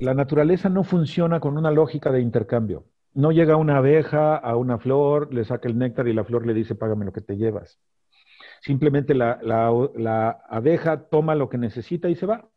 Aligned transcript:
La 0.00 0.14
naturaleza 0.14 0.68
no 0.68 0.84
funciona 0.84 1.40
con 1.40 1.56
una 1.56 1.70
lógica 1.70 2.10
de 2.12 2.20
intercambio. 2.20 2.84
No 3.14 3.30
llega 3.32 3.56
una 3.56 3.78
abeja 3.78 4.36
a 4.36 4.56
una 4.56 4.78
flor, 4.78 5.32
le 5.32 5.44
saca 5.44 5.68
el 5.68 5.78
néctar 5.78 6.08
y 6.08 6.12
la 6.12 6.24
flor 6.24 6.46
le 6.46 6.54
dice, 6.54 6.74
págame 6.74 7.04
lo 7.04 7.12
que 7.12 7.20
te 7.20 7.36
llevas. 7.36 7.78
Simplemente 8.60 9.14
la, 9.14 9.38
la 9.42 10.30
abeja 10.48 11.08
toma 11.08 11.34
lo 11.34 11.48
que 11.48 11.58
necesita 11.58 12.08
y 12.08 12.16
se 12.16 12.26
va 12.26 12.48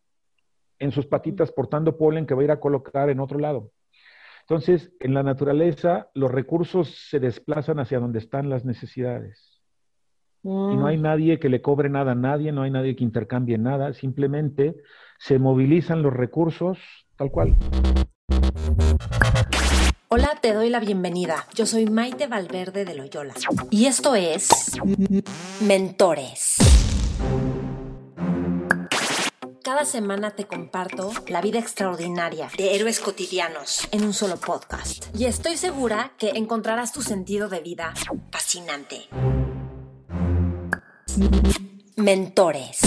en 0.79 0.91
sus 0.91 1.05
patitas 1.05 1.51
portando 1.51 1.97
polen 1.97 2.25
que 2.25 2.33
va 2.33 2.41
a 2.41 2.45
ir 2.45 2.51
a 2.51 2.59
colocar 2.59 3.09
en 3.09 3.19
otro 3.19 3.39
lado. 3.39 3.71
Entonces, 4.41 4.93
en 4.99 5.13
la 5.13 5.23
naturaleza, 5.23 6.09
los 6.13 6.31
recursos 6.31 7.09
se 7.09 7.19
desplazan 7.19 7.79
hacia 7.79 7.99
donde 7.99 8.19
están 8.19 8.49
las 8.49 8.63
necesidades. 8.63 9.61
Y 10.43 10.49
no 10.49 10.87
hay 10.87 10.97
mm. 10.97 11.01
nadie 11.01 11.39
que 11.39 11.49
le 11.49 11.61
cobre 11.61 11.89
nada 11.89 12.13
a 12.13 12.15
nadie, 12.15 12.53
no 12.53 12.61
hay 12.61 12.71
nadie 12.71 12.95
que 12.95 13.03
intercambie 13.03 13.57
nada, 13.57 13.91
simplemente 13.91 14.77
se 15.19 15.39
movilizan 15.39 16.01
los 16.01 16.13
recursos 16.13 16.77
tal 17.17 17.31
cual. 17.31 17.55
Hola, 20.09 20.37
te 20.41 20.53
doy 20.53 20.69
la 20.69 20.79
bienvenida. 20.79 21.45
Yo 21.53 21.65
soy 21.65 21.85
Maite 21.85 22.27
Valverde 22.27 22.85
de 22.85 22.95
Loyola. 22.95 23.33
Y 23.69 23.87
esto 23.87 24.15
es 24.15 24.49
Mentores. 25.61 26.57
Cada 29.63 29.83
semana 29.83 30.31
te 30.31 30.45
comparto 30.45 31.11
la 31.27 31.41
vida 31.41 31.59
extraordinaria 31.59 32.47
de 32.57 32.75
héroes 32.75 33.01
cotidianos 33.01 33.85
en 33.91 34.05
un 34.05 34.13
solo 34.13 34.37
podcast. 34.37 35.13
Y 35.13 35.25
estoy 35.25 35.57
segura 35.57 36.13
que 36.17 36.29
encontrarás 36.29 36.93
tu 36.93 37.01
sentido 37.01 37.49
de 37.49 37.59
vida 37.59 37.93
fascinante. 38.31 39.09
Mentores. 41.97 42.79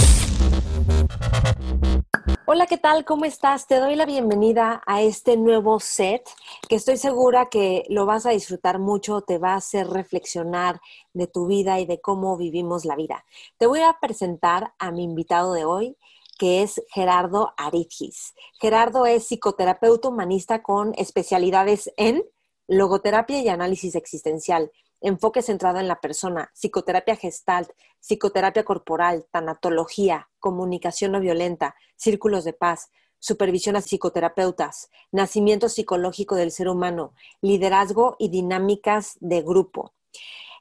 Hola, 2.47 2.67
¿qué 2.67 2.79
tal? 2.79 3.05
¿Cómo 3.05 3.25
estás? 3.25 3.67
Te 3.67 3.79
doy 3.79 3.95
la 3.95 4.07
bienvenida 4.07 4.83
a 4.87 5.03
este 5.03 5.37
nuevo 5.37 5.79
set 5.81 6.29
que 6.69 6.77
estoy 6.77 6.97
segura 6.97 7.49
que 7.49 7.85
lo 7.89 8.07
vas 8.07 8.27
a 8.27 8.31
disfrutar 8.31 8.79
mucho, 8.79 9.21
te 9.21 9.39
va 9.39 9.53
a 9.53 9.57
hacer 9.57 9.89
reflexionar 9.89 10.81
de 11.13 11.27
tu 11.27 11.47
vida 11.47 11.79
y 11.81 11.87
de 11.87 12.01
cómo 12.01 12.37
vivimos 12.37 12.85
la 12.85 12.97
vida. 12.97 13.25
Te 13.59 13.67
voy 13.67 13.81
a 13.81 13.97
presentar 14.01 14.75
a 14.79 14.91
mi 14.91 15.05
invitado 15.05 15.53
de 15.53 15.65
hoy 15.65 15.97
que 16.39 16.63
es 16.63 16.83
Gerardo 16.89 17.53
Aridgis. 17.59 18.35
Gerardo 18.59 19.05
es 19.05 19.25
psicoterapeuta 19.25 20.09
humanista 20.09 20.63
con 20.63 20.95
especialidades 20.97 21.93
en 21.99 22.25
logoterapia 22.67 23.43
y 23.43 23.49
análisis 23.49 23.95
existencial, 23.95 24.73
enfoque 25.01 25.43
centrado 25.43 25.79
en 25.79 25.89
la 25.89 26.01
persona, 26.01 26.51
psicoterapia 26.55 27.17
gestalt, 27.17 27.71
psicoterapia 28.01 28.65
corporal, 28.65 29.27
tanatología, 29.31 30.29
comunicación 30.39 31.13
no 31.13 31.21
violenta, 31.21 31.75
círculos 31.97 32.45
de 32.45 32.53
paz, 32.53 32.91
supervisión 33.19 33.77
a 33.77 33.81
psicoterapeutas, 33.81 34.91
nacimiento 35.13 35.69
psicológico 35.69 36.37
del 36.37 36.51
ser 36.51 36.69
humano, 36.69 37.15
liderazgo 37.41 38.17
y 38.19 38.31
dinámicas 38.31 39.17
de 39.21 39.43
grupo. 39.43 39.95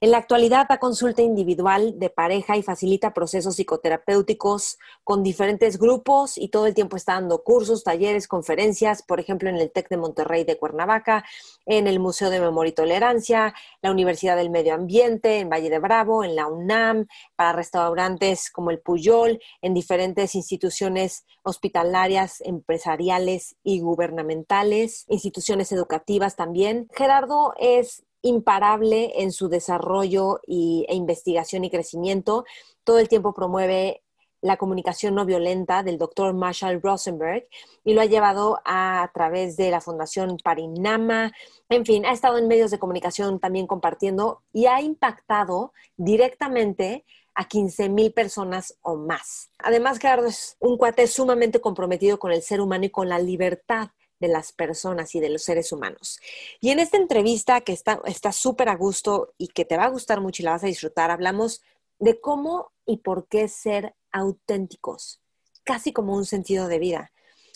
En 0.01 0.11
la 0.11 0.17
actualidad 0.19 0.65
da 0.69 0.77
consulta 0.79 1.21
individual 1.21 1.99
de 1.99 2.09
pareja 2.09 2.55
y 2.55 2.63
facilita 2.63 3.13
procesos 3.13 3.57
psicoterapéuticos 3.57 4.77
con 5.03 5.23
diferentes 5.23 5.77
grupos 5.77 6.37
y 6.37 6.47
todo 6.47 6.67
el 6.67 6.73
tiempo 6.73 6.95
está 6.95 7.15
dando 7.15 7.43
cursos, 7.43 7.83
talleres, 7.83 8.25
conferencias, 8.25 9.03
por 9.03 9.19
ejemplo, 9.19 9.49
en 9.49 9.57
el 9.57 9.71
TEC 9.71 9.89
de 9.89 9.97
Monterrey 9.97 10.45
de 10.45 10.57
Cuernavaca, 10.57 11.25
en 11.65 11.85
el 11.85 11.99
Museo 11.99 12.29
de 12.29 12.39
Memoria 12.39 12.69
y 12.69 12.75
Tolerancia, 12.75 13.53
la 13.81 13.91
Universidad 13.91 14.37
del 14.37 14.49
Medio 14.49 14.73
Ambiente, 14.73 15.39
en 15.39 15.49
Valle 15.49 15.69
de 15.69 15.79
Bravo, 15.79 16.23
en 16.23 16.33
la 16.33 16.47
UNAM, 16.47 17.07
para 17.35 17.51
restaurantes 17.51 18.51
como 18.51 18.71
el 18.71 18.79
Puyol, 18.79 19.41
en 19.61 19.73
diferentes 19.73 20.33
instituciones 20.33 21.25
hospitalarias, 21.43 22.39
empresariales 22.39 23.57
y 23.63 23.81
gubernamentales, 23.81 25.03
instituciones 25.09 25.73
educativas 25.73 26.37
también. 26.37 26.87
Gerardo 26.95 27.53
es 27.59 28.05
imparable 28.21 29.21
en 29.21 29.31
su 29.31 29.49
desarrollo 29.49 30.41
y, 30.45 30.85
e 30.89 30.95
investigación 30.95 31.63
y 31.65 31.69
crecimiento. 31.69 32.45
Todo 32.83 32.99
el 32.99 33.09
tiempo 33.09 33.33
promueve 33.33 34.03
la 34.41 34.57
comunicación 34.57 35.15
no 35.15 35.25
violenta 35.25 35.83
del 35.83 35.97
doctor 35.97 36.33
Marshall 36.33 36.81
Rosenberg 36.81 37.47
y 37.83 37.93
lo 37.93 38.01
ha 38.01 38.05
llevado 38.05 38.59
a, 38.65 39.09
través 39.13 39.57
de 39.57 39.69
la 39.71 39.81
Fundación 39.81 40.37
Parinama. 40.43 41.33
En 41.67 41.85
fin, 41.85 42.05
ha 42.05 42.13
estado 42.13 42.37
en 42.37 42.47
medios 42.47 42.71
de 42.71 42.79
comunicación 42.79 43.39
también 43.39 43.67
compartiendo 43.67 44.41
y 44.53 44.67
ha 44.67 44.81
impactado 44.81 45.73
directamente 45.97 47.05
a 47.35 47.47
15 47.47 47.89
mil 47.89 48.11
personas 48.11 48.77
o 48.81 48.95
más. 48.95 49.49
Además, 49.59 49.99
Gerardo 49.99 50.27
es 50.27 50.57
un 50.59 50.77
cuate 50.77 51.07
sumamente 51.07 51.61
comprometido 51.61 52.19
con 52.19 52.31
el 52.31 52.41
ser 52.41 52.61
humano 52.61 52.85
y 52.85 52.89
con 52.89 53.07
la 53.07 53.19
libertad 53.19 53.89
de 54.19 54.27
las 54.27 54.51
personas 54.51 55.15
y 55.15 55.19
de 55.19 55.29
los 55.29 55.43
seres 55.43 55.71
humanos. 55.71 56.19
Y 56.59 56.71
en 56.71 56.79
esta 56.79 56.97
entrevista 56.97 57.61
que 57.61 57.73
está 57.73 58.31
súper 58.31 58.69
a 58.69 58.75
gusto 58.75 59.33
y 59.37 59.47
que 59.47 59.65
te 59.65 59.77
va 59.77 59.85
a 59.85 59.89
gustar 59.89 60.21
mucho 60.21 60.41
y 60.41 60.45
la 60.45 60.51
vas 60.51 60.63
a 60.63 60.67
disfrutar, 60.67 61.11
hablamos 61.11 61.61
de 61.99 62.19
cómo 62.19 62.71
y 62.85 62.97
por 62.97 63.27
qué 63.27 63.47
ser 63.47 63.95
auténticos, 64.11 65.21
casi 65.63 65.93
como 65.93 66.15
un 66.15 66.25
sentido 66.25 66.67
de 66.67 66.79
vida. 66.79 67.11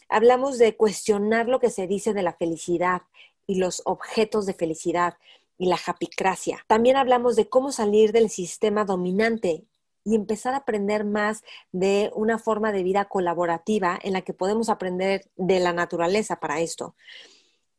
Hablamos 0.09 0.57
de 0.57 0.75
cuestionar 0.75 1.47
lo 1.47 1.59
que 1.59 1.69
se 1.69 1.88
dice 1.88 2.13
de 2.13 2.24
la 2.24 2.34
felicidad 2.34 3.03
y 3.47 3.56
los 3.56 3.81
objetos 3.85 4.45
de 4.45 4.53
felicidad 4.53 5.18
y 5.57 5.68
la 5.68 5.78
japicracia. 5.78 6.63
También 6.68 6.97
hablamos 6.97 7.35
de 7.35 7.50
cómo 7.50 7.72
salir 7.72 8.12
del 8.12 8.30
sistema 8.30 8.85
dominante 8.85 9.66
y 10.03 10.15
empezar 10.15 10.53
a 10.53 10.57
aprender 10.57 11.05
más 11.05 11.43
de 11.71 12.11
una 12.15 12.37
forma 12.37 12.71
de 12.71 12.83
vida 12.83 13.05
colaborativa 13.05 13.99
en 14.01 14.13
la 14.13 14.21
que 14.21 14.33
podemos 14.33 14.69
aprender 14.69 15.29
de 15.35 15.59
la 15.59 15.73
naturaleza 15.73 16.39
para 16.39 16.59
esto. 16.59 16.95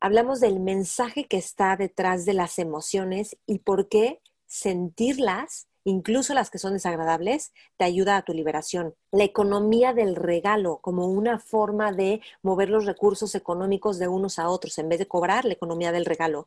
Hablamos 0.01 0.41
del 0.41 0.61
mensaje 0.61 1.25
que 1.27 1.39
está 1.39 1.77
detrás 1.77 2.25
de 2.25 2.35
las 2.35 2.59
emociones 2.59 3.37
y 3.47 3.61
por 3.61 3.89
qué 3.89 4.21
sentirlas, 4.47 5.67
incluso 5.85 6.35
las 6.35 6.51
que 6.51 6.59
son 6.59 6.75
desagradables, 6.75 7.53
te 7.77 7.85
ayuda 7.85 8.17
a 8.17 8.23
tu 8.23 8.35
liberación. 8.35 8.95
La 9.13 9.25
economía 9.25 9.93
del 9.93 10.15
regalo 10.15 10.79
como 10.79 11.07
una 11.07 11.39
forma 11.39 11.91
de 11.93 12.21
mover 12.43 12.69
los 12.69 12.87
recursos 12.87 13.35
económicos 13.35 13.99
de 13.99 14.09
unos 14.09 14.39
a 14.39 14.49
otros 14.49 14.79
en 14.79 14.89
vez 14.89 14.99
de 14.99 15.09
cobrar 15.09 15.45
la 15.45 15.55
economía 15.55 15.91
del 15.91 16.05
regalo 16.05 16.47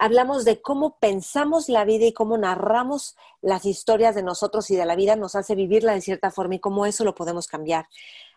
hablamos 0.00 0.46
de 0.46 0.62
cómo 0.62 0.98
pensamos 0.98 1.68
la 1.68 1.84
vida 1.84 2.06
y 2.06 2.14
cómo 2.14 2.38
narramos 2.38 3.16
las 3.42 3.66
historias 3.66 4.14
de 4.14 4.22
nosotros 4.22 4.70
y 4.70 4.76
de 4.76 4.86
la 4.86 4.96
vida 4.96 5.14
nos 5.14 5.34
hace 5.34 5.54
vivirla 5.54 5.92
de 5.92 6.00
cierta 6.00 6.30
forma 6.30 6.54
y 6.54 6.58
cómo 6.58 6.86
eso 6.86 7.04
lo 7.04 7.14
podemos 7.14 7.46
cambiar. 7.46 7.86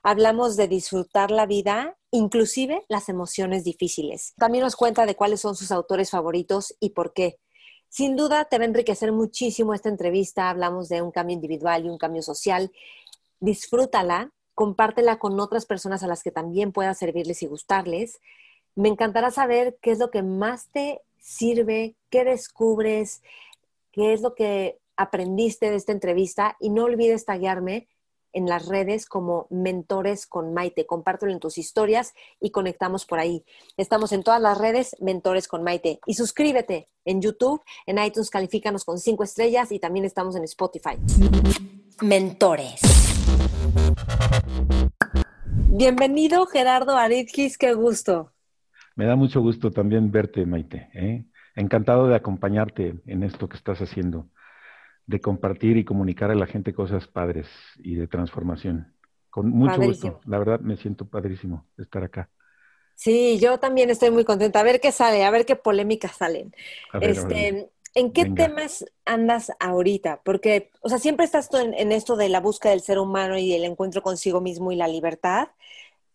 Hablamos 0.03 0.57
de 0.57 0.67
disfrutar 0.67 1.31
la 1.31 1.45
vida, 1.45 1.97
inclusive 2.11 2.83
las 2.89 3.07
emociones 3.07 3.63
difíciles. 3.63 4.33
También 4.37 4.65
nos 4.65 4.75
cuenta 4.75 5.05
de 5.05 5.15
cuáles 5.15 5.39
son 5.39 5.55
sus 5.55 5.71
autores 5.71 6.09
favoritos 6.09 6.75
y 6.81 6.89
por 6.89 7.13
qué. 7.13 7.39
Sin 7.87 8.17
duda 8.17 8.43
te 8.43 8.57
va 8.57 8.65
a 8.65 8.67
enriquecer 8.67 9.13
muchísimo 9.13 9.73
esta 9.73 9.87
entrevista. 9.87 10.49
Hablamos 10.49 10.89
de 10.89 11.01
un 11.01 11.11
cambio 11.11 11.35
individual 11.35 11.85
y 11.85 11.89
un 11.89 11.97
cambio 11.97 12.23
social. 12.23 12.73
Disfrútala, 13.39 14.33
compártela 14.53 15.17
con 15.17 15.39
otras 15.39 15.65
personas 15.65 16.03
a 16.03 16.07
las 16.07 16.23
que 16.23 16.31
también 16.31 16.73
pueda 16.73 16.93
servirles 16.93 17.41
y 17.41 17.45
gustarles. 17.47 18.19
Me 18.75 18.89
encantará 18.89 19.31
saber 19.31 19.77
qué 19.81 19.91
es 19.91 19.99
lo 19.99 20.11
que 20.11 20.23
más 20.23 20.67
te 20.67 21.01
sirve, 21.23 21.95
qué 22.09 22.25
descubres, 22.25 23.23
qué 23.91 24.13
es 24.13 24.21
lo 24.21 24.35
que 24.35 24.77
aprendiste 24.97 25.69
de 25.69 25.77
esta 25.77 25.93
entrevista 25.93 26.57
y 26.59 26.69
no 26.69 26.83
olvides 26.83 27.25
taguearme 27.25 27.87
en 28.33 28.47
las 28.47 28.67
redes 28.67 29.05
como 29.05 29.47
Mentores 29.49 30.27
con 30.27 30.53
Maite. 30.53 30.85
Compártelo 30.85 31.31
en 31.31 31.39
tus 31.39 31.57
historias 31.57 32.13
y 32.41 32.51
conectamos 32.51 33.05
por 33.05 33.19
ahí. 33.19 33.45
Estamos 33.77 34.11
en 34.11 34.23
todas 34.23 34.41
las 34.41 34.57
redes 34.57 34.97
Mentores 34.99 35.47
con 35.47 35.63
Maite. 35.63 35.99
Y 36.05 36.15
suscríbete 36.15 36.89
en 37.05 37.21
YouTube, 37.21 37.61
en 37.85 38.03
iTunes, 38.03 38.29
califícanos 38.29 38.83
con 38.83 38.99
cinco 38.99 39.23
estrellas 39.23 39.71
y 39.71 39.79
también 39.79 40.05
estamos 40.05 40.35
en 40.35 40.43
Spotify. 40.43 40.97
Mentores. 42.01 42.81
Bienvenido 45.69 46.45
Gerardo 46.47 46.97
Aridgis, 46.97 47.57
qué 47.57 47.73
gusto. 47.73 48.33
Me 48.95 49.05
da 49.05 49.15
mucho 49.15 49.41
gusto 49.41 49.71
también 49.71 50.11
verte, 50.11 50.45
Maite. 50.45 50.89
¿eh? 50.93 51.25
Encantado 51.55 52.07
de 52.07 52.15
acompañarte 52.15 52.95
en 53.05 53.23
esto 53.23 53.49
que 53.49 53.57
estás 53.57 53.79
haciendo, 53.81 54.29
de 55.05 55.19
compartir 55.21 55.77
y 55.77 55.85
comunicar 55.85 56.31
a 56.31 56.35
la 56.35 56.45
gente 56.45 56.73
cosas 56.73 57.07
padres 57.07 57.47
y 57.77 57.95
de 57.95 58.07
transformación. 58.07 58.93
Con 59.29 59.49
mucho 59.49 59.81
gusto. 59.81 60.21
La 60.25 60.37
verdad, 60.37 60.59
me 60.59 60.77
siento 60.77 61.07
padrísimo 61.07 61.65
de 61.75 61.83
estar 61.83 62.03
acá. 62.03 62.29
Sí, 62.95 63.39
yo 63.39 63.57
también 63.57 63.89
estoy 63.89 64.11
muy 64.11 64.23
contenta. 64.25 64.59
A 64.59 64.63
ver 64.63 64.79
qué 64.79 64.91
sale, 64.91 65.23
a 65.23 65.31
ver 65.31 65.45
qué 65.45 65.55
polémicas 65.55 66.17
salen. 66.17 66.53
este, 67.01 67.71
¿En 67.95 68.11
qué 68.11 68.25
temas 68.25 68.85
andas 69.05 69.51
ahorita? 69.59 70.21
Porque, 70.23 70.71
o 70.81 70.89
sea, 70.89 70.97
siempre 70.97 71.25
estás 71.25 71.49
en, 71.53 71.75
en, 71.75 71.91
esto 71.91 72.15
de 72.15 72.27
la 72.29 72.39
búsqueda 72.39 72.71
del 72.71 72.81
ser 72.81 72.97
humano 72.97 73.37
y 73.37 73.53
el 73.53 73.63
encuentro 73.65 74.01
consigo 74.01 74.41
mismo 74.41 74.71
y 74.71 74.75
la 74.75 74.87
libertad, 74.87 75.49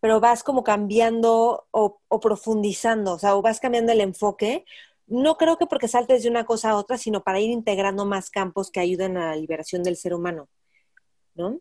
pero 0.00 0.20
vas 0.20 0.42
como 0.42 0.62
cambiando 0.62 1.66
o, 1.70 2.00
profundizando, 2.20 3.14
o 3.14 3.18
sea, 3.18 3.36
o 3.36 3.42
vas 3.42 3.60
cambiando 3.60 3.92
el 3.92 4.00
enfoque. 4.00 4.64
No 5.06 5.36
creo 5.36 5.56
que 5.56 5.66
porque 5.66 5.88
saltes 5.88 6.22
de 6.22 6.30
una 6.30 6.44
cosa 6.44 6.70
a 6.70 6.76
otra, 6.76 6.98
sino 6.98 7.22
para 7.22 7.40
ir 7.40 7.50
integrando 7.50 8.04
más 8.04 8.30
campos 8.30 8.70
que 8.70 8.80
ayuden 8.80 9.16
a 9.16 9.30
la 9.30 9.36
liberación 9.36 9.82
del 9.82 9.96
ser 9.96 10.14
humano, 10.14 10.48
¿no? 11.34 11.60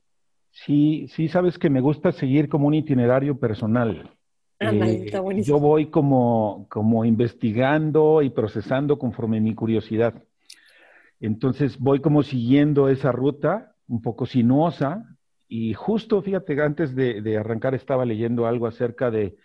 Sí, 0.52 1.08
sí, 1.16 1.28
sabes 1.28 1.58
que 1.58 1.70
me 1.70 1.82
gusta 1.82 2.12
seguir 2.12 2.50
como 2.50 2.68
un 2.68 2.74
itinerario 2.74 3.40
personal. 3.40 4.12
Eh, 4.60 5.12
yo 5.44 5.60
voy 5.60 5.88
como, 5.88 6.66
como 6.70 7.06
investigando 7.06 8.24
y 8.24 8.32
procesando 8.32 8.98
conforme 8.98 9.40
mi 9.40 9.54
curiosidad. 9.54 10.24
Entonces 11.20 11.78
voy 11.80 12.02
como 12.02 12.24
siguiendo 12.24 12.90
esa 12.90 13.12
ruta 13.12 13.76
un 13.88 14.02
poco 14.02 14.26
sinuosa 14.26 15.17
y 15.48 15.74
justo, 15.74 16.22
fíjate, 16.22 16.62
antes 16.62 16.96
de, 16.96 17.38
arrancar 17.38 17.74
estaba 17.74 18.06
leyendo 18.06 18.48
algo 18.48 18.68
acerca 18.68 19.12
de 19.12 19.38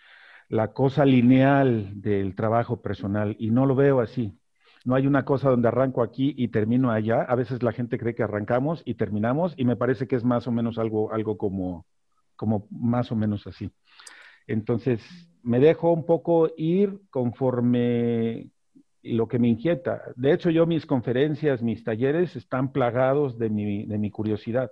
la 0.49 0.73
cosa 0.73 1.05
lineal 1.05 2.01
del 2.01 2.35
trabajo 2.35 2.81
personal 2.81 3.35
y 3.39 3.51
no 3.51 3.65
lo 3.65 3.75
veo 3.75 4.01
así. 4.01 4.37
No 4.85 4.95
hay 4.95 5.07
una 5.07 5.23
cosa 5.23 5.49
donde 5.49 5.69
arranco 5.69 6.03
aquí 6.03 6.33
y 6.37 6.49
termino 6.49 6.91
allá. 6.91 7.21
A 7.21 7.35
veces 7.35 7.63
la 7.63 7.71
gente 7.71 7.97
cree 7.97 8.15
que 8.15 8.23
arrancamos 8.23 8.81
y 8.85 8.95
terminamos 8.95 9.53
y 9.55 9.63
me 9.63 9.77
parece 9.77 10.07
que 10.07 10.17
es 10.17 10.25
más 10.25 10.45
o 10.47 10.51
menos 10.51 10.77
algo, 10.77 11.13
algo 11.13 11.37
como, 11.37 11.85
como 12.35 12.67
más 12.69 13.11
o 13.11 13.15
menos 13.15 13.47
así. 13.47 13.71
Entonces, 14.45 15.01
me 15.41 15.59
dejo 15.59 15.91
un 15.91 16.05
poco 16.05 16.49
ir 16.57 16.99
conforme 17.09 18.49
lo 19.03 19.27
que 19.29 19.39
me 19.39 19.47
inquieta. 19.47 20.01
De 20.17 20.33
hecho, 20.33 20.49
yo 20.49 20.65
mis 20.65 20.85
conferencias, 20.85 21.61
mis 21.61 21.83
talleres 21.85 22.35
están 22.35 22.73
plagados 22.73 23.37
de 23.37 23.49
mi, 23.49 23.85
de 23.85 23.97
mi 23.97 24.11
curiosidad. 24.11 24.69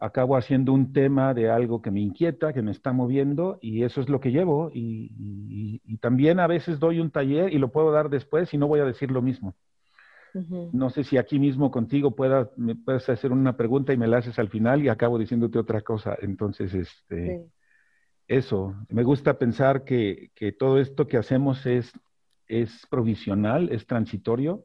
Acabo 0.00 0.36
haciendo 0.36 0.72
un 0.72 0.92
tema 0.94 1.34
de 1.34 1.50
algo 1.50 1.82
que 1.82 1.90
me 1.90 2.00
inquieta, 2.00 2.54
que 2.54 2.62
me 2.62 2.70
está 2.70 2.92
moviendo, 2.92 3.58
y 3.60 3.82
eso 3.84 4.00
es 4.00 4.08
lo 4.08 4.18
que 4.18 4.32
llevo. 4.32 4.70
Y, 4.72 5.78
también 6.00 6.40
a 6.40 6.46
veces 6.46 6.80
doy 6.80 6.98
un 6.98 7.10
taller 7.10 7.52
y 7.52 7.58
lo 7.58 7.70
puedo 7.70 7.92
dar 7.92 8.08
después 8.08 8.52
y 8.54 8.58
no 8.58 8.66
voy 8.66 8.80
a 8.80 8.86
decir 8.86 9.10
lo 9.10 9.20
mismo. 9.20 9.54
No 10.72 10.88
sé 10.90 11.04
si 11.04 11.18
aquí 11.18 11.38
mismo 11.38 11.70
contigo 11.70 12.14
pueda, 12.14 12.50
me 12.56 12.74
puedes 12.76 13.08
hacer 13.08 13.32
una 13.32 13.56
pregunta 13.56 13.92
y 13.92 13.98
me 13.98 14.06
la 14.06 14.18
haces 14.18 14.38
al 14.38 14.48
final 14.48 14.82
y 14.82 14.88
acabo 14.88 15.18
diciéndote 15.18 15.58
otra 15.58 15.82
cosa. 15.82 16.16
Entonces, 16.22 16.72
este, 16.72 17.44
eso, 18.26 18.76
me 18.88 19.02
gusta 19.02 19.38
pensar 19.38 19.84
que, 19.84 20.30
todo 20.58 20.78
esto 20.78 21.06
que 21.08 21.16
hacemos 21.16 21.66
es, 21.66 21.92
es 22.46 22.86
provisional, 22.88 23.70
es 23.70 23.86
transitorio, 23.86 24.64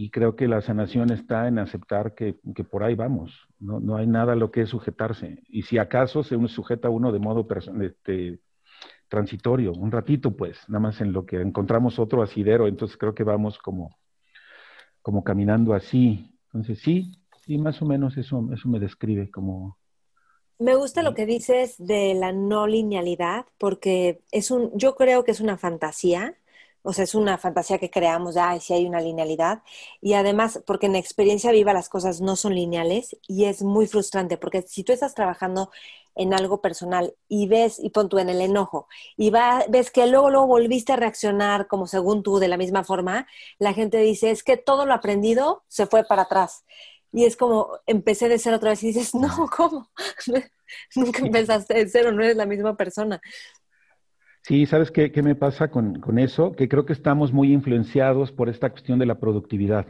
y 0.00 0.10
creo 0.10 0.36
que 0.36 0.46
la 0.46 0.60
sanación 0.60 1.10
está 1.10 1.48
en 1.48 1.58
aceptar 1.58 2.14
que, 2.14 2.34
por 2.70 2.84
ahí 2.84 2.94
vamos. 2.94 3.48
No, 3.58 3.96
hay 3.96 4.06
nada 4.06 4.34
a 4.34 4.36
lo 4.36 4.52
que 4.52 4.64
sujetarse. 4.64 5.42
Y 5.48 5.62
si 5.62 5.76
acaso 5.76 6.22
se 6.22 6.36
sujeta 6.46 6.88
uno 6.88 7.10
de 7.10 7.18
modo 7.18 7.48
este, 7.82 8.38
transitorio, 9.08 9.72
un 9.72 9.90
ratito 9.90 10.36
pues, 10.36 10.56
nada 10.68 10.78
más 10.78 11.00
en 11.00 11.12
lo 11.12 11.26
que 11.26 11.40
encontramos 11.40 11.98
otro 11.98 12.22
asidero, 12.22 12.68
entonces 12.68 12.96
creo 12.96 13.12
que 13.12 13.24
vamos 13.24 13.58
como, 13.58 13.98
como 15.02 15.24
caminando 15.24 15.74
así. 15.74 16.32
Entonces 16.44 16.78
sí, 16.78 17.10
sí, 17.44 17.58
más 17.58 17.82
o 17.82 17.84
menos 17.84 18.16
eso, 18.16 18.48
eso 18.54 18.68
me 18.68 18.78
describe 18.78 19.32
como, 19.32 19.78
me 20.60 20.76
gusta 20.76 21.02
lo 21.02 21.14
que 21.14 21.26
dices 21.26 21.74
de 21.78 22.14
la 22.14 22.30
no 22.30 22.68
linealidad, 22.68 23.46
porque 23.58 24.20
es 24.30 24.52
un, 24.52 24.70
yo 24.76 24.94
creo 24.94 25.24
que 25.24 25.32
es 25.32 25.40
una 25.40 25.56
fantasía, 25.56 26.36
o 26.82 26.92
sea, 26.92 27.04
es 27.04 27.14
una 27.14 27.38
fantasía 27.38 27.78
que 27.78 27.90
creamos, 27.90 28.36
ay, 28.36 28.60
si 28.60 28.72
hay 28.74 28.86
una 28.86 29.00
linealidad, 29.00 29.62
y 30.00 30.14
además, 30.14 30.62
porque 30.66 30.86
en 30.86 30.96
experiencia 30.96 31.52
viva 31.52 31.72
las 31.72 31.88
cosas 31.88 32.20
no 32.20 32.36
son 32.36 32.54
lineales 32.54 33.16
y 33.26 33.44
es 33.44 33.62
muy 33.62 33.86
frustrante, 33.86 34.36
porque 34.38 34.62
si 34.62 34.84
tú 34.84 34.92
estás 34.92 35.14
trabajando 35.14 35.70
en 36.14 36.34
algo 36.34 36.60
personal 36.60 37.14
y 37.28 37.46
ves, 37.48 37.78
y 37.78 37.90
pon 37.90 38.08
tú 38.08 38.18
en 38.18 38.28
el 38.28 38.40
enojo, 38.40 38.88
y 39.16 39.30
va, 39.30 39.64
ves 39.68 39.90
que 39.90 40.06
luego, 40.06 40.30
luego 40.30 40.46
volviste 40.46 40.92
a 40.92 40.96
reaccionar 40.96 41.66
como 41.68 41.86
según 41.86 42.22
tú, 42.22 42.38
de 42.38 42.48
la 42.48 42.56
misma 42.56 42.84
forma, 42.84 43.26
la 43.58 43.72
gente 43.74 43.98
dice, 43.98 44.30
es 44.30 44.42
que 44.42 44.56
todo 44.56 44.86
lo 44.86 44.94
aprendido 44.94 45.62
se 45.68 45.86
fue 45.86 46.04
para 46.04 46.22
atrás. 46.22 46.64
Y 47.12 47.24
es 47.24 47.36
como, 47.36 47.70
empecé 47.86 48.28
de 48.28 48.38
cero 48.38 48.56
otra 48.56 48.70
vez 48.70 48.82
y 48.82 48.88
dices, 48.88 49.14
no, 49.14 49.28
¿cómo? 49.56 49.90
Nunca 50.96 51.20
empezaste 51.26 51.74
de 51.74 51.88
cero, 51.88 52.12
no 52.12 52.22
eres 52.22 52.36
la 52.36 52.46
misma 52.46 52.76
persona. 52.76 53.20
Sí, 54.48 54.64
¿sabes 54.66 54.90
qué, 54.90 55.12
me 55.22 55.34
pasa 55.34 55.70
con, 55.70 56.18
eso? 56.18 56.52
Que 56.52 56.68
creo 56.68 56.86
que 56.86 56.94
estamos 56.94 57.32
muy 57.32 57.52
influenciados 57.52 58.32
por 58.32 58.48
esta 58.48 58.70
cuestión 58.70 58.98
de 58.98 59.06
la 59.06 59.20
productividad, 59.20 59.86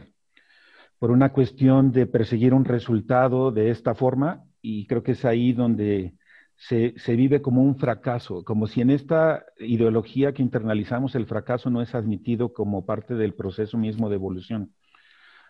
por 0.99 1.11
una 1.11 1.31
cuestión 1.31 1.91
de 1.91 2.05
perseguir 2.05 2.53
un 2.53 2.65
resultado 2.65 3.51
de 3.51 3.69
esta 3.69 3.95
forma 3.95 4.43
y 4.61 4.85
creo 4.87 5.01
que 5.01 5.13
es 5.13 5.25
ahí 5.25 5.53
donde 5.53 6.13
se 6.57 7.15
vive 7.15 7.41
como 7.41 7.63
un 7.63 7.77
fracaso, 7.77 8.43
como 8.43 8.67
si 8.67 8.81
en 8.81 8.89
esta 8.91 9.45
ideología 9.59 10.33
que 10.33 10.41
internalizamos 10.43 11.15
el 11.15 11.25
fracaso 11.25 11.69
no 11.69 11.81
es 11.81 11.95
admitido 11.95 12.53
como 12.53 12.85
parte 12.85 13.15
del 13.15 13.33
proceso 13.33 13.77
mismo 13.77 14.09
de 14.09 14.15
evolución 14.15 14.73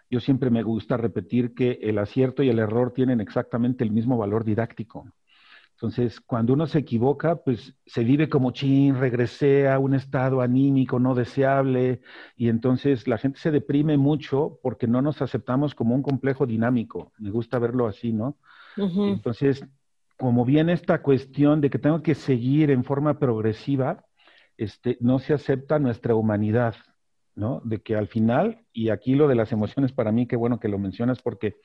yo 0.09 0.19
siempre 0.19 0.50
me 0.50 0.63
gusta 0.63 0.97
repetir 0.97 1.53
que 1.53 1.79
el 1.83 2.00
acierto 2.00 2.41
y 2.41 2.50
el 2.50 2.59
error 2.59 2.94
tienen 2.94 3.21
exactamente 3.21 3.83
el 3.83 3.91
mismo 3.91 4.17
valor 4.17 4.44
didáctico. 4.44 5.06
Entonces, 5.81 6.20
cuando 6.20 6.52
uno 6.52 6.68
se 6.68 6.80
equivoca, 6.80 7.38
pues 7.38 7.74
se 7.86 8.04
vive 8.04 8.28
como 8.28 8.52
chin, 8.52 9.00
regresé 9.00 9.70
a 9.70 9.80
un 9.80 9.94
estado 9.94 10.42
anímico 10.42 11.00
no 11.00 11.16
deseable 11.16 12.02
y 12.36 12.50
entonces 12.50 13.08
la 13.08 13.18
gente 13.18 13.40
se 13.40 13.50
deprime 13.50 13.96
mucho 13.98 14.60
porque 14.62 14.88
no 14.88 15.02
nos 15.02 15.22
aceptamos 15.22 15.76
como 15.76 15.96
un 15.96 16.02
complejo 16.02 16.46
dinámico. 16.46 17.14
Me 17.18 17.31
gusta 17.31 17.60
verlo 17.60 17.88
así, 17.88 18.12
¿no? 18.12 18.36
Entonces, 18.76 19.66
como 20.18 20.44
viene 20.44 20.74
esta 20.74 21.02
cuestión 21.02 21.62
de 21.62 21.70
que 21.70 21.80
tengo 21.80 22.04
que 22.04 22.14
seguir 22.14 22.72
en 22.72 22.84
forma 22.84 23.18
progresiva, 23.18 24.04
este, 24.58 24.98
no 25.00 25.20
se 25.20 25.34
acepta 25.34 25.80
nuestra 25.80 26.14
humanidad. 26.14 26.76
¿no? 27.36 27.62
De 27.64 27.80
que 27.80 27.96
al 27.96 28.10
final, 28.10 28.66
y 28.74 28.90
aquí 28.90 29.16
lo 29.16 29.30
de 29.30 29.36
las 29.36 29.54
emociones 29.54 29.94
para 29.94 30.12
mí, 30.12 30.28
qué 30.28 30.36
bueno 30.36 30.60
que 30.60 30.68
lo 30.68 30.78
mencionas 30.78 31.22
porque 31.22 31.56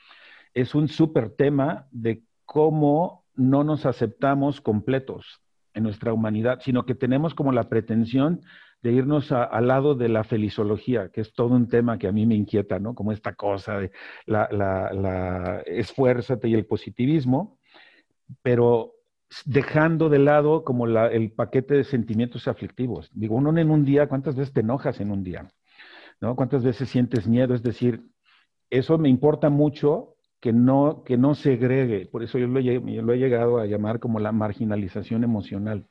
es 0.52 0.72
un 0.76 0.86
súper 0.86 1.30
tema 1.30 1.88
de 1.90 2.22
cómo 2.44 3.23
no 3.36 3.64
nos 3.64 3.86
aceptamos 3.86 4.60
completos 4.60 5.40
en 5.74 5.82
nuestra 5.82 6.12
humanidad, 6.12 6.60
sino 6.62 6.86
que 6.86 6.94
tenemos 6.94 7.34
como 7.34 7.52
la 7.52 7.68
pretensión 7.68 8.40
de 8.82 8.92
irnos 8.92 9.32
al 9.32 9.66
lado 9.66 9.94
de 9.94 10.08
la 10.08 10.24
felizología, 10.24 11.08
que 11.08 11.22
es 11.22 11.32
todo 11.32 11.54
un 11.54 11.68
tema 11.68 11.98
que 11.98 12.06
a 12.06 12.12
mí 12.12 12.26
me 12.26 12.34
inquieta, 12.34 12.78
¿no? 12.78 12.94
Como 12.94 13.12
esta 13.12 13.34
cosa 13.34 13.78
de 13.78 13.90
la, 14.26 14.46
la, 14.52 14.92
la 14.92 15.62
esfuérzate 15.64 16.48
y 16.48 16.54
el 16.54 16.66
positivismo, 16.66 17.58
pero 18.42 18.92
dejando 19.46 20.08
de 20.08 20.18
lado 20.18 20.64
como 20.64 20.86
el 20.86 21.32
paquete 21.32 21.74
de 21.74 21.84
sentimientos 21.84 22.46
aflictivos. 22.46 23.10
Digo, 23.14 23.36
uno 23.36 23.56
en 23.58 23.70
un 23.70 23.84
día, 23.84 24.06
¿cuántas 24.06 24.36
veces 24.36 24.52
te 24.52 24.60
enojas 24.60 25.00
en 25.00 25.10
un 25.10 25.24
día? 25.24 25.48
¿no? 26.20 26.36
¿Cuántas 26.36 26.62
veces 26.62 26.88
sientes 26.88 27.26
miedo? 27.26 27.54
Es 27.54 27.62
decir, 27.62 28.02
eso 28.70 28.98
me 28.98 29.08
importa 29.08 29.50
mucho 29.50 30.13
que 30.44 30.52
no, 30.52 31.04
que 31.06 31.16
no 31.16 31.34
segregue, 31.34 32.04
por 32.04 32.22
eso 32.22 32.36
yo 32.36 32.46
lo, 32.46 32.60
he, 32.60 33.18
llegado 33.18 33.56
a 33.56 33.64
llamar 33.64 33.98
como 33.98 34.20
la 34.20 34.30
marginalización 34.30 35.24
emocional, 35.24 35.86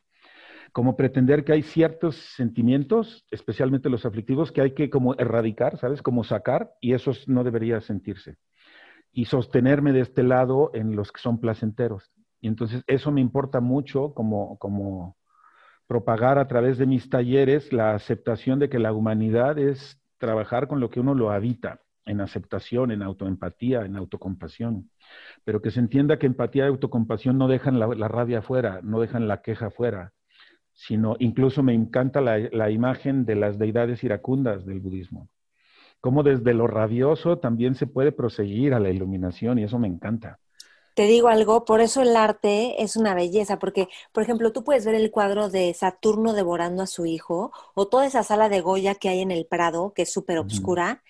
como 0.72 0.96
pretender 0.96 1.44
que 1.44 1.54
hay 1.54 1.64
ciertos 1.64 2.18
sentimientos, 2.36 3.26
especialmente 3.32 3.90
los 3.90 4.06
aflictivos, 4.06 4.52
que 4.52 4.62
hay 4.62 4.76
que 4.76 4.92
como 4.92 5.16
erradicar, 5.16 5.80
¿sabes? 5.80 6.04
Como 6.04 6.24
sacar, 6.24 6.70
y 6.82 6.94
eso 6.94 7.14
no 7.26 7.44
debería 7.44 7.82
sentirse. 7.82 8.38
Y 9.12 9.26
sostenerme 9.26 9.92
de 9.92 10.02
este 10.02 10.22
lado 10.22 10.70
en 10.76 10.96
los 10.96 11.12
que 11.12 11.20
son 11.20 11.40
placenteros. 11.40 12.12
Y 12.40 12.48
entonces 12.48 12.84
eso 12.86 13.12
me 13.12 13.22
importa 13.22 13.60
mucho 13.60 14.14
como, 14.14 14.60
como 14.60 15.18
propagar 15.88 16.38
a 16.38 16.48
través 16.48 16.78
de 16.78 16.86
mis 16.86 17.10
talleres 17.10 17.74
la 17.74 17.96
aceptación 17.96 18.60
de 18.60 18.70
que 18.70 18.78
la 18.78 18.94
humanidad 18.94 19.58
es 19.58 20.00
trabajar 20.20 20.68
con 20.68 20.80
lo 20.80 20.92
que 20.92 21.00
uno 21.00 21.16
lo 21.16 21.32
habita, 21.32 21.80
en 22.06 22.22
aceptación, 22.22 22.92
en 22.92 23.02
autoempatía, 23.02 23.86
en 23.86 23.96
autocompasión. 23.96 24.90
Pero 25.44 25.62
que 25.62 25.72
se 25.72 25.80
entienda 25.80 26.18
que 26.18 26.28
empatía 26.28 26.66
y 26.66 26.68
autocompasión 26.68 27.38
no 27.38 27.48
dejan 27.48 27.80
la, 27.80 28.08
rabia 28.08 28.42
fuera, 28.42 28.82
no 28.84 29.00
dejan 29.00 29.28
la 29.28 29.42
queja 29.42 29.70
fuera, 29.70 30.14
sino 30.74 31.16
incluso 31.20 31.64
me 31.64 31.74
encanta 31.74 32.22
la, 32.22 32.38
la 32.38 32.72
imagen 32.72 33.26
de 33.26 33.36
las 33.36 33.58
deidades 33.58 34.04
iracundas 34.04 34.66
del 34.66 34.80
budismo. 34.80 35.30
Como 36.02 36.24
desde 36.24 36.54
lo 36.54 36.68
rabioso 36.68 37.40
también 37.40 37.76
se 37.76 37.88
puede 37.88 38.12
proseguir 38.12 38.74
a 38.74 38.80
la 38.80 38.90
iluminación 38.90 39.60
y 39.60 39.64
eso 39.64 39.80
me 39.80 39.88
encanta 39.88 40.40
te 40.94 41.08
digo 41.08 41.28
algo, 41.28 41.66
por 41.66 41.82
eso 41.82 42.02
el 42.02 42.16
arte 42.16 42.84
es 42.84 42.96
una 42.96 43.16
belleza, 43.16 43.58
porque, 43.58 43.88
por 44.12 44.24
ejemplo, 44.24 44.52
tú 44.52 44.64
puedes 44.64 44.86
ver 44.86 44.96
el 44.96 45.10
cuadro 45.12 45.50
de 45.50 45.74
Saturno 45.74 46.34
devorando 46.34 46.84
a 46.84 46.88
su 46.88 47.06
hijo, 47.06 47.52
o 47.74 47.88
toda 47.88 48.06
esa 48.06 48.24
sala 48.24 48.50
de 48.50 48.62
Goya 48.62 48.96
que 48.96 49.10
hay 49.10 49.22
en 49.22 49.32
el 49.32 49.46
Prado, 49.46 49.94
que 49.96 50.04
es 50.04 50.14
súper 50.14 50.38
oscura, 50.38 51.02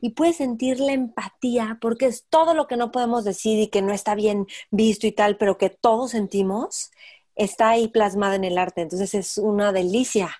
y 0.00 0.10
puedes 0.10 0.36
sentir 0.36 0.80
la 0.80 0.92
empatía, 0.92 1.78
porque 1.80 2.06
es 2.06 2.26
todo 2.28 2.54
lo 2.54 2.66
que 2.66 2.76
no 2.76 2.90
podemos 2.90 3.24
decir 3.24 3.58
y 3.58 3.68
que 3.68 3.82
no 3.82 3.92
está 3.92 4.14
bien 4.14 4.46
visto 4.70 5.06
y 5.06 5.12
tal, 5.12 5.36
pero 5.36 5.58
que 5.58 5.70
todos 5.70 6.12
sentimos, 6.12 6.90
está 7.34 7.70
ahí 7.70 7.88
plasmado 7.88 8.34
en 8.34 8.44
el 8.44 8.58
arte. 8.58 8.82
Entonces 8.82 9.14
es 9.14 9.38
una 9.38 9.72
delicia, 9.72 10.30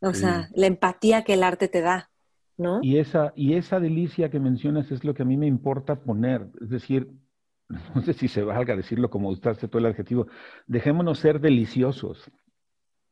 o 0.00 0.12
sea, 0.12 0.48
la 0.54 0.66
empatía 0.66 1.22
que 1.22 1.34
el 1.34 1.42
arte 1.42 1.68
te 1.68 1.80
da. 1.80 2.10
¿No? 2.56 2.78
Y 2.82 2.98
esa, 2.98 3.32
y 3.34 3.54
esa 3.54 3.80
delicia 3.80 4.30
que 4.30 4.38
mencionas 4.38 4.92
es 4.92 5.02
lo 5.02 5.12
que 5.12 5.22
a 5.22 5.26
mí 5.26 5.36
me 5.36 5.48
importa 5.48 5.96
poner. 5.96 6.46
Es 6.60 6.70
decir, 6.70 7.10
no 7.94 8.02
sé 8.02 8.12
si 8.12 8.28
se 8.28 8.42
valga 8.42 8.76
decirlo 8.76 9.10
como 9.10 9.28
usaste 9.28 9.68
todo 9.68 9.78
el 9.80 9.86
adjetivo, 9.86 10.26
dejémonos 10.66 11.18
ser 11.18 11.40
deliciosos, 11.40 12.30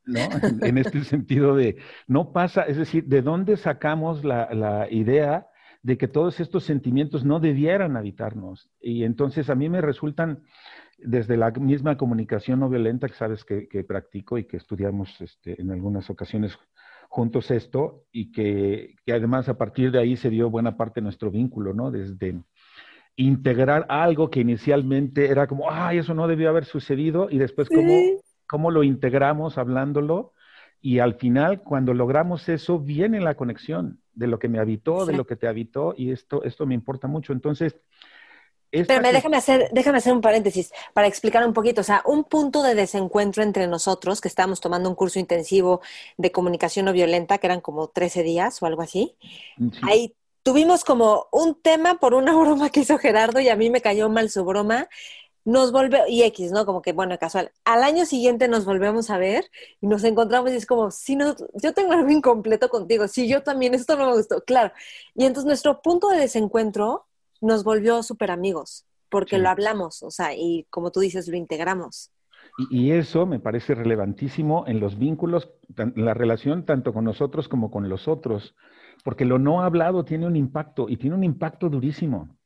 ¿no? 0.05 0.21
En, 0.67 0.79
este 0.79 1.05
sentido 1.05 1.55
de, 1.55 1.77
no 2.07 2.33
pasa, 2.33 2.63
es 2.63 2.77
decir, 2.77 3.05
¿de 3.07 3.23
dónde 3.23 3.57
sacamos 3.57 4.25
la, 4.25 4.87
idea 4.91 5.49
de 5.83 5.99
que 5.99 6.09
todos 6.09 6.39
estos 6.41 6.65
sentimientos 6.65 7.25
no 7.25 7.41
debieran 7.41 7.97
habitarnos. 7.97 8.71
Y 8.81 9.05
entonces 9.05 9.51
a 9.51 9.55
mí 9.55 9.69
me 9.69 9.81
resultan, 9.81 10.45
desde 10.99 11.37
la 11.37 11.51
misma 11.51 11.97
comunicación 11.97 12.61
no 12.61 12.69
violenta 12.69 13.09
que 13.09 13.15
sabes 13.15 13.45
que, 13.45 13.67
practico 13.85 14.39
y 14.39 14.45
que 14.45 14.57
estudiamos 14.57 15.21
este, 15.21 15.61
en 15.61 15.73
algunas 15.73 16.09
ocasiones 16.09 16.57
juntos 17.09 17.51
esto, 17.51 18.05
y 18.11 18.33
que, 18.33 18.95
que, 19.05 19.13
además 19.13 19.49
a 19.49 19.59
partir 19.59 19.91
de 19.91 19.99
ahí 19.99 20.17
se 20.17 20.31
dio 20.31 20.49
buena 20.49 20.79
parte 20.79 21.01
de 21.01 21.05
nuestro 21.05 21.31
vínculo, 21.31 21.75
¿no? 21.75 21.91
Desde 21.91 22.41
integrar 23.17 23.85
algo 23.91 24.31
que 24.31 24.41
inicialmente 24.41 25.29
era 25.31 25.47
como, 25.47 25.71
ay, 25.71 25.99
eso 25.99 26.15
no 26.15 26.27
debió 26.27 26.49
haber 26.49 26.65
sucedido, 26.65 27.29
y 27.29 27.37
después 27.37 27.69
cómo, 27.69 27.93
cómo 28.49 28.71
lo 28.71 28.83
integramos 28.83 29.59
hablándolo, 29.59 30.33
y 30.81 31.01
al 31.01 31.17
final, 31.17 31.63
cuando 31.63 31.93
logramos 31.93 32.49
eso, 32.49 32.79
viene 32.79 33.21
la 33.21 33.35
conexión 33.35 34.02
de 34.15 34.27
lo 34.27 34.39
que 34.39 34.49
me 34.49 34.59
habitó, 34.59 35.07
de 35.07 35.15
lo 35.15 35.27
que 35.27 35.37
te 35.37 35.49
habitó, 35.49 35.95
y 35.97 36.11
esto, 36.11 36.43
esto 36.45 36.67
me 36.67 36.75
importa 36.75 37.09
mucho. 37.09 37.33
Entonces, 37.33 37.77
pero 38.73 39.13
déjame 39.13 39.37
hacer, 39.37 39.69
déjame 39.73 39.99
hacer 39.99 40.15
un 40.15 40.23
paréntesis 40.23 40.73
para 40.95 41.07
explicar 41.07 41.47
un 41.47 41.53
poquito. 41.53 41.83
O 41.83 41.85
sea, 41.85 42.03
un 42.07 42.25
punto 42.25 42.63
de 42.63 42.75
desencuentro 42.75 43.43
entre 43.43 43.67
nosotros, 43.67 44.21
que 44.21 44.29
estábamos 44.29 44.61
tomando 44.61 44.89
un 44.89 44.95
curso 44.95 45.19
intensivo 45.19 45.83
de 46.17 46.33
comunicación 46.33 46.87
no 46.87 46.93
violenta, 46.95 47.37
que 47.37 47.47
eran 47.47 47.61
como 47.61 47.89
13 47.89 48.23
días 48.23 48.63
o 48.63 48.67
algo 48.67 48.81
así. 48.81 49.15
Mm, 49.59 49.69
Ahí 49.83 50.17
tuvimos 50.43 50.85
como 50.85 51.27
un 51.33 51.61
tema 51.61 51.99
por 51.99 52.15
una 52.15 52.35
broma 52.39 52.71
que 52.71 52.81
hizo 52.81 52.97
Gerardo 52.97 53.41
y 53.41 53.51
a 53.51 53.57
mí 53.57 53.69
me 53.69 53.83
cayó 53.83 54.09
mal 54.09 54.31
su 54.31 54.43
broma. 54.45 54.89
Nos 55.45 55.73
volvió, 55.73 56.01
y 56.09 56.23
X, 56.23 56.53
¿no? 56.53 56.65
Como 56.65 56.83
que, 56.83 56.93
bueno, 56.93 57.19
casual. 57.19 57.51
Al 57.65 57.83
año 57.83 58.07
siguiente 58.07 58.47
nos 58.49 58.65
volvemos 58.65 59.11
a 59.11 59.19
ver 59.19 59.45
y 59.81 59.87
nos 59.87 60.05
encontramos 60.05 60.53
y 60.53 60.57
es 60.57 60.67
como, 60.67 60.91
si 60.91 61.17
no, 61.17 61.35
yo 61.55 61.73
tengo 61.73 61.93
algo 61.93 62.11
incompleto 62.11 62.69
contigo, 62.69 63.09
si 63.09 63.29
yo 63.29 63.43
también, 63.43 63.75
esto 63.75 63.97
no 63.97 64.07
me 64.07 64.17
gustó, 64.17 64.43
claro. 64.45 64.73
Y 65.15 65.25
entonces 65.25 65.47
nuestro 65.47 65.83
punto 65.83 66.09
de 66.09 66.19
desencuentro 66.19 67.07
nos 67.41 67.65
volvió 67.65 68.03
súper 68.03 68.31
amigos, 68.31 68.87
porque 69.09 69.39
lo 69.39 69.49
hablamos, 69.49 70.03
o 70.03 70.11
sea, 70.11 70.35
y 70.35 70.65
como 70.71 70.93
tú 70.93 71.01
dices, 71.01 71.27
lo 71.29 71.37
integramos. 71.37 72.11
Y, 72.71 72.93
eso 72.93 73.27
me 73.27 73.41
parece 73.41 73.75
relevantísimo 73.75 74.65
en 74.67 74.79
los 74.79 74.99
vínculos, 74.99 75.51
en 75.77 75.93
la 75.97 76.15
relación 76.15 76.65
tanto 76.65 76.93
con 76.93 77.05
nosotros 77.05 77.49
como 77.49 77.71
con 77.71 77.89
los 77.89 78.09
otros, 78.09 78.55
porque 79.05 79.25
lo 79.25 79.39
no 79.39 79.63
hablado 79.63 80.05
tiene 80.05 80.27
un 80.27 80.37
impacto 80.37 80.89
y 80.89 80.97
tiene 80.97 81.17
un 81.17 81.25
impacto 81.25 81.69
durísimo. 81.71 82.37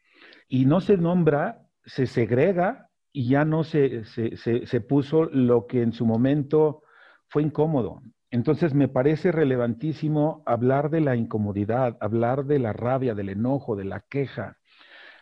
Y 0.48 0.64
no 0.64 0.80
se 0.80 0.96
nombra, 0.96 1.66
se 1.84 2.06
segrega 2.06 2.85
y 3.16 3.28
ya 3.28 3.46
no 3.46 3.64
se, 3.64 4.04
se, 4.04 4.36
se 4.66 4.80
puso 4.82 5.24
lo 5.24 5.66
que 5.66 5.80
en 5.80 5.94
su 5.94 6.04
momento 6.04 6.82
fue 7.28 7.42
incómodo. 7.42 8.02
Entonces 8.30 8.74
me 8.74 8.88
parece 8.88 9.32
relevantísimo 9.32 10.42
hablar 10.44 10.90
de 10.90 11.00
la 11.00 11.16
incomodidad, 11.16 11.96
hablar 12.02 12.44
de 12.44 12.58
la 12.58 12.74
rabia, 12.74 13.14
del 13.14 13.30
enojo, 13.30 13.74
de 13.74 13.86
la 13.86 14.00
queja, 14.00 14.58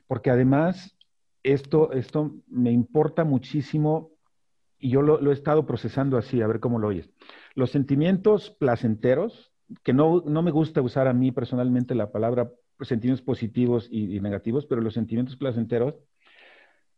porque 0.08 0.30
además 0.30 0.98
esto, 1.44 1.92
esto 1.92 2.34
me 2.48 2.72
importa 2.72 3.22
muchísimo 3.22 4.10
y 4.76 4.90
yo 4.90 5.00
lo, 5.00 5.30
he 5.30 5.32
estado 5.32 5.64
procesando 5.64 6.18
así, 6.18 6.42
a 6.42 6.48
ver 6.48 6.58
cómo 6.58 6.80
lo 6.80 6.88
oyes. 6.88 7.08
Los 7.54 7.70
sentimientos 7.70 8.50
placenteros, 8.50 9.52
que 9.84 9.92
no, 9.92 10.20
me 10.24 10.50
gusta 10.50 10.82
usar 10.82 11.06
a 11.06 11.12
mí 11.12 11.30
personalmente 11.30 11.94
la 11.94 12.10
palabra 12.10 12.50
sentimientos 12.80 13.24
positivos 13.24 13.86
y, 13.88 14.18
negativos, 14.18 14.66
pero 14.66 14.80
los 14.80 14.94
sentimientos 14.94 15.36
placenteros 15.36 15.94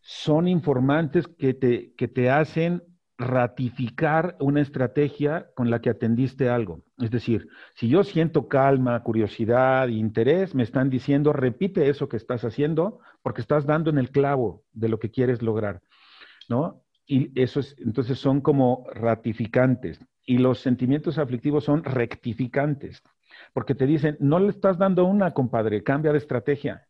son 0.08 0.46
informantes 0.46 1.26
que 1.26 1.52
te, 1.52 1.92
que 1.94 2.06
te 2.06 2.30
hacen 2.30 2.80
ratificar 3.18 4.36
una 4.38 4.60
estrategia 4.60 5.48
con 5.56 5.68
la 5.68 5.80
que 5.80 5.90
atendiste 5.90 6.48
algo. 6.48 6.84
Es 6.98 7.10
decir, 7.10 7.48
si 7.74 7.88
yo 7.88 8.04
siento 8.04 8.46
calma, 8.46 9.02
curiosidad, 9.02 9.88
interés, 9.88 10.54
me 10.54 10.62
están 10.62 10.90
diciendo, 10.90 11.32
repite 11.32 11.88
eso 11.88 12.08
que 12.08 12.18
estás 12.18 12.44
haciendo 12.44 13.00
porque 13.20 13.40
estás 13.40 13.66
dando 13.66 13.90
en 13.90 13.98
el 13.98 14.10
clavo 14.12 14.62
de 14.72 14.88
lo 14.88 15.00
que 15.00 15.10
quieres 15.10 15.42
lograr, 15.42 15.82
¿no? 16.48 16.84
Y 17.04 17.40
eso 17.40 17.58
es, 17.58 17.74
entonces 17.78 18.16
son 18.16 18.40
como 18.40 18.86
ratificantes. 18.94 19.98
Y 20.24 20.38
los 20.38 20.60
sentimientos 20.60 21.18
aflictivos 21.18 21.64
son 21.64 21.82
rectificantes, 21.82 23.02
porque 23.52 23.74
te 23.74 23.86
dicen, 23.86 24.16
no 24.20 24.38
le 24.38 24.50
estás 24.50 24.78
dando 24.78 25.04
una, 25.04 25.32
compadre, 25.32 25.82
cambia 25.82 26.12
de 26.12 26.18
estrategia. 26.18 26.86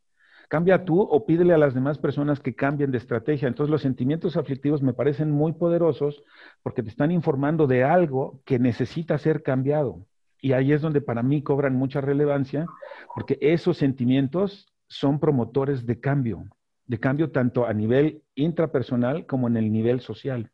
Cambia 0.49 0.85
tú 0.85 1.00
o 1.00 1.26
pídele 1.26 1.55
a 1.55 1.59
las 1.59 1.75
demás 1.75 1.99
personas 1.99 2.41
que 2.41 2.55
cambien 2.55 2.91
de 2.91 2.99
estrategia. 2.99 3.49
Entonces 3.49 3.71
los 3.71 3.83
sentimientos 3.83 4.37
aflictivos 4.37 4.83
me 4.83 4.93
parecen 4.95 5.31
muy 5.31 5.53
poderosos 5.53 6.23
porque 6.62 6.83
te 6.83 6.88
están 6.88 7.11
informando 7.11 7.67
de 7.67 7.85
algo 7.85 8.41
que 8.45 8.59
necesita 8.59 9.19
ser 9.19 9.43
cambiado. 9.43 10.07
Y 10.41 10.53
ahí 10.53 10.73
es 10.73 10.83
donde 10.83 11.00
para 11.00 11.23
mí 11.23 11.43
cobran 11.43 11.75
mucha 11.75 12.00
relevancia 12.00 12.67
porque 13.15 13.38
esos 13.41 13.79
sentimientos 13.79 14.73
son 14.87 15.19
promotores 15.19 15.87
de 15.87 15.99
cambio, 15.99 16.45
de 16.87 17.00
cambio 17.00 17.31
tanto 17.31 17.67
a 17.67 17.73
nivel 17.73 18.23
intrapersonal 18.35 19.26
como 19.26 19.49
en 19.49 19.57
el 19.57 19.73
nivel 19.73 20.00
social. 20.00 20.50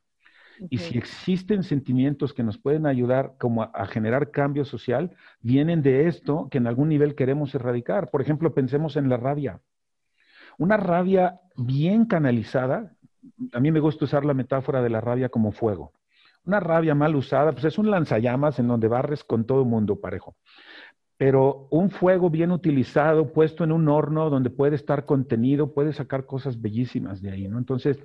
Y 0.71 0.79
si 0.79 0.99
existen 0.99 1.63
sentimientos 1.63 2.33
que 2.33 2.43
nos 2.43 2.59
pueden 2.59 2.87
ayudar 2.87 3.35
como 3.39 3.63
a, 3.63 3.87
generar 3.87 4.31
cambio 4.31 4.65
social, 4.65 5.15
vienen 5.41 5.83
de 5.83 6.07
esto 6.07 6.49
que 6.51 6.59
en 6.59 6.67
algún 6.67 6.89
nivel 6.89 7.15
queremos 7.15 7.55
erradicar. 7.55 8.11
Por 8.11 8.23
ejemplo, 8.23 8.55
pensemos 8.55 8.97
en 8.97 9.09
la 9.09 9.17
rabia. 9.17 9.61
Una 10.59 10.77
rabia 10.77 11.41
bien 11.57 12.07
canalizada, 12.07 12.95
a 13.53 13.61
mí 13.61 13.71
me 13.71 13.81
gusta 13.81 14.05
usar 14.05 14.25
la 14.25 14.35
metáfora 14.35 14.83
de 14.83 14.91
la 14.91 15.01
rabia 15.01 15.29
como 15.29 15.53
fuego. 15.53 15.93
Una 16.45 16.61
rabia 16.61 16.95
mal 16.95 17.15
usada, 17.15 17.53
pues 17.53 17.65
es 17.65 17.79
un 17.79 17.91
lanzallamas 17.91 18.59
en 18.59 18.69
donde 18.69 18.89
barres 18.89 19.23
con 19.23 19.45
todo 19.45 19.65
mundo 19.65 20.01
parejo. 20.01 20.37
Pero 21.17 21.69
un 21.71 21.91
fuego 21.91 22.31
bien 22.31 22.51
utilizado, 22.51 23.33
puesto 23.33 23.63
en 23.63 23.71
un 23.71 23.89
horno 23.89 24.29
donde 24.29 24.51
puede 24.51 24.75
estar 24.75 25.05
contenido, 25.05 25.73
puede 25.73 25.93
sacar 25.93 26.27
cosas 26.27 26.61
bellísimas 26.61 27.23
de 27.23 27.31
ahí, 27.31 27.47
¿no? 27.47 27.59
Entonces, 27.59 27.99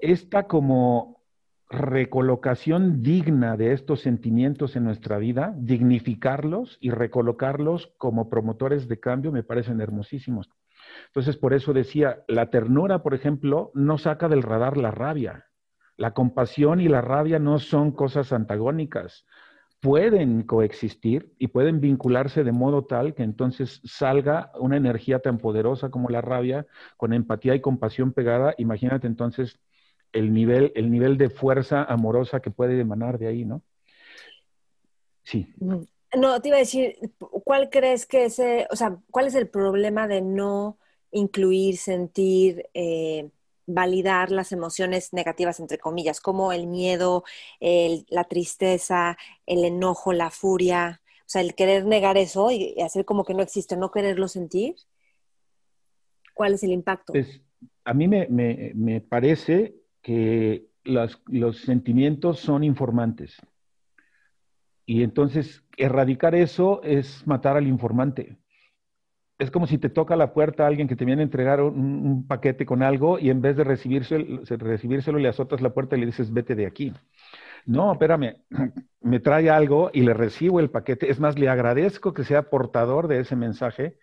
esta 0.00 0.48
como 0.48 1.20
recolocación 1.68 3.02
digna 3.02 3.56
de 3.56 3.72
estos 3.72 4.00
sentimientos 4.00 4.76
en 4.76 4.84
nuestra 4.84 5.18
vida, 5.18 5.54
dignificarlos 5.56 6.78
y 6.80 6.90
recolocarlos 6.90 7.92
como 7.98 8.28
promotores 8.28 8.88
de 8.88 8.98
cambio 8.98 9.32
me 9.32 9.42
parecen 9.42 9.80
hermosísimos. 9.80 10.50
Entonces, 11.06 11.36
por 11.36 11.54
eso 11.54 11.72
decía, 11.72 12.24
la 12.28 12.50
ternura, 12.50 13.02
por 13.02 13.14
ejemplo, 13.14 13.70
no 13.74 13.98
saca 13.98 14.28
del 14.28 14.42
radar 14.42 14.76
la 14.76 14.90
rabia. 14.90 15.46
La 15.96 16.12
compasión 16.12 16.80
y 16.80 16.88
la 16.88 17.00
rabia 17.00 17.38
no 17.38 17.58
son 17.58 17.92
cosas 17.92 18.32
antagónicas. 18.32 19.26
Pueden 19.80 20.42
coexistir 20.42 21.32
y 21.38 21.48
pueden 21.48 21.80
vincularse 21.80 22.44
de 22.44 22.52
modo 22.52 22.84
tal 22.84 23.14
que 23.14 23.22
entonces 23.22 23.80
salga 23.84 24.50
una 24.58 24.76
energía 24.76 25.20
tan 25.20 25.38
poderosa 25.38 25.90
como 25.90 26.08
la 26.08 26.20
rabia, 26.20 26.66
con 26.96 27.12
empatía 27.12 27.54
y 27.54 27.60
compasión 27.60 28.12
pegada. 28.12 28.54
Imagínate 28.58 29.06
entonces 29.06 29.60
el 30.12 30.32
nivel, 30.32 30.72
el 30.74 30.90
nivel 30.90 31.18
de 31.18 31.30
fuerza 31.30 31.84
amorosa 31.84 32.40
que 32.40 32.50
puede 32.50 32.78
emanar 32.80 33.18
de 33.18 33.28
ahí, 33.28 33.44
¿no? 33.44 33.62
Sí. 35.22 35.52
Mm, 35.58 35.82
no, 36.18 36.40
te 36.40 36.48
iba 36.48 36.56
a 36.56 36.60
decir, 36.60 36.96
¿cuál 37.18 37.68
crees 37.70 38.06
que 38.06 38.24
ese, 38.26 38.66
o 38.70 38.76
sea, 38.76 38.98
cuál 39.10 39.26
es 39.26 39.34
el 39.34 39.48
problema 39.48 40.08
de 40.08 40.22
no 40.22 40.78
incluir, 41.10 41.76
sentir, 41.76 42.68
eh, 42.74 43.30
validar 43.66 44.30
las 44.30 44.52
emociones 44.52 45.12
negativas, 45.12 45.60
entre 45.60 45.78
comillas, 45.78 46.20
como 46.20 46.52
el 46.52 46.66
miedo, 46.66 47.24
la 47.60 48.24
tristeza, 48.24 49.16
el 49.44 49.64
enojo, 49.64 50.12
la 50.12 50.30
furia, 50.30 51.00
o 51.26 51.28
sea, 51.28 51.42
el 51.42 51.56
querer 51.56 51.84
negar 51.84 52.16
eso 52.16 52.52
y 52.52 52.80
hacer 52.80 53.04
como 53.04 53.24
que 53.24 53.34
no 53.34 53.42
existe, 53.42 53.76
no 53.76 53.90
quererlo 53.90 54.28
sentir. 54.28 54.76
¿Cuál 56.34 56.54
es 56.54 56.62
el 56.62 56.70
impacto? 56.70 57.12
A 57.84 57.94
mí 57.94 58.06
me, 58.06 59.00
parece 59.00 59.74
que 60.02 60.68
los 60.84 61.58
sentimientos 61.58 62.38
son 62.38 62.62
informantes. 62.62 63.36
Y 64.84 65.02
entonces, 65.02 65.64
erradicar 65.76 66.36
eso 66.36 66.80
es 66.84 67.26
matar 67.26 67.56
al 67.56 67.66
informante 67.66 68.36
es 69.38 69.50
como 69.50 69.66
si 69.66 69.78
te 69.78 69.90
toca 69.90 70.16
la 70.16 70.32
puerta 70.32 70.64
a 70.64 70.66
alguien 70.66 70.88
que 70.88 70.96
te 70.96 71.04
viene 71.04 71.22
a 71.22 71.24
entregar 71.24 71.60
un, 71.60 72.26
paquete 72.26 72.64
con 72.64 72.82
algo 72.82 73.18
y 73.18 73.30
en 73.30 73.42
vez 73.42 73.56
de 73.56 73.64
recibírselo, 73.64 74.42
recibírselo 74.44 75.18
le 75.18 75.28
azotas 75.28 75.60
la 75.60 75.74
puerta 75.74 75.96
y 75.96 76.00
le 76.00 76.06
dices, 76.06 76.32
vete 76.32 76.54
de 76.54 76.66
aquí. 76.66 76.92
No, 77.66 77.92
espérame, 77.92 78.36
me 79.02 79.20
trae 79.20 79.50
algo 79.50 79.90
y 79.92 80.02
le 80.02 80.14
recibo 80.14 80.60
el 80.60 80.70
paquete. 80.70 81.10
Es 81.10 81.20
más, 81.20 81.38
le 81.38 81.48
agradezco 81.48 82.14
que 82.14 82.24
sea 82.24 82.48
portador 82.48 83.08
de 83.08 83.20
ese 83.20 83.36
mensaje, 83.36 83.98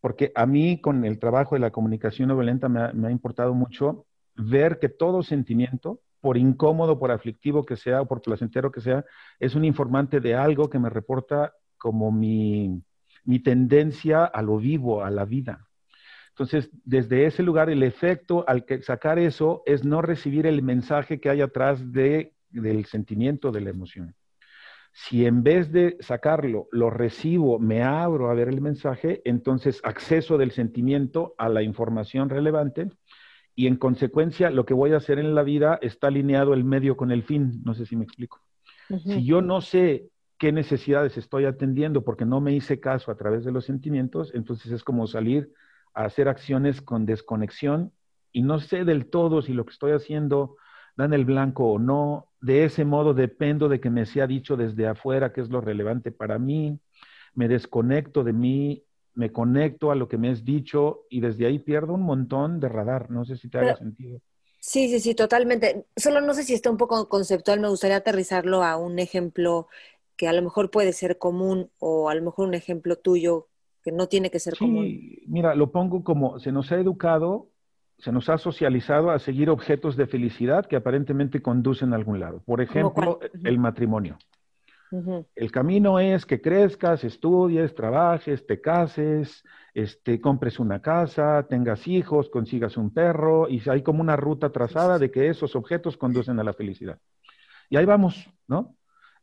porque 0.00 0.32
a 0.34 0.46
mí 0.46 0.80
con 0.80 1.04
el 1.04 1.18
trabajo 1.18 1.56
de 1.56 1.60
la 1.60 1.70
comunicación 1.72 2.28
no 2.28 2.36
violenta 2.36 2.68
me 2.68 2.80
ha, 2.80 2.92
me 2.92 3.08
ha 3.08 3.10
importado 3.10 3.54
mucho 3.54 4.06
ver 4.36 4.78
que 4.78 4.88
todo 4.88 5.22
sentimiento, 5.22 6.00
por 6.20 6.36
incómodo, 6.36 6.98
por 6.98 7.10
aflictivo 7.10 7.64
que 7.64 7.76
sea 7.76 8.02
o 8.02 8.06
por 8.06 8.22
placentero 8.22 8.70
que 8.70 8.80
sea, 8.80 9.04
es 9.40 9.54
un 9.54 9.64
informante 9.64 10.20
de 10.20 10.34
algo 10.34 10.70
que 10.70 10.78
me 10.78 10.90
reporta 10.90 11.54
como 11.78 12.12
mi, 12.12 12.82
mi 13.26 13.40
tendencia 13.40 14.24
a 14.24 14.42
lo 14.42 14.56
vivo, 14.58 15.04
a 15.04 15.10
la 15.10 15.24
vida. 15.24 15.68
Entonces, 16.30 16.70
desde 16.84 17.26
ese 17.26 17.42
lugar, 17.42 17.70
el 17.70 17.82
efecto 17.82 18.44
al 18.46 18.64
que 18.64 18.82
sacar 18.82 19.18
eso 19.18 19.62
es 19.66 19.84
no 19.84 20.02
recibir 20.02 20.46
el 20.46 20.62
mensaje 20.62 21.18
que 21.18 21.30
hay 21.30 21.40
atrás 21.40 21.92
de, 21.92 22.34
del 22.50 22.84
sentimiento, 22.84 23.52
de 23.52 23.62
la 23.62 23.70
emoción, 23.70 24.14
Si 24.92 25.26
en 25.26 25.42
vez 25.42 25.72
de 25.72 25.96
sacarlo, 26.00 26.68
lo 26.72 26.90
recibo, 26.90 27.58
me 27.58 27.82
abro 27.82 28.30
a 28.30 28.34
ver 28.34 28.48
el 28.48 28.60
mensaje, 28.60 29.20
entonces 29.24 29.80
acceso 29.82 30.38
del 30.38 30.52
sentimiento 30.52 31.34
a 31.36 31.48
la 31.48 31.62
información 31.62 32.30
relevante 32.30 32.88
y 33.54 33.66
en 33.66 33.76
consecuencia 33.76 34.50
lo 34.50 34.64
que 34.64 34.74
voy 34.74 34.92
a 34.92 34.98
hacer 34.98 35.18
en 35.18 35.34
la 35.34 35.42
vida 35.42 35.78
está 35.80 36.08
alineado 36.08 36.54
el 36.54 36.64
medio 36.64 36.96
con 36.96 37.10
el 37.10 37.22
fin. 37.22 37.62
No 37.64 37.74
sé 37.74 37.86
si 37.86 37.96
me 37.96 38.04
explico. 38.04 38.40
Si 39.04 39.24
yo 39.24 39.42
no 39.42 39.60
sé 39.60 40.10
qué 40.38 40.52
necesidades 40.52 41.16
estoy 41.16 41.44
atendiendo 41.44 42.04
porque 42.04 42.24
no 42.24 42.40
me 42.40 42.52
hice 42.52 42.80
caso 42.80 43.10
a 43.10 43.16
través 43.16 43.44
de 43.44 43.52
los 43.52 43.64
sentimientos, 43.64 44.32
entonces 44.34 44.72
es 44.72 44.84
como 44.84 45.06
salir 45.06 45.52
a 45.94 46.04
hacer 46.04 46.28
acciones 46.28 46.82
con 46.82 47.06
desconexión 47.06 47.92
y 48.32 48.42
no 48.42 48.60
sé 48.60 48.84
del 48.84 49.06
todo 49.06 49.42
si 49.42 49.52
lo 49.52 49.64
que 49.64 49.72
estoy 49.72 49.92
haciendo 49.92 50.56
da 50.96 51.04
en 51.04 51.12
el 51.12 51.24
blanco 51.24 51.72
o 51.72 51.78
no, 51.78 52.28
de 52.40 52.64
ese 52.64 52.84
modo 52.84 53.14
dependo 53.14 53.68
de 53.68 53.80
que 53.80 53.90
me 53.90 54.06
sea 54.06 54.26
dicho 54.26 54.56
desde 54.56 54.86
afuera 54.86 55.32
qué 55.32 55.40
es 55.40 55.50
lo 55.50 55.60
relevante 55.60 56.12
para 56.12 56.38
mí, 56.38 56.78
me 57.34 57.48
desconecto 57.48 58.24
de 58.24 58.32
mí, 58.32 58.82
me 59.14 59.32
conecto 59.32 59.90
a 59.90 59.94
lo 59.94 60.08
que 60.08 60.18
me 60.18 60.30
has 60.30 60.44
dicho 60.44 61.06
y 61.10 61.20
desde 61.20 61.46
ahí 61.46 61.58
pierdo 61.58 61.94
un 61.94 62.02
montón 62.02 62.60
de 62.60 62.68
radar. 62.68 63.10
No 63.10 63.24
sé 63.24 63.36
si 63.36 63.48
te 63.48 63.58
haga 63.58 63.76
sentido. 63.76 64.20
Sí, 64.60 64.88
sí, 64.88 65.00
sí, 65.00 65.14
totalmente. 65.14 65.86
Solo 65.96 66.20
no 66.20 66.34
sé 66.34 66.42
si 66.42 66.54
está 66.54 66.70
un 66.70 66.76
poco 66.76 67.08
conceptual, 67.08 67.60
me 67.60 67.68
gustaría 67.68 67.96
aterrizarlo 67.96 68.62
a 68.62 68.76
un 68.76 68.98
ejemplo 68.98 69.68
que 70.16 70.28
a 70.28 70.32
lo 70.32 70.42
mejor 70.42 70.70
puede 70.70 70.92
ser 70.92 71.18
común 71.18 71.70
o 71.78 72.08
a 72.08 72.14
lo 72.14 72.22
mejor 72.22 72.48
un 72.48 72.54
ejemplo 72.54 72.96
tuyo 72.96 73.48
que 73.82 73.92
no 73.92 74.08
tiene 74.08 74.30
que 74.30 74.38
ser 74.38 74.54
sí, 74.54 74.58
común. 74.64 75.00
Mira, 75.26 75.54
lo 75.54 75.70
pongo 75.70 76.02
como 76.02 76.38
se 76.38 76.52
nos 76.52 76.72
ha 76.72 76.76
educado 76.76 77.50
se 77.98 78.12
nos 78.12 78.28
ha 78.28 78.38
socializado 78.38 79.10
a 79.10 79.18
seguir 79.18 79.48
objetos 79.50 79.96
de 79.96 80.06
felicidad 80.06 80.66
que 80.66 80.76
aparentemente 80.76 81.40
conducen 81.40 81.92
a 81.92 81.96
algún 81.96 82.20
lado. 82.20 82.42
Por 82.44 82.60
ejemplo, 82.60 83.20
el 83.42 83.58
matrimonio. 83.58 84.18
El 85.34 85.50
camino 85.50 85.98
es 85.98 86.24
que 86.24 86.40
crezcas, 86.40 87.02
estudies, 87.04 87.74
trabajes, 87.74 88.46
te 88.46 88.60
cases, 88.60 89.42
este, 89.74 90.20
compres 90.20 90.60
una 90.60 90.80
casa, 90.80 91.46
tengas 91.48 91.88
hijos, 91.88 92.30
consigas 92.30 92.76
un 92.76 92.94
perro, 92.94 93.48
y 93.48 93.60
hay 93.68 93.82
como 93.82 94.00
una 94.00 94.16
ruta 94.16 94.50
trazada 94.50 94.98
de 94.98 95.10
que 95.10 95.28
esos 95.28 95.56
objetos 95.56 95.96
conducen 95.96 96.38
a 96.38 96.44
la 96.44 96.52
felicidad. 96.52 96.98
Y 97.68 97.76
ahí 97.76 97.84
vamos, 97.84 98.30
¿no? 98.46 98.76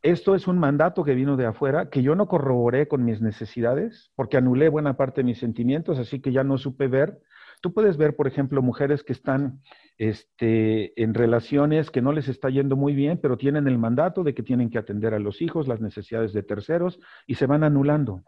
Esto 0.04 0.36
es 0.36 0.48
un 0.48 0.60
mandato 0.60 1.04
que 1.04 1.16
vino 1.16 1.36
de 1.38 1.48
afuera, 1.48 1.90
que 1.90 2.04
yo 2.04 2.14
no 2.14 2.28
corroboré 2.28 2.88
con 2.88 3.04
mis 3.04 3.22
necesidades, 3.22 4.12
porque 4.16 4.38
anulé 4.38 4.70
buena 4.70 4.96
parte 4.96 5.22
de 5.22 5.26
mis 5.26 5.40
sentimientos, 5.40 5.98
así 5.98 6.22
que 6.22 6.32
ya 6.32 6.44
no 6.44 6.58
supe 6.60 6.88
ver 6.88 7.20
Tú 7.64 7.74
puedes 7.74 7.96
ver, 7.96 8.18
por 8.18 8.28
ejemplo, 8.28 8.62
mujeres 8.62 9.06
que 9.06 9.14
están 9.14 9.62
este, 9.98 11.02
en 11.02 11.14
relaciones 11.14 11.92
que 11.92 12.02
no 12.02 12.12
les 12.12 12.28
está 12.28 12.50
yendo 12.50 12.76
muy 12.76 12.94
bien, 12.94 13.20
pero 13.22 13.38
tienen 13.38 13.70
el 13.70 13.78
mandato 13.78 14.26
de 14.26 14.34
que 14.34 14.44
tienen 14.44 14.70
que 14.70 14.78
atender 14.78 15.14
a 15.14 15.20
los 15.20 15.42
hijos, 15.42 15.70
las 15.70 15.80
necesidades 15.80 16.34
de 16.34 16.44
terceros, 16.44 17.00
y 17.26 17.36
se 17.36 17.46
van 17.46 17.64
anulando. 17.64 18.22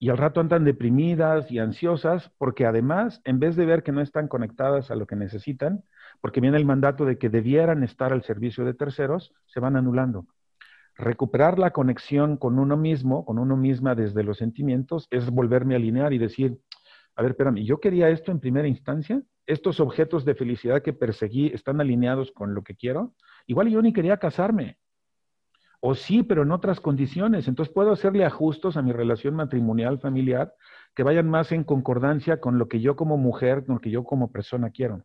Y 0.00 0.08
al 0.08 0.18
rato 0.18 0.40
andan 0.40 0.64
deprimidas 0.64 1.48
y 1.48 1.60
ansiosas, 1.60 2.32
porque 2.36 2.66
además, 2.66 3.20
en 3.24 3.38
vez 3.38 3.54
de 3.54 3.66
ver 3.66 3.84
que 3.84 3.92
no 3.92 4.00
están 4.00 4.26
conectadas 4.26 4.90
a 4.90 4.96
lo 4.96 5.06
que 5.06 5.14
necesitan, 5.14 5.84
porque 6.20 6.40
viene 6.40 6.56
el 6.56 6.66
mandato 6.66 7.04
de 7.04 7.18
que 7.18 7.30
debieran 7.30 7.84
estar 7.84 8.12
al 8.12 8.24
servicio 8.24 8.64
de 8.64 8.74
terceros, 8.74 9.32
se 9.46 9.60
van 9.60 9.76
anulando. 9.76 10.26
Recuperar 10.96 11.58
la 11.58 11.72
conexión 11.72 12.36
con 12.36 12.58
uno 12.58 12.76
mismo, 12.76 13.24
con 13.24 13.38
uno 13.38 13.56
misma 13.56 13.94
desde 13.94 14.22
los 14.22 14.38
sentimientos, 14.38 15.08
es 15.10 15.28
volverme 15.30 15.74
a 15.74 15.78
alinear 15.78 16.12
y 16.12 16.18
decir, 16.18 16.58
a 17.16 17.22
ver, 17.22 17.32
espérame, 17.32 17.64
yo 17.64 17.80
quería 17.80 18.08
esto 18.08 18.30
en 18.30 18.40
primera 18.40 18.68
instancia, 18.68 19.22
estos 19.46 19.80
objetos 19.80 20.24
de 20.24 20.34
felicidad 20.34 20.82
que 20.82 20.92
perseguí 20.92 21.48
están 21.48 21.80
alineados 21.80 22.32
con 22.32 22.54
lo 22.54 22.62
que 22.62 22.76
quiero, 22.76 23.14
igual 23.46 23.68
yo 23.68 23.82
ni 23.82 23.92
quería 23.92 24.18
casarme. 24.18 24.78
O 25.80 25.94
sí, 25.94 26.22
pero 26.22 26.44
en 26.44 26.50
otras 26.50 26.80
condiciones. 26.80 27.46
Entonces 27.46 27.74
puedo 27.74 27.92
hacerle 27.92 28.24
ajustes 28.24 28.78
a 28.78 28.82
mi 28.82 28.92
relación 28.92 29.34
matrimonial, 29.34 29.98
familiar, 29.98 30.54
que 30.94 31.02
vayan 31.02 31.28
más 31.28 31.52
en 31.52 31.62
concordancia 31.62 32.40
con 32.40 32.56
lo 32.56 32.68
que 32.68 32.80
yo 32.80 32.96
como 32.96 33.18
mujer, 33.18 33.66
con 33.66 33.74
lo 33.74 33.80
que 33.82 33.90
yo 33.90 34.02
como 34.02 34.32
persona 34.32 34.70
quiero. 34.70 35.04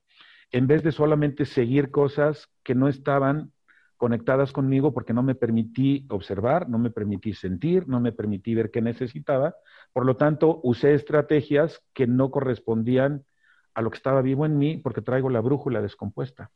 En 0.51 0.67
vez 0.67 0.81
de 0.81 0.93
solamente 0.93 1.43
seguir 1.43 1.91
cosas 1.91 2.47
que 2.63 2.75
no 2.75 2.87
estaban 2.87 3.51
conectadas 3.99 4.53
conmigo 4.53 4.93
porque 4.93 5.13
no 5.13 5.21
me 5.21 5.35
permití 5.35 6.05
observar, 6.09 6.69
no 6.69 6.79
me 6.79 6.89
permití 6.89 7.33
sentir, 7.33 7.85
no 7.89 7.99
me 7.99 8.13
permití 8.13 8.55
ver 8.55 8.71
qué 8.71 8.81
necesitaba. 8.81 9.57
Por 9.91 10.05
lo 10.05 10.15
tanto, 10.15 10.61
usé 10.63 10.93
estrategias 10.93 11.81
que 11.93 12.07
no 12.07 12.31
correspondían 12.31 13.25
a 13.73 13.81
lo 13.81 13.91
que 13.91 13.97
estaba 13.97 14.21
vivo 14.21 14.45
en 14.45 14.57
mí 14.57 14.77
porque 14.77 15.01
traigo 15.01 15.29
la 15.29 15.41
brújula 15.41 15.81
descompuesta. 15.81 16.49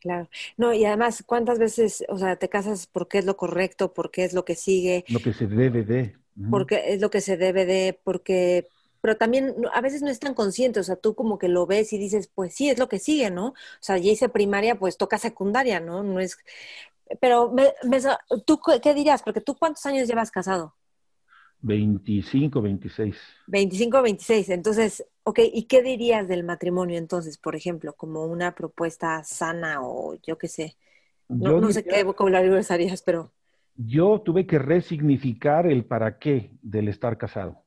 Claro. 0.00 0.28
No, 0.58 0.74
y 0.74 0.84
además, 0.84 1.24
¿cuántas 1.26 1.58
veces, 1.58 2.04
o 2.10 2.18
sea, 2.18 2.36
te 2.36 2.50
casas 2.50 2.86
porque 2.86 3.18
es 3.18 3.24
lo 3.24 3.38
correcto, 3.38 3.94
porque 3.94 4.24
es 4.24 4.34
lo 4.34 4.44
que 4.44 4.54
sigue? 4.54 5.06
Lo 5.08 5.20
que 5.20 5.32
se 5.32 5.46
debe 5.46 5.84
de. 5.84 6.14
Porque 6.50 6.92
es 6.92 7.00
lo 7.00 7.08
que 7.08 7.22
se 7.22 7.38
debe 7.38 7.64
de, 7.64 7.98
porque 8.04 8.68
pero 9.02 9.16
también 9.16 9.54
a 9.74 9.80
veces 9.80 10.00
no 10.00 10.08
es 10.08 10.20
tan 10.20 10.32
consciente, 10.32 10.80
o 10.80 10.84
sea, 10.84 10.94
tú 10.96 11.14
como 11.14 11.36
que 11.36 11.48
lo 11.48 11.66
ves 11.66 11.92
y 11.92 11.98
dices, 11.98 12.30
pues 12.32 12.54
sí, 12.54 12.70
es 12.70 12.78
lo 12.78 12.88
que 12.88 13.00
sigue, 13.00 13.30
¿no? 13.30 13.48
O 13.48 13.54
sea, 13.80 13.98
ya 13.98 14.12
hice 14.12 14.28
primaria, 14.28 14.78
pues 14.78 14.96
toca 14.96 15.18
secundaria, 15.18 15.80
¿no? 15.80 16.04
No 16.04 16.20
es... 16.20 16.38
Pero, 17.20 17.52
¿tú 18.46 18.60
qué 18.80 18.94
dirías? 18.94 19.22
Porque 19.22 19.40
tú, 19.40 19.56
¿cuántos 19.56 19.84
años 19.86 20.08
llevas 20.08 20.30
casado? 20.30 20.76
25, 21.62 22.62
26. 22.62 23.16
25, 23.48 24.02
26. 24.02 24.48
Entonces, 24.50 25.04
ok, 25.24 25.40
¿y 25.52 25.64
qué 25.64 25.82
dirías 25.82 26.28
del 26.28 26.44
matrimonio 26.44 26.96
entonces, 26.96 27.38
por 27.38 27.56
ejemplo, 27.56 27.94
como 27.94 28.24
una 28.24 28.54
propuesta 28.54 29.22
sana 29.24 29.80
o 29.82 30.14
yo 30.22 30.38
qué 30.38 30.46
sé? 30.46 30.76
No, 31.28 31.60
no 31.60 31.72
sé 31.72 31.82
qué 31.82 32.04
vocabulario 32.04 32.56
usarías, 32.56 33.02
pero... 33.02 33.32
Yo 33.74 34.20
tuve 34.24 34.46
que 34.46 34.58
resignificar 34.58 35.66
el 35.66 35.84
para 35.86 36.18
qué 36.18 36.52
del 36.62 36.88
estar 36.88 37.18
casado. 37.18 37.64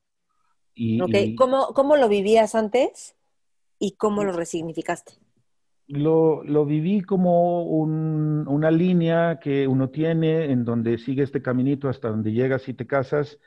Y, 0.78 1.34
¿Cómo, 1.36 1.96
lo 1.96 2.08
vivías 2.08 2.54
antes 2.54 3.16
y 3.78 3.96
cómo 3.96 4.24
lo 4.24 4.32
resignificaste? 4.32 5.14
Lo, 5.88 6.66
viví 6.66 7.00
como 7.00 7.62
una 7.62 8.70
línea 8.70 9.40
que 9.40 9.66
uno 9.66 9.88
tiene 9.88 10.52
en 10.52 10.64
donde 10.64 10.98
sigue 10.98 11.22
este 11.22 11.40
caminito 11.40 11.88
hasta 11.88 12.10
donde 12.10 12.32
llegas 12.32 12.68
y 12.68 12.74
te 12.74 12.86
casas 12.86 13.38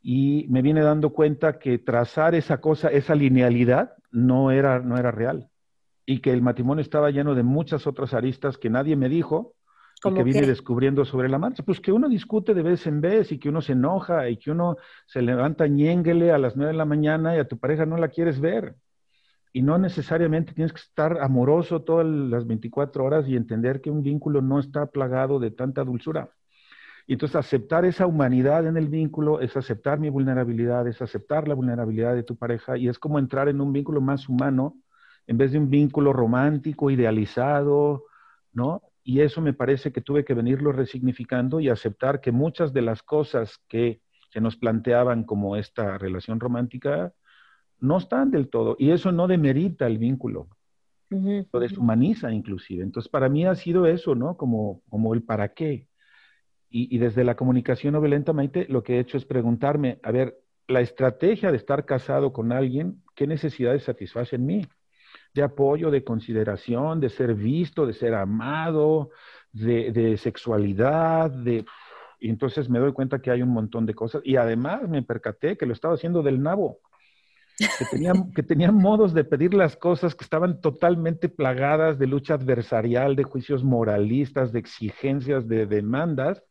y 0.00 0.46
me 0.48 0.62
vine 0.62 0.80
dando 0.80 1.12
cuenta 1.12 1.58
que 1.58 1.78
trazar 1.78 2.34
esa 2.34 2.60
cosa, 2.62 2.88
esa 2.88 3.14
linealidad, 3.14 3.92
no 4.10 4.50
era, 4.50 4.78
no 4.78 4.96
era 4.96 5.10
real 5.10 5.50
y 6.06 6.20
que 6.20 6.32
el 6.32 6.40
matrimonio 6.40 6.80
estaba 6.80 7.10
lleno 7.10 7.34
de 7.34 7.42
muchas 7.42 7.86
otras 7.86 8.14
aristas 8.14 8.56
que 8.56 8.70
nadie 8.70 8.96
me 8.96 9.10
dijo 9.10 9.54
que 10.00 10.22
viene 10.22 10.46
descubriendo 10.46 11.04
sobre 11.04 11.28
la 11.28 11.38
marcha. 11.38 11.62
Pues 11.62 11.80
que 11.80 11.92
uno 11.92 12.08
discute 12.08 12.54
de 12.54 12.62
vez 12.62 12.86
en 12.86 13.00
vez 13.00 13.32
y 13.32 13.38
que 13.38 13.48
uno 13.48 13.60
se 13.60 13.72
enoja 13.72 14.28
y 14.28 14.36
que 14.36 14.50
uno 14.50 14.76
se 15.06 15.22
levanta 15.22 15.66
ñénguele 15.66 16.32
a 16.32 16.38
las 16.38 16.56
nueve 16.56 16.72
de 16.72 16.78
la 16.78 16.84
mañana 16.84 17.36
y 17.36 17.38
a 17.38 17.48
tu 17.48 17.58
pareja 17.58 17.86
no 17.86 17.96
la 17.96 18.08
quieres 18.08 18.40
ver. 18.40 18.76
Y 19.52 19.62
no 19.62 19.78
necesariamente 19.78 20.52
tienes 20.52 20.72
que 20.72 20.80
estar 20.80 21.20
amoroso 21.20 21.82
todas 21.82 22.06
las 22.06 22.46
24 22.46 23.04
horas 23.04 23.28
y 23.28 23.36
entender 23.36 23.80
que 23.80 23.90
un 23.90 24.02
vínculo 24.02 24.40
no 24.42 24.60
está 24.60 24.86
plagado 24.86 25.38
de 25.38 25.50
tanta 25.50 25.84
dulzura. 25.84 26.30
Y 27.06 27.14
entonces 27.14 27.36
aceptar 27.36 27.86
esa 27.86 28.06
humanidad 28.06 28.66
en 28.66 28.76
el 28.76 28.88
vínculo 28.88 29.40
es 29.40 29.56
aceptar 29.56 29.98
mi 29.98 30.10
vulnerabilidad, 30.10 30.86
es 30.86 31.00
aceptar 31.00 31.48
la 31.48 31.54
vulnerabilidad 31.54 32.14
de 32.14 32.22
tu 32.22 32.36
pareja 32.36 32.76
y 32.76 32.88
es 32.88 32.98
como 32.98 33.18
entrar 33.18 33.48
en 33.48 33.62
un 33.62 33.72
vínculo 33.72 34.02
más 34.02 34.28
humano 34.28 34.76
en 35.26 35.38
vez 35.38 35.52
de 35.52 35.58
un 35.58 35.70
vínculo 35.70 36.12
romántico, 36.12 36.90
idealizado, 36.90 38.04
¿no? 38.52 38.82
Y 39.08 39.22
eso 39.22 39.40
me 39.40 39.54
parece 39.54 39.90
que 39.90 40.02
tuve 40.02 40.22
que 40.22 40.34
venirlo 40.34 40.70
resignificando 40.70 41.60
y 41.60 41.70
aceptar 41.70 42.20
que 42.20 42.30
muchas 42.30 42.74
de 42.74 42.82
las 42.82 43.02
cosas 43.02 43.56
que 43.66 44.02
se 44.28 44.38
nos 44.42 44.58
planteaban 44.58 45.24
como 45.24 45.56
esta 45.56 45.96
relación 45.96 46.38
romántica 46.38 47.14
no 47.80 47.96
están 47.96 48.30
del 48.30 48.50
todo. 48.50 48.76
Y 48.78 48.90
eso 48.90 49.10
no 49.10 49.26
demerita 49.26 49.86
el 49.86 49.96
vínculo, 49.96 50.48
lo 51.08 51.58
deshumaniza 51.58 52.30
inclusive. 52.30 52.82
Entonces, 52.82 53.10
para 53.10 53.30
mí 53.30 53.46
ha 53.46 53.54
sido 53.54 53.86
eso, 53.86 54.14
¿no? 54.14 54.36
Como, 54.36 54.82
como 54.90 55.14
el 55.14 55.22
para 55.22 55.54
qué. 55.54 55.88
Y, 56.68 56.94
y 56.94 56.98
desde 56.98 57.24
la 57.24 57.34
comunicación 57.34 57.94
no 57.94 58.02
violenta, 58.02 58.34
Maite, 58.34 58.66
lo 58.68 58.82
que 58.82 58.96
he 58.96 59.00
hecho 59.00 59.16
es 59.16 59.24
preguntarme, 59.24 60.00
a 60.02 60.12
ver, 60.12 60.36
la 60.66 60.82
estrategia 60.82 61.50
de 61.50 61.56
estar 61.56 61.86
casado 61.86 62.34
con 62.34 62.52
alguien, 62.52 63.02
¿qué 63.14 63.26
necesidades 63.26 63.84
satisface 63.84 64.36
en 64.36 64.44
mí? 64.44 64.66
De 65.38 65.44
apoyo, 65.44 65.90
de 65.90 66.02
consideración, 66.02 67.00
de 67.00 67.10
ser 67.10 67.34
visto, 67.34 67.86
de 67.86 67.92
ser 67.92 68.14
amado, 68.14 69.10
de, 69.52 70.16
sexualidad, 70.18 71.30
de... 71.30 71.64
Y 72.18 72.28
entonces 72.28 72.68
me 72.68 72.80
doy 72.80 72.92
cuenta 72.92 73.20
que 73.20 73.30
hay 73.30 73.42
un 73.42 73.50
montón 73.50 73.86
de 73.86 73.94
cosas. 73.94 74.20
Y 74.24 74.34
además 74.34 74.88
me 74.88 75.02
percaté 75.02 75.56
que 75.56 75.66
lo 75.66 75.72
estaba 75.72 75.94
haciendo 75.94 76.22
del 76.24 76.42
nabo. 76.42 76.80
Que 77.56 77.84
tenían, 77.88 78.32
que 78.34 78.42
tenían 78.42 78.74
modos 78.74 79.14
de 79.14 79.22
pedir 79.22 79.54
las 79.54 79.76
cosas 79.76 80.16
que 80.16 80.24
estaban 80.24 80.60
totalmente 80.60 81.28
plagadas 81.28 82.00
de 82.00 82.08
lucha 82.08 82.34
adversarial, 82.34 83.14
de 83.14 83.22
juicios 83.22 83.62
moralistas, 83.62 84.52
de 84.52 84.58
exigencias, 84.58 85.46
de 85.46 85.66
demandas. 85.66 86.42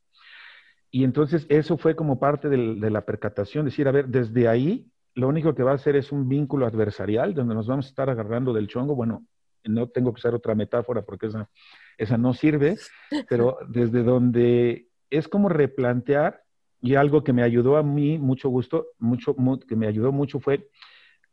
Y 0.89 1.03
entonces 1.03 1.45
eso 1.49 1.77
fue 1.77 1.97
como 1.97 2.17
parte 2.17 2.47
de 2.47 2.89
la 2.89 3.01
percatación, 3.01 3.65
decir, 3.65 3.89
a 3.89 3.91
ver, 3.91 4.07
desde 4.07 4.47
ahí 4.47 4.89
lo 5.17 5.27
único 5.27 5.55
que 5.55 5.63
va 5.63 5.71
a 5.71 5.75
hacer 5.75 5.95
es 5.95 6.11
un 6.11 6.29
vínculo 6.29 6.67
adversarial 6.67 7.33
donde 7.33 7.55
nos 7.55 7.65
vamos 7.65 7.87
a 7.87 7.89
estar 7.89 8.07
agarrando 8.07 8.53
del 8.53 8.67
chongo. 8.67 8.95
Bueno, 8.95 9.25
no 9.63 9.87
tengo 9.89 10.13
que 10.13 10.19
usar 10.19 10.35
otra 10.35 10.53
metáfora 10.53 11.01
porque 11.01 11.25
esa, 11.25 11.49
esa 11.97 12.19
no 12.19 12.35
sirve, 12.35 12.77
pero 13.27 13.57
desde 13.67 14.03
donde 14.03 14.89
es 15.09 15.27
como 15.27 15.49
replantear 15.49 16.43
y 16.81 16.93
algo 16.93 17.23
que 17.23 17.33
me 17.33 17.41
ayudó 17.41 17.77
a 17.77 17.83
mí 17.83 18.19
mucho 18.19 18.49
gusto, 18.49 18.89
mucho, 18.99 19.35
que 19.67 19.75
me 19.75 19.87
ayudó 19.87 20.11
mucho 20.11 20.39
fue 20.39 20.69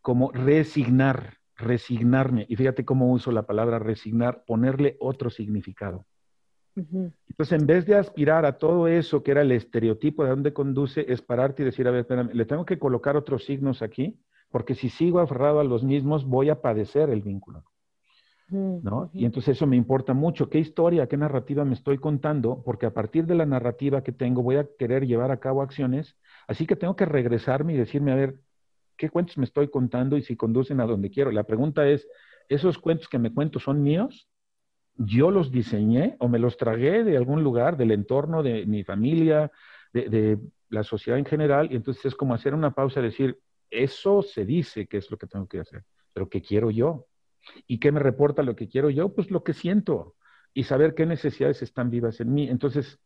como 0.01 0.33
resignar, 0.33 1.35
resignarme. 1.55 2.47
Y 2.49 2.57
fíjate 2.57 2.87
cómo 2.87 3.13
uso 3.13 3.33
la 3.33 3.43
palabra 3.43 3.79
resignar, 3.79 4.45
ponerle 4.47 4.97
otro 4.99 5.29
significado. 5.29 6.07
Entonces, 6.77 7.61
en 7.61 7.67
vez 7.67 7.87
de 7.87 7.95
aspirar 7.95 8.45
a 8.45 8.59
todo 8.59 8.89
eso 8.89 9.23
que 9.23 9.31
era 9.31 9.43
el 9.43 9.53
estereotipo 9.53 10.25
de 10.25 10.31
dónde 10.31 10.53
conduce, 10.53 11.05
es 11.09 11.23
pararte 11.23 11.63
y 11.63 11.67
decir, 11.67 11.87
a 11.89 11.91
ver, 11.91 12.01
espérame, 12.01 12.31
le 12.33 12.45
tengo 12.45 12.65
que 12.65 12.79
colocar 12.79 13.17
otros 13.17 13.45
signos 13.45 13.83
aquí, 13.83 14.19
porque 14.51 14.75
si 14.75 14.89
sigo 14.89 15.21
aferrado 15.21 15.61
a 15.61 15.65
los 15.65 15.83
mismos, 15.83 16.25
voy 16.25 16.51
a 16.51 16.61
padecer 16.61 17.11
el 17.11 17.23
vínculo. 17.23 17.65
¿no? 18.49 19.11
Y 19.15 19.25
entonces 19.25 19.57
eso 19.57 19.67
me 19.67 19.77
importa 19.77 20.15
mucho. 20.15 20.49
¿Qué 20.49 20.59
historia, 20.59 21.09
qué 21.09 21.17
narrativa 21.17 21.65
me 21.65 21.75
estoy 21.75 21.99
contando? 21.99 22.63
Porque 22.65 22.87
a 22.87 22.93
partir 22.93 23.27
de 23.27 23.35
la 23.35 23.47
narrativa 23.47 24.03
que 24.03 24.13
tengo 24.13 24.43
voy 24.43 24.57
a 24.57 24.69
querer 24.79 25.07
llevar 25.07 25.31
a 25.31 25.41
cabo 25.41 25.63
acciones. 25.63 26.17
Así 26.47 26.67
que 26.67 26.77
tengo 26.77 26.95
que 26.95 27.07
regresarme 27.07 27.75
y 27.75 27.77
decirme, 27.77 28.13
a 28.13 28.17
ver, 28.17 28.37
¿qué 28.97 29.09
cuentos 29.09 29.39
me 29.39 29.45
estoy 29.45 29.69
contando 29.69 30.17
y 30.17 30.23
si 30.23 30.37
conducen 30.37 30.81
a 30.81 30.87
donde 30.87 31.11
quiero? 31.11 31.31
La 31.31 31.45
pregunta 31.45 31.89
es, 31.89 32.07
¿esos 32.49 32.79
cuentos 32.79 33.09
que 33.09 33.19
me 33.19 33.33
cuento 33.33 33.59
son 33.59 33.83
míos? 33.83 34.29
¿Yo 34.97 35.31
los 35.31 35.51
diseñé 35.51 36.17
o 36.21 36.29
me 36.29 36.39
los 36.39 36.57
tragué 36.57 37.05
de 37.05 37.17
algún 37.17 37.43
lugar, 37.43 37.77
del 37.77 37.91
entorno, 37.91 38.43
de 38.43 38.67
mi 38.67 38.85
familia, 38.85 39.51
de, 39.93 40.09
de 40.09 40.39
la 40.69 40.85
sociedad 40.85 41.19
en 41.19 41.25
general? 41.25 41.73
Y 41.73 41.77
entonces 41.77 42.07
es 42.07 42.15
como 42.15 42.35
hacer 42.35 42.55
una 42.55 42.73
pausa 42.73 43.01
y 43.01 43.05
decir, 43.05 43.39
eso 43.71 44.23
se 44.23 44.45
dice 44.45 44.87
que 44.87 44.99
es 44.99 45.11
lo 45.11 45.19
que 45.19 45.27
tengo 45.27 45.49
que 45.49 45.61
hacer, 45.61 45.85
pero 46.13 46.29
¿qué 46.29 46.43
quiero 46.43 46.71
yo? 46.71 47.07
¿Y 47.67 47.79
qué 47.79 47.93
me 47.93 48.01
reporta 48.01 48.43
lo 48.43 48.57
que 48.57 48.69
quiero 48.69 48.91
yo? 48.91 49.13
Pues 49.13 49.31
lo 49.31 49.43
que 49.43 49.53
siento 49.53 50.15
y 50.55 50.63
saber 50.65 50.95
qué 50.95 51.05
necesidades 51.05 51.61
están 51.63 51.91
vivas 51.91 52.21
en 52.21 52.33
mí. 52.33 52.49
Entonces, 52.49 53.01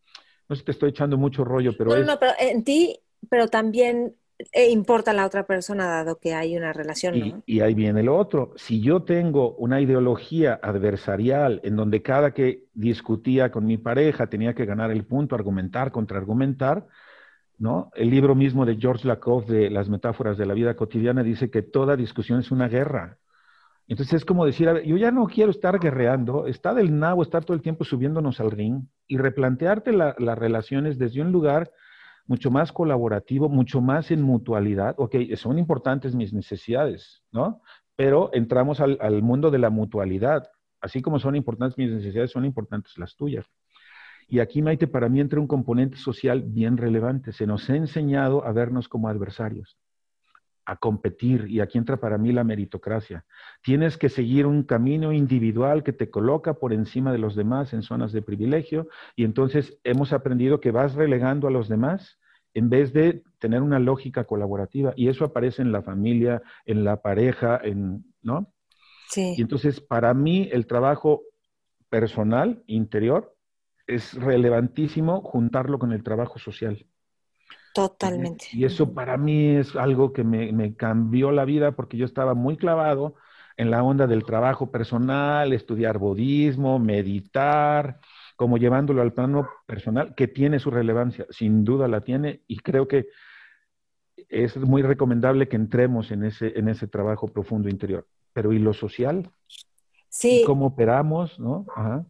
no 0.49 0.55
sé 0.55 0.61
si 0.61 0.67
te 0.67 0.73
estoy 0.73 0.91
echando 0.91 1.17
mucho 1.17 1.45
rollo, 1.45 1.73
pero... 1.77 1.91
No, 1.91 2.05
no, 2.05 2.19
pero 2.19 2.33
en 2.39 2.63
ti, 2.63 3.01
pero 3.29 3.49
también 3.49 4.15
eh, 4.53 4.71
importa 4.71 5.13
la 5.13 5.27
otra 5.27 5.47
persona 5.47 5.87
dado 5.87 6.19
que 6.19 6.35
hay 6.35 6.57
una 6.57 6.73
relación. 6.73 7.17
Y, 7.17 7.35
y 7.47 7.61
ahí 7.61 7.75
viene 7.75 8.03
lo 8.03 8.17
otro. 8.17 8.53
Si 8.57 8.81
yo 8.81 9.03
tengo 9.03 9.55
una 9.57 9.81
ideología 9.81 10.61
adversarial 10.63 11.61
en 11.65 11.75
donde 11.75 12.03
cada 12.03 12.33
que 12.33 12.65
discutía 12.73 13.51
con 13.51 13.67
mi 13.67 13.79
pareja 13.79 14.29
tenía 14.29 14.55
que 14.55 14.65
ganar 14.65 14.93
el 14.93 15.05
punto, 15.05 15.35
argumentar, 15.35 15.91
contraargumentar, 15.91 16.87
¿no? 17.59 17.91
El 17.95 18.11
libro 18.11 18.37
mismo 18.37 18.65
de 18.65 18.77
George 18.77 19.09
Lakoff 19.09 19.47
de 19.47 19.71
las 19.71 19.89
metáforas 19.89 20.39
de 20.39 20.47
la 20.47 20.55
vida 20.55 20.77
cotidiana 20.77 21.25
dice 21.25 21.51
que 21.51 21.63
toda 21.63 21.97
discusión 21.97 22.39
es 22.39 22.53
una 22.53 22.69
guerra. 22.69 23.19
Entonces 23.89 24.15
es 24.15 24.25
como 24.25 24.45
decir, 24.45 24.69
a 24.69 24.75
ver, 24.75 24.85
yo 24.85 24.97
ya 24.97 25.11
no 25.11 25.27
quiero 25.27 25.51
estar 25.51 25.81
guerreando, 25.81 26.47
está 26.47 26.75
del 26.75 26.97
nabo 26.97 27.23
estar 27.23 27.45
todo 27.45 27.57
el 27.57 27.63
tiempo 27.63 27.85
subiéndonos 27.85 28.39
al 28.39 28.51
ring 28.51 28.83
y 29.09 29.17
replantearte 29.17 29.93
las 29.93 30.39
relaciones 30.39 30.99
desde 30.99 31.23
un 31.23 31.33
lugar 31.33 31.73
mucho 32.29 32.51
más 32.53 32.71
colaborativo, 32.73 33.49
mucho 33.49 33.81
más 33.81 34.13
en 34.13 34.23
mutualidad. 34.23 34.95
Ok, 34.99 35.17
son 35.35 35.59
importantes 35.59 36.15
mis 36.15 36.33
necesidades, 36.33 37.25
¿no? 37.33 37.63
Pero 37.97 38.31
entramos 38.33 38.81
al, 38.81 38.99
al 39.01 39.23
mundo 39.23 39.51
de 39.51 39.59
la 39.59 39.71
mutualidad. 39.71 40.49
Así 40.81 41.03
como 41.03 41.19
son 41.19 41.35
importantes 41.35 41.77
mis 41.77 41.91
necesidades, 41.91 42.31
son 42.31 42.45
importantes 42.45 42.97
las 42.99 43.17
tuyas. 43.17 43.47
Y 44.29 44.39
aquí, 44.39 44.63
Maite, 44.63 44.87
para 44.87 45.09
mí 45.09 45.21
entra 45.21 45.41
un 45.41 45.49
componente 45.49 45.97
social 45.97 46.43
bien 46.43 46.77
relevante. 46.77 47.33
Se 47.33 47.47
nos 47.47 47.69
ha 47.71 47.75
enseñado 47.75 48.45
a 48.45 48.53
vernos 48.53 48.89
como 48.89 49.09
adversarios 49.09 49.77
a 50.69 50.77
competir 50.77 51.47
y 51.49 51.61
aquí 51.61 51.79
entra 51.79 51.97
para 51.97 52.19
mí 52.19 52.31
la 52.31 52.45
meritocracia. 52.45 53.25
Tienes 53.63 53.97
que 53.97 54.11
seguir 54.11 54.45
un 54.45 54.65
camino 54.65 55.15
individual 55.15 55.83
que 55.83 55.95
te 55.95 56.11
coloca 56.11 56.55
por 56.55 56.75
encima 56.75 57.11
de 57.11 57.17
los 57.17 57.35
demás 57.35 57.73
en 57.73 57.83
zonas 57.83 58.13
de 58.13 58.21
privilegio 58.21 58.87
y 59.17 59.25
entonces 59.25 59.79
hemos 59.83 60.13
aprendido 60.13 60.61
que 60.61 60.71
vas 60.71 60.95
relegando 60.95 61.49
a 61.49 61.51
los 61.51 61.71
demás 61.71 62.19
en 62.53 62.69
vez 62.69 62.93
de 62.93 63.23
tener 63.39 63.63
una 63.63 63.79
lógica 63.79 64.25
colaborativa 64.25 64.93
y 64.95 65.09
eso 65.09 65.25
aparece 65.25 65.63
en 65.63 65.73
la 65.73 65.81
familia, 65.81 66.43
en 66.67 66.85
la 66.85 67.01
pareja, 67.01 67.59
en, 67.65 68.05
¿no? 68.21 68.53
Sí. 69.09 69.37
Y 69.39 69.41
entonces 69.41 69.81
para 69.81 70.13
mí 70.13 70.51
el 70.53 70.67
trabajo 70.67 71.23
personal, 71.89 72.63
interior, 72.67 73.35
es 73.87 74.13
relevantísimo 74.13 75.23
juntarlo 75.23 75.79
con 75.79 75.95
el 75.95 76.03
trabajo 76.03 76.39
social. 76.39 76.85
Totalmente. 77.75 78.47
Y 78.53 78.65
eso 78.65 78.93
para 78.93 79.17
mí 79.17 79.57
es 79.57 79.77
algo 79.77 80.13
que 80.13 80.25
me, 80.25 80.75
cambió 80.75 81.31
la 81.31 81.45
vida 81.45 81.73
porque 81.73 81.97
yo 81.97 82.05
estaba 82.05 82.35
muy 82.35 82.57
clavado 82.57 83.15
en 83.57 83.71
la 83.71 83.83
onda 83.83 84.07
del 84.07 84.25
trabajo 84.25 84.71
personal, 84.71 85.53
estudiar 85.53 85.99
budismo, 85.99 86.79
meditar, 86.79 88.01
como 88.37 88.57
llevándolo 88.57 89.03
al 89.03 89.13
plano 89.13 89.49
personal, 89.67 90.15
que 90.15 90.29
tiene 90.29 90.61
su 90.61 90.71
relevancia, 90.71 91.27
sin 91.31 91.65
duda 91.65 91.89
la 91.89 92.03
tiene, 92.03 92.43
y 92.47 92.59
creo 92.59 92.87
que 92.87 93.09
es 94.29 94.57
muy 94.57 94.83
recomendable 94.83 95.49
que 95.49 95.57
entremos 95.57 96.11
en 96.11 96.25
ese, 96.25 96.59
en 96.59 96.69
ese 96.69 96.87
trabajo 96.87 97.29
profundo 97.29 97.69
interior. 97.69 98.07
Pero 98.33 98.53
¿y 98.53 98.59
lo 98.59 98.73
social? 98.75 99.31
Sí. 100.09 100.43
¿Cómo 100.47 100.67
operamos? 100.67 101.39
¿no? 101.41 101.67
Ajá. 101.75 102.05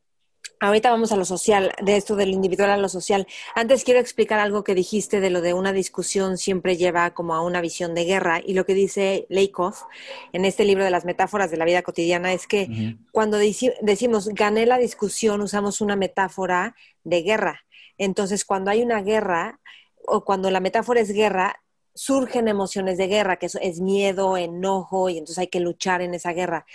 Ahorita 0.60 0.90
vamos 0.90 1.12
a 1.12 1.16
lo 1.16 1.24
social, 1.24 1.72
de 1.80 1.96
esto 1.96 2.16
del 2.16 2.30
individual 2.30 2.70
a 2.70 2.76
lo 2.76 2.88
social. 2.88 3.28
Antes 3.54 3.84
quiero 3.84 4.00
explicar 4.00 4.40
algo 4.40 4.64
que 4.64 4.74
dijiste 4.74 5.20
de 5.20 5.30
lo 5.30 5.40
de 5.40 5.54
una 5.54 5.72
discusión 5.72 6.36
siempre 6.36 6.76
lleva 6.76 7.14
como 7.14 7.34
a 7.36 7.42
una 7.42 7.60
visión 7.60 7.94
de 7.94 8.04
guerra 8.04 8.40
y 8.44 8.54
lo 8.54 8.66
que 8.66 8.74
dice 8.74 9.26
Leikov 9.28 9.74
en 10.32 10.44
este 10.44 10.64
libro 10.64 10.82
de 10.82 10.90
las 10.90 11.04
metáforas 11.04 11.52
de 11.52 11.58
la 11.58 11.64
vida 11.64 11.82
cotidiana 11.82 12.32
es 12.32 12.48
que 12.48 12.96
cuando 13.12 13.38
decimos 13.38 14.28
gané 14.30 14.66
la 14.66 14.78
discusión 14.78 15.42
usamos 15.42 15.80
una 15.80 15.94
metáfora 15.94 16.74
de 17.04 17.22
guerra. 17.22 17.64
Entonces 17.96 18.44
cuando 18.44 18.72
hay 18.72 18.82
una 18.82 19.00
guerra 19.00 19.60
o 20.06 20.24
cuando 20.24 20.50
la 20.50 20.58
metáfora 20.58 21.00
es 21.00 21.12
guerra, 21.12 21.62
surgen 21.94 22.48
emociones 22.48 22.98
de 22.98 23.06
guerra, 23.06 23.36
que 23.36 23.46
es 23.46 23.80
miedo, 23.80 24.36
enojo 24.36 25.08
y 25.08 25.18
entonces 25.18 25.38
hay 25.38 25.48
que 25.48 25.60
luchar 25.60 26.00
en 26.00 26.14
esa 26.14 26.32
guerra. 26.32 26.66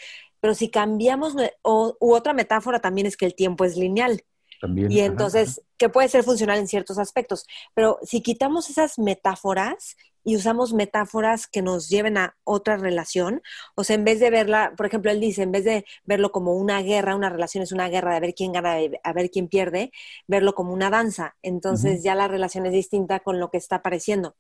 Pero 0.44 0.56
si 0.56 0.70
cambiamos, 0.70 1.38
o, 1.62 1.96
u 2.02 2.14
otra 2.14 2.34
metáfora 2.34 2.82
también 2.82 3.08
es 3.08 3.16
que 3.16 3.26
el 3.26 3.34
tiempo 3.34 3.64
es 3.64 3.78
lineal. 3.78 4.26
También, 4.60 4.92
y 4.92 5.00
entonces, 5.00 5.62
que 5.78 5.88
puede 5.88 6.10
ser 6.10 6.26
funcional 6.26 6.60
en 6.60 6.68
ciertos 6.68 6.98
aspectos. 6.98 7.46
Pero 7.74 7.98
si 8.04 8.20
quitamos 8.20 8.70
esas 8.70 9.00
metáforas 9.00 9.96
y 10.22 10.36
usamos 10.36 10.74
metáforas 10.74 11.48
que 11.48 11.62
nos 11.62 11.88
lleven 11.88 12.18
a 12.18 12.36
otra 12.44 12.76
relación, 12.76 13.42
o 13.76 13.86
sea, 13.86 13.96
en 13.96 14.04
vez 14.04 14.20
de 14.20 14.32
verla, 14.32 14.74
por 14.76 14.86
ejemplo, 14.86 15.12
él 15.12 15.22
dice, 15.22 15.44
en 15.44 15.54
vez 15.54 15.64
de 15.64 15.86
verlo 16.04 16.34
como 16.34 16.56
una 16.56 16.82
guerra, 16.82 17.16
una 17.16 17.30
relación 17.30 17.64
es 17.64 17.72
una 17.72 17.88
guerra 17.88 18.14
de 18.14 18.20
ver 18.20 18.34
quién 18.34 18.52
gana, 18.52 18.76
a 19.02 19.14
ver 19.14 19.32
quién 19.32 19.48
pierde, 19.48 19.94
verlo 20.28 20.56
como 20.56 20.74
una 20.74 20.90
danza. 20.90 21.38
Entonces 21.42 22.04
ya 22.04 22.16
la 22.16 22.28
relación 22.28 22.66
es 22.66 22.74
distinta 22.74 23.22
con 23.22 23.40
lo 23.40 23.50
que 23.50 23.60
está 23.60 23.78
apareciendo. 23.78 24.36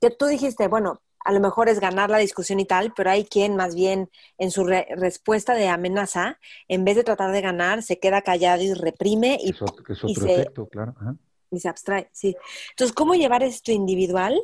Que 0.00 0.10
tú 0.10 0.26
dijiste, 0.26 0.68
bueno, 0.68 1.02
a 1.24 1.32
lo 1.32 1.40
mejor 1.40 1.68
es 1.68 1.80
ganar 1.80 2.10
la 2.10 2.18
discusión 2.18 2.60
y 2.60 2.64
tal, 2.64 2.92
pero 2.94 3.10
hay 3.10 3.24
quien 3.24 3.56
más 3.56 3.74
bien 3.74 4.10
en 4.38 4.50
su 4.50 4.64
respuesta 4.64 5.54
de 5.54 5.68
amenaza, 5.68 6.38
en 6.68 6.84
vez 6.84 6.96
de 6.96 7.04
tratar 7.04 7.32
de 7.32 7.40
ganar, 7.40 7.82
se 7.82 7.98
queda 7.98 8.22
callado 8.22 8.62
y 8.62 8.72
reprime 8.74 9.38
y, 9.40 9.52
se, 9.52 10.46
claro. 10.70 10.94
y 11.50 11.60
se 11.60 11.68
abstrae. 11.68 12.08
Sí. 12.12 12.36
Entonces, 12.70 12.94
¿cómo 12.94 13.14
llevar 13.14 13.42
esto 13.42 13.72
individual 13.72 14.40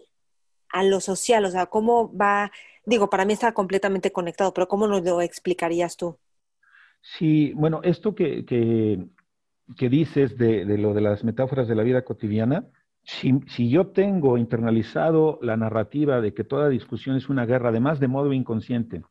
a 0.71 0.83
lo 0.83 1.01
social? 1.01 1.45
O 1.45 1.51
sea, 1.51 1.67
¿cómo 1.67 2.15
va? 2.15 2.51
Digo, 2.85 3.09
para 3.09 3.25
mí 3.25 3.33
está 3.33 3.55
completamente 3.55 4.13
conectado, 4.13 4.53
pero 4.53 4.69
¿cómo 4.69 4.87
nos 4.87 5.03
lo 5.03 5.23
explicarías 5.23 5.97
tú? 5.97 6.19
Sí, 7.01 7.53
bueno, 7.55 7.81
esto 7.83 8.15
que, 8.15 8.45
que, 8.45 9.07
que 9.77 9.89
dices 9.89 10.37
de, 10.37 10.65
de 10.65 10.79
lo 10.79 10.95
de 10.95 11.03
las 11.03 11.23
metáforas 11.23 11.69
de 11.69 11.75
la 11.75 11.83
vida 11.83 12.05
cotidiana, 12.05 12.67
si, 13.05 13.69
yo 13.69 13.89
tengo 13.89 14.39
internalizado 14.39 15.39
la 15.43 15.57
narrativa 15.57 16.21
de 16.21 16.33
que 16.35 16.45
toda 16.45 16.69
discusión 16.69 17.17
es 17.17 17.29
una 17.29 17.47
guerra, 17.47 17.69
además 17.69 18.01
de 18.01 18.09
modo 18.09 18.33
inconsciente, 18.33 19.03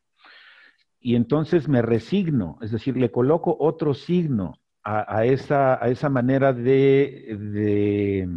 y 1.00 1.16
entonces 1.16 1.68
me 1.68 1.82
resigno, 1.82 2.58
es 2.62 2.70
decir, 2.70 2.96
le 2.96 3.10
coloco 3.10 3.56
otro 3.58 3.94
signo 3.94 4.58
a, 4.82 5.24
esa, 5.24 5.82
a 5.82 5.88
esa 5.88 6.10
manera 6.10 6.52
de, 6.52 8.28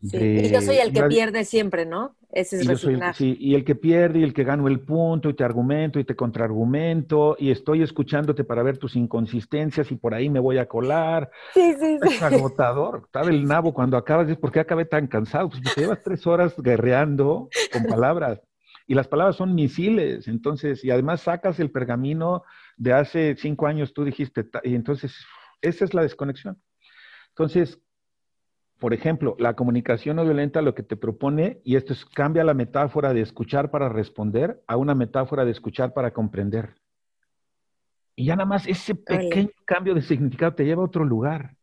y 0.00 0.50
yo 0.50 0.60
soy 0.60 0.76
el 0.76 0.92
que 0.92 1.02
pierde 1.04 1.44
siempre, 1.44 1.86
¿no? 1.86 2.16
Ese 2.30 2.56
es 2.56 2.66
resignar. 2.66 3.14
sí, 3.14 3.36
y 3.38 3.54
el 3.54 3.64
que 3.64 3.74
pierde 3.74 4.18
y 4.18 4.22
el 4.22 4.34
que 4.34 4.44
gano 4.44 4.68
el 4.68 4.80
punto 4.80 5.30
y 5.30 5.34
te 5.34 5.44
argumento 5.44 5.98
y 6.00 6.04
te 6.04 6.16
contraargumento 6.16 7.36
y 7.38 7.50
estoy 7.50 7.82
escuchándote 7.82 8.44
para 8.44 8.62
ver 8.62 8.78
tus 8.78 8.96
inconsistencias 8.96 9.90
y 9.92 9.96
por 9.96 10.12
ahí 10.12 10.28
me 10.28 10.40
voy 10.40 10.58
a 10.58 10.66
colar. 10.66 11.30
Sí, 11.54 11.74
sí, 11.78 11.98
sí. 12.02 12.14
Es 12.14 12.22
agotador. 12.22 13.02
Está 13.06 13.22
del 13.22 13.44
nabo 13.44 13.72
cuando 13.72 13.96
acabas, 13.96 14.34
¿por 14.36 14.50
qué 14.50 14.60
acabé 14.60 14.84
tan 14.84 15.06
cansado? 15.06 15.50
Pues 15.50 15.62
te 15.62 15.80
llevas 15.80 16.02
tres 16.02 16.26
horas 16.26 16.54
guerreando 16.60 17.48
con 17.72 17.84
palabras. 17.84 18.40
Y 18.88 18.94
las 18.94 19.08
palabras 19.08 19.36
son 19.36 19.54
misiles, 19.54 20.28
entonces, 20.28 20.84
y 20.84 20.90
además 20.90 21.22
sacas 21.22 21.58
el 21.58 21.72
pergamino 21.72 22.44
de 22.76 22.92
hace 22.92 23.34
cinco 23.36 23.66
años, 23.66 23.92
tú 23.92 24.04
dijiste, 24.04 24.48
y 24.62 24.76
entonces, 24.76 25.16
esa 25.60 25.84
es 25.84 25.92
la 25.92 26.02
desconexión. 26.02 26.62
Entonces, 27.30 27.80
por 28.78 28.92
ejemplo, 28.92 29.36
la 29.38 29.54
comunicación 29.54 30.16
no 30.16 30.24
violenta 30.24 30.60
lo 30.60 30.74
que 30.74 30.82
te 30.82 30.96
propone, 30.96 31.60
y 31.64 31.76
esto 31.76 31.92
es, 31.94 32.04
cambia 32.04 32.44
la 32.44 32.54
metáfora 32.54 33.14
de 33.14 33.22
escuchar 33.22 33.70
para 33.70 33.88
responder 33.88 34.62
a 34.66 34.76
una 34.76 34.94
metáfora 34.94 35.44
de 35.44 35.50
escuchar 35.50 35.94
para 35.94 36.12
comprender. 36.12 36.74
Y 38.14 38.26
ya 38.26 38.36
nada 38.36 38.46
más 38.46 38.66
ese 38.66 38.94
pequeño 38.94 39.50
cambio 39.64 39.94
de 39.94 40.02
significado 40.02 40.54
te 40.54 40.64
lleva 40.64 40.82
a 40.82 40.86
otro 40.86 41.04
lugar. 41.04 41.54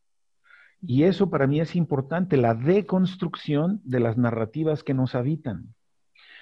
Y 0.82 1.04
eso 1.04 1.30
para 1.30 1.47
mí 1.47 1.60
es 1.60 1.76
importante, 1.76 2.36
la 2.36 2.56
deconstrucción 2.56 3.80
de 3.84 3.99
las 3.99 4.17
narrativas 4.17 4.84
que 4.84 4.93
nos 4.93 5.15
habitan. 5.15 5.73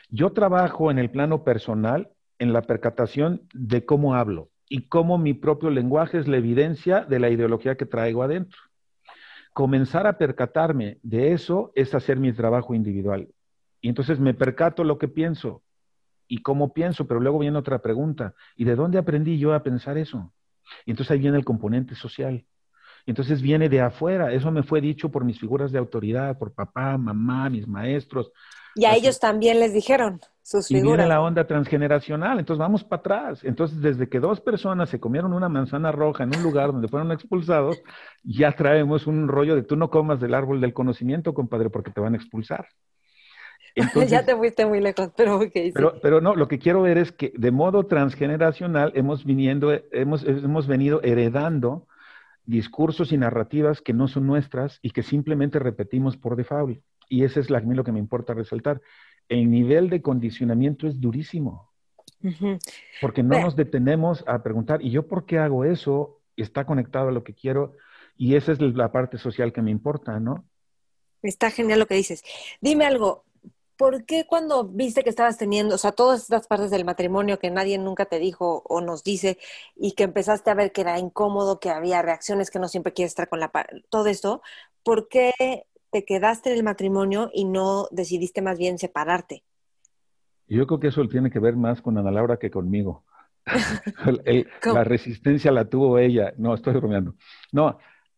Yo 0.10 0.32
trabajo 0.32 0.90
en 0.90 1.00
el 1.00 1.12
plano 1.12 1.44
personal 1.44 2.10
en 2.40 2.54
la 2.54 2.64
percatación 2.64 3.44
de 3.54 3.86
cómo 3.86 4.16
hablo 4.16 4.50
y 4.68 4.88
cómo 4.88 5.18
mi 5.18 5.34
propio 5.34 5.70
lenguaje 5.70 6.18
es 6.18 6.28
la 6.28 6.38
evidencia 6.38 7.02
de 7.02 7.20
la 7.20 7.30
ideología 7.30 7.76
que 7.76 7.86
traigo 7.86 8.24
adentro. 8.24 8.60
Comenzar 9.54 10.08
a 10.08 10.18
percatarme 10.18 11.00
de 11.04 11.34
eso 11.34 11.72
es 11.76 11.94
hacer 11.94 12.18
mi 12.18 12.32
trabajo 12.32 12.74
individual. 12.74 13.28
Y 13.82 13.90
entonces 13.90 14.20
me 14.20 14.34
percato 14.34 14.84
lo 14.84 14.98
que 14.98 15.08
pienso 15.08 15.64
y 16.28 16.42
cómo 16.42 16.74
pienso, 16.74 17.08
pero 17.08 17.20
luego 17.20 17.40
viene 17.40 17.58
otra 17.58 17.82
pregunta. 17.82 18.34
¿Y 18.56 18.64
de 18.64 18.76
dónde 18.76 18.98
aprendí 18.98 19.38
yo 19.38 19.54
a 19.54 19.64
pensar 19.64 19.98
eso? 19.98 20.32
Y 20.86 20.92
entonces 20.92 21.12
ahí 21.12 21.20
viene 21.20 21.38
el 21.38 21.44
componente 21.44 21.96
social. 21.96 22.46
Y 23.06 23.12
entonces 23.12 23.42
viene 23.42 23.68
de 23.68 23.82
afuera. 23.82 24.32
Eso 24.32 24.52
me 24.52 24.64
fue 24.64 24.80
dicho 24.80 25.10
por 25.10 25.26
mis 25.26 25.40
figuras 25.40 25.72
de 25.72 25.80
autoridad, 25.80 26.38
por 26.38 26.54
papá, 26.54 26.98
mamá, 26.98 27.50
mis 27.50 27.68
maestros. 27.68 28.32
Y 28.76 28.86
a 28.86 28.96
ellos 28.96 29.20
también 29.20 29.60
les 29.60 29.74
dijeron 29.74 30.22
sus 30.44 30.70
y 30.72 30.76
figuras. 30.76 30.98
viene 30.98 31.10
la 31.10 31.22
onda 31.22 31.46
transgeneracional. 31.46 32.40
Entonces 32.40 32.60
vamos 32.60 32.84
para 32.84 33.00
atrás. 33.00 33.44
Entonces, 33.44 33.82
desde 33.82 34.10
que 34.10 34.20
dos 34.20 34.42
personas 34.42 34.90
se 34.90 35.00
comieron 35.00 35.34
una 35.34 35.50
manzana 35.50 35.92
roja 35.92 36.24
en 36.24 36.36
un 36.36 36.44
lugar 36.44 36.72
donde 36.72 36.88
fueron 36.88 37.12
expulsados, 37.12 37.82
ya 38.24 38.52
traemos 38.54 39.08
un 39.08 39.28
rollo 39.28 39.56
de 39.56 39.64
tú 39.64 39.76
no 39.76 39.90
comas 39.90 40.20
del 40.20 40.34
árbol 40.34 40.62
del 40.62 40.74
conocimiento, 40.74 41.34
compadre, 41.34 41.70
porque 41.70 41.92
te 41.92 42.02
van 42.02 42.14
a 42.14 42.18
expulsar. 42.18 42.68
ya 44.08 44.26
te 44.26 44.36
fuiste 44.36 44.66
muy 44.66 44.82
lejos, 44.82 45.12
pero 45.16 45.38
ok. 45.38 45.54
Pero, 45.74 45.94
pero 46.02 46.22
no, 46.22 46.36
lo 46.36 46.48
que 46.48 46.60
quiero 46.60 46.82
ver 46.82 46.98
es 46.98 47.12
que 47.12 47.32
de 47.36 47.52
modo 47.52 47.86
transgeneracional 47.86 48.92
hemos, 48.96 49.26
viniendo, 49.26 49.72
hemos, 49.92 50.24
hemos 50.24 50.68
venido 50.68 51.02
heredando 51.04 51.88
discursos 52.46 53.12
y 53.12 53.18
narrativas 53.18 53.82
que 53.82 53.94
no 53.94 54.08
son 54.08 54.28
nuestras 54.28 54.80
y 54.82 54.92
que 54.92 55.04
simplemente 55.04 55.60
repetimos 55.60 56.18
por 56.18 56.36
default. 56.36 56.80
Y 57.08 57.24
ese 57.24 57.40
es 57.40 57.50
la, 57.50 57.60
a 57.60 57.62
mí 57.62 57.76
lo 57.76 57.84
que 57.84 57.92
me 57.92 58.00
importa 58.00 58.34
resaltar. 58.34 58.82
El 59.30 59.50
nivel 59.50 59.90
de 59.90 60.02
condicionamiento 60.02 60.88
es 60.88 61.00
durísimo. 61.00 61.72
Porque 63.02 63.24
no 63.24 63.40
nos 63.40 63.56
detenemos 63.56 64.24
a 64.28 64.44
preguntar, 64.44 64.82
¿y 64.84 64.92
yo 64.92 65.08
por 65.08 65.26
qué 65.26 65.40
hago 65.40 65.66
eso? 65.66 66.22
Está 66.38 66.66
conectado 66.66 67.10
a 67.10 67.12
lo 67.12 67.24
que 67.24 67.34
quiero. 67.34 67.74
Y 68.16 68.36
esa 68.36 68.52
es 68.52 68.60
la 68.60 68.92
parte 68.92 69.18
social 69.18 69.52
que 69.52 69.62
me 69.62 69.72
importa, 69.72 70.20
¿no? 70.20 70.46
Está 71.24 71.50
genial 71.50 71.80
lo 71.80 71.88
que 71.88 71.96
dices. 71.96 72.24
Dime 72.62 72.86
algo, 72.86 73.26
¿por 73.82 74.06
qué 74.06 74.26
cuando 74.28 74.66
viste 74.66 75.04
que 75.04 75.10
estabas 75.10 75.40
teniendo, 75.40 75.74
o 75.74 75.78
sea, 75.80 75.92
todas 75.92 76.22
estas 76.22 76.46
partes 76.46 76.70
del 76.70 76.86
matrimonio 76.86 77.40
que 77.40 77.50
nadie 77.50 77.80
nunca 77.80 78.06
te 78.06 78.20
dijo 78.20 78.62
o 78.68 78.82
nos 78.82 79.04
dice 79.04 79.40
y 79.76 79.94
que 79.94 80.04
empezaste 80.04 80.52
a 80.52 80.54
ver 80.56 80.72
que 80.72 80.82
era 80.82 81.00
incómodo, 81.00 81.60
que 81.60 81.72
había 81.72 82.04
reacciones 82.04 82.52
que 82.52 82.60
no 82.60 82.68
siempre 82.68 82.94
quieres 82.94 83.12
estar 83.12 83.28
con 83.28 83.40
la 83.40 83.52
todo 83.90 84.06
esto, 84.06 84.44
¿por 84.84 85.08
qué 85.08 85.66
te 85.92 86.06
quedaste 86.06 86.52
en 86.52 86.58
el 86.58 86.64
matrimonio 86.64 87.30
y 87.34 87.46
no 87.46 87.88
decidiste 87.92 88.42
más 88.42 88.58
bien 88.58 88.78
separarte? 88.78 89.44
Yo 90.48 90.68
creo 90.68 90.80
que 90.80 90.88
eso 90.88 91.08
tiene 91.08 91.30
que 91.30 91.40
ver 91.40 91.56
más 91.56 91.82
con 91.82 91.98
Ana 91.98 92.12
Laura 92.12 92.38
que 92.38 92.52
conmigo. 92.52 93.04
la 94.66 94.84
resistencia 94.84 95.52
la 95.52 95.66
tuvo 95.66 95.98
ella. 95.98 96.34
No, 96.38 96.54
estoy 96.54 96.74
bromeando. 96.74 97.16
No, 97.52 97.78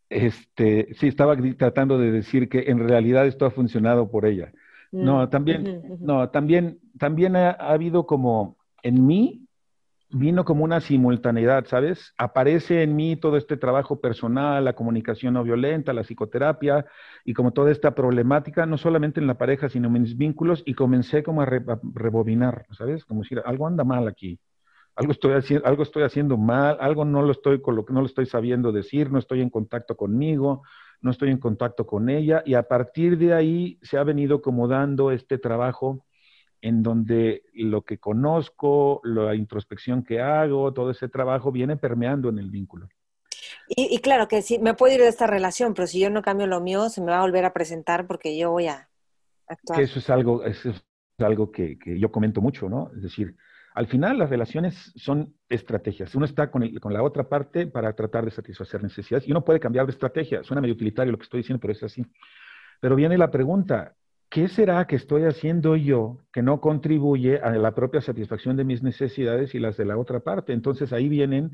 este, 0.09 0.93
sí, 0.95 1.07
estaba 1.07 1.35
tratando 1.57 1.97
de 1.97 2.11
decir 2.11 2.49
que 2.49 2.65
en 2.67 2.87
realidad 2.87 3.25
esto 3.25 3.45
ha 3.45 3.51
funcionado 3.51 4.09
por 4.09 4.25
ella. 4.25 4.51
No, 4.91 5.25
mm, 5.25 5.29
también, 5.29 5.97
no, 5.99 6.29
también, 6.29 6.79
también 6.99 7.35
ha, 7.35 7.51
habido 7.51 8.05
como, 8.05 8.57
en 8.83 9.05
mí, 9.07 9.47
vino 10.13 10.45
como 10.45 10.63
una 10.63 10.79
simultaneidad, 10.79 11.65
¿sabes? 11.65 12.13
Aparece 12.17 12.83
en 12.83 12.95
mí 12.95 13.15
todo 13.15 13.37
este 13.37 13.57
trabajo 13.57 13.99
personal, 13.99 14.63
la 14.63 14.73
comunicación 14.73 15.33
no 15.33 15.43
violenta, 15.43 15.91
la 15.91 16.03
psicoterapia 16.03 16.85
y 17.25 17.33
como 17.33 17.51
toda 17.51 17.71
esta 17.71 17.95
problemática, 17.95 18.65
no 18.65 18.77
solamente 18.77 19.19
en 19.19 19.27
la 19.27 19.37
pareja, 19.37 19.69
sino 19.69 19.87
en 19.87 20.01
mis 20.01 20.17
vínculos, 20.17 20.63
y 20.65 20.75
comencé 20.75 21.23
como 21.23 21.41
a, 21.41 21.45
rebobinar, 21.45 22.65
¿sabes? 22.71 23.05
Como 23.05 23.23
decir, 23.23 23.41
algo 23.45 23.67
anda 23.67 23.83
mal 23.83 24.07
aquí, 24.07 24.39
algo 24.95 25.11
estoy, 25.11 25.33
haciendo, 25.33 25.67
algo 25.67 25.83
estoy 25.83 26.03
haciendo 26.03 26.37
mal, 26.37 26.77
algo 26.79 27.05
no 27.05 27.23
lo 27.23 27.31
estoy, 27.31 27.61
no 27.89 28.01
lo 28.01 28.05
estoy 28.05 28.27
sabiendo 28.27 28.71
decir, 28.71 29.11
no 29.11 29.17
estoy 29.19 29.41
en 29.41 29.49
contacto 29.49 29.97
conmigo, 29.97 30.61
no 31.01 31.11
estoy 31.11 31.31
en 31.31 31.39
contacto 31.39 31.85
con 31.85 32.09
ella 32.09 32.43
y 32.45 32.53
a 32.53 32.63
partir 32.63 33.17
de 33.17 33.33
ahí 33.33 33.79
se 33.81 33.97
ha 33.97 34.03
venido 34.03 34.41
como 34.41 34.67
dando 34.67 35.11
este 35.11 35.37
trabajo 35.37 36.05
en 36.63 36.81
donde 36.81 37.43
lo 37.53 37.81
que 37.81 37.97
conozco, 37.97 39.01
la 39.03 39.35
introspección 39.35 40.01
que 40.01 40.21
hago, 40.21 40.71
todo 40.73 40.91
ese 40.91 41.09
trabajo 41.09 41.51
viene 41.51 41.75
permeando 41.75 42.29
en 42.29 42.39
el 42.39 42.49
vínculo. 42.49 42.87
Y, 43.67 43.99
claro 43.99 44.29
que 44.29 44.41
sí, 44.41 44.59
me 44.59 44.73
puedo 44.73 44.95
ir 44.95 45.01
de 45.01 45.09
esta 45.09 45.27
relación, 45.27 45.73
pero 45.73 45.87
si 45.87 45.99
yo 45.99 46.09
no 46.09 46.21
cambio 46.21 46.47
lo 46.47 46.61
mío, 46.61 46.87
se 46.87 47.01
me 47.01 47.07
va 47.07 47.17
a 47.17 47.21
volver 47.21 47.43
a 47.43 47.51
presentar 47.51 48.07
porque 48.07 48.37
yo 48.37 48.51
voy 48.51 48.67
a 48.67 48.89
actuar. 49.45 49.81
eso 49.81 49.99
es 49.99 50.09
algo, 50.09 50.45
eso 50.45 50.69
es 50.69 50.83
algo 51.17 51.51
que, 51.51 51.77
que 51.77 51.99
yo 51.99 52.09
comento 52.13 52.39
mucho, 52.39 52.69
¿no? 52.69 52.91
Es 52.95 53.03
decir, 53.03 53.35
al 53.73 53.87
final, 53.87 54.17
las 54.17 54.29
relaciones 54.29 54.93
son 54.95 55.35
estrategias. 55.49 56.15
Uno 56.15 56.25
está 56.25 56.49
con, 56.49 56.65
con, 56.75 56.93
la 56.93 57.03
otra 57.03 57.27
parte 57.27 57.67
para 57.67 57.93
tratar 57.93 58.23
de 58.23 58.31
satisfacer 58.31 58.81
necesidades 58.81 59.27
y 59.27 59.31
uno 59.31 59.43
puede 59.43 59.59
cambiar 59.59 59.85
de 59.85 59.91
estrategia. 59.91 60.43
Suena 60.43 60.61
medio 60.61 60.75
utilitario 60.75 61.11
lo 61.11 61.17
que 61.17 61.25
estoy 61.25 61.41
diciendo, 61.41 61.59
pero 61.59 61.73
es 61.73 61.83
así. 61.83 62.05
Pero 62.79 62.95
viene 62.95 63.17
la 63.17 63.31
pregunta, 63.31 63.95
¿qué 64.33 64.47
será 64.47 64.87
que 64.87 64.95
estoy 64.95 65.25
haciendo 65.25 65.75
yo 65.75 66.17
que 66.31 66.41
no 66.41 66.59
contribuye 66.59 67.37
a 67.37 67.51
la 67.51 67.75
propia 67.75 68.01
satisfacción 68.01 68.57
de 68.57 68.63
mis 68.63 68.81
necesidades 68.81 69.53
y 69.53 69.59
las 69.59 69.77
de 69.77 69.85
la 69.85 69.95
otra 69.95 70.21
parte? 70.21 70.53
Entonces 70.53 70.91
ahí 70.91 71.07
vienen 71.07 71.51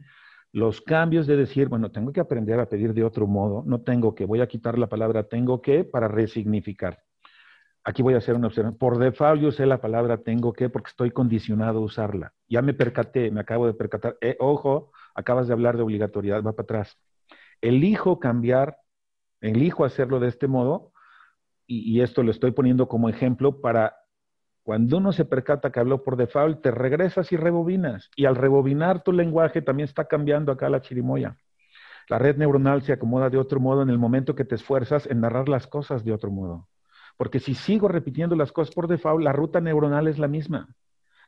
los 0.54 0.80
cambios 0.80 1.28
de 1.28 1.36
decir, 1.36 1.68
bueno, 1.68 1.92
tengo 1.92 2.14
que 2.14 2.22
aprender 2.22 2.58
a 2.58 2.70
pedir 2.70 2.94
de 2.94 3.04
otro 3.04 3.28
modo, 3.28 3.64
no 3.66 3.82
tengo 3.82 4.16
que, 4.16 4.26
voy 4.26 4.40
a 4.40 4.48
quitar 4.48 4.80
la 4.80 4.88
palabra 4.88 5.24
tengo 5.24 5.62
que 5.62 5.84
para 5.84 6.08
resignificar. 6.08 7.04
Aquí 7.84 8.02
voy 8.02 8.14
a 8.14 8.20
hacer 8.20 8.36
una 8.36 8.48
observación. 8.48 8.78
Por 8.78 8.98
default 8.98 9.42
yo 9.42 9.50
usé 9.50 9.66
la 9.66 9.82
palabra 9.82 10.20
tengo 10.20 10.54
que 10.54 10.70
porque 10.70 10.90
estoy 10.92 11.12
condicionado 11.12 11.80
a 11.80 11.84
usarla. 11.84 12.34
Ya 12.48 12.62
me 12.62 12.74
percaté, 12.74 13.30
me 13.30 13.42
acabo 13.42 13.68
de 13.68 13.74
percatar. 13.74 14.16
Eh, 14.22 14.38
ojo, 14.40 14.94
acabas 15.16 15.48
de 15.48 15.54
hablar 15.54 15.76
de 15.76 15.84
obligatoriedad, 15.84 16.44
va 16.44 16.54
para 16.54 16.64
atrás. 16.64 16.98
Elijo 17.60 18.20
cambiar, 18.20 18.78
elijo 19.42 19.84
hacerlo 19.84 20.22
de 20.22 20.30
este 20.30 20.48
modo, 20.48 20.94
y, 21.72 22.02
esto 22.02 22.24
lo 22.24 22.32
estoy 22.32 22.52
poniendo 22.52 22.88
como 22.88 23.10
ejemplo 23.10 23.62
para 23.62 23.96
cuando 24.64 24.98
uno 24.98 25.12
se 25.12 25.24
percata 25.24 25.72
que 25.72 25.80
habló 25.80 26.04
por 26.04 26.18
default, 26.18 26.62
te 26.62 26.72
regresas 26.72 27.32
y 27.32 27.38
rebobinas. 27.38 28.10
Y 28.16 28.26
al 28.26 28.36
rebobinar 28.36 29.04
tu 29.04 29.12
lenguaje 29.12 29.62
también 29.62 29.88
está 29.88 30.06
cambiando 30.06 30.52
acá 30.52 30.70
la 30.70 30.82
chirimoya. 30.82 31.38
La 32.10 32.18
red 32.18 32.38
neuronal 32.38 32.82
se 32.82 32.94
acomoda 32.94 33.30
de 33.30 33.38
otro 33.38 33.60
modo 33.60 33.84
en 33.84 33.90
el 33.90 34.00
momento 34.00 34.34
que 34.34 34.46
te 34.46 34.56
esfuerzas 34.56 35.06
en 35.06 35.22
narrar 35.22 35.48
las 35.48 35.68
cosas 35.68 36.04
de 36.04 36.12
otro 36.12 36.32
modo. 36.32 36.68
Porque 37.18 37.40
si 37.40 37.54
sigo 37.54 37.88
repitiendo 37.88 38.36
las 38.36 38.52
cosas 38.52 38.74
por 38.74 38.88
default, 38.88 39.24
la 39.24 39.32
ruta 39.32 39.62
neuronal 39.62 40.08
es 40.08 40.18
la 40.18 40.28
misma. 40.28 40.68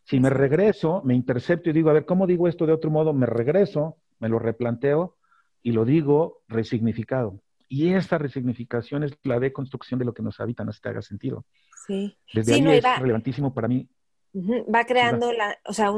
Si 0.06 0.20
me 0.20 0.32
regreso, 0.32 1.02
me 1.04 1.14
intercepto 1.14 1.70
y 1.70 1.74
digo, 1.74 1.92
a 1.92 1.94
ver, 1.94 2.06
¿cómo 2.06 2.26
digo 2.26 2.48
esto 2.48 2.66
de 2.66 2.74
otro 2.74 2.90
modo? 2.90 3.14
Me 3.14 3.28
regreso, 3.28 3.98
me 4.20 4.28
lo 4.28 4.40
replanteo 4.40 5.18
y 5.62 5.72
lo 5.72 5.86
digo 5.86 6.42
resignificado. 6.48 7.40
Y 7.74 7.94
esta 7.94 8.18
resignificación 8.18 9.04
es 9.06 9.18
la 9.24 9.40
deconstrucción 9.40 9.98
de 9.98 10.04
lo 10.04 10.14
que 10.14 10.22
nos 10.22 10.42
habita, 10.42 10.66
no 10.66 10.74
si 10.74 10.82
te 10.82 10.90
haga 10.90 11.02
sentido. 11.02 11.46
Sí. 11.88 12.18
Desde 12.34 12.56
ahí 12.56 12.68
es 12.68 13.00
relevantísimo 13.00 13.54
para 13.54 13.70
mí 13.70 13.88
Va 14.34 14.86
creando 14.86 15.34
la, 15.34 15.58
o 15.66 15.74
sea, 15.74 15.92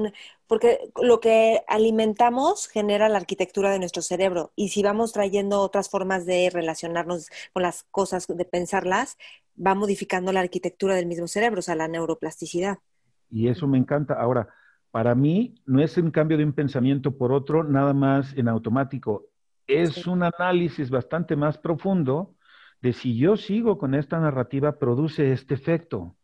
porque 0.48 0.80
lo 1.02 1.20
que 1.20 1.62
alimentamos 1.68 2.68
genera 2.68 3.08
la 3.08 3.18
arquitectura 3.18 3.72
de 3.72 3.78
nuestro 3.78 4.02
cerebro 4.02 4.52
y 4.56 4.70
si 4.70 4.82
vamos 4.82 5.14
trayendo 5.14 5.62
otras 5.62 5.88
formas 5.88 6.26
de 6.26 6.50
relacionarnos 6.52 7.30
con 7.54 7.62
las 7.62 7.84
cosas, 7.92 8.26
de 8.28 8.46
pensarlas, 8.46 9.18
va 9.56 9.76
modificando 9.76 10.32
la 10.32 10.40
arquitectura 10.40 10.96
del 10.96 11.06
mismo 11.06 11.28
cerebro, 11.28 11.60
o 11.60 11.62
sea, 11.62 11.76
la 11.76 11.88
neuroplasticidad. 11.88 12.80
Y 13.30 13.50
eso 13.50 13.68
me 13.68 13.78
encanta. 13.78 14.16
Ahora, 14.16 14.48
para 14.90 15.14
mí 15.14 15.54
no 15.68 15.84
es 15.84 15.96
un 15.98 16.10
cambio 16.10 16.38
de 16.38 16.46
un 16.46 16.54
pensamiento 16.54 17.16
por 17.16 17.32
otro, 17.32 17.64
nada 17.64 17.94
más 17.94 18.34
en 18.36 18.48
automático. 18.48 19.28
Es 19.68 20.08
un 20.08 20.24
análisis 20.24 20.90
bastante 20.90 21.36
más 21.36 21.58
profundo 21.58 22.36
de 22.82 22.94
si 22.94 23.18
yo 23.18 23.38
sigo 23.38 23.78
con 23.78 23.96
esta 23.96 24.20
narrativa, 24.20 24.78
produce 24.78 25.32
este 25.32 25.54
efecto 25.54 26.16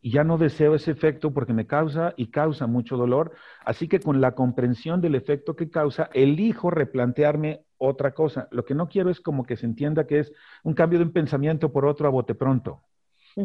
y 0.00 0.10
ya 0.12 0.22
no 0.22 0.38
deseo 0.38 0.76
ese 0.76 0.92
efecto 0.92 1.32
porque 1.32 1.52
me 1.52 1.66
causa 1.66 2.14
y 2.16 2.30
causa 2.30 2.68
mucho 2.68 2.96
dolor. 2.96 3.32
Así 3.64 3.88
que 3.88 3.98
con 3.98 4.20
la 4.20 4.36
comprensión 4.36 5.00
del 5.00 5.16
efecto 5.16 5.56
que 5.56 5.68
causa, 5.68 6.10
elijo 6.12 6.70
replantearme 6.70 7.62
otra 7.76 8.14
cosa. 8.14 8.46
Lo 8.52 8.64
que 8.64 8.76
no 8.76 8.88
quiero 8.88 9.10
es 9.10 9.20
como 9.20 9.44
que 9.44 9.56
se 9.56 9.66
entienda 9.66 10.06
que 10.06 10.20
es 10.20 10.32
un 10.62 10.74
cambio 10.74 11.00
de 11.00 11.06
un 11.06 11.12
pensamiento 11.12 11.72
por 11.72 11.86
otro 11.86 12.06
a 12.06 12.10
bote 12.10 12.36
pronto. 12.36 12.82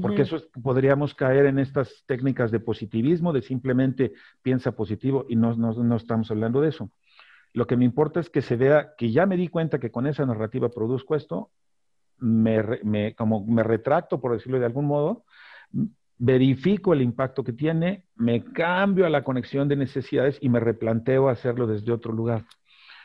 Porque 0.01 0.21
eso 0.21 0.37
podríamos 0.63 1.13
caer 1.13 1.47
en 1.47 1.59
estas 1.59 2.03
técnicas 2.05 2.49
de 2.49 2.61
positivismo, 2.61 3.33
de 3.33 3.41
simplemente 3.41 4.13
piensa 4.41 4.71
positivo 4.71 5.25
y 5.27 5.35
no, 5.35 5.53
no, 5.55 5.95
estamos 5.97 6.31
hablando 6.31 6.61
de 6.61 6.69
eso. 6.69 6.91
Lo 7.53 7.67
que 7.67 7.75
me 7.75 7.85
importa 7.85 8.19
es 8.19 8.29
que 8.29 8.41
se 8.41 8.55
vea 8.55 8.93
que 8.97 9.11
ya 9.11 9.25
me 9.25 9.37
di 9.37 9.47
cuenta 9.47 9.79
que 9.79 9.91
con 9.91 10.07
esa 10.07 10.25
narrativa 10.25 10.69
produzco 10.69 11.15
esto, 11.15 11.51
me, 12.17 13.15
como 13.15 13.45
me 13.45 13.63
retracto, 13.63 14.21
por 14.21 14.33
decirlo 14.33 14.59
de 14.59 14.65
algún 14.65 14.85
modo, 14.85 15.25
verifico 16.17 16.93
el 16.93 17.01
impacto 17.01 17.43
que 17.43 17.53
tiene, 17.53 18.05
me 18.15 18.43
cambio 18.43 19.05
a 19.05 19.09
la 19.09 19.23
conexión 19.23 19.67
de 19.67 19.75
necesidades 19.75 20.37
y 20.39 20.49
me 20.49 20.59
replanteo 20.59 21.29
hacerlo 21.29 21.65
desde 21.65 21.91
otro 21.91 22.13
lugar. 22.13 22.45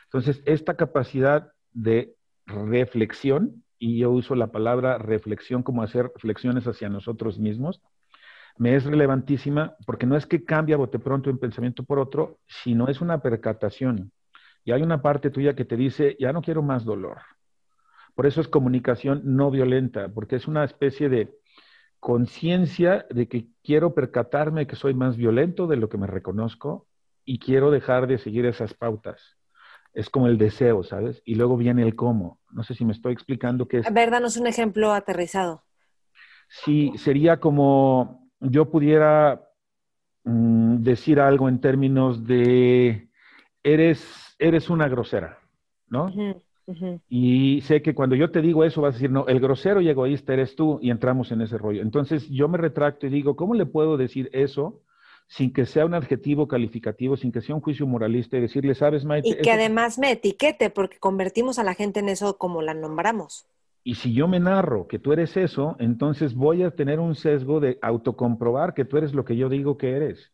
Entonces, 0.05 0.41
esta 0.45 0.75
capacidad 0.75 1.51
de 1.73 2.15
reflexión 2.45 3.63
y 3.79 3.99
yo 3.99 4.11
uso 4.11 4.35
la 4.35 4.47
palabra 4.47 4.97
reflexión 4.97 5.63
como 5.63 5.83
hacer 5.83 6.11
reflexiones 6.13 6.67
hacia 6.67 6.89
nosotros 6.89 7.39
mismos, 7.39 7.81
me 8.57 8.75
es 8.75 8.85
relevantísima 8.85 9.75
porque 9.85 10.05
no 10.05 10.15
es 10.15 10.25
que 10.25 10.43
cambie 10.43 10.73
a 10.73 10.77
bote 10.77 10.99
pronto 10.99 11.29
un 11.29 11.37
pensamiento 11.37 11.83
por 11.83 11.99
otro, 11.99 12.39
sino 12.47 12.87
es 12.87 13.01
una 13.01 13.19
percatación. 13.21 14.11
Y 14.67 14.73
hay 14.73 14.81
una 14.81 15.01
parte 15.01 15.29
tuya 15.29 15.55
que 15.55 15.63
te 15.63 15.77
dice, 15.77 16.17
ya 16.19 16.33
no 16.33 16.41
quiero 16.41 16.61
más 16.61 16.83
dolor. 16.83 17.19
Por 18.15 18.25
eso 18.25 18.41
es 18.41 18.49
comunicación 18.49 19.21
no 19.23 19.49
violenta, 19.49 20.09
porque 20.09 20.35
es 20.35 20.45
una 20.45 20.65
especie 20.65 21.07
de 21.07 21.33
conciencia 22.01 23.05
de 23.09 23.29
que 23.29 23.47
quiero 23.63 23.93
percatarme 23.93 24.67
que 24.67 24.75
soy 24.75 24.93
más 24.93 25.15
violento 25.15 25.67
de 25.67 25.77
lo 25.77 25.87
que 25.87 25.97
me 25.97 26.05
reconozco 26.05 26.85
y 27.23 27.39
quiero 27.39 27.71
dejar 27.71 28.07
de 28.07 28.17
seguir 28.17 28.45
esas 28.45 28.73
pautas. 28.73 29.37
Es 29.93 30.09
como 30.09 30.27
el 30.27 30.37
deseo, 30.37 30.83
¿sabes? 30.83 31.21
Y 31.23 31.35
luego 31.35 31.55
viene 31.55 31.83
el 31.83 31.95
cómo. 31.95 32.41
No 32.51 32.63
sé 32.63 32.73
si 32.73 32.83
me 32.83 32.91
estoy 32.91 33.13
explicando 33.13 33.69
qué 33.69 33.77
es. 33.77 33.87
A 33.87 33.91
ver, 33.91 34.11
danos 34.11 34.35
un 34.35 34.47
ejemplo 34.47 34.91
aterrizado. 34.91 35.63
Sí, 36.49 36.91
sería 36.97 37.39
como 37.39 38.29
yo 38.41 38.69
pudiera 38.69 39.47
mm, 40.25 40.83
decir 40.83 41.21
algo 41.21 41.47
en 41.47 41.61
términos 41.61 42.27
de 42.27 43.06
eres, 43.73 44.35
eres 44.39 44.69
una 44.69 44.87
grosera, 44.87 45.39
¿no? 45.89 46.11
Y 47.07 47.61
sé 47.61 47.81
que 47.81 47.95
cuando 47.95 48.15
yo 48.15 48.29
te 48.29 48.41
digo 48.41 48.63
eso 48.63 48.81
vas 48.81 48.95
a 48.95 48.97
decir, 48.97 49.11
no, 49.11 49.25
el 49.27 49.39
grosero 49.39 49.79
y 49.81 49.89
egoísta 49.89 50.33
eres 50.33 50.55
tú 50.55 50.79
y 50.81 50.89
entramos 50.89 51.31
en 51.31 51.41
ese 51.41 51.57
rollo. 51.57 51.81
Entonces 51.81 52.27
yo 52.29 52.47
me 52.49 52.57
retracto 52.57 53.07
y 53.07 53.09
digo, 53.09 53.35
¿cómo 53.35 53.53
le 53.53 53.65
puedo 53.65 53.95
decir 53.97 54.29
eso 54.33 54.81
sin 55.29 55.51
que 55.51 55.65
sea 55.65 55.85
un 55.85 55.93
adjetivo 55.93 56.47
calificativo, 56.47 57.17
sin 57.17 57.31
que 57.31 57.41
sea 57.41 57.55
un 57.55 57.61
juicio 57.61 57.85
moralista 57.85 58.37
y 58.37 58.41
decirle, 58.41 58.75
sabes, 58.75 59.05
Maite? 59.05 59.29
Y 59.29 59.35
que 59.41 59.51
además 59.51 59.97
me 59.97 60.11
etiquete 60.11 60.69
porque 60.69 60.99
convertimos 60.99 61.59
a 61.59 61.63
la 61.63 61.73
gente 61.73 61.99
en 61.99 62.09
eso 62.09 62.37
como 62.37 62.61
la 62.61 62.73
nombramos. 62.73 63.45
Y 63.83 63.95
si 63.95 64.13
yo 64.13 64.27
me 64.27 64.39
narro 64.39 64.87
que 64.87 64.99
tú 64.99 65.13
eres 65.13 65.37
eso, 65.37 65.77
entonces 65.79 66.35
voy 66.35 66.63
a 66.63 66.71
tener 66.71 66.99
un 66.99 67.15
sesgo 67.15 67.61
de 67.61 67.79
autocomprobar 67.81 68.73
que 68.73 68.83
tú 68.83 68.97
eres 68.97 69.13
lo 69.13 69.23
que 69.23 69.37
yo 69.37 69.47
digo 69.47 69.77
que 69.77 69.91
eres. 69.91 70.31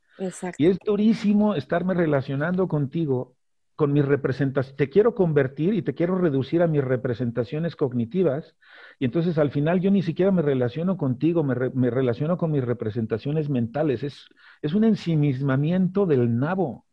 Y 0.57 0.67
es 0.67 0.77
durísimo 0.79 1.55
estarme 1.55 1.93
relacionando 1.93 2.67
contigo 2.67 3.35
con 3.75 3.91
mis 3.91 4.05
representaciones, 4.05 4.77
te 4.77 4.89
quiero 4.89 5.15
convertir 5.15 5.73
y 5.73 5.81
te 5.81 5.95
quiero 5.95 6.17
reducir 6.17 6.61
a 6.61 6.67
mis 6.67 6.83
representaciones 6.83 7.75
cognitivas, 7.75 8.55
y 8.99 9.05
entonces 9.05 9.37
al 9.39 9.49
final 9.49 9.79
yo 9.79 9.89
ni 9.89 10.03
siquiera 10.03 10.31
me 10.31 10.43
relaciono 10.43 10.95
contigo, 10.95 11.43
me, 11.43 11.55
me 11.73 11.89
relaciono 11.89 12.37
con 12.37 12.51
mis 12.51 12.63
representaciones 12.63 13.49
mentales, 13.49 14.03
es, 14.03 14.27
es 14.61 14.73
un 14.75 14.83
ensimismamiento 14.83 16.05
del 16.05 16.37
nabo. 16.37 16.85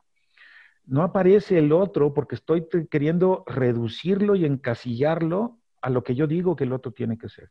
No 0.86 1.02
aparece 1.02 1.58
el 1.58 1.72
otro 1.72 2.14
porque 2.14 2.34
estoy 2.34 2.66
queriendo 2.90 3.44
reducirlo 3.46 4.34
y 4.34 4.46
encasillarlo 4.46 5.58
a 5.82 5.90
lo 5.90 6.02
que 6.02 6.14
yo 6.14 6.26
digo 6.26 6.56
que 6.56 6.64
el 6.64 6.72
otro 6.72 6.92
tiene 6.92 7.18
que 7.18 7.28
ser. 7.28 7.50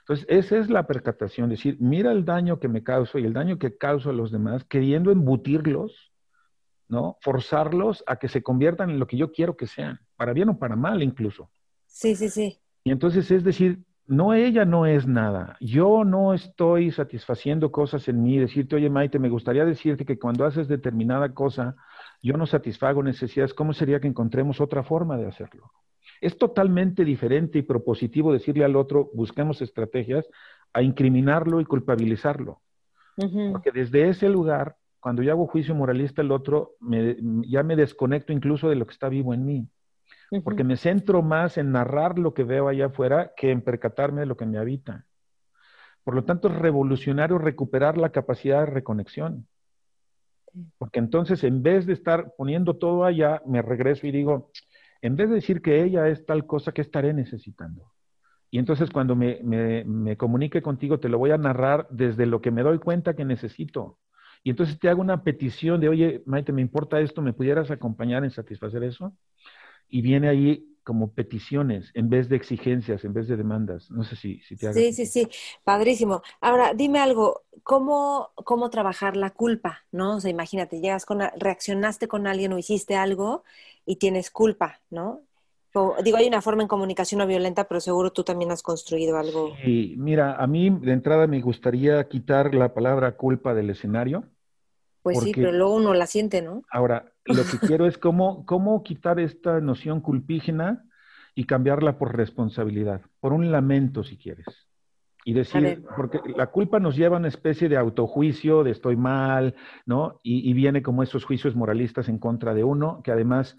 Entonces, 0.00 0.26
esa 0.28 0.58
es 0.58 0.68
la 0.68 0.86
percatación, 0.86 1.50
decir, 1.50 1.76
mira 1.80 2.12
el 2.12 2.24
daño 2.24 2.58
que 2.58 2.68
me 2.68 2.82
causo 2.82 3.18
y 3.18 3.24
el 3.24 3.32
daño 3.32 3.58
que 3.58 3.76
causo 3.76 4.10
a 4.10 4.12
los 4.12 4.32
demás, 4.32 4.64
queriendo 4.64 5.10
embutirlos 5.10 6.10
¿no? 6.90 7.16
Forzarlos 7.20 8.02
a 8.06 8.16
que 8.16 8.28
se 8.28 8.42
conviertan 8.42 8.90
en 8.90 8.98
lo 8.98 9.06
que 9.06 9.16
yo 9.16 9.30
quiero 9.30 9.56
que 9.56 9.66
sean, 9.66 10.00
para 10.16 10.32
bien 10.32 10.48
o 10.48 10.58
para 10.58 10.76
mal 10.76 11.02
incluso. 11.02 11.48
Sí, 11.86 12.16
sí, 12.16 12.28
sí. 12.28 12.58
Y 12.82 12.90
entonces 12.90 13.30
es 13.30 13.44
decir, 13.44 13.84
no, 14.06 14.34
ella 14.34 14.64
no 14.64 14.86
es 14.86 15.06
nada. 15.06 15.56
Yo 15.60 16.04
no 16.04 16.34
estoy 16.34 16.90
satisfaciendo 16.90 17.70
cosas 17.70 18.08
en 18.08 18.22
mí. 18.22 18.38
Decirte, 18.38 18.74
oye, 18.74 18.90
Maite, 18.90 19.20
me 19.20 19.28
gustaría 19.28 19.64
decirte 19.64 20.04
que 20.04 20.18
cuando 20.18 20.44
haces 20.44 20.66
determinada 20.66 21.32
cosa, 21.32 21.76
yo 22.20 22.36
no 22.36 22.44
satisfago 22.46 23.04
necesidades. 23.04 23.54
¿Cómo 23.54 23.72
sería 23.72 24.00
que 24.00 24.08
encontremos 24.08 24.60
otra 24.60 24.82
forma 24.82 25.16
de 25.16 25.26
hacerlo? 25.26 25.70
Es 26.20 26.36
totalmente 26.38 27.04
diferente 27.04 27.58
y 27.58 27.62
propositivo 27.62 28.32
decirle 28.32 28.64
al 28.64 28.76
otro, 28.76 29.10
busquemos 29.14 29.62
estrategias, 29.62 30.28
a 30.72 30.82
incriminarlo 30.82 31.60
y 31.60 31.64
culpabilizarlo. 31.64 32.60
Porque 33.52 33.70
desde 33.70 34.08
ese 34.08 34.28
lugar 34.28 34.76
cuando 35.00 35.22
yo 35.22 35.32
hago 35.32 35.46
juicio 35.46 35.74
moralista, 35.74 36.22
el 36.22 36.30
otro 36.30 36.76
ya 36.80 37.62
me 37.62 37.74
desconecto 37.74 38.32
incluso 38.32 38.68
de 38.68 38.76
lo 38.76 38.86
que 38.86 38.92
está 38.92 39.08
vivo 39.08 39.34
en 39.34 39.46
mí. 39.46 39.68
Porque 40.44 40.62
me 40.62 40.76
centro 40.76 41.22
más 41.22 41.58
en 41.58 41.72
narrar 41.72 42.18
lo 42.18 42.34
que 42.34 42.44
veo 42.44 42.68
allá 42.68 42.86
afuera 42.86 43.32
que 43.36 43.50
en 43.50 43.62
percatarme 43.62 44.20
de 44.20 44.26
lo 44.26 44.36
que 44.36 44.46
me 44.46 44.58
habita. 44.58 45.06
Por 46.04 46.14
lo 46.14 46.24
tanto, 46.24 46.48
es 46.48 46.54
revolucionario 46.54 47.38
recuperar 47.38 47.98
la 47.98 48.10
capacidad 48.10 48.60
de 48.60 48.66
reconexión. 48.66 49.48
Porque 50.78 50.98
entonces, 50.98 51.42
en 51.42 51.62
vez 51.62 51.86
de 51.86 51.94
estar 51.94 52.34
poniendo 52.36 52.76
todo 52.76 53.04
allá, 53.04 53.42
me 53.46 53.62
regreso 53.62 54.06
y 54.06 54.12
digo, 54.12 54.50
en 55.02 55.16
vez 55.16 55.28
de 55.28 55.36
decir 55.36 55.62
que 55.62 55.82
ella 55.82 56.08
es 56.08 56.24
tal 56.26 56.46
cosa, 56.46 56.72
¿qué 56.72 56.82
estaré 56.82 57.12
necesitando? 57.12 57.92
Y 58.50 58.58
entonces 58.58 58.90
cuando 58.90 59.14
me, 59.14 59.40
me 59.42 60.16
comunique 60.16 60.60
contigo, 60.60 60.98
te 60.98 61.08
lo 61.08 61.18
voy 61.18 61.30
a 61.30 61.38
narrar 61.38 61.86
desde 61.90 62.26
lo 62.26 62.40
que 62.40 62.50
me 62.50 62.62
doy 62.62 62.78
cuenta 62.78 63.14
que 63.14 63.24
necesito. 63.24 63.98
Y 64.42 64.50
entonces 64.50 64.78
te 64.78 64.88
hago 64.88 65.00
una 65.00 65.22
petición 65.22 65.80
de, 65.80 65.88
oye, 65.88 66.22
Maite, 66.26 66.52
me 66.52 66.62
importa 66.62 67.00
esto, 67.00 67.22
¿me 67.22 67.32
pudieras 67.32 67.70
acompañar 67.70 68.24
en 68.24 68.30
satisfacer 68.30 68.82
eso? 68.82 69.14
Y 69.88 70.02
viene 70.02 70.28
ahí 70.28 70.66
como 70.82 71.12
peticiones 71.12 71.90
en 71.94 72.08
vez 72.08 72.28
de 72.28 72.36
exigencias, 72.36 73.04
en 73.04 73.12
vez 73.12 73.28
de 73.28 73.36
demandas. 73.36 73.90
No 73.90 74.02
sé 74.02 74.16
si, 74.16 74.40
si 74.40 74.56
te 74.56 74.66
hago. 74.66 74.74
Sí, 74.74 74.92
sí, 74.92 75.06
sí, 75.06 75.28
padrísimo. 75.62 76.22
Ahora, 76.40 76.72
dime 76.74 77.00
algo, 77.00 77.42
¿cómo, 77.62 78.30
cómo 78.34 78.70
trabajar 78.70 79.16
la 79.16 79.30
culpa? 79.30 79.80
¿No? 79.92 80.16
O 80.16 80.20
sea, 80.20 80.30
imagínate, 80.30 80.80
llegas 80.80 81.04
con, 81.04 81.20
reaccionaste 81.36 82.08
con 82.08 82.26
alguien 82.26 82.52
o 82.54 82.58
hiciste 82.58 82.96
algo 82.96 83.44
y 83.84 83.96
tienes 83.96 84.30
culpa, 84.30 84.80
¿no? 84.90 85.22
digo, 86.02 86.16
hay 86.16 86.26
una 86.26 86.42
forma 86.42 86.62
en 86.62 86.68
comunicación 86.68 87.18
no 87.18 87.26
violenta, 87.26 87.68
pero 87.68 87.80
seguro 87.80 88.10
tú 88.10 88.24
también 88.24 88.50
has 88.50 88.62
construido 88.62 89.16
algo. 89.16 89.54
Sí, 89.64 89.94
mira, 89.98 90.34
a 90.36 90.46
mí 90.46 90.70
de 90.70 90.92
entrada 90.92 91.26
me 91.26 91.40
gustaría 91.40 92.02
quitar 92.08 92.54
la 92.54 92.74
palabra 92.74 93.16
culpa 93.16 93.54
del 93.54 93.70
escenario. 93.70 94.24
Pues 95.02 95.20
sí, 95.20 95.32
pero 95.34 95.52
luego 95.52 95.76
uno 95.76 95.94
la 95.94 96.06
siente, 96.06 96.42
¿no? 96.42 96.62
Ahora, 96.70 97.12
lo 97.24 97.44
que 97.44 97.58
quiero 97.66 97.86
es 97.86 97.96
cómo, 97.98 98.44
cómo 98.46 98.82
quitar 98.82 99.18
esta 99.18 99.60
noción 99.60 100.00
culpígena 100.00 100.84
y 101.34 101.44
cambiarla 101.44 101.96
por 101.96 102.16
responsabilidad, 102.16 103.00
por 103.20 103.32
un 103.32 103.50
lamento, 103.50 104.02
si 104.02 104.18
quieres. 104.18 104.46
Y 105.24 105.34
decir, 105.34 105.84
porque 105.96 106.18
la 106.34 106.46
culpa 106.48 106.80
nos 106.80 106.96
lleva 106.96 107.16
a 107.16 107.18
una 107.18 107.28
especie 107.28 107.68
de 107.68 107.76
autojuicio, 107.76 108.64
de 108.64 108.70
estoy 108.70 108.96
mal, 108.96 109.54
¿no? 109.86 110.18
Y, 110.22 110.50
y 110.50 110.52
viene 110.54 110.82
como 110.82 111.02
esos 111.02 111.24
juicios 111.24 111.54
moralistas 111.54 112.08
en 112.08 112.18
contra 112.18 112.54
de 112.54 112.64
uno, 112.64 113.02
que 113.04 113.12
además 113.12 113.56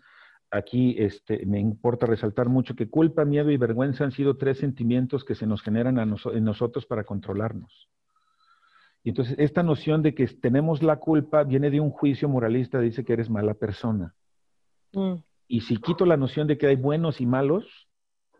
aquí 0.51 0.95
este, 0.99 1.45
me 1.45 1.59
importa 1.59 2.05
resaltar 2.05 2.49
mucho 2.49 2.75
que 2.75 2.89
culpa, 2.89 3.25
miedo 3.25 3.49
y 3.49 3.57
vergüenza 3.57 4.03
han 4.03 4.11
sido 4.11 4.37
tres 4.37 4.59
sentimientos 4.59 5.23
que 5.23 5.33
se 5.33 5.47
nos 5.47 5.61
generan 5.61 5.97
en 5.97 6.43
nosotros 6.43 6.85
para 6.85 7.05
controlarnos. 7.05 7.89
Y 9.03 9.09
entonces 9.09 9.35
esta 9.39 9.63
noción 9.63 10.03
de 10.03 10.13
que 10.13 10.27
tenemos 10.27 10.83
la 10.83 10.97
culpa 10.97 11.43
viene 11.43 11.71
de 11.71 11.79
un 11.79 11.89
juicio 11.89 12.29
moralista, 12.29 12.79
dice 12.79 13.03
que 13.03 13.13
eres 13.13 13.29
mala 13.29 13.53
persona. 13.53 14.13
Mm. 14.93 15.15
Y 15.47 15.61
si 15.61 15.77
quito 15.77 16.05
la 16.05 16.17
noción 16.17 16.47
de 16.47 16.57
que 16.57 16.67
hay 16.67 16.75
buenos 16.75 17.19
y 17.19 17.25
malos, 17.25 17.65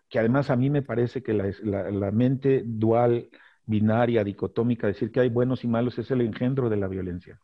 que 0.09 0.19
además 0.19 0.49
a 0.49 0.55
mí 0.55 0.69
me 0.69 0.81
parece 0.81 1.23
que 1.23 1.33
la 1.33 2.11
mente 2.11 2.63
dual, 2.65 3.29
binaria, 3.65 4.23
dicotómica, 4.23 4.87
decir 4.87 5.11
que 5.11 5.21
hay 5.21 5.29
buenos 5.29 5.63
y 5.63 5.67
malos 5.67 5.97
es 5.97 6.11
el 6.11 6.21
engendro 6.21 6.69
de 6.69 6.77
la 6.77 6.87
violencia. 6.87 7.39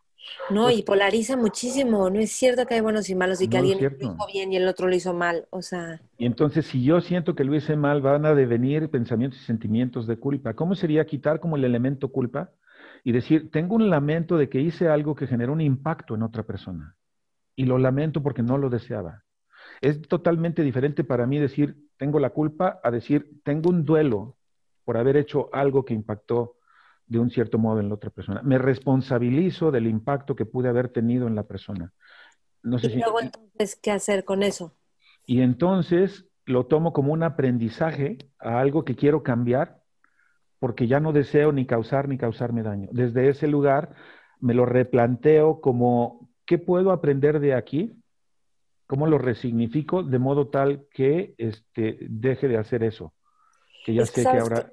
No, 0.50 0.72
y 0.72 0.84
polariza 0.84 1.36
muchísimo. 1.36 2.10
No 2.10 2.20
es 2.20 2.32
cierto 2.32 2.66
que 2.66 2.76
hay 2.76 2.82
buenos 2.82 3.10
y 3.10 3.16
malos 3.16 3.42
y 3.42 3.48
que 3.48 3.58
alguien 3.58 3.80
lo 3.82 3.88
hizo 3.88 4.28
bien 4.32 4.54
y 4.54 4.58
el 4.58 4.68
otro 4.68 4.88
lo 4.88 4.96
hizo 4.96 5.14
mal. 5.14 5.48
O 5.50 5.62
sea. 5.62 6.00
Y 6.18 6.26
entonces, 6.26 6.66
si 6.66 6.84
yo 6.84 7.02
siento 7.02 7.36
que 7.36 7.44
lo 7.44 7.56
hice 7.56 7.76
mal, 7.76 8.02
van 8.02 8.26
a 8.26 8.34
devenir 8.34 8.90
pensamientos 8.90 9.40
y 9.42 9.46
sentimientos 9.46 10.08
de 10.08 10.18
culpa. 10.18 10.54
¿Cómo 10.54 10.76
sería 10.76 11.06
quitar 11.06 11.40
como 11.40 11.56
el 11.58 11.66
elemento 11.66 12.10
culpa 12.10 12.52
y 13.04 13.12
decir, 13.12 13.52
tengo 13.52 13.76
un 13.76 13.90
lamento 13.90 14.38
de 14.38 14.50
que 14.50 14.62
hice 14.62 14.90
algo 14.90 15.16
que 15.16 15.28
generó 15.28 15.54
un 15.54 15.62
impacto 15.62 16.16
en 16.16 16.24
otra 16.24 16.44
persona? 16.44 16.96
Y 17.56 17.66
lo 17.66 17.78
lamento 17.78 18.22
porque 18.22 18.44
no 18.44 18.58
lo 18.58 18.70
deseaba. 18.70 19.24
Es 19.82 20.02
totalmente 20.02 20.64
diferente 20.64 21.04
para 21.04 21.26
mí 21.26 21.40
decir, 21.40 21.76
tengo 21.98 22.20
la 22.20 22.30
culpa, 22.30 22.80
a 22.84 22.92
decir, 22.92 23.42
tengo 23.44 23.70
un 23.70 23.86
duelo 23.86 24.38
por 24.86 24.98
haber 24.98 25.18
hecho 25.18 25.50
algo 25.52 25.84
que 25.84 25.94
impactó 25.94 26.57
de 27.08 27.20
un 27.20 27.30
cierto 27.30 27.58
modo 27.58 27.80
en 27.80 27.90
la 27.90 27.96
otra 27.96 28.10
persona. 28.10 28.42
Me 28.44 28.58
responsabilizo 28.58 29.72
del 29.72 29.88
impacto 29.88 30.36
que 30.36 30.46
pude 30.46 30.70
haber 30.70 30.90
tenido 30.90 31.28
en 31.28 31.36
la 31.36 31.44
persona. 31.44 31.94
No 32.64 32.80
sé 32.80 32.88
y 32.88 32.98
luego 32.98 33.22
entonces, 33.22 33.80
¿qué 33.82 33.92
hacer 33.92 34.26
con 34.26 34.44
eso? 34.44 34.76
Y 35.26 35.42
entonces 35.42 36.26
lo 36.46 36.66
tomo 36.66 36.94
como 36.94 37.14
un 37.14 37.24
aprendizaje 37.24 38.18
a 38.40 38.60
algo 38.60 38.84
que 38.84 38.96
quiero 38.96 39.24
cambiar 39.24 39.82
porque 40.60 40.88
ya 40.88 41.00
no 41.00 41.14
deseo 41.14 41.52
ni 41.52 41.66
causar 41.66 42.08
ni 42.08 42.18
causarme 42.18 42.64
daño. 42.64 42.90
Desde 42.92 43.30
ese 43.30 43.48
lugar 43.48 43.96
me 44.40 44.54
lo 44.54 44.66
replanteo 44.66 45.62
como, 45.62 46.30
¿qué 46.46 46.58
puedo 46.58 46.92
aprender 46.92 47.40
de 47.40 47.54
aquí? 47.54 48.02
¿Cómo 48.88 49.08
lo 49.08 49.18
resignifico 49.18 50.04
de 50.04 50.20
modo 50.20 50.48
tal 50.48 50.88
que 50.92 51.36
este, 51.38 51.98
deje 52.02 52.48
de 52.48 52.58
hacer 52.58 52.84
eso? 52.84 53.14
Que 53.86 53.94
ya 53.94 54.06
sé 54.06 54.24
que 54.24 54.38
ahora 54.38 54.72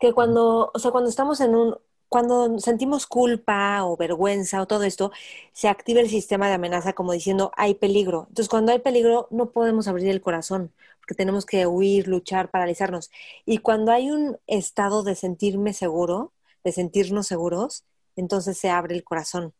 que 0.00 0.12
cuando, 0.12 0.70
o 0.74 0.78
sea, 0.78 0.90
cuando 0.90 1.10
estamos 1.10 1.40
en 1.40 1.54
un 1.54 1.76
cuando 2.08 2.58
sentimos 2.58 3.06
culpa 3.06 3.84
o 3.84 3.96
vergüenza 3.96 4.60
o 4.60 4.66
todo 4.66 4.82
esto, 4.82 5.12
se 5.52 5.68
activa 5.68 6.00
el 6.00 6.08
sistema 6.08 6.48
de 6.48 6.54
amenaza 6.54 6.92
como 6.92 7.12
diciendo 7.12 7.52
hay 7.56 7.74
peligro. 7.74 8.26
Entonces, 8.28 8.48
cuando 8.48 8.72
hay 8.72 8.80
peligro, 8.80 9.28
no 9.30 9.52
podemos 9.52 9.86
abrir 9.86 10.08
el 10.08 10.20
corazón 10.20 10.72
porque 10.98 11.14
tenemos 11.14 11.46
que 11.46 11.68
huir, 11.68 12.08
luchar, 12.08 12.50
paralizarnos. 12.50 13.12
Y 13.46 13.58
cuando 13.58 13.92
hay 13.92 14.10
un 14.10 14.38
estado 14.48 15.04
de 15.04 15.14
sentirme 15.14 15.72
seguro, 15.72 16.32
de 16.64 16.72
sentirnos 16.72 17.28
seguros, 17.28 17.84
entonces 18.16 18.58
se 18.58 18.70
abre 18.70 18.96
el 18.96 19.04
corazón 19.04 19.52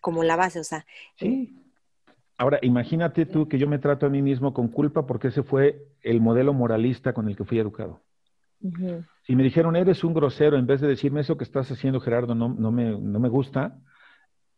como 0.00 0.24
la 0.24 0.36
base, 0.36 0.60
o 0.60 0.64
sea. 0.64 0.86
Sí. 1.16 1.54
Ahora, 2.38 2.58
imagínate 2.62 3.26
tú 3.26 3.48
que 3.48 3.58
yo 3.58 3.68
me 3.68 3.78
trato 3.78 4.06
a 4.06 4.08
mí 4.08 4.22
mismo 4.22 4.54
con 4.54 4.68
culpa 4.68 5.06
porque 5.06 5.28
ese 5.28 5.42
fue 5.42 5.88
el 6.02 6.20
modelo 6.20 6.54
moralista 6.54 7.12
con 7.12 7.28
el 7.28 7.36
que 7.36 7.44
fui 7.44 7.58
educado. 7.58 8.00
Si 9.28 9.36
me 9.36 9.42
dijeron, 9.42 9.76
eres 9.76 10.04
un 10.04 10.14
grosero, 10.14 10.56
en 10.56 10.66
vez 10.66 10.80
de 10.80 10.88
decirme 10.88 11.20
eso 11.20 11.36
que 11.36 11.44
estás 11.44 11.70
haciendo, 11.70 12.00
Gerardo, 12.00 12.34
no, 12.34 12.48
no, 12.48 12.72
me, 12.72 12.98
no 12.98 13.20
me 13.20 13.28
gusta, 13.28 13.78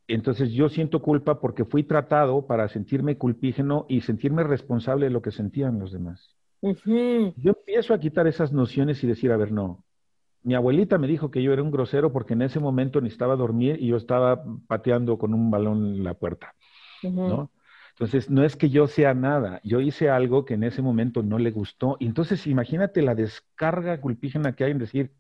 entonces 0.07 0.53
yo 0.53 0.68
siento 0.68 1.03
culpa 1.03 1.41
porque 1.41 1.64
fui 1.64 1.83
tratado 1.83 2.47
para 2.47 2.68
sentirme 2.68 3.18
culpígeno 3.18 3.87
y 3.89 4.03
sentirme 4.03 4.45
responsable 4.45 5.07
de 5.07 5.11
lo 5.11 5.23
que 5.23 5.33
sentían 5.33 5.81
los 5.81 5.91
demás. 5.91 6.37
Yo 7.37 7.51
empiezo 7.59 7.95
a 7.95 7.99
quitar 7.99 8.29
esas 8.29 8.53
nociones 8.53 9.03
y 9.03 9.09
decir, 9.09 9.33
a 9.33 9.37
ver, 9.37 9.51
no. 9.51 9.85
Mi 10.45 10.55
abuelita 10.55 10.99
me 10.99 11.09
dijo 11.09 11.33
que 11.33 11.43
yo 11.43 11.53
era 11.53 11.64
un 11.64 11.73
grosero 11.73 12.12
porque 12.12 12.35
en 12.35 12.43
ese 12.43 12.61
momento 12.61 13.01
necesitaba 13.01 13.35
dormir 13.35 13.77
y 13.81 13.89
yo 13.89 13.97
estaba 13.97 14.45
pateando 14.68 15.18
con 15.18 15.35
un 15.35 15.51
balón 15.51 15.97
en 15.97 16.05
la 16.05 16.14
puerta, 16.14 16.55
¿no? 17.03 17.51
Entonces, 18.01 18.30
no 18.30 18.42
es 18.44 18.57
que 18.57 18.70
yo 18.70 18.86
sea 18.86 19.12
nada, 19.12 19.61
yo 19.62 19.78
hice 19.82 20.09
algo 20.09 20.46
que 20.46 20.55
en 20.55 20.64
ese 20.64 20.80
momento 20.80 21.22
no 21.22 21.38
le 21.38 21.51
gustó. 21.51 21.98
Y 22.01 22.07
entonces, 22.07 22.46
imagínate 22.46 23.03
la 23.03 23.14
descarga 23.14 24.01
culpígena 24.01 24.55
que 24.57 24.64
hay 24.64 24.70
en 24.70 24.78
decir, 24.78 25.11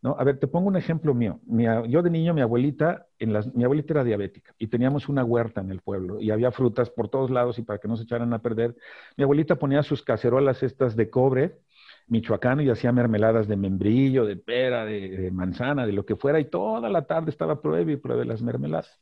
¿no? 0.00 0.14
A 0.16 0.22
ver, 0.22 0.38
te 0.38 0.46
pongo 0.46 0.68
un 0.68 0.76
ejemplo 0.76 1.12
mío. 1.12 1.40
yo 1.88 2.02
de 2.02 2.10
niño, 2.10 2.32
mi 2.32 2.40
abuelita, 2.40 3.08
en 3.18 3.32
las, 3.32 3.52
mi 3.52 3.64
abuelita 3.64 3.94
era 3.94 4.04
diabética 4.04 4.54
y 4.60 4.68
teníamos 4.68 5.08
una 5.08 5.24
huerta 5.24 5.60
en 5.60 5.72
el 5.72 5.80
pueblo 5.80 6.20
y 6.20 6.30
había 6.30 6.52
frutas 6.52 6.88
por 6.88 7.08
todos 7.08 7.32
lados 7.32 7.58
y 7.58 7.62
para 7.62 7.80
que 7.80 7.88
no 7.88 7.96
se 7.96 8.04
echaran 8.04 8.32
a 8.32 8.40
perder, 8.40 8.76
mi 9.16 9.24
abuelita 9.24 9.56
ponía 9.56 9.82
sus 9.82 10.04
cacerolas 10.04 10.62
estas 10.62 10.94
de 10.94 11.10
cobre 11.10 11.58
michoacano 12.06 12.62
y 12.62 12.70
hacía 12.70 12.92
mermeladas 12.92 13.48
de 13.48 13.56
membrillo, 13.56 14.24
de 14.24 14.36
pera, 14.36 14.84
de, 14.84 15.32
manzana, 15.32 15.84
de 15.84 15.92
lo 15.92 16.06
que 16.06 16.14
fuera 16.14 16.38
y 16.38 16.44
toda 16.44 16.88
la 16.90 17.06
tarde 17.06 17.30
estaba 17.30 17.60
pruebe 17.60 17.94
y 17.94 17.96
pruebe 17.96 18.24
las 18.24 18.40
mermeladas. 18.40 19.00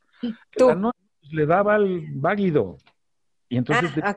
¿Tú? 0.57 0.71
le 1.31 1.45
daba 1.45 1.77
el 1.77 2.05
váguido 2.13 2.77
y 3.53 3.57
entonces 3.57 3.91
ah, 4.01 4.15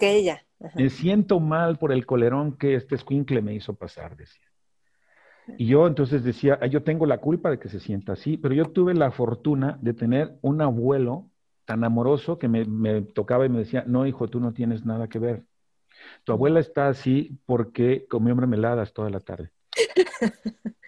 me 0.74 0.88
siento 0.88 1.40
mal 1.40 1.76
por 1.76 1.92
el 1.92 2.06
colerón 2.06 2.56
que 2.56 2.74
este 2.74 2.94
escuincle 2.94 3.42
me 3.42 3.54
hizo 3.54 3.74
pasar, 3.74 4.16
decía. 4.16 4.46
Y 5.58 5.66
yo 5.66 5.86
entonces 5.86 6.24
decía, 6.24 6.58
yo 6.66 6.82
tengo 6.82 7.04
la 7.04 7.18
culpa 7.18 7.50
de 7.50 7.58
que 7.58 7.68
se 7.68 7.78
sienta 7.78 8.14
así, 8.14 8.38
pero 8.38 8.54
yo 8.54 8.64
tuve 8.64 8.94
la 8.94 9.10
fortuna 9.10 9.78
de 9.82 9.92
tener 9.92 10.38
un 10.40 10.62
abuelo 10.62 11.28
tan 11.66 11.84
amoroso 11.84 12.38
que 12.38 12.48
me, 12.48 12.64
me 12.64 13.02
tocaba 13.02 13.44
y 13.44 13.50
me 13.50 13.58
decía, 13.58 13.84
no, 13.86 14.06
hijo, 14.06 14.26
tú 14.28 14.40
no 14.40 14.54
tienes 14.54 14.86
nada 14.86 15.06
que 15.06 15.18
ver. 15.18 15.44
Tu 16.24 16.32
abuela 16.32 16.58
está 16.58 16.88
así 16.88 17.38
porque 17.44 18.06
comió 18.08 18.34
mermeladas 18.34 18.94
toda 18.94 19.10
la 19.10 19.20
tarde. 19.20 19.50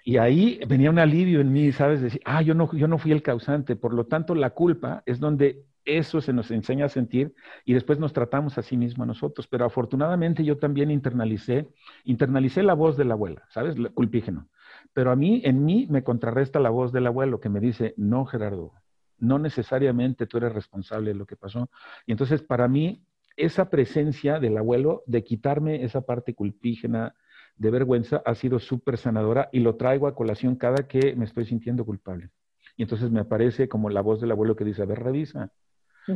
Y 0.05 0.17
ahí 0.17 0.59
venía 0.67 0.89
un 0.89 0.99
alivio 0.99 1.43
en 1.43 1.53
mí, 1.53 1.71
¿sabes? 1.71 2.01
Decir, 2.01 2.23
ah, 2.25 2.41
yo 2.41 2.55
no, 2.55 2.73
yo 2.73 2.89
no 2.89 2.97
fui 2.97 3.13
el 3.13 3.23
causante. 3.23 3.77
Por 3.77 3.93
lo 3.93 4.07
tanto, 4.07 4.35
la 4.35 4.49
culpa 4.49 5.03
es 5.05 5.21
donde 5.21 5.67
eso 5.89 6.21
se 6.21 6.35
nos 6.35 6.51
enseña 6.51 6.85
a 6.85 6.89
sentir 6.91 7.35
y 7.65 7.73
después 7.73 7.99
nos 7.99 8.13
tratamos 8.13 8.59
a 8.59 8.63
sí 8.63 8.77
mismo 8.77 9.05
a 9.05 9.07
nosotros. 9.07 9.47
Pero 9.49 9.65
afortunadamente 9.65 10.45
yo 10.45 10.59
también 10.59 10.91
internalicé, 10.91 11.67
internalicé 12.05 12.63
la 12.63 12.75
voz 12.75 12.97
de 12.99 13.07
la 13.07 13.15
abuela, 13.15 13.43
¿sabes? 13.49 13.75
Culpígeno. 13.95 14.49
Pero 14.93 15.11
a 15.11 15.17
mí, 15.17 15.41
en 15.45 15.65
mí, 15.65 15.87
me 15.89 16.05
contrarresta 16.05 16.61
la 16.61 16.71
voz 16.71 16.93
del 16.93 17.07
abuelo 17.07 17.41
que 17.41 17.49
me 17.49 17.61
dice, 17.61 17.95
no, 17.97 18.27
Gerardo, 18.27 18.73
no 19.19 19.39
necesariamente 19.39 20.27
tú 20.27 20.37
eres 20.37 20.53
responsable 20.53 21.11
de 21.11 21.17
lo 21.17 21.27
que 21.27 21.37
pasó. 21.37 21.71
Y 22.07 22.13
entonces, 22.13 22.43
para 22.43 22.69
mí, 22.69 23.03
esa 23.37 23.71
presencia 23.71 24.39
del 24.41 24.59
abuelo 24.59 25.03
de 25.07 25.25
quitarme 25.25 25.85
esa 25.85 26.03
parte 26.03 26.35
culpígena 26.35 27.15
de 27.57 27.71
vergüenza 27.71 28.23
ha 28.27 28.35
sido 28.35 28.59
súper 28.59 28.99
sanadora 28.99 29.49
y 29.53 29.61
lo 29.61 29.77
traigo 29.77 30.07
a 30.07 30.15
colación 30.15 30.57
cada 30.57 30.87
que 30.87 31.15
me 31.17 31.25
estoy 31.25 31.47
sintiendo 31.47 31.85
culpable. 31.85 32.31
Y 32.77 32.83
entonces 32.83 33.11
me 33.11 33.21
aparece 33.21 33.69
como 33.69 33.91
la 33.91 34.01
voz 34.01 34.21
del 34.21 34.31
abuelo 34.31 34.55
que 34.55 34.65
dice, 34.65 34.83
a 34.83 34.87
ver, 34.87 35.03
revisa, 35.03 35.51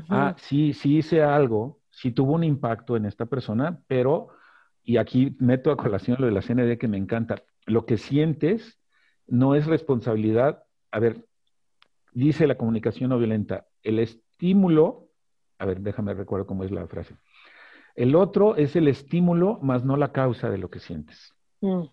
Ah, 0.08 0.34
sí, 0.38 0.72
sí 0.72 0.98
hice 0.98 1.22
algo, 1.22 1.80
sí 1.90 2.10
tuvo 2.10 2.34
un 2.34 2.44
impacto 2.44 2.96
en 2.96 3.06
esta 3.06 3.26
persona, 3.26 3.80
pero, 3.86 4.28
y 4.82 4.96
aquí 4.96 5.36
meto 5.38 5.70
a 5.70 5.76
colación 5.76 6.16
lo 6.20 6.26
de 6.26 6.32
la 6.32 6.42
CND 6.42 6.78
que 6.78 6.88
me 6.88 6.98
encanta, 6.98 7.42
lo 7.66 7.86
que 7.86 7.98
sientes 7.98 8.78
no 9.26 9.54
es 9.54 9.66
responsabilidad. 9.66 10.64
A 10.90 10.98
ver, 10.98 11.26
dice 12.12 12.46
la 12.46 12.56
comunicación 12.56 13.10
no 13.10 13.18
violenta, 13.18 13.66
el 13.82 13.98
estímulo, 13.98 15.08
a 15.58 15.66
ver, 15.66 15.80
déjame 15.80 16.14
recuerdo 16.14 16.46
cómo 16.46 16.64
es 16.64 16.70
la 16.70 16.86
frase. 16.86 17.16
El 17.94 18.16
otro 18.16 18.56
es 18.56 18.74
el 18.74 18.88
estímulo, 18.88 19.58
más 19.62 19.84
no 19.84 19.96
la 19.96 20.12
causa 20.12 20.48
de 20.48 20.58
lo 20.58 20.70
que 20.70 20.80
sientes. 20.80 21.34
Mm. 21.60 21.84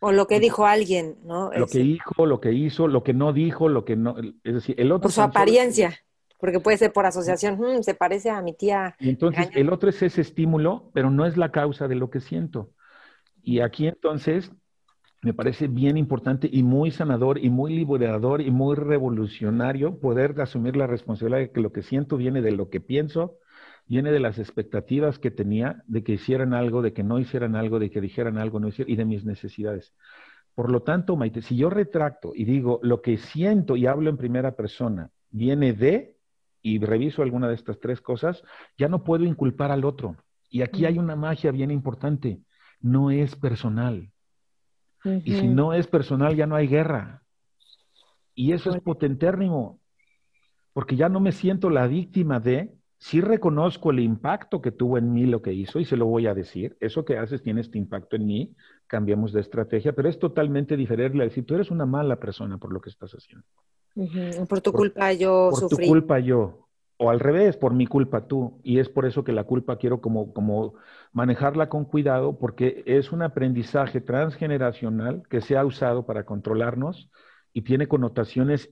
O 0.00 0.12
lo 0.12 0.26
que 0.28 0.38
dijo 0.38 0.66
alguien, 0.66 1.16
¿no? 1.24 1.50
Lo 1.52 1.66
que 1.66 1.80
dijo, 1.80 2.26
lo 2.26 2.40
que 2.40 2.52
hizo, 2.52 2.86
lo 2.86 3.02
que 3.02 3.12
no 3.12 3.32
dijo, 3.32 3.68
lo 3.68 3.84
que 3.84 3.96
no. 3.96 4.16
Es 4.44 4.54
decir, 4.54 4.76
el 4.78 4.92
otro. 4.92 5.02
Por 5.02 5.12
su 5.12 5.22
apariencia. 5.22 5.98
Porque 6.38 6.60
puede 6.60 6.76
ser 6.76 6.92
por 6.92 7.06
asociación, 7.06 7.58
mm, 7.58 7.82
se 7.82 7.94
parece 7.94 8.30
a 8.30 8.42
mi 8.42 8.52
tía. 8.52 8.94
Y 8.98 9.08
entonces 9.08 9.48
el 9.54 9.72
otro 9.72 9.90
es 9.90 10.02
ese 10.02 10.20
estímulo, 10.20 10.90
pero 10.92 11.10
no 11.10 11.24
es 11.24 11.36
la 11.36 11.50
causa 11.50 11.88
de 11.88 11.94
lo 11.94 12.10
que 12.10 12.20
siento. 12.20 12.70
Y 13.42 13.60
aquí 13.60 13.86
entonces 13.86 14.50
me 15.22 15.34
parece 15.34 15.66
bien 15.66 15.96
importante 15.96 16.48
y 16.50 16.62
muy 16.62 16.90
sanador 16.90 17.38
y 17.38 17.50
muy 17.50 17.74
liberador 17.74 18.40
y 18.40 18.50
muy 18.50 18.76
revolucionario 18.76 19.98
poder 19.98 20.40
asumir 20.40 20.76
la 20.76 20.86
responsabilidad 20.86 21.40
de 21.40 21.50
que 21.50 21.60
lo 21.60 21.72
que 21.72 21.82
siento 21.82 22.16
viene 22.16 22.42
de 22.42 22.52
lo 22.52 22.68
que 22.68 22.80
pienso, 22.80 23.38
viene 23.86 24.12
de 24.12 24.20
las 24.20 24.38
expectativas 24.38 25.18
que 25.18 25.30
tenía 25.30 25.82
de 25.86 26.04
que 26.04 26.12
hicieran 26.12 26.54
algo, 26.54 26.82
de 26.82 26.92
que 26.92 27.02
no 27.02 27.18
hicieran 27.18 27.56
algo, 27.56 27.78
de 27.78 27.90
que 27.90 28.00
dijeran 28.00 28.36
algo, 28.38 28.60
no 28.60 28.68
hicieran, 28.68 28.92
y 28.92 28.96
de 28.96 29.04
mis 29.04 29.24
necesidades. 29.24 29.94
Por 30.54 30.70
lo 30.70 30.82
tanto, 30.82 31.16
Maite, 31.16 31.42
si 31.42 31.56
yo 31.56 31.70
retracto 31.70 32.32
y 32.34 32.44
digo 32.44 32.80
lo 32.82 33.02
que 33.02 33.16
siento 33.18 33.76
y 33.76 33.86
hablo 33.86 34.10
en 34.10 34.16
primera 34.16 34.56
persona 34.56 35.10
viene 35.30 35.72
de, 35.72 36.15
y 36.66 36.80
reviso 36.80 37.22
alguna 37.22 37.46
de 37.46 37.54
estas 37.54 37.78
tres 37.78 38.00
cosas, 38.00 38.42
ya 38.76 38.88
no 38.88 39.04
puedo 39.04 39.24
inculpar 39.24 39.70
al 39.70 39.84
otro. 39.84 40.16
Y 40.50 40.62
aquí 40.62 40.84
hay 40.84 40.98
una 40.98 41.14
magia 41.14 41.52
bien 41.52 41.70
importante. 41.70 42.40
No 42.80 43.12
es 43.12 43.36
personal. 43.36 44.10
Y 45.04 45.34
si 45.34 45.46
no 45.46 45.72
es 45.72 45.86
personal, 45.86 46.34
ya 46.34 46.44
no 46.46 46.56
hay 46.56 46.66
guerra. 46.66 47.22
Y 48.34 48.50
eso 48.50 48.70
es 48.70 48.82
potentérrimo, 48.82 49.78
porque 50.72 50.96
ya 50.96 51.08
no 51.08 51.20
me 51.20 51.30
siento 51.30 51.70
la 51.70 51.86
víctima 51.86 52.40
de, 52.40 52.74
sí 52.98 53.20
reconozco 53.20 53.92
el 53.92 54.00
impacto 54.00 54.60
que 54.60 54.72
tuvo 54.72 54.98
en 54.98 55.12
mí 55.12 55.24
lo 55.24 55.42
que 55.42 55.52
hizo 55.52 55.78
y 55.78 55.84
se 55.84 55.96
lo 55.96 56.06
voy 56.06 56.26
a 56.26 56.34
decir, 56.34 56.76
eso 56.80 57.04
que 57.04 57.16
haces 57.16 57.44
tiene 57.44 57.60
este 57.60 57.78
impacto 57.78 58.16
en 58.16 58.26
mí, 58.26 58.56
cambiamos 58.86 59.32
de 59.32 59.40
estrategia, 59.40 59.92
pero 59.92 60.08
es 60.08 60.18
totalmente 60.18 60.76
diferente 60.76 61.18
decir, 61.18 61.44
tú 61.44 61.54
eres 61.54 61.70
una 61.70 61.86
mala 61.86 62.16
persona 62.16 62.58
por 62.58 62.72
lo 62.72 62.80
que 62.80 62.90
estás 62.90 63.12
haciendo. 63.12 63.44
Por 64.48 64.60
tu 64.60 64.72
culpa 64.72 65.12
yo 65.12 65.50
por 65.50 65.68
tu 65.68 65.76
culpa 65.76 66.18
yo. 66.18 66.68
O 66.98 67.10
al 67.10 67.20
revés, 67.20 67.58
por 67.58 67.74
mi 67.74 67.86
culpa 67.86 68.26
tú. 68.26 68.58
Y 68.62 68.78
es 68.78 68.88
por 68.88 69.04
eso 69.04 69.22
que 69.22 69.32
la 69.32 69.44
culpa 69.44 69.76
quiero 69.76 70.00
como, 70.00 70.32
como 70.32 70.74
manejarla 71.12 71.68
con 71.68 71.84
cuidado, 71.84 72.38
porque 72.38 72.82
es 72.86 73.12
un 73.12 73.22
aprendizaje 73.22 74.00
transgeneracional 74.00 75.22
que 75.28 75.42
se 75.42 75.58
ha 75.58 75.64
usado 75.64 76.06
para 76.06 76.24
controlarnos 76.24 77.10
y 77.52 77.62
tiene 77.62 77.86
connotaciones 77.86 78.70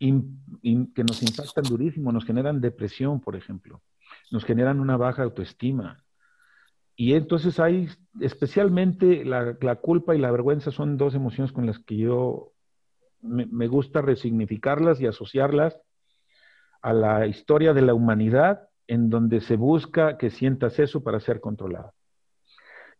que 0.00 1.04
nos 1.04 1.22
impactan 1.22 1.64
durísimo, 1.64 2.10
nos 2.10 2.24
generan 2.24 2.60
depresión, 2.60 3.20
por 3.20 3.36
ejemplo, 3.36 3.80
nos 4.32 4.44
generan 4.44 4.80
una 4.80 4.96
baja 4.96 5.22
autoestima. 5.22 6.01
Y 6.96 7.14
entonces 7.14 7.58
hay, 7.58 7.88
especialmente 8.20 9.24
la, 9.24 9.56
la 9.60 9.76
culpa 9.76 10.14
y 10.14 10.18
la 10.18 10.30
vergüenza 10.30 10.70
son 10.70 10.96
dos 10.96 11.14
emociones 11.14 11.52
con 11.52 11.66
las 11.66 11.78
que 11.78 11.96
yo 11.96 12.52
me, 13.22 13.68
gusta 13.68 14.02
resignificarlas 14.02 15.00
y 15.00 15.06
asociarlas 15.06 15.80
a 16.82 16.92
la 16.92 17.26
historia 17.26 17.72
de 17.72 17.82
la 17.82 17.94
humanidad 17.94 18.68
en 18.88 19.08
donde 19.08 19.40
se 19.40 19.56
busca 19.56 20.18
que 20.18 20.30
sientas 20.30 20.78
eso 20.78 21.02
para 21.02 21.20
ser 21.20 21.40
controlado. 21.40 21.94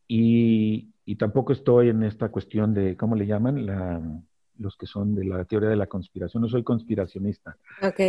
Y, 0.07 0.90
tampoco 1.18 1.53
estoy 1.53 1.90
en 1.90 2.03
esta 2.05 2.30
cuestión 2.30 2.72
de, 2.72 2.97
¿cómo 2.97 3.16
le 3.16 3.26
llaman? 3.26 4.24
los 4.59 4.76
que 4.76 4.86
son 4.86 5.14
de 5.14 5.24
la 5.24 5.45
teoría 5.45 5.68
de 5.68 5.76
la 5.76 5.88
conspiración. 5.88 6.43
No 6.43 6.49
soy 6.49 6.62
conspiracionista. 6.62 7.57
Ok. 7.82 8.01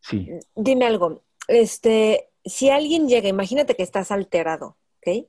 sí. 0.00 0.28
Dime 0.54 0.86
algo. 0.86 1.22
Este, 1.48 2.31
si 2.44 2.70
alguien 2.70 3.08
llega, 3.08 3.28
imagínate 3.28 3.76
que 3.76 3.82
estás 3.82 4.10
alterado, 4.10 4.76
¿ok? 4.98 5.26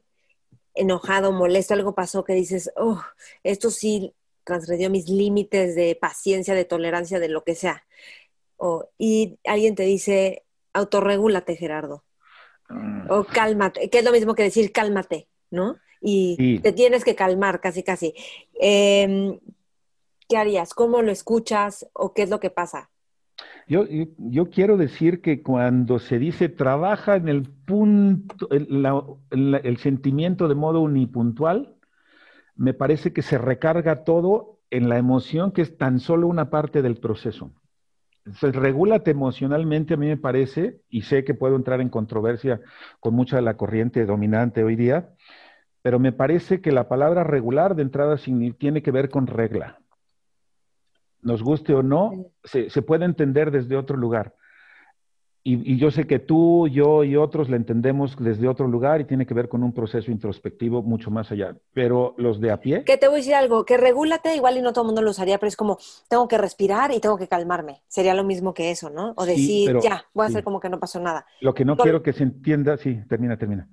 Enojado, 0.75 1.31
molesto, 1.31 1.73
algo 1.73 1.93
pasó 1.93 2.23
que 2.23 2.33
dices, 2.33 2.71
oh, 2.75 3.01
esto 3.43 3.69
sí 3.69 4.13
transgredió 4.43 4.89
mis 4.89 5.07
límites 5.09 5.75
de 5.75 5.95
paciencia, 5.95 6.55
de 6.55 6.65
tolerancia, 6.65 7.19
de 7.19 7.29
lo 7.29 7.43
que 7.43 7.55
sea. 7.55 7.85
y 8.97 9.39
alguien 9.45 9.75
te 9.75 9.83
dice, 9.83 10.43
autorregúlate, 10.73 11.55
Gerardo. 11.55 12.03
Mm. 12.69 13.11
O 13.11 13.25
cálmate, 13.25 13.89
que 13.89 13.99
es 13.99 14.05
lo 14.05 14.11
mismo 14.11 14.35
que 14.35 14.43
decir 14.43 14.71
cálmate, 14.71 15.27
¿no? 15.51 15.77
Y 16.05 16.59
te 16.59 16.73
tienes 16.73 17.05
que 17.05 17.15
calmar, 17.15 17.61
casi, 17.61 17.81
casi. 17.81 18.13
Em, 18.55 19.39
¿qué 20.27 20.35
harías? 20.35 20.73
¿Cómo 20.73 21.01
lo 21.01 21.11
escuchas 21.11 21.87
o 21.93 22.13
qué 22.13 22.23
es 22.23 22.29
lo 22.29 22.41
que 22.41 22.49
pasa? 22.49 22.89
Yo, 23.67 24.49
quiero 24.49 24.77
decir 24.77 25.21
que 25.21 25.41
cuando 25.41 25.99
se 25.99 26.19
dice 26.19 26.49
trabaja 26.49 27.15
en 27.15 27.29
el 27.29 27.43
punto, 27.43 28.49
el, 28.51 29.77
sentimiento 29.77 30.47
de 30.47 30.55
modo 30.55 30.81
unipuntual, 30.81 31.75
me 32.55 32.73
parece 32.73 33.13
que 33.13 33.21
se 33.21 33.37
recarga 33.37 34.03
todo 34.03 34.59
en 34.69 34.89
la 34.89 34.97
emoción, 34.97 35.51
que 35.51 35.61
es 35.61 35.77
tan 35.77 35.99
solo 35.99 36.27
una 36.27 36.49
parte 36.49 36.81
del 36.81 36.97
proceso. 36.97 37.51
Entonces, 38.25 38.55
regúlate 38.55 39.11
emocionalmente, 39.11 39.93
a 39.93 39.97
mí 39.97 40.07
me 40.07 40.17
parece, 40.17 40.81
y 40.89 41.01
sé 41.01 41.23
que 41.23 41.33
puedo 41.33 41.55
entrar 41.55 41.81
en 41.81 41.89
controversia 41.89 42.61
con 42.99 43.13
mucha 43.13 43.35
de 43.37 43.41
la 43.41 43.57
corriente 43.57 44.05
dominante 44.05 44.63
hoy 44.63 44.75
día, 44.75 45.09
pero 45.81 45.99
me 45.99 46.11
parece 46.11 46.61
que 46.61 46.71
la 46.71 46.87
palabra 46.87 47.23
regular 47.23 47.75
de 47.75 47.83
entrada 47.83 48.17
tiene 48.57 48.81
que 48.81 48.91
ver 48.91 49.09
con 49.09 49.27
regla 49.27 49.82
nos 51.23 51.43
guste 51.43 51.73
o 51.73 51.83
no, 51.83 52.27
se, 52.43 52.69
puede 52.81 53.05
entender 53.05 53.51
desde 53.51 53.75
otro 53.75 53.97
lugar. 53.97 54.35
Y, 55.45 55.77
yo 55.77 55.91
sé 55.91 56.07
que 56.07 56.19
tú, 56.19 56.69
yo 56.69 57.03
y 57.03 57.17
otros 57.17 57.49
la 57.49 57.57
entendemos 57.57 58.15
desde 58.17 58.47
otro 58.47 58.65
lugar 58.65 59.01
y 59.01 59.05
tiene 59.05 59.25
que 59.25 59.33
ver 59.33 59.49
con 59.49 59.61
un 59.61 59.73
proceso 59.73 60.09
introspectivo 60.09 60.81
mucho 60.81 61.11
más 61.11 61.31
allá. 61.31 61.53
Pero 61.73 62.15
los 62.17 62.39
de 62.39 62.51
a 62.51 62.61
pie. 62.61 62.85
Que 62.85 62.97
te 62.97 63.07
voy 63.07 63.15
a 63.15 63.17
decir 63.17 63.35
algo, 63.35 63.65
que 63.65 63.75
regúlate, 63.75 64.35
igual 64.37 64.57
y 64.57 64.61
no 64.61 64.71
todo 64.71 64.83
el 64.83 64.87
mundo 64.87 65.01
lo 65.01 65.11
usaría, 65.11 65.37
pero 65.39 65.49
es 65.49 65.57
como, 65.57 65.77
tengo 66.07 66.29
que 66.29 66.37
respirar 66.37 66.93
y 66.93 67.01
tengo 67.01 67.17
que 67.17 67.27
calmarme. 67.27 67.81
Sería 67.89 68.13
lo 68.13 68.23
mismo 68.23 68.53
que 68.53 68.71
eso, 68.71 68.89
¿no? 68.89 69.13
O 69.17 69.25
decir, 69.25 69.77
ya, 69.83 70.05
voy 70.13 70.23
a 70.23 70.27
hacer 70.29 70.45
como 70.45 70.61
que 70.61 70.69
no 70.69 70.79
pasó 70.79 71.01
nada. 71.01 71.25
Lo 71.41 71.53
que 71.53 71.65
no 71.65 71.75
quiero 71.75 72.01
que 72.01 72.13
se 72.13 72.23
entienda, 72.23 72.77
sí, 72.77 73.01
termina, 73.09 73.37
termina. 73.37 73.67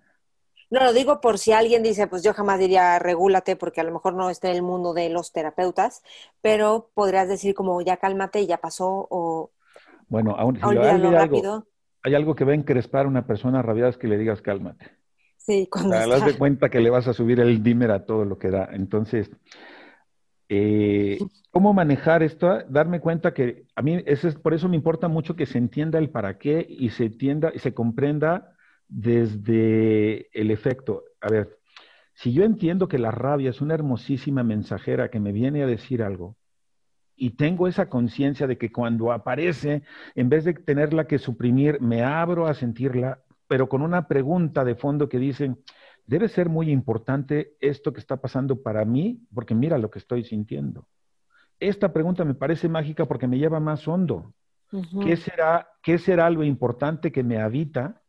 No, 0.71 0.85
lo 0.85 0.93
digo 0.93 1.21
por 1.21 1.39
si 1.39 1.53
alguien 1.53 1.83
dice, 1.83 2.07
pues 2.07 2.23
yo 2.23 2.33
jamás 2.33 2.61
diría 2.61 2.99
regúlate, 3.01 3.57
porque 3.57 3.81
a 3.81 3.85
lo 3.85 3.93
mejor 3.93 4.15
no 4.15 4.31
está 4.31 4.49
en 4.49 4.57
el 4.57 4.63
mundo 4.63 4.95
de 4.95 5.09
los 5.11 5.33
terapeutas, 5.33 6.03
pero 6.41 6.91
podrías 6.95 7.29
decir 7.29 7.55
como 7.55 7.81
ya 7.83 7.97
cálmate 7.97 8.41
y 8.41 8.47
ya 8.47 8.59
pasó 8.59 9.07
o... 9.11 9.51
Bueno, 10.09 10.35
aún 10.39 10.57
si 10.57 10.63
hay, 10.65 10.79
algo, 10.79 11.65
hay 12.03 12.15
algo 12.15 12.35
que 12.35 12.45
va 12.45 12.53
a 12.53 12.57
encrespar 12.57 13.07
a 13.07 13.09
una 13.09 13.27
persona 13.27 13.63
rabiada 13.63 13.91
es 13.91 13.97
que 13.97 14.09
le 14.09 14.17
digas 14.17 14.43
cálmate. 14.43 14.87
Sí, 15.37 15.69
cuando 15.71 15.97
o 15.97 16.19
sea, 16.19 16.27
de 16.27 16.39
cuenta 16.39 16.69
que 16.69 16.81
le 16.81 16.91
vas 16.91 17.09
a 17.09 17.15
subir 17.15 17.41
el 17.41 17.63
dimmer 17.63 17.91
a 17.91 18.05
todo 18.05 18.25
lo 18.25 18.39
que 18.39 18.51
da. 18.51 18.69
Entonces, 18.73 19.31
eh, 20.49 21.19
¿cómo 21.51 21.73
manejar 21.73 22.23
esto? 22.23 22.63
Darme 22.69 23.01
cuenta 23.01 23.33
que 23.33 23.65
a 23.75 23.83
mí, 23.83 24.03
es, 24.07 24.23
por 24.37 24.55
eso 24.55 24.69
me 24.69 24.77
importa 24.77 25.09
mucho 25.09 25.35
que 25.35 25.47
se 25.47 25.59
entienda 25.59 25.99
el 25.99 26.11
para 26.11 26.39
qué 26.39 26.65
y 26.69 26.91
se 26.91 27.07
entienda 27.07 27.51
y 27.55 27.59
se 27.59 27.73
comprenda 27.73 28.57
desde 28.91 30.29
el 30.39 30.51
efecto. 30.51 31.05
A 31.21 31.29
ver, 31.29 31.59
si 32.13 32.33
yo 32.33 32.45
entiendo 32.45 32.89
que 32.89 32.99
la 32.99 33.11
rabia 33.11 33.51
es 33.51 33.61
una 33.61 33.75
hermosísima 33.75 34.43
mensajera 34.43 35.11
que 35.11 35.21
me 35.21 35.33
viene 35.33 35.63
a 35.63 35.67
decir 35.67 36.03
algo, 36.03 36.37
y 37.17 37.31
tengo 37.31 37.69
esa 37.69 37.89
conciencia 37.89 38.47
de 38.47 38.57
que 38.57 38.73
cuando 38.73 39.13
aparece, 39.13 39.83
en 40.15 40.31
vez 40.31 40.45
de 40.45 40.55
tenerla 40.55 41.07
que 41.07 41.19
suprimir, 41.19 41.81
me 41.81 42.03
abro 42.03 42.47
a 42.47 42.55
sentirla, 42.55 43.23
pero 43.47 43.69
con 43.69 43.83
una 43.83 44.09
pregunta 44.09 44.65
de 44.65 44.75
fondo 44.75 45.09
que 45.09 45.19
dice, 45.19 45.55
debe 46.07 46.29
ser 46.29 46.49
muy 46.49 46.71
importante 46.71 47.57
esto 47.61 47.93
que 47.93 48.01
está 48.01 48.17
pasando 48.17 48.63
para 48.63 48.87
mí, 48.87 49.27
porque 49.35 49.55
mira 49.55 49.77
lo 49.77 49.91
que 49.91 49.99
estoy 49.99 50.25
sintiendo. 50.25 50.89
Esta 51.59 51.93
pregunta 51.93 52.25
me 52.25 52.35
parece 52.35 52.71
mágica 52.71 53.05
porque 53.05 53.27
me 53.27 53.39
lleva 53.39 53.61
más 53.61 53.87
hondo. 53.87 54.33
¿Qué, 55.03 55.17
será, 55.17 55.69
¿Qué 55.83 55.99
será 55.99 56.31
lo 56.31 56.43
importante 56.43 57.13
que 57.13 57.23
me 57.23 57.39
habita 57.39 58.00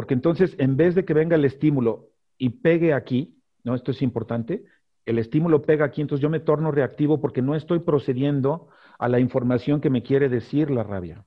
porque 0.00 0.14
entonces, 0.14 0.54
en 0.56 0.78
vez 0.78 0.94
de 0.94 1.04
que 1.04 1.12
venga 1.12 1.36
el 1.36 1.44
estímulo 1.44 2.08
y 2.38 2.48
pegue 2.48 2.94
aquí, 2.94 3.36
¿no? 3.64 3.74
Esto 3.74 3.90
es 3.90 4.00
importante, 4.00 4.64
el 5.04 5.18
estímulo 5.18 5.60
pega 5.60 5.84
aquí, 5.84 6.00
entonces 6.00 6.22
yo 6.22 6.30
me 6.30 6.40
torno 6.40 6.70
reactivo 6.70 7.20
porque 7.20 7.42
no 7.42 7.54
estoy 7.54 7.80
procediendo 7.80 8.68
a 8.98 9.10
la 9.10 9.20
información 9.20 9.78
que 9.78 9.90
me 9.90 10.02
quiere 10.02 10.30
decir 10.30 10.70
la 10.70 10.84
rabia. 10.84 11.26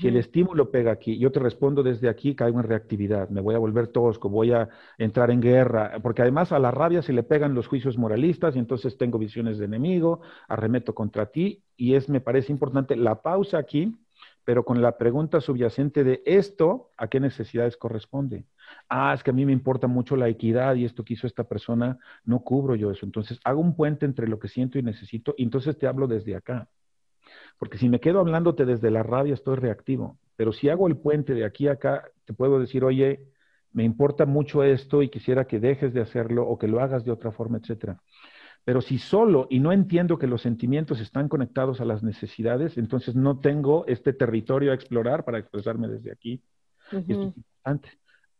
Si 0.00 0.08
el 0.08 0.16
estímulo 0.16 0.72
pega 0.72 0.90
aquí, 0.90 1.16
yo 1.16 1.30
te 1.30 1.38
respondo 1.38 1.84
desde 1.84 2.08
aquí, 2.08 2.34
caigo 2.34 2.58
en 2.58 2.66
reactividad, 2.66 3.28
me 3.28 3.40
voy 3.40 3.54
a 3.54 3.58
volver 3.58 3.86
tosco, 3.86 4.28
voy 4.28 4.50
a 4.50 4.68
entrar 4.98 5.30
en 5.30 5.40
guerra, 5.40 6.00
porque 6.02 6.22
además 6.22 6.50
a 6.50 6.58
la 6.58 6.72
rabia 6.72 7.02
se 7.02 7.12
le 7.12 7.22
pegan 7.22 7.54
los 7.54 7.68
juicios 7.68 7.96
moralistas 7.98 8.56
y 8.56 8.58
entonces 8.58 8.98
tengo 8.98 9.16
visiones 9.16 9.58
de 9.58 9.66
enemigo, 9.66 10.22
arremeto 10.48 10.92
contra 10.92 11.26
ti 11.26 11.62
y 11.76 11.94
es, 11.94 12.08
me 12.08 12.20
parece 12.20 12.50
importante, 12.50 12.96
la 12.96 13.22
pausa 13.22 13.58
aquí 13.58 13.94
pero 14.44 14.64
con 14.64 14.82
la 14.82 14.98
pregunta 14.98 15.40
subyacente 15.40 16.04
de 16.04 16.22
esto, 16.26 16.90
¿a 16.96 17.08
qué 17.08 17.20
necesidades 17.20 17.76
corresponde? 17.76 18.46
Ah, 18.88 19.14
es 19.14 19.22
que 19.22 19.30
a 19.30 19.34
mí 19.34 19.46
me 19.46 19.52
importa 19.52 19.86
mucho 19.86 20.16
la 20.16 20.28
equidad 20.28 20.74
y 20.74 20.84
esto 20.84 21.04
que 21.04 21.14
hizo 21.14 21.26
esta 21.26 21.44
persona, 21.44 21.98
no 22.24 22.40
cubro 22.40 22.74
yo 22.74 22.90
eso. 22.90 23.06
Entonces, 23.06 23.38
hago 23.44 23.60
un 23.60 23.76
puente 23.76 24.06
entre 24.06 24.26
lo 24.28 24.38
que 24.38 24.48
siento 24.48 24.78
y 24.78 24.82
necesito 24.82 25.34
y 25.36 25.44
entonces 25.44 25.78
te 25.78 25.86
hablo 25.86 26.06
desde 26.06 26.34
acá. 26.34 26.68
Porque 27.58 27.78
si 27.78 27.88
me 27.88 28.00
quedo 28.00 28.20
hablándote 28.20 28.64
desde 28.64 28.90
la 28.90 29.02
rabia, 29.02 29.34
estoy 29.34 29.56
reactivo. 29.56 30.18
Pero 30.36 30.52
si 30.52 30.68
hago 30.68 30.88
el 30.88 30.96
puente 30.96 31.34
de 31.34 31.44
aquí 31.44 31.68
a 31.68 31.72
acá, 31.72 32.10
te 32.24 32.32
puedo 32.32 32.58
decir, 32.58 32.84
oye, 32.84 33.28
me 33.72 33.84
importa 33.84 34.26
mucho 34.26 34.62
esto 34.62 35.02
y 35.02 35.08
quisiera 35.08 35.46
que 35.46 35.60
dejes 35.60 35.94
de 35.94 36.00
hacerlo 36.00 36.46
o 36.46 36.58
que 36.58 36.68
lo 36.68 36.80
hagas 36.80 37.04
de 37.04 37.12
otra 37.12 37.32
forma, 37.32 37.58
etcétera. 37.58 38.00
Pero 38.64 38.80
si 38.80 38.98
solo 38.98 39.48
y 39.50 39.58
no 39.58 39.72
entiendo 39.72 40.18
que 40.18 40.26
los 40.26 40.42
sentimientos 40.42 41.00
están 41.00 41.28
conectados 41.28 41.80
a 41.80 41.84
las 41.84 42.02
necesidades, 42.02 42.78
entonces 42.78 43.16
no 43.16 43.40
tengo 43.40 43.84
este 43.86 44.12
territorio 44.12 44.70
a 44.70 44.74
explorar 44.74 45.24
para 45.24 45.38
expresarme 45.38 45.88
desde 45.88 46.12
aquí. 46.12 46.40
es 46.92 47.08
importante. 47.08 47.90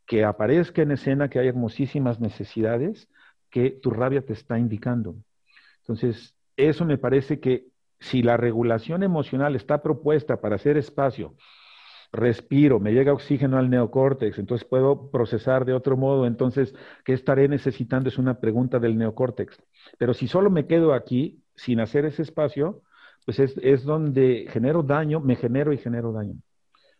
Que 0.07 0.25
aparezca 0.25 0.83
en 0.83 0.93
escena 0.93 1.29
que 1.29 1.39
hay 1.39 1.49
hermosísimas 1.49 2.21
necesidades 2.21 3.09
que 3.51 3.71
tu 3.71 3.91
rabia 3.91 4.25
te 4.25 4.33
está 4.33 4.59
indicando. 4.59 5.17
Entonces, 5.81 6.35
eso 6.57 6.85
me 6.85 6.99
parece 6.99 7.41
que 7.41 7.67
si 7.99 8.23
la 8.23 8.37
regulación 8.37 9.03
emocional 9.03 9.57
está 9.57 9.83
propuesta 9.83 10.41
para 10.41 10.57
hacer 10.57 10.77
espacio 10.77 11.35
respiro, 12.13 12.79
me 12.79 12.93
llega 12.93 13.13
oxígeno 13.13 13.59
al 13.59 13.71
neocórtex, 13.71 14.39
entonces 14.39 14.69
puedo 14.69 15.11
procesar 15.11 15.65
de 15.65 15.73
otro 15.73 15.97
modo, 15.97 16.27
entonces, 16.27 16.75
¿qué 17.05 17.15
estaré 17.15 17.49
necesitando? 17.49 18.09
Es 18.09 18.19
una 18.19 18.39
pregunta 18.39 18.79
del 18.79 18.99
neocórtex. 18.99 19.59
Pero 19.99 20.13
si 20.13 20.29
solo 20.29 20.51
me 20.51 20.67
quedo 20.67 20.93
aquí 20.93 21.43
sin 21.57 21.81
hacer 21.81 22.05
ese 22.05 22.23
espacio, 22.23 22.83
pues 23.25 23.39
es, 23.39 23.85
donde 23.85 24.47
genero 24.51 24.83
daño, 24.83 25.21
me 25.21 25.37
genero 25.37 25.73
y 25.73 25.79
genero 25.79 26.13
daño. 26.13 26.35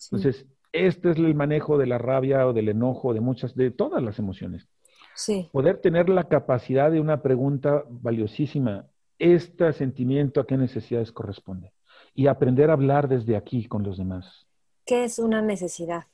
Entonces, 0.05 0.47
este 0.73 1.11
es 1.11 1.19
el 1.19 1.35
manejo 1.35 1.77
de 1.77 1.87
la 1.87 1.99
rabia 1.99 2.47
o 2.47 2.53
del 2.53 2.69
enojo, 2.69 3.13
de 3.13 3.21
muchas, 3.21 3.55
de 3.55 3.71
todas 3.71 4.03
las 4.03 4.19
emociones. 4.19 4.67
Sí. 5.15 5.51
Poder 5.53 5.79
tener 5.79 6.09
la 6.09 6.25
capacidad 6.25 6.91
de 6.91 7.01
una 7.01 7.23
pregunta 7.23 7.85
valiosísima. 7.89 8.87
¿Este 9.19 9.73
sentimiento 9.73 10.41
a 10.41 10.47
qué 10.47 10.57
necesidades 10.57 11.13
corresponde? 11.13 11.73
Y 12.15 12.29
aprender 12.29 12.71
a 12.71 12.75
hablar 12.75 13.09
desde 13.09 13.37
aquí 13.37 13.67
con 13.67 13.83
los 13.83 13.99
demás. 13.99 14.47
¿Qué 14.85 15.05
es 15.05 15.19
una 15.19 15.43
necesidad? 15.43 16.05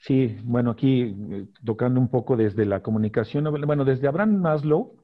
Sí, 0.00 0.36
bueno, 0.44 0.70
aquí 0.70 1.16
eh, 1.30 1.46
tocando 1.64 2.00
un 2.00 2.08
poco 2.08 2.36
desde 2.36 2.64
la 2.64 2.82
comunicación, 2.82 3.44
bueno, 3.66 3.84
desde 3.84 4.08
Abraham 4.08 4.36
Maslow 4.40 4.96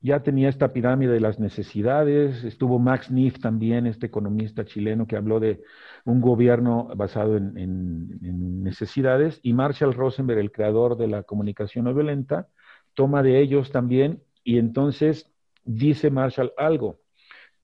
ya 0.00 0.22
tenía 0.22 0.48
esta 0.48 0.72
pirámide 0.72 1.12
de 1.12 1.20
las 1.20 1.40
necesidades, 1.40 2.44
estuvo 2.44 2.78
Max 2.78 3.10
Neff 3.10 3.40
también, 3.40 3.86
este 3.86 4.06
economista 4.06 4.64
chileno 4.64 5.06
que 5.06 5.16
habló 5.16 5.40
de 5.40 5.62
un 6.04 6.20
gobierno 6.20 6.88
basado 6.94 7.36
en, 7.36 7.56
en 7.56 8.62
necesidades, 8.62 9.40
y 9.42 9.52
Marshall 9.52 9.94
Rosenberg, 9.94 10.38
el 10.38 10.52
creador 10.52 10.96
de 10.96 11.08
la 11.08 11.22
comunicación 11.24 11.86
no 11.86 11.94
violenta, 11.94 12.48
toma 12.94 13.22
de 13.22 13.40
ellos 13.40 13.72
también, 13.72 14.22
y 14.44 14.58
entonces 14.58 15.32
dice 15.64 16.10
Marshall 16.10 16.52
algo, 16.56 17.00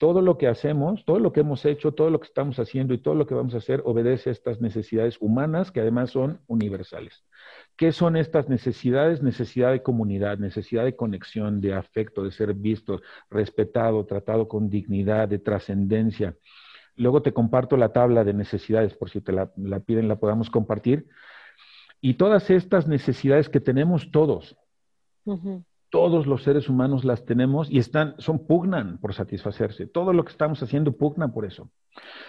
todo 0.03 0.21
lo 0.21 0.37
que 0.37 0.49
hacemos, 0.49 1.05
todo 1.05 1.17
lo 1.17 1.31
que 1.31 1.39
hemos 1.39 1.63
hecho, 1.63 1.93
todo 1.93 2.09
lo 2.09 2.19
que 2.19 2.27
estamos 2.27 2.59
haciendo 2.59 2.93
y 2.93 2.97
todo 2.97 3.15
lo 3.15 3.25
que 3.25 3.35
vamos 3.35 3.53
a 3.53 3.59
hacer 3.59 3.81
obedece 3.85 4.31
a 4.31 4.33
estas 4.33 4.59
necesidades 4.59 5.15
humanas 5.21 5.71
que 5.71 5.79
además 5.79 6.09
son 6.09 6.41
universales. 6.47 7.23
¿Qué 7.77 7.93
son 7.93 8.17
estas 8.17 8.49
necesidades? 8.49 9.23
Necesidad 9.23 9.71
de 9.71 9.81
comunidad, 9.81 10.39
necesidad 10.39 10.83
de 10.83 10.97
conexión, 10.97 11.61
de 11.61 11.73
afecto, 11.73 12.21
de 12.21 12.31
ser 12.31 12.53
visto, 12.53 12.99
respetado, 13.29 14.05
tratado 14.05 14.49
con 14.49 14.69
dignidad, 14.69 15.29
de 15.29 15.39
trascendencia. 15.39 16.35
Luego 16.97 17.21
te 17.21 17.31
comparto 17.31 17.77
la 17.77 17.93
tabla 17.93 18.25
de 18.25 18.33
necesidades, 18.33 18.93
por 18.95 19.09
si 19.09 19.21
te 19.21 19.31
la, 19.31 19.53
piden, 19.85 20.09
la 20.09 20.19
podamos 20.19 20.49
compartir. 20.49 21.07
Y 22.01 22.15
todas 22.15 22.49
estas 22.49 22.89
necesidades 22.89 23.47
que 23.47 23.61
tenemos 23.61 24.11
todos, 24.11 24.57
todos 25.93 26.25
los 26.25 26.41
seres 26.41 26.69
humanos 26.69 27.05
las 27.05 27.23
tenemos 27.23 27.69
y 27.69 27.77
están, 27.77 28.15
son 28.17 28.47
pugnan 28.47 28.97
por 28.97 29.13
satisfacerse. 29.13 29.85
Todo 29.85 30.11
lo 30.11 30.25
que 30.25 30.31
estamos 30.31 30.63
haciendo 30.63 30.91
pugna 30.91 31.27
por 31.27 31.45
eso. 31.45 31.69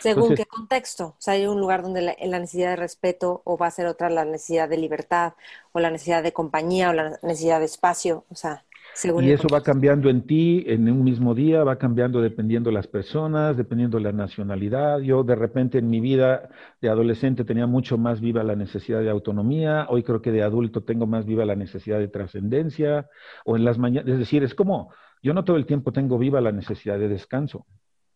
Según 0.00 0.34
qué 0.34 0.44
contexto. 0.44 1.06
O 1.06 1.16
sea, 1.18 1.32
hay 1.32 1.46
un 1.46 1.58
lugar 1.58 1.82
donde 1.82 2.02
la, 2.02 2.14
la, 2.22 2.38
necesidad 2.38 2.68
de 2.68 2.76
respeto 2.76 3.40
o 3.46 3.56
va 3.56 3.68
a 3.68 3.70
ser 3.70 3.86
otra 3.86 4.10
la 4.10 4.26
necesidad 4.26 4.68
de 4.68 4.76
libertad 4.76 5.32
o 5.72 5.80
la 5.80 5.90
necesidad 5.90 6.22
de 6.22 6.34
compañía 6.34 6.90
o 6.90 6.92
la 6.92 7.18
necesidad 7.22 7.58
de 7.58 7.64
espacio. 7.64 8.26
O 8.28 8.34
sea 8.34 8.66
y 9.02 9.30
eso 9.30 9.48
va 9.48 9.62
cambiando 9.62 10.08
en 10.08 10.26
ti 10.26 10.64
en 10.66 10.90
un 10.90 11.02
mismo 11.02 11.34
día, 11.34 11.64
va 11.64 11.76
cambiando 11.78 12.20
dependiendo 12.20 12.70
de 12.70 12.74
las 12.74 12.86
personas, 12.86 13.56
dependiendo 13.56 13.98
de 13.98 14.04
la 14.04 14.12
nacionalidad. 14.12 15.00
Yo 15.00 15.24
de 15.24 15.34
repente 15.34 15.78
en 15.78 15.90
mi 15.90 16.00
vida 16.00 16.48
de 16.80 16.88
adolescente 16.88 17.44
tenía 17.44 17.66
mucho 17.66 17.98
más 17.98 18.20
viva 18.20 18.42
la 18.44 18.54
necesidad 18.56 19.00
de 19.00 19.10
autonomía, 19.10 19.86
hoy 19.88 20.02
creo 20.04 20.22
que 20.22 20.30
de 20.32 20.42
adulto 20.42 20.84
tengo 20.84 21.06
más 21.06 21.26
viva 21.26 21.44
la 21.44 21.56
necesidad 21.56 21.98
de 21.98 22.08
trascendencia, 22.08 23.08
o 23.44 23.56
en 23.56 23.64
las 23.64 23.78
mañanas, 23.78 24.08
es 24.12 24.18
decir, 24.18 24.44
es 24.44 24.54
como, 24.54 24.92
Yo 25.22 25.32
no 25.34 25.44
todo 25.44 25.56
el 25.56 25.66
tiempo 25.66 25.92
tengo 25.92 26.18
viva 26.18 26.40
la 26.40 26.52
necesidad 26.52 26.98
de 26.98 27.08
descanso, 27.08 27.66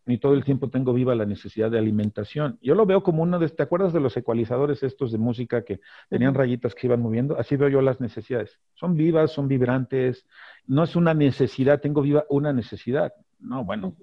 ni 0.09 0.17
todo 0.17 0.33
el 0.33 0.43
tiempo 0.43 0.71
tengo 0.71 0.91
viva 0.91 1.13
la 1.13 1.27
necesidad 1.27 1.69
de 1.69 1.77
alimentación. 1.77 2.57
Yo 2.63 2.73
lo 2.73 2.87
veo 2.87 3.03
como 3.03 3.21
uno 3.21 3.37
de, 3.37 3.47
¿te 3.47 3.61
acuerdas 3.61 3.93
de 3.93 3.99
los 3.99 4.17
ecualizadores 4.17 4.81
estos 4.81 5.11
de 5.11 5.19
música 5.19 5.63
que 5.63 5.81
tenían 6.09 6.33
rayitas 6.33 6.73
que 6.73 6.87
iban 6.87 6.99
moviendo? 6.99 7.37
Así 7.37 7.55
veo 7.55 7.69
yo 7.69 7.79
las 7.79 8.01
necesidades. 8.01 8.59
Son 8.73 8.95
vivas, 8.95 9.31
son 9.31 9.47
vibrantes, 9.47 10.25
no 10.65 10.83
es 10.83 10.95
una 10.95 11.13
necesidad, 11.13 11.79
tengo 11.79 12.01
viva 12.01 12.25
una 12.27 12.51
necesidad. 12.51 13.13
No, 13.37 13.63
bueno, 13.63 13.97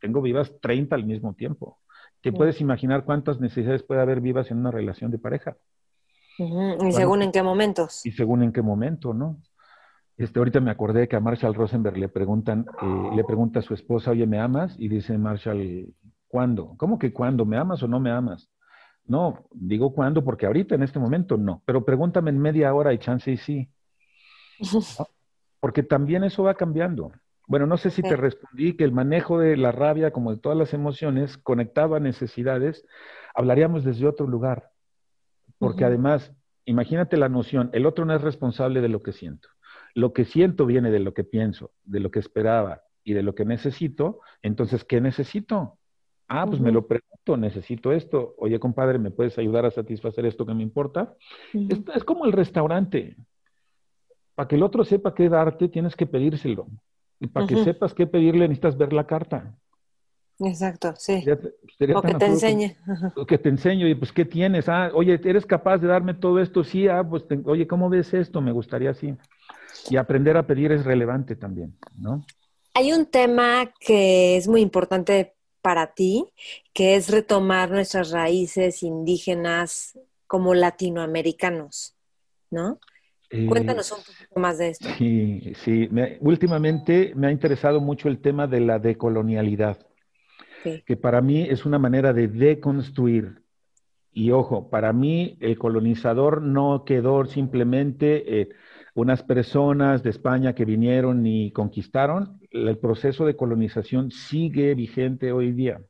tengo 0.00 0.22
vivas 0.22 0.54
30 0.60 0.94
al 0.94 1.04
mismo 1.04 1.34
tiempo. 1.34 1.80
¿Te 2.20 2.30
puedes 2.30 2.60
imaginar 2.60 3.04
cuántas 3.04 3.40
necesidades 3.40 3.82
puede 3.82 4.00
haber 4.00 4.20
vivas 4.20 4.52
en 4.52 4.58
una 4.58 4.70
relación 4.70 5.10
de 5.10 5.18
pareja? 5.18 5.56
Y 6.38 6.92
según 6.92 7.22
en 7.22 7.32
qué 7.32 7.42
momentos. 7.42 8.06
Y 8.06 8.12
según 8.12 8.44
en 8.44 8.52
qué 8.52 8.62
momento, 8.62 9.12
¿no? 9.12 9.40
Este, 10.18 10.40
ahorita 10.40 10.60
me 10.60 10.72
acordé 10.72 11.06
que 11.06 11.14
a 11.14 11.20
Marshall 11.20 11.54
Rosenberg 11.54 11.96
le 11.96 12.08
preguntan, 12.08 12.66
eh, 12.82 13.10
le 13.14 13.22
pregunta 13.22 13.60
a 13.60 13.62
su 13.62 13.72
esposa, 13.72 14.10
oye, 14.10 14.26
¿me 14.26 14.40
amas? 14.40 14.74
Y 14.76 14.88
dice 14.88 15.16
Marshall, 15.16 15.94
¿cuándo? 16.26 16.74
¿Cómo 16.76 16.98
que 16.98 17.12
cuándo? 17.12 17.44
¿Me 17.46 17.56
amas 17.56 17.84
o 17.84 17.88
no 17.88 18.00
me 18.00 18.10
amas? 18.10 18.50
No, 19.04 19.46
digo 19.52 19.94
cuándo 19.94 20.24
porque 20.24 20.46
ahorita 20.46 20.74
en 20.74 20.82
este 20.82 20.98
momento 20.98 21.36
no, 21.36 21.62
pero 21.64 21.84
pregúntame 21.84 22.30
en 22.30 22.40
media 22.40 22.74
hora 22.74 22.92
y 22.92 22.98
chance 22.98 23.30
y 23.30 23.36
sí. 23.36 23.68
Porque 25.60 25.82
también 25.82 26.22
eso 26.22 26.44
va 26.44 26.54
cambiando. 26.54 27.10
Bueno, 27.48 27.66
no 27.66 27.78
sé 27.78 27.90
si 27.90 28.00
te 28.00 28.14
respondí 28.14 28.76
que 28.76 28.84
el 28.84 28.92
manejo 28.92 29.40
de 29.40 29.56
la 29.56 29.72
rabia, 29.72 30.12
como 30.12 30.32
de 30.32 30.38
todas 30.38 30.56
las 30.56 30.72
emociones, 30.72 31.36
conectaba 31.38 31.98
necesidades, 31.98 32.84
hablaríamos 33.34 33.82
desde 33.82 34.06
otro 34.06 34.28
lugar. 34.28 34.70
Porque 35.58 35.84
además, 35.84 36.32
imagínate 36.64 37.16
la 37.16 37.28
noción, 37.28 37.70
el 37.72 37.86
otro 37.86 38.04
no 38.04 38.14
es 38.14 38.22
responsable 38.22 38.80
de 38.80 38.88
lo 38.88 39.02
que 39.02 39.12
siento. 39.12 39.48
Lo 39.94 40.12
que 40.12 40.24
siento 40.24 40.66
viene 40.66 40.90
de 40.90 41.00
lo 41.00 41.14
que 41.14 41.24
pienso, 41.24 41.72
de 41.84 42.00
lo 42.00 42.10
que 42.10 42.18
esperaba 42.18 42.82
y 43.04 43.14
de 43.14 43.22
lo 43.22 43.34
que 43.34 43.44
necesito. 43.44 44.20
Entonces, 44.42 44.84
¿qué 44.84 45.00
necesito? 45.00 45.78
Ah, 46.28 46.44
pues 46.46 46.60
me 46.60 46.70
lo 46.70 46.86
pregunto, 46.86 47.38
necesito 47.38 47.92
esto. 47.92 48.34
Oye, 48.36 48.60
compadre, 48.60 48.98
¿me 48.98 49.10
puedes 49.10 49.38
ayudar 49.38 49.64
a 49.64 49.70
satisfacer 49.70 50.26
esto 50.26 50.44
que 50.44 50.52
me 50.52 50.62
importa? 50.62 51.14
es 51.52 52.04
como 52.04 52.26
el 52.26 52.32
restaurante. 52.32 53.16
Para 54.34 54.46
que 54.46 54.56
el 54.56 54.62
otro 54.62 54.84
sepa 54.84 55.14
qué 55.14 55.28
darte, 55.28 55.68
tienes 55.68 55.96
que 55.96 56.06
pedírselo. 56.06 56.68
Y 57.18 57.28
para 57.28 57.46
que 57.46 57.56
sepas 57.64 57.94
qué 57.94 58.06
pedirle, 58.06 58.40
necesitas 58.40 58.76
ver 58.76 58.92
la 58.92 59.06
carta. 59.06 59.56
Exacto, 60.40 60.94
sí. 60.96 61.24
o 61.94 62.02
que 62.02 62.14
te 62.14 62.26
enseñe. 62.26 62.76
Que, 63.26 63.38
te 63.38 63.48
enseño 63.48 63.88
y 63.88 63.94
pues, 63.94 64.12
¿qué 64.12 64.24
tienes? 64.24 64.68
Ah, 64.68 64.90
oye, 64.94 65.20
¿eres 65.24 65.44
capaz 65.44 65.78
de 65.78 65.88
darme 65.88 66.14
todo 66.14 66.40
esto? 66.40 66.62
Sí, 66.62 66.86
ah, 66.86 67.02
pues, 67.08 67.24
oye, 67.44 67.66
¿cómo 67.66 67.88
ves 67.88 68.14
esto? 68.14 68.40
Me 68.40 68.52
gustaría 68.52 68.90
así. 68.90 69.16
Y 69.90 69.96
aprender 69.96 70.36
a 70.36 70.46
pedir 70.46 70.70
es 70.72 70.84
relevante 70.84 71.34
también, 71.34 71.76
¿no? 71.96 72.24
Hay 72.74 72.92
un 72.92 73.06
tema 73.06 73.72
que 73.80 74.36
es 74.36 74.46
muy 74.46 74.60
importante 74.60 75.34
para 75.60 75.88
ti, 75.94 76.26
que 76.72 76.94
es 76.94 77.10
retomar 77.10 77.70
nuestras 77.70 78.10
raíces 78.12 78.82
indígenas 78.84 79.98
como 80.28 80.54
latinoamericanos, 80.54 81.96
¿no? 82.50 82.78
Eh, 83.30 83.46
Cuéntanos 83.46 83.90
un 83.92 83.98
poco 83.98 84.40
más 84.40 84.58
de 84.58 84.70
esto. 84.70 84.88
Sí, 84.96 85.52
sí. 85.64 85.88
últimamente 86.20 87.12
me 87.14 87.26
ha 87.26 87.32
interesado 87.32 87.80
mucho 87.80 88.08
el 88.08 88.20
tema 88.20 88.46
de 88.46 88.60
la 88.60 88.78
decolonialidad, 88.78 89.87
que 90.86 90.96
para 90.96 91.20
mí 91.20 91.42
es 91.42 91.66
una 91.66 91.78
manera 91.78 92.12
de 92.12 92.28
deconstruir. 92.28 93.42
Y 94.12 94.30
ojo, 94.30 94.68
para 94.70 94.92
mí 94.92 95.36
el 95.40 95.58
colonizador 95.58 96.42
no 96.42 96.84
quedó 96.84 97.24
simplemente 97.26 98.40
eh, 98.40 98.48
unas 98.94 99.22
personas 99.22 100.02
de 100.02 100.10
España 100.10 100.54
que 100.54 100.64
vinieron 100.64 101.24
y 101.26 101.52
conquistaron. 101.52 102.40
El 102.50 102.78
proceso 102.78 103.26
de 103.26 103.36
colonización 103.36 104.10
sigue 104.10 104.74
vigente 104.74 105.30
hoy 105.30 105.52
día. 105.52 105.80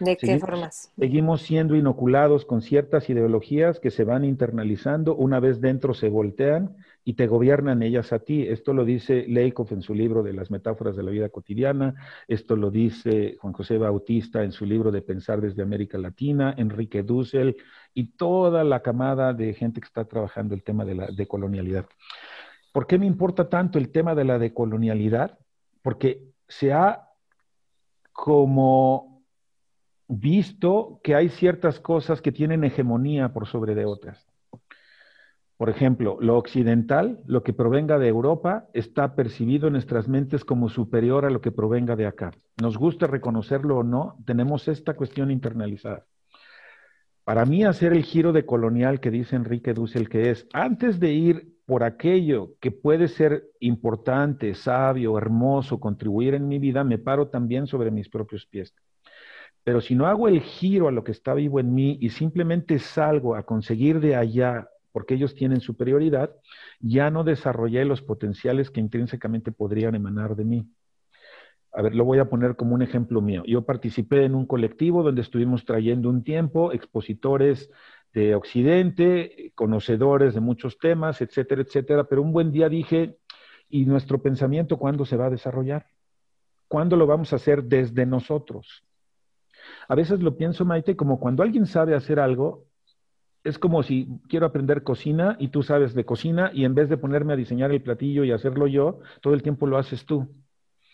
¿De 0.00 0.16
qué 0.16 0.38
formas? 0.38 0.92
Seguimos 0.98 1.42
siendo 1.42 1.74
inoculados 1.74 2.44
con 2.44 2.60
ciertas 2.60 3.08
ideologías 3.08 3.80
que 3.80 3.90
se 3.90 4.04
van 4.04 4.24
internalizando, 4.24 5.16
una 5.16 5.40
vez 5.40 5.60
dentro 5.60 5.94
se 5.94 6.10
voltean 6.10 6.76
y 7.08 7.14
te 7.14 7.28
gobiernan 7.28 7.84
ellas 7.84 8.12
a 8.12 8.18
ti. 8.18 8.42
Esto 8.42 8.74
lo 8.74 8.84
dice 8.84 9.26
Leikov 9.28 9.68
en 9.70 9.80
su 9.80 9.94
libro 9.94 10.24
de 10.24 10.32
las 10.32 10.50
metáforas 10.50 10.96
de 10.96 11.04
la 11.04 11.12
vida 11.12 11.28
cotidiana, 11.28 11.94
esto 12.26 12.56
lo 12.56 12.72
dice 12.72 13.36
Juan 13.40 13.52
José 13.52 13.78
Bautista 13.78 14.42
en 14.42 14.50
su 14.50 14.66
libro 14.66 14.90
de 14.90 15.02
Pensar 15.02 15.40
desde 15.40 15.62
América 15.62 15.98
Latina, 15.98 16.52
Enrique 16.58 17.04
Dussel 17.04 17.56
y 17.94 18.08
toda 18.16 18.64
la 18.64 18.82
camada 18.82 19.32
de 19.32 19.54
gente 19.54 19.80
que 19.80 19.86
está 19.86 20.04
trabajando 20.04 20.56
el 20.56 20.64
tema 20.64 20.84
de 20.84 20.96
la 20.96 21.06
decolonialidad. 21.06 21.86
¿Por 22.72 22.88
qué 22.88 22.98
me 22.98 23.06
importa 23.06 23.48
tanto 23.48 23.78
el 23.78 23.92
tema 23.92 24.16
de 24.16 24.24
la 24.24 24.40
decolonialidad? 24.40 25.38
Porque 25.82 26.24
se 26.48 26.72
ha 26.72 27.08
como 28.12 29.22
visto 30.08 30.98
que 31.04 31.14
hay 31.14 31.28
ciertas 31.28 31.78
cosas 31.78 32.20
que 32.20 32.32
tienen 32.32 32.64
hegemonía 32.64 33.32
por 33.32 33.46
sobre 33.46 33.76
de 33.76 33.84
otras. 33.84 34.26
Por 35.56 35.70
ejemplo, 35.70 36.18
lo 36.20 36.36
occidental, 36.36 37.20
lo 37.26 37.42
que 37.42 37.54
provenga 37.54 37.98
de 37.98 38.08
Europa, 38.08 38.68
está 38.74 39.14
percibido 39.14 39.68
en 39.68 39.72
nuestras 39.72 40.06
mentes 40.06 40.44
como 40.44 40.68
superior 40.68 41.24
a 41.24 41.30
lo 41.30 41.40
que 41.40 41.50
provenga 41.50 41.96
de 41.96 42.06
acá. 42.06 42.32
Nos 42.60 42.76
gusta 42.76 43.06
reconocerlo 43.06 43.78
o 43.78 43.82
no, 43.82 44.18
tenemos 44.26 44.68
esta 44.68 44.94
cuestión 44.94 45.30
internalizada. 45.30 46.04
Para 47.24 47.46
mí, 47.46 47.64
hacer 47.64 47.92
el 47.92 48.04
giro 48.04 48.32
de 48.32 48.44
colonial 48.44 49.00
que 49.00 49.10
dice 49.10 49.34
Enrique 49.34 49.72
Dussel, 49.72 50.10
que 50.10 50.30
es 50.30 50.46
antes 50.52 51.00
de 51.00 51.12
ir 51.12 51.56
por 51.64 51.82
aquello 51.82 52.52
que 52.60 52.70
puede 52.70 53.08
ser 53.08 53.44
importante, 53.58 54.54
sabio, 54.54 55.16
hermoso, 55.18 55.80
contribuir 55.80 56.34
en 56.34 56.46
mi 56.46 56.58
vida, 56.58 56.84
me 56.84 56.98
paro 56.98 57.28
también 57.28 57.66
sobre 57.66 57.90
mis 57.90 58.08
propios 58.08 58.46
pies. 58.46 58.74
Pero 59.64 59.80
si 59.80 59.96
no 59.96 60.06
hago 60.06 60.28
el 60.28 60.40
giro 60.40 60.86
a 60.86 60.92
lo 60.92 61.02
que 61.02 61.10
está 61.10 61.34
vivo 61.34 61.58
en 61.58 61.74
mí 61.74 61.98
y 62.00 62.10
simplemente 62.10 62.78
salgo 62.78 63.34
a 63.34 63.44
conseguir 63.44 63.98
de 63.98 64.14
allá 64.14 64.68
porque 64.96 65.12
ellos 65.12 65.34
tienen 65.34 65.60
superioridad, 65.60 66.34
ya 66.80 67.10
no 67.10 67.22
desarrollé 67.22 67.84
los 67.84 68.00
potenciales 68.00 68.70
que 68.70 68.80
intrínsecamente 68.80 69.52
podrían 69.52 69.94
emanar 69.94 70.36
de 70.36 70.46
mí. 70.46 70.70
A 71.70 71.82
ver, 71.82 71.94
lo 71.94 72.06
voy 72.06 72.18
a 72.18 72.30
poner 72.30 72.56
como 72.56 72.74
un 72.74 72.80
ejemplo 72.80 73.20
mío. 73.20 73.42
Yo 73.46 73.66
participé 73.66 74.24
en 74.24 74.34
un 74.34 74.46
colectivo 74.46 75.02
donde 75.02 75.20
estuvimos 75.20 75.66
trayendo 75.66 76.08
un 76.08 76.24
tiempo 76.24 76.72
expositores 76.72 77.70
de 78.14 78.34
Occidente, 78.34 79.52
conocedores 79.54 80.32
de 80.32 80.40
muchos 80.40 80.78
temas, 80.78 81.20
etcétera, 81.20 81.60
etcétera, 81.60 82.04
pero 82.04 82.22
un 82.22 82.32
buen 82.32 82.50
día 82.50 82.70
dije, 82.70 83.18
¿y 83.68 83.84
nuestro 83.84 84.22
pensamiento 84.22 84.78
cuándo 84.78 85.04
se 85.04 85.18
va 85.18 85.26
a 85.26 85.30
desarrollar? 85.30 85.88
¿Cuándo 86.68 86.96
lo 86.96 87.06
vamos 87.06 87.34
a 87.34 87.36
hacer 87.36 87.64
desde 87.64 88.06
nosotros? 88.06 88.82
A 89.88 89.94
veces 89.94 90.20
lo 90.20 90.38
pienso, 90.38 90.64
Maite, 90.64 90.96
como 90.96 91.20
cuando 91.20 91.42
alguien 91.42 91.66
sabe 91.66 91.94
hacer 91.94 92.18
algo, 92.18 92.64
es 93.46 93.58
como 93.58 93.82
si 93.82 94.08
quiero 94.28 94.46
aprender 94.46 94.82
cocina 94.82 95.36
y 95.38 95.48
tú 95.48 95.62
sabes 95.62 95.94
de 95.94 96.04
cocina 96.04 96.50
y 96.52 96.64
en 96.64 96.74
vez 96.74 96.88
de 96.88 96.96
ponerme 96.96 97.32
a 97.32 97.36
diseñar 97.36 97.70
el 97.70 97.82
platillo 97.82 98.24
y 98.24 98.32
hacerlo 98.32 98.66
yo, 98.66 99.00
todo 99.20 99.34
el 99.34 99.42
tiempo 99.42 99.66
lo 99.66 99.78
haces 99.78 100.04
tú. 100.04 100.28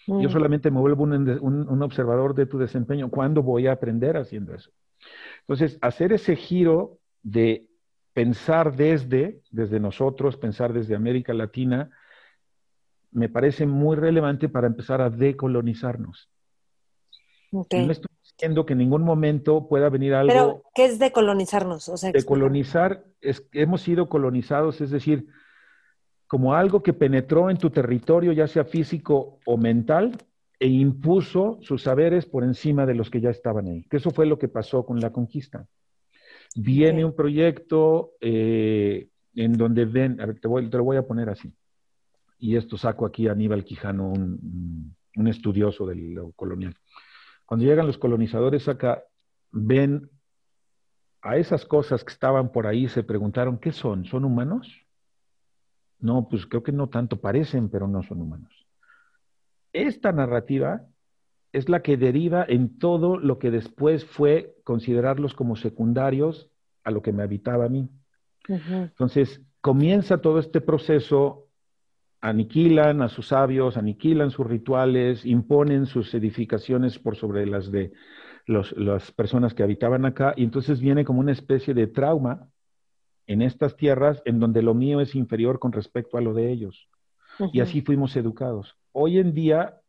Yo 0.07 0.29
mm. 0.29 0.33
solamente 0.33 0.71
me 0.71 0.81
vuelvo 0.81 1.05
un, 1.05 1.83
observador 1.83 2.35
de 2.35 2.47
tu 2.47 2.59
desempeño. 2.59 3.09
¿Cuándo 3.09 3.43
voy 3.43 3.67
a 3.67 3.73
aprender 3.73 4.17
haciendo 4.17 4.55
eso? 4.55 4.71
Entonces, 5.41 5.79
hacer 5.81 6.13
ese 6.13 6.37
giro 6.37 6.99
de 7.23 7.67
pensar 8.13 8.77
desde, 8.77 9.41
desde 9.51 9.81
nosotros, 9.81 10.37
pensar 10.37 10.73
desde 10.73 10.95
América 10.95 11.33
Latina, 11.33 11.91
me 13.13 13.29
parece 13.29 13.67
muy 13.67 13.97
relevante 13.97 14.49
para 14.49 14.67
empezar 14.67 15.01
a 15.01 15.11
decolonizarnos. 15.11 16.29
Okay 17.53 17.87
diciendo 18.43 18.67
que 18.67 18.73
en 18.73 18.81
ningún 18.81 19.03
momento 19.03 19.69
pueda 19.69 19.89
venir 19.89 20.15
algo. 20.15 20.33
Pero, 20.33 20.63
¿qué 20.75 20.87
es 20.87 20.99
decolonizarnos? 20.99 21.89
O 21.89 21.97
sea, 21.97 22.11
decolonizar 22.11 23.05
es 23.21 23.47
hemos 23.53 23.83
sido 23.83 24.09
colonizados, 24.09 24.81
es 24.81 24.91
decir, 24.91 25.29
como 26.27 26.55
algo 26.55 26.83
que 26.83 26.93
penetró 26.93 27.51
en 27.51 27.57
tu 27.57 27.71
territorio, 27.71 28.33
ya 28.33 28.49
sea 28.49 28.65
físico 28.65 29.39
o 29.47 29.57
mental, 29.57 30.19
e 30.59 30.67
impuso 30.67 31.59
sus 31.63 31.83
saberes 31.83 32.27
por 32.27 32.43
encima 32.43 32.85
de 32.85 32.95
los 32.95 33.11
que 33.11 33.21
ya 33.21 33.31
estaban 33.31 33.69
ahí. 33.69 33.85
Que 33.89 33.99
eso 33.99 34.11
fue 34.11 34.27
lo 34.27 34.39
que 34.39 34.49
pasó 34.49 34.85
con 34.85 34.99
la 34.99 35.13
conquista. 35.13 35.65
Viene 36.57 37.05
un 37.05 37.15
proyecto 37.15 38.13
eh, 38.21 39.09
en 39.37 39.53
donde 39.53 39.85
ven, 39.85 40.21
a 40.21 40.27
ver, 40.27 40.41
te, 40.41 40.49
voy, 40.49 40.69
te, 40.69 40.77
lo 40.79 40.85
voy 40.85 40.97
a 40.97 41.07
poner 41.07 41.29
así. 41.29 41.53
Y 42.41 42.57
esto 42.57 42.77
saco 42.77 43.07
aquí 43.07 43.29
a 43.29 43.33
Aníbal 43.33 43.65
Quijano, 43.65 44.09
un, 44.09 44.97
un 45.15 45.29
estudioso 45.29 45.87
de 45.87 45.95
lo 45.95 46.33
colonial. 46.33 46.75
Cuando 47.53 47.67
llegan 47.67 47.87
los 47.87 47.99
colonizadores 47.99 48.67
acá, 48.67 49.05
ven 49.51 50.09
a 51.21 51.37
esas 51.37 51.67
cosas 51.67 52.03
que 52.03 52.11
estaban 52.11 52.51
por 52.51 52.67
ahí, 52.67 52.89
se 52.89 53.03
preguntaron, 53.03 53.59
¿qué 53.59 53.73
son? 53.73 54.07
¿Son 54.07 54.25
humanos? 54.25 54.75
No, 55.99 56.29
pues 56.31 56.47
creo 56.47 56.63
que 56.63 56.73
no 56.73 56.89
tanto 56.89 57.21
parecen, 57.21 57.69
pero 57.69 57.87
no 57.87 58.03
son 58.05 58.23
humanos. 58.23 58.51
Esta 59.75 60.13
narrativa 60.13 60.87
es 61.53 61.69
la 61.69 61.83
que 61.83 61.99
deriva 61.99 62.43
en 62.49 62.79
todo 62.79 63.19
lo 63.19 63.39
que 63.39 63.51
después 63.51 64.07
fue 64.07 64.57
considerarlos 64.65 65.35
como 65.35 65.55
secundarios 65.55 66.49
a 66.85 66.91
lo 66.91 67.03
que 67.03 67.13
me 67.13 67.23
habitaba 67.23 67.67
a 67.67 67.69
mí. 67.69 67.91
Entonces, 68.49 69.43
comienza 69.61 70.23
todo 70.23 70.39
este 70.39 70.63
proceso 70.63 71.49
aniquilan 72.23 73.03
a 73.03 73.09
sus 73.09 73.29
sabios, 73.29 73.77
aniquilan 73.77 74.31
sus 74.31 74.47
rituales, 74.47 75.27
imponen 75.27 75.87
sus 75.87 76.15
edificaciones 76.15 76.99
por 76.99 77.17
sobre 77.17 77.47
las 77.47 77.71
de 77.71 77.93
las 78.47 79.13
personas 79.13 79.55
que 79.55 79.63
habitaban 79.63 80.05
acá, 80.05 80.33
y 80.37 80.45
entonces 80.45 80.81
viene 80.81 81.05
como 81.05 81.21
una 81.21 81.33
especie 81.33 81.75
de 81.75 81.87
trauma 81.87 82.49
en 83.27 83.43
estas 83.43 83.77
tierras 83.77 84.21
en 84.25 84.41
donde 84.41 84.63
lo 84.63 84.75
mío 84.75 85.01
es 85.01 85.15
inferior 85.15 85.59
con 85.59 85.73
respecto 85.73 86.17
a 86.17 86.21
lo 86.21 86.33
de 86.35 86.51
ellos. 86.51 86.89
Y 87.53 87.61
así 87.61 87.83
fuimos 87.83 88.17
educados. 88.17 88.77
Hoy 88.93 89.19
en 89.19 89.33
día, 89.33 89.81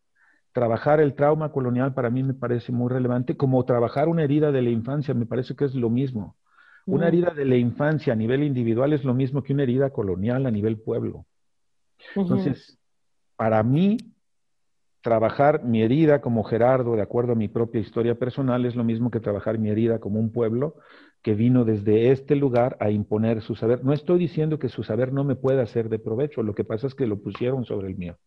trabajar 0.54 1.02
el 1.02 1.14
trauma 1.14 1.52
colonial 1.52 1.94
para 1.94 2.10
mí 2.10 2.24
me 2.24 2.34
parece 2.34 2.72
muy 2.72 2.90
relevante, 2.90 3.38
como 3.38 3.64
trabajar 3.66 4.08
una 4.08 4.24
herida 4.24 4.52
de 4.52 4.62
la 4.62 4.70
infancia, 4.70 5.14
me 5.14 5.26
parece 5.26 5.56
que 5.56 5.66
es 5.66 5.76
lo 5.76 5.90
mismo. 5.90 6.36
Una 6.86 7.08
herida 7.08 7.32
de 7.32 7.46
la 7.46 7.56
infancia 7.56 8.14
a 8.14 8.16
nivel 8.16 8.44
individual 8.44 8.94
es 8.94 9.04
lo 9.04 9.14
mismo 9.14 9.42
que 9.42 9.54
una 9.54 9.64
herida 9.64 9.90
colonial 9.90 10.46
a 10.46 10.52
nivel 10.52 10.80
pueblo. 10.80 11.26
Entonces, 12.16 12.78
para 13.36 13.64
mí, 13.64 13.98
trabajar 15.02 15.64
mi 15.64 15.82
herida 15.82 16.22
como 16.22 16.44
Gerardo, 16.44 16.96
de 16.96 17.02
acuerdo 17.02 17.34
a 17.34 17.36
mi 17.36 17.50
propia 17.50 17.82
historia 17.82 18.16
personal, 18.16 18.66
es 18.66 18.76
lo 18.76 18.84
mismo 18.84 19.12
que 19.12 19.20
trabajar 19.20 19.60
mi 19.60 19.70
herida 19.70 20.00
como 20.00 20.20
un 20.20 20.32
pueblo 20.32 20.76
que 21.22 21.36
vino 21.36 21.66
desde 21.66 22.12
este 22.12 22.36
lugar 22.36 22.78
a 22.80 22.90
imponer 22.90 23.42
su 23.42 23.56
saber. 23.56 23.84
No 23.84 23.94
estoy 23.94 24.20
diciendo 24.20 24.60
que 24.60 24.70
su 24.70 24.84
saber 24.84 25.14
no 25.14 25.24
me 25.24 25.36
pueda 25.36 25.66
ser 25.66 25.90
de 25.90 26.00
provecho, 26.00 26.42
lo 26.42 26.56
que 26.56 26.64
pasa 26.64 26.88
es 26.88 26.96
que 26.96 27.06
lo 27.06 27.18
pusieron 27.18 27.66
sobre 27.66 27.90
el 27.90 27.98
mío. 27.98 28.18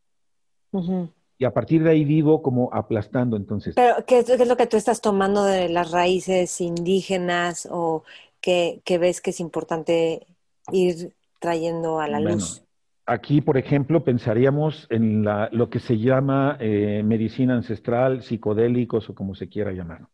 Y 1.39 1.45
a 1.45 1.53
partir 1.53 1.83
de 1.83 1.91
ahí 1.91 2.05
vivo 2.05 2.43
como 2.43 2.71
aplastando 2.73 3.37
entonces. 3.37 3.75
Pero, 3.75 4.05
¿qué 4.07 4.19
es, 4.19 4.47
lo 4.47 4.57
que 4.57 4.67
tú 4.67 4.77
estás 4.77 5.01
tomando 5.01 5.45
de 5.45 5.69
las 5.69 5.91
raíces 5.91 6.61
indígenas 6.61 7.69
o 7.71 8.05
que, 8.41 8.83
ves 9.01 9.21
que 9.21 9.31
es 9.31 9.41
importante 9.41 10.27
ir 10.73 11.13
trayendo 11.41 12.01
a 12.01 12.09
la 12.09 12.21
luz? 12.21 12.66
Aquí, 13.09 13.41
por 13.41 13.57
ejemplo, 13.57 14.03
pensaríamos 14.03 14.89
en 14.91 15.25
lo 15.53 15.71
que 15.71 15.79
se 15.79 15.97
llama 15.99 16.57
eh, 16.59 17.03
medicina 17.05 17.55
ancestral, 17.55 18.23
psicodélicos 18.23 19.09
o 19.09 19.15
como 19.15 19.37
se 19.37 19.49
quiera 19.49 19.71
llamar. 19.71 20.09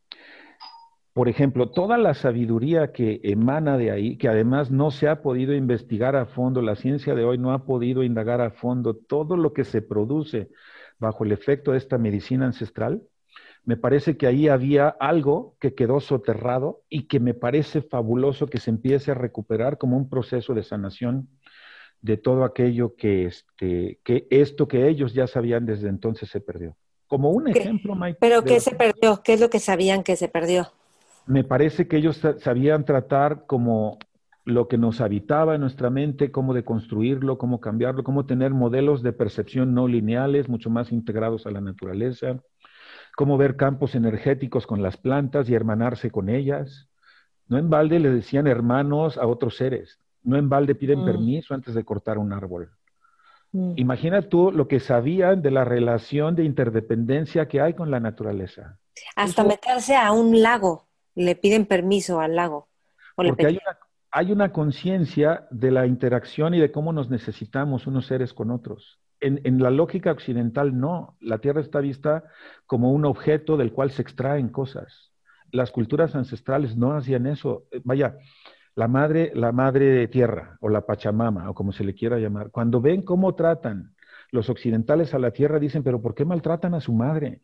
Por 1.15 1.31
ejemplo, 1.31 1.71
toda 1.71 1.97
la 1.97 2.13
sabiduría 2.13 2.93
que 2.93 3.21
emana 3.23 3.79
de 3.79 3.91
ahí, 3.91 4.19
que 4.19 4.29
además 4.29 4.71
no 4.71 4.91
se 4.91 5.09
ha 5.09 5.23
podido 5.23 5.55
investigar 5.55 6.17
a 6.17 6.27
fondo, 6.27 6.61
la 6.61 6.77
ciencia 6.77 7.15
de 7.15 7.25
hoy 7.25 7.39
no 7.39 7.53
ha 7.53 7.65
podido 7.65 8.03
indagar 8.03 8.43
a 8.43 8.51
fondo 8.51 8.95
todo 8.95 9.39
lo 9.39 9.55
que 9.55 9.65
se 9.65 9.81
produce 9.81 10.51
bajo 10.99 11.25
el 11.25 11.33
efecto 11.33 11.73
de 11.73 11.79
esta 11.79 11.97
medicina 11.97 12.45
ancestral, 12.45 13.03
me 13.65 13.77
parece 13.77 14.17
que 14.17 14.27
ahí 14.27 14.49
había 14.49 14.89
algo 14.89 15.57
que 15.61 15.75
quedó 15.75 16.01
soterrado 16.01 16.83
y 16.89 17.07
que 17.07 17.21
me 17.21 17.33
parece 17.33 17.81
fabuloso 17.81 18.47
que 18.49 18.59
se 18.59 18.71
empiece 18.71 19.13
a 19.13 19.15
recuperar 19.15 19.79
como 19.79 19.97
un 19.97 20.11
proceso 20.11 20.53
de 20.53 20.63
sanación 20.63 21.29
de 22.03 22.17
todo 22.17 22.45
aquello 22.45 22.95
que, 22.97 23.27
este, 23.27 24.01
que 24.05 24.27
esto 24.31 24.67
que 24.69 24.89
ellos 24.89 25.15
ya 25.15 25.27
sabían 25.27 25.65
desde 25.65 25.89
entonces 25.89 26.29
se 26.29 26.41
perdió. 26.41 26.77
Como 27.07 27.31
un 27.31 27.49
ejemplo, 27.49 27.95
Mike. 27.95 28.19
¿Pero 28.21 28.43
qué 28.43 28.59
se 28.59 28.75
perdió? 28.75 29.23
¿Qué 29.23 29.35
es 29.35 29.41
lo 29.41 29.49
que 29.49 29.61
sabían 29.61 30.03
que 30.03 30.17
se 30.17 30.29
perdió? 30.29 30.73
Me 31.27 31.45
parece 31.45 31.87
que 31.87 31.99
ellos 31.99 32.21
sabían 32.39 32.85
tratar 32.85 33.47
como 33.47 33.99
lo 34.45 34.67
que 34.67 34.79
nos 34.79 35.01
habitaba 35.01 35.55
en 35.55 35.61
nuestra 35.61 35.89
mente, 35.89 36.33
cómo 36.33 36.53
deconstruirlo, 36.53 37.39
cómo 37.39 37.61
cambiarlo, 37.61 38.03
cómo 38.03 38.27
tener 38.27 38.51
modelos 38.51 39.03
de 39.03 39.13
percepción 39.13 39.73
no 39.73 39.87
lineales, 39.87 40.49
mucho 40.49 40.69
más 40.69 40.91
integrados 40.91 41.47
a 41.47 41.53
la 41.53 41.61
naturaleza, 41.61 42.41
cómo 43.15 43.39
ver 43.39 43.57
campos 43.57 43.95
energéticos 43.95 44.67
con 44.67 44.83
las 44.83 44.97
plantas 44.97 45.49
y 45.49 45.55
hermanarse 45.55 46.11
con 46.11 46.29
ellas. 46.29 46.89
No 47.47 47.59
en 47.59 47.71
balde 47.71 48.01
le 48.01 48.11
decían 48.11 48.49
hermanos 48.49 49.17
a 49.19 49.27
otros 49.27 49.57
seres. 49.57 50.01
No 50.25 50.37
en 50.37 50.49
balde 50.49 50.75
piden 50.75 51.03
mm. 51.03 51.05
permiso 51.05 51.55
antes 51.55 51.75
de 51.75 51.85
cortar 51.85 52.19
un 52.19 52.33
árbol. 52.33 52.71
Mm. 53.53 53.75
Imagina 53.77 54.23
tú 54.23 54.51
lo 54.51 54.67
que 54.67 54.81
sabían 54.81 55.43
de 55.43 55.51
la 55.51 55.65
relación 55.65 56.35
de 56.35 56.45
interdependencia 56.45 57.49
que 57.49 57.61
hay 57.61 57.75
con 57.75 57.91
la 57.91 58.01
naturaleza. 58.01 58.79
Hasta 59.17 59.45
meterse 59.45 59.97
a 59.97 60.13
un 60.13 60.43
lago, 60.43 60.89
le 61.15 61.35
piden 61.37 61.67
permiso 61.67 62.21
al 62.21 62.37
lago. 62.37 62.69
porque 63.15 63.47
hay 63.47 63.55
una, 63.55 63.79
hay 64.11 64.33
una 64.33 64.53
conciencia 64.53 65.47
de 65.51 65.71
la 65.71 65.87
interacción 65.87 66.55
y 66.55 66.61
de 66.61 66.73
cómo 66.73 66.93
nos 66.93 67.11
necesitamos 67.11 67.87
unos 67.87 68.07
seres 68.07 68.33
con 68.33 68.51
otros. 68.51 68.99
En, 69.21 69.41
en, 69.45 69.63
la 69.63 69.71
lógica 69.71 70.11
occidental 70.11 70.79
no, 70.79 71.17
la 71.21 71.39
Tierra 71.39 71.61
está 71.61 71.81
vista 71.81 72.25
como 72.67 72.91
un 72.93 73.05
objeto 73.05 73.57
del 73.57 73.73
cual 73.73 73.91
se 73.91 74.03
extraen 74.03 74.49
cosas. 74.49 75.13
Las 75.53 75.71
culturas 75.71 76.15
ancestrales 76.15 76.77
no 76.77 76.97
hacían 76.97 77.27
eso. 77.27 77.67
Vaya, 77.85 78.17
la 78.75 78.89
madre, 78.89 79.33
la 79.35 79.53
madre 79.53 79.87
de 79.87 80.09
tierra 80.09 80.57
o 80.61 80.69
la 80.69 80.87
Pachamama 80.87 81.51
o 81.51 81.55
como 81.55 81.73
se 81.73 81.85
le 81.85 81.95
quiera 81.95 82.19
llamar, 82.19 82.51
cuando 82.51 82.81
ven 82.81 83.03
cómo 83.03 83.35
tratan 83.35 83.95
los 84.31 84.49
occidentales 84.49 85.13
a 85.15 85.19
la 85.19 85.31
tierra, 85.31 85.59
dicen, 85.59 85.83
pero 85.83 86.01
¿por 86.01 86.15
qué 86.15 86.25
maltratan 86.25 86.75
a 86.75 86.81
su 86.81 86.93
madre? 86.93 87.43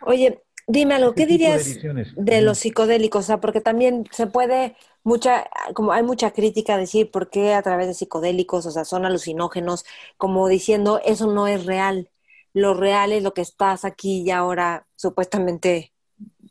Oye, 0.00 0.42
dime 0.66 0.94
algo, 0.94 1.14
¿qué 1.14 1.26
dirías 1.26 1.78
de, 2.16 2.42
los 2.42 2.58
psicodélicos? 2.58 3.24
O 3.24 3.26
sea, 3.26 3.40
porque 3.40 3.60
también 3.60 4.04
se 4.10 4.26
puede, 4.26 4.76
mucha, 5.04 5.48
como 5.74 5.92
hay 5.92 6.02
mucha 6.02 6.32
crítica 6.32 6.74
a 6.74 6.78
decir 6.78 7.12
por 7.12 7.30
qué 7.30 7.54
a 7.54 7.62
través 7.62 7.86
de 7.86 7.94
psicodélicos, 7.94 8.66
o 8.66 8.70
sea, 8.72 8.84
son 8.84 9.06
alucinógenos, 9.06 9.84
como 10.16 10.48
diciendo, 10.48 11.00
eso 11.04 11.32
no 11.32 11.46
es 11.46 11.64
real. 11.64 12.10
Lo 12.52 12.74
real 12.74 13.12
es 13.12 13.22
lo 13.22 13.32
que 13.34 13.40
estás 13.40 13.84
aquí 13.84 14.22
y 14.22 14.30
ahora 14.30 14.86
supuestamente 14.96 15.92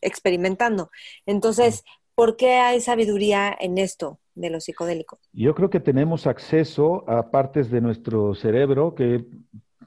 experimentando. 0.01 0.89
Entonces, 1.25 1.83
¿Por 2.15 2.35
qué 2.35 2.55
hay 2.55 2.81
sabiduría 2.81 3.55
en 3.59 3.77
esto 3.77 4.19
de 4.35 4.49
los 4.49 4.65
psicodélicos? 4.65 5.19
Yo 5.33 5.55
creo 5.55 5.69
que 5.69 5.79
tenemos 5.79 6.27
acceso 6.27 7.09
a 7.09 7.31
partes 7.31 7.69
de 7.71 7.81
nuestro 7.81 8.35
cerebro 8.35 8.95
que 8.95 9.25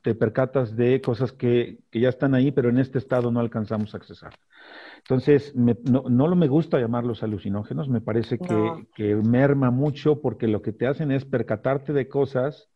te 0.03 0.14
percatas 0.14 0.77
de 0.77 1.01
cosas 1.01 1.33
que, 1.33 1.79
ya 1.91 2.11
están 2.11 2.35
ahí, 2.35 2.53
pero 2.53 2.68
en 2.68 2.79
este 2.79 2.99
estado 2.99 3.31
no 3.31 3.41
alcanzamos 3.41 3.95
a 3.95 3.97
accesar. 3.97 4.35
Entonces, 4.99 5.55
no, 5.55 6.05
no, 6.09 6.35
me 6.37 6.49
gusta 6.49 6.79
llamarlos 6.79 7.22
alucinógenos, 7.22 7.89
me 7.89 8.01
parece 8.01 8.39
que, 8.39 8.87
que, 8.95 9.16
merma 9.16 9.70
mucho 9.70 10.20
porque 10.20 10.47
lo 10.47 10.61
que 10.61 10.72
te 10.72 10.87
hacen 10.87 11.11
es 11.11 11.25
percatarte 11.25 11.93
de 11.93 12.09
cosas 12.09 12.68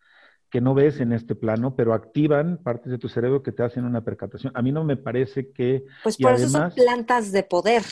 que 0.51 0.61
no 0.61 0.75
ves 0.75 1.01
en 1.01 1.13
este 1.13 1.35
plano, 1.35 1.75
pero 1.77 1.93
activan 1.93 2.59
partes 2.63 2.91
de 2.91 2.99
tu 2.99 3.09
cerebro 3.09 3.43
que 3.43 3.53
te 3.53 3.63
hacen 3.63 3.85
una 3.85 4.03
percatación. 4.03 4.53
A 4.55 4.63
mí 4.63 4.73
no 4.73 4.85
me 4.85 4.97
parece 4.97 5.51
que... 5.53 5.85
Pues 6.03 6.17
por 6.17 6.33
eso 6.33 6.49
son 6.49 6.71
plantas 6.71 7.33
de 7.33 7.43
poder. 7.43 7.83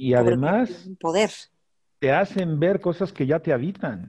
Y 0.00 0.14
además 0.14 0.88
poder. 0.98 1.28
te 1.98 2.10
hacen 2.10 2.58
ver 2.58 2.80
cosas 2.80 3.12
que 3.12 3.26
ya 3.26 3.40
te 3.40 3.52
habitan 3.52 4.08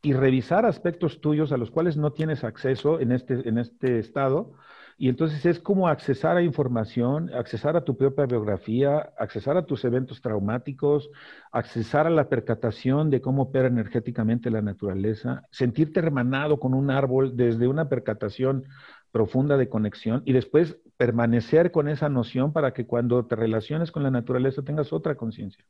y 0.00 0.12
revisar 0.12 0.64
aspectos 0.64 1.20
tuyos 1.20 1.50
a 1.50 1.56
los 1.56 1.72
cuales 1.72 1.96
no 1.96 2.12
tienes 2.12 2.44
acceso 2.44 3.00
en 3.00 3.10
este, 3.10 3.48
en 3.48 3.58
este 3.58 3.98
estado. 3.98 4.52
Y 4.96 5.08
entonces 5.08 5.44
es 5.44 5.58
como 5.58 5.88
accesar 5.88 6.36
a 6.36 6.42
información, 6.42 7.34
accesar 7.34 7.76
a 7.76 7.82
tu 7.84 7.96
propia 7.96 8.26
biografía, 8.26 9.12
accesar 9.18 9.56
a 9.56 9.66
tus 9.66 9.84
eventos 9.84 10.20
traumáticos, 10.20 11.10
accesar 11.50 12.06
a 12.06 12.10
la 12.10 12.28
percatación 12.28 13.10
de 13.10 13.20
cómo 13.20 13.42
opera 13.42 13.66
energéticamente 13.66 14.50
la 14.50 14.62
naturaleza, 14.62 15.42
sentirte 15.50 15.98
hermanado 15.98 16.60
con 16.60 16.74
un 16.74 16.92
árbol 16.92 17.36
desde 17.36 17.66
una 17.66 17.88
percatación 17.88 18.66
profunda 19.10 19.56
de 19.56 19.68
conexión 19.68 20.22
y 20.24 20.32
después 20.32 20.78
permanecer 20.96 21.70
con 21.70 21.88
esa 21.88 22.08
noción 22.08 22.52
para 22.52 22.72
que 22.72 22.86
cuando 22.86 23.24
te 23.26 23.36
relaciones 23.36 23.92
con 23.92 24.02
la 24.02 24.10
naturaleza 24.10 24.62
tengas 24.62 24.92
otra 24.92 25.14
conciencia. 25.16 25.64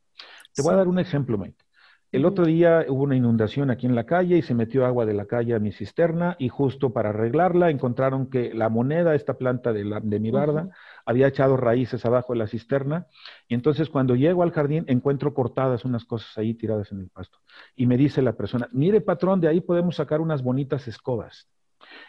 Te 0.53 0.61
voy 0.61 0.73
a 0.73 0.77
dar 0.77 0.87
un 0.87 0.99
ejemplo, 0.99 1.37
Mike. 1.37 1.63
El 2.11 2.25
otro 2.25 2.45
día 2.45 2.85
hubo 2.89 3.03
una 3.03 3.15
inundación 3.15 3.69
aquí 3.69 3.85
en 3.85 3.93
la 3.93 4.07
calle 4.07 4.35
y 4.35 4.41
se 4.41 4.55
metió 4.55 4.83
agua 4.83 5.05
de 5.05 5.13
la 5.13 5.25
calle 5.25 5.53
a 5.53 5.59
mi 5.59 5.71
cisterna 5.71 6.35
y 6.39 6.49
justo 6.49 6.91
para 6.91 7.09
arreglarla 7.09 7.69
encontraron 7.69 8.31
que 8.31 8.51
la 8.51 8.67
moneda, 8.67 9.13
esta 9.13 9.35
planta 9.35 9.73
de, 9.73 9.85
la, 9.85 9.99
de 9.99 10.19
mi 10.19 10.31
barda, 10.31 10.69
había 11.05 11.27
echado 11.27 11.55
raíces 11.55 12.03
abajo 12.07 12.33
de 12.33 12.39
la 12.39 12.47
cisterna 12.47 13.05
y 13.47 13.53
entonces 13.53 13.91
cuando 13.91 14.15
llego 14.15 14.41
al 14.41 14.51
jardín 14.51 14.85
encuentro 14.87 15.35
cortadas 15.35 15.85
unas 15.85 16.03
cosas 16.03 16.35
ahí 16.39 16.55
tiradas 16.55 16.91
en 16.91 17.01
el 17.01 17.09
pasto. 17.09 17.37
Y 17.75 17.85
me 17.85 17.95
dice 17.95 18.23
la 18.23 18.33
persona, 18.33 18.67
mire 18.71 19.01
patrón, 19.01 19.39
de 19.39 19.47
ahí 19.47 19.61
podemos 19.61 19.97
sacar 19.97 20.19
unas 20.19 20.41
bonitas 20.41 20.87
escobas. 20.87 21.47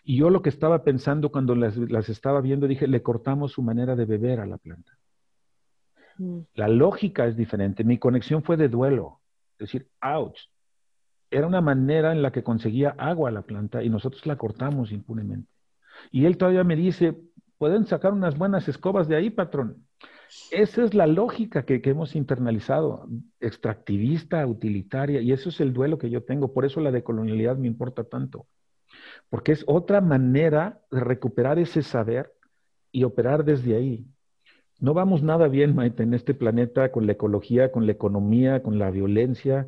Y 0.04 0.16
yo 0.16 0.30
lo 0.30 0.42
que 0.42 0.48
estaba 0.48 0.82
pensando 0.82 1.30
cuando 1.30 1.54
las, 1.54 1.76
estaba 2.08 2.40
viendo, 2.40 2.66
dije, 2.66 2.86
le 2.86 3.02
cortamos 3.02 3.52
su 3.52 3.62
manera 3.62 3.96
de 3.96 4.04
beber 4.04 4.40
a 4.40 4.46
la 4.46 4.58
planta. 4.58 4.92
Mm. 6.18 6.40
La 6.54 6.68
lógica 6.68 7.26
es 7.26 7.36
diferente. 7.36 7.84
Mi 7.84 7.98
conexión 7.98 8.42
fue 8.42 8.56
de 8.56 8.68
duelo. 8.68 9.20
Es 9.58 9.66
decir, 9.66 9.88
ouch. 10.00 10.38
Era 11.30 11.46
una 11.46 11.60
manera 11.60 12.12
en 12.12 12.22
la 12.22 12.32
que 12.32 12.42
conseguía 12.42 12.94
agua 12.98 13.28
a 13.28 13.32
la 13.32 13.42
planta 13.42 13.84
y 13.84 13.88
nosotros 13.88 14.26
la 14.26 14.36
cortamos 14.36 14.90
impunemente. 14.90 15.48
Y 16.10 16.24
él 16.24 16.36
todavía 16.36 16.64
me 16.64 16.74
dice, 16.74 17.16
pueden 17.56 17.86
sacar 17.86 18.12
unas 18.12 18.36
buenas 18.36 18.68
escobas 18.68 19.06
de 19.06 19.16
ahí, 19.16 19.30
patrón. 19.30 19.86
Esa 20.50 20.82
es 20.82 20.94
la 20.94 21.06
lógica 21.06 21.64
que, 21.64 21.80
que, 21.82 21.90
hemos 21.90 22.16
internalizado, 22.16 23.06
extractivista, 23.38 24.44
utilitaria, 24.46 25.20
y 25.20 25.32
eso 25.32 25.50
es 25.50 25.60
el 25.60 25.72
duelo 25.72 25.98
que 25.98 26.10
yo 26.10 26.22
tengo. 26.24 26.52
Por 26.52 26.64
eso 26.64 26.80
la 26.80 26.90
decolonialidad 26.90 27.56
me 27.56 27.68
importa 27.68 28.04
tanto 28.04 28.46
porque 29.28 29.52
es 29.52 29.64
otra 29.66 30.00
manera 30.00 30.80
de 30.90 31.00
recuperar 31.00 31.58
ese 31.58 31.82
saber 31.82 32.32
y 32.92 33.04
operar 33.04 33.44
desde 33.44 33.76
ahí. 33.76 34.06
No 34.78 34.94
vamos 34.94 35.22
nada 35.22 35.48
bien, 35.48 35.74
Maite, 35.74 36.02
en 36.02 36.14
este 36.14 36.34
planeta 36.34 36.90
con 36.90 37.06
la 37.06 37.12
ecología, 37.12 37.70
con 37.70 37.86
la 37.86 37.92
economía, 37.92 38.62
con 38.62 38.78
la 38.78 38.90
violencia. 38.90 39.66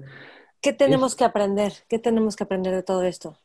¿Qué 0.61 0.73
tenemos 0.73 1.15
que 1.15 1.25
aprender? 1.25 1.73
¿Qué 1.89 1.99
tenemos 1.99 2.35
que 2.37 2.45
aprender 2.45 2.75
de 2.75 2.83
todo 2.83 3.03
esto? 3.03 3.39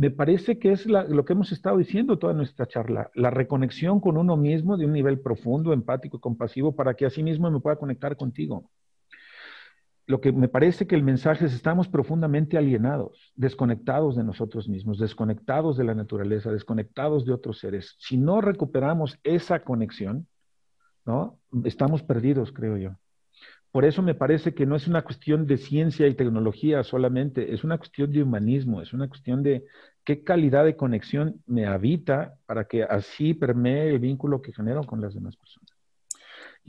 me 0.00 0.10
parece 0.10 0.58
que 0.58 0.72
es 0.72 0.86
lo 0.86 1.24
que 1.26 1.34
hemos 1.34 1.52
estado 1.52 1.76
diciendo 1.76 2.18
toda 2.18 2.32
nuestra 2.32 2.66
charla, 2.66 3.10
la 3.14 3.28
reconexión 3.28 4.00
con 4.00 4.16
uno 4.16 4.34
mismo 4.34 4.78
de 4.78 4.86
un 4.86 4.94
nivel 4.94 5.20
profundo, 5.20 5.74
empático 5.74 6.16
y 6.16 6.20
compasivo 6.20 6.72
para 6.74 6.94
que 6.94 7.04
así 7.04 7.22
mismo 7.22 7.50
me 7.50 7.60
pueda 7.60 7.76
conectar 7.76 8.16
contigo. 8.16 8.70
Lo 10.10 10.20
que 10.20 10.32
me 10.32 10.48
parece 10.48 10.88
que 10.88 10.96
el 10.96 11.04
mensaje 11.04 11.44
es 11.44 11.54
estamos 11.54 11.86
profundamente 11.86 12.58
alienados, 12.58 13.32
desconectados 13.36 14.16
de 14.16 14.24
nosotros 14.24 14.68
mismos, 14.68 14.98
desconectados 14.98 15.76
de 15.76 15.84
la 15.84 15.94
naturaleza, 15.94 16.50
desconectados 16.50 17.24
de 17.24 17.32
otros 17.32 17.60
seres. 17.60 17.94
Si 18.00 18.16
no 18.16 18.40
recuperamos 18.40 19.20
esa 19.22 19.62
conexión, 19.62 20.26
¿no? 21.06 21.38
Estamos 21.62 22.02
perdidos, 22.02 22.50
creo 22.50 22.76
yo. 22.76 22.96
Por 23.70 23.84
eso 23.84 24.02
me 24.02 24.16
parece 24.16 24.52
que 24.52 24.66
no 24.66 24.74
es 24.74 24.88
una 24.88 25.02
cuestión 25.02 25.46
de 25.46 25.58
ciencia 25.58 26.08
y 26.08 26.16
tecnología 26.16 26.82
solamente, 26.82 27.54
es 27.54 27.62
una 27.62 27.78
cuestión 27.78 28.10
de 28.10 28.24
humanismo, 28.24 28.82
es 28.82 28.92
una 28.92 29.06
cuestión 29.06 29.44
de 29.44 29.64
qué 30.02 30.24
calidad 30.24 30.64
de 30.64 30.74
conexión 30.74 31.40
me 31.46 31.66
habita 31.66 32.34
para 32.46 32.64
que 32.64 32.82
así 32.82 33.32
permee 33.32 33.90
el 33.90 34.00
vínculo 34.00 34.42
que 34.42 34.52
genero 34.52 34.82
con 34.82 35.00
las 35.00 35.14
demás 35.14 35.36
personas. 35.36 35.69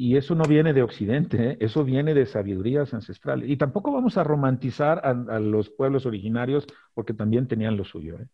Y 0.02 0.18
eso 0.18 0.34
no 0.34 0.46
viene 0.46 0.74
de 0.74 0.82
Occidente, 0.82 1.52
¿eh? 1.52 1.58
eso 1.60 1.84
viene 1.84 2.16
de 2.16 2.26
sabidurías 2.26 2.92
ancestrales. 2.92 3.48
Y 3.48 3.56
tampoco 3.56 3.92
vamos 3.92 4.18
a 4.18 4.24
romantizar 4.24 5.00
a, 5.06 5.40
los 5.40 5.70
pueblos 5.70 6.08
originarios 6.08 6.66
porque 6.96 7.14
también 7.14 7.48
tenían 7.48 7.78
lo 7.78 7.86
suyo. 7.86 8.18
¿eh? 8.18 8.26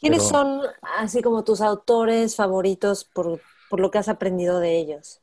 ¿Quiénes 0.00 0.22
son, 0.22 0.62
así 0.96 1.20
como 1.20 1.44
tus 1.44 1.60
autores 1.60 2.36
favoritos 2.36 3.04
por, 3.04 3.38
lo 3.78 3.90
que 3.90 3.98
has 3.98 4.08
aprendido 4.08 4.60
de 4.60 4.78
ellos? 4.78 5.20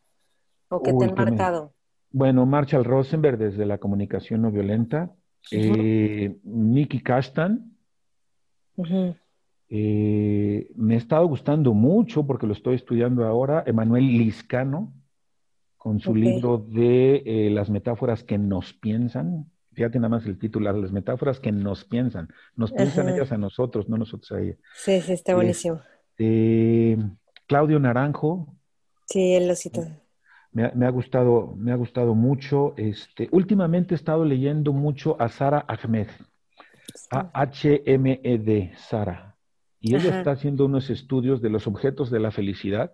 ¿O 0.70 0.84
que 0.84 0.93
te 0.93 1.06
han 1.06 1.16
marcado? 1.16 1.74
Bueno, 2.12 2.45
Marshall 2.45 2.86
Rosenberg 2.86 3.39
desde 3.39 3.66
la 3.66 3.80
comunicación 3.80 4.43
no 4.43 4.52
violenta, 4.52 5.16
eh, 5.49 6.38
Nicky 6.43 7.02
Kastan. 7.02 7.76
Eh, 9.74 10.69
me 10.76 10.95
ha 10.95 10.97
estado 10.97 11.26
gustando 11.26 11.74
mucho 11.74 12.28
porque 12.28 12.45
lo 12.45 12.51
estoy 12.51 12.76
estudiando 12.76 13.26
ahora, 13.26 13.63
Emanuel 13.65 14.05
Liscano, 14.05 14.93
con 15.78 16.01
su 16.01 16.13
libro 16.13 16.57
de 16.57 17.24
eh, 17.26 17.49
las 17.49 17.69
metáforas 17.69 18.22
que 18.22 18.38
nos 18.38 18.74
piensan. 18.74 19.49
Fíjate 19.72 19.97
nada 19.97 20.09
más 20.09 20.26
el 20.26 20.38
título, 20.38 20.69
las 20.74 20.91
metáforas 20.91 21.39
que 21.39 21.53
nos 21.53 21.86
piensan. 21.86 22.28
Nos 22.57 22.74
piensan 22.74 23.07
ellas 23.07 23.32
a 23.32 23.38
nosotros, 23.38 23.88
no 23.88 23.95
nosotros 23.95 24.30
a 24.34 24.41
ellas. 24.41 24.57
Sí, 24.76 24.99
sí, 24.99 25.13
está 25.13 25.36
buenísimo. 25.36 25.80
Claudio 27.47 27.80
Naranjo. 27.80 28.53
Sí, 29.07 29.36
él 29.36 29.47
lo 29.47 29.55
cita. 29.55 30.01
Me 30.51 30.86
ha, 30.86 30.89
gustado, 30.89 31.53
me 31.55 31.72
ha 31.72 31.76
gustado 31.76 32.13
mucho. 32.13 32.74
Este, 32.76 33.30
últimamente 33.32 33.93
he 33.93 33.95
estado 33.95 34.26
leyendo 34.26 34.74
mucho 34.74 35.15
a 35.17 35.30
Sara 35.30 35.65
Ahmed, 35.65 36.09
a 37.09 37.32
H-M-E-D, 37.34 38.74
Sara. 38.76 39.30
Y 39.82 39.95
ella 39.95 40.19
está 40.19 40.32
haciendo 40.32 40.65
unos 40.65 40.89
estudios 40.89 41.41
de 41.41 41.49
los 41.49 41.67
objetos 41.67 42.11
de 42.11 42.19
la 42.19 42.32
felicidad. 42.32 42.93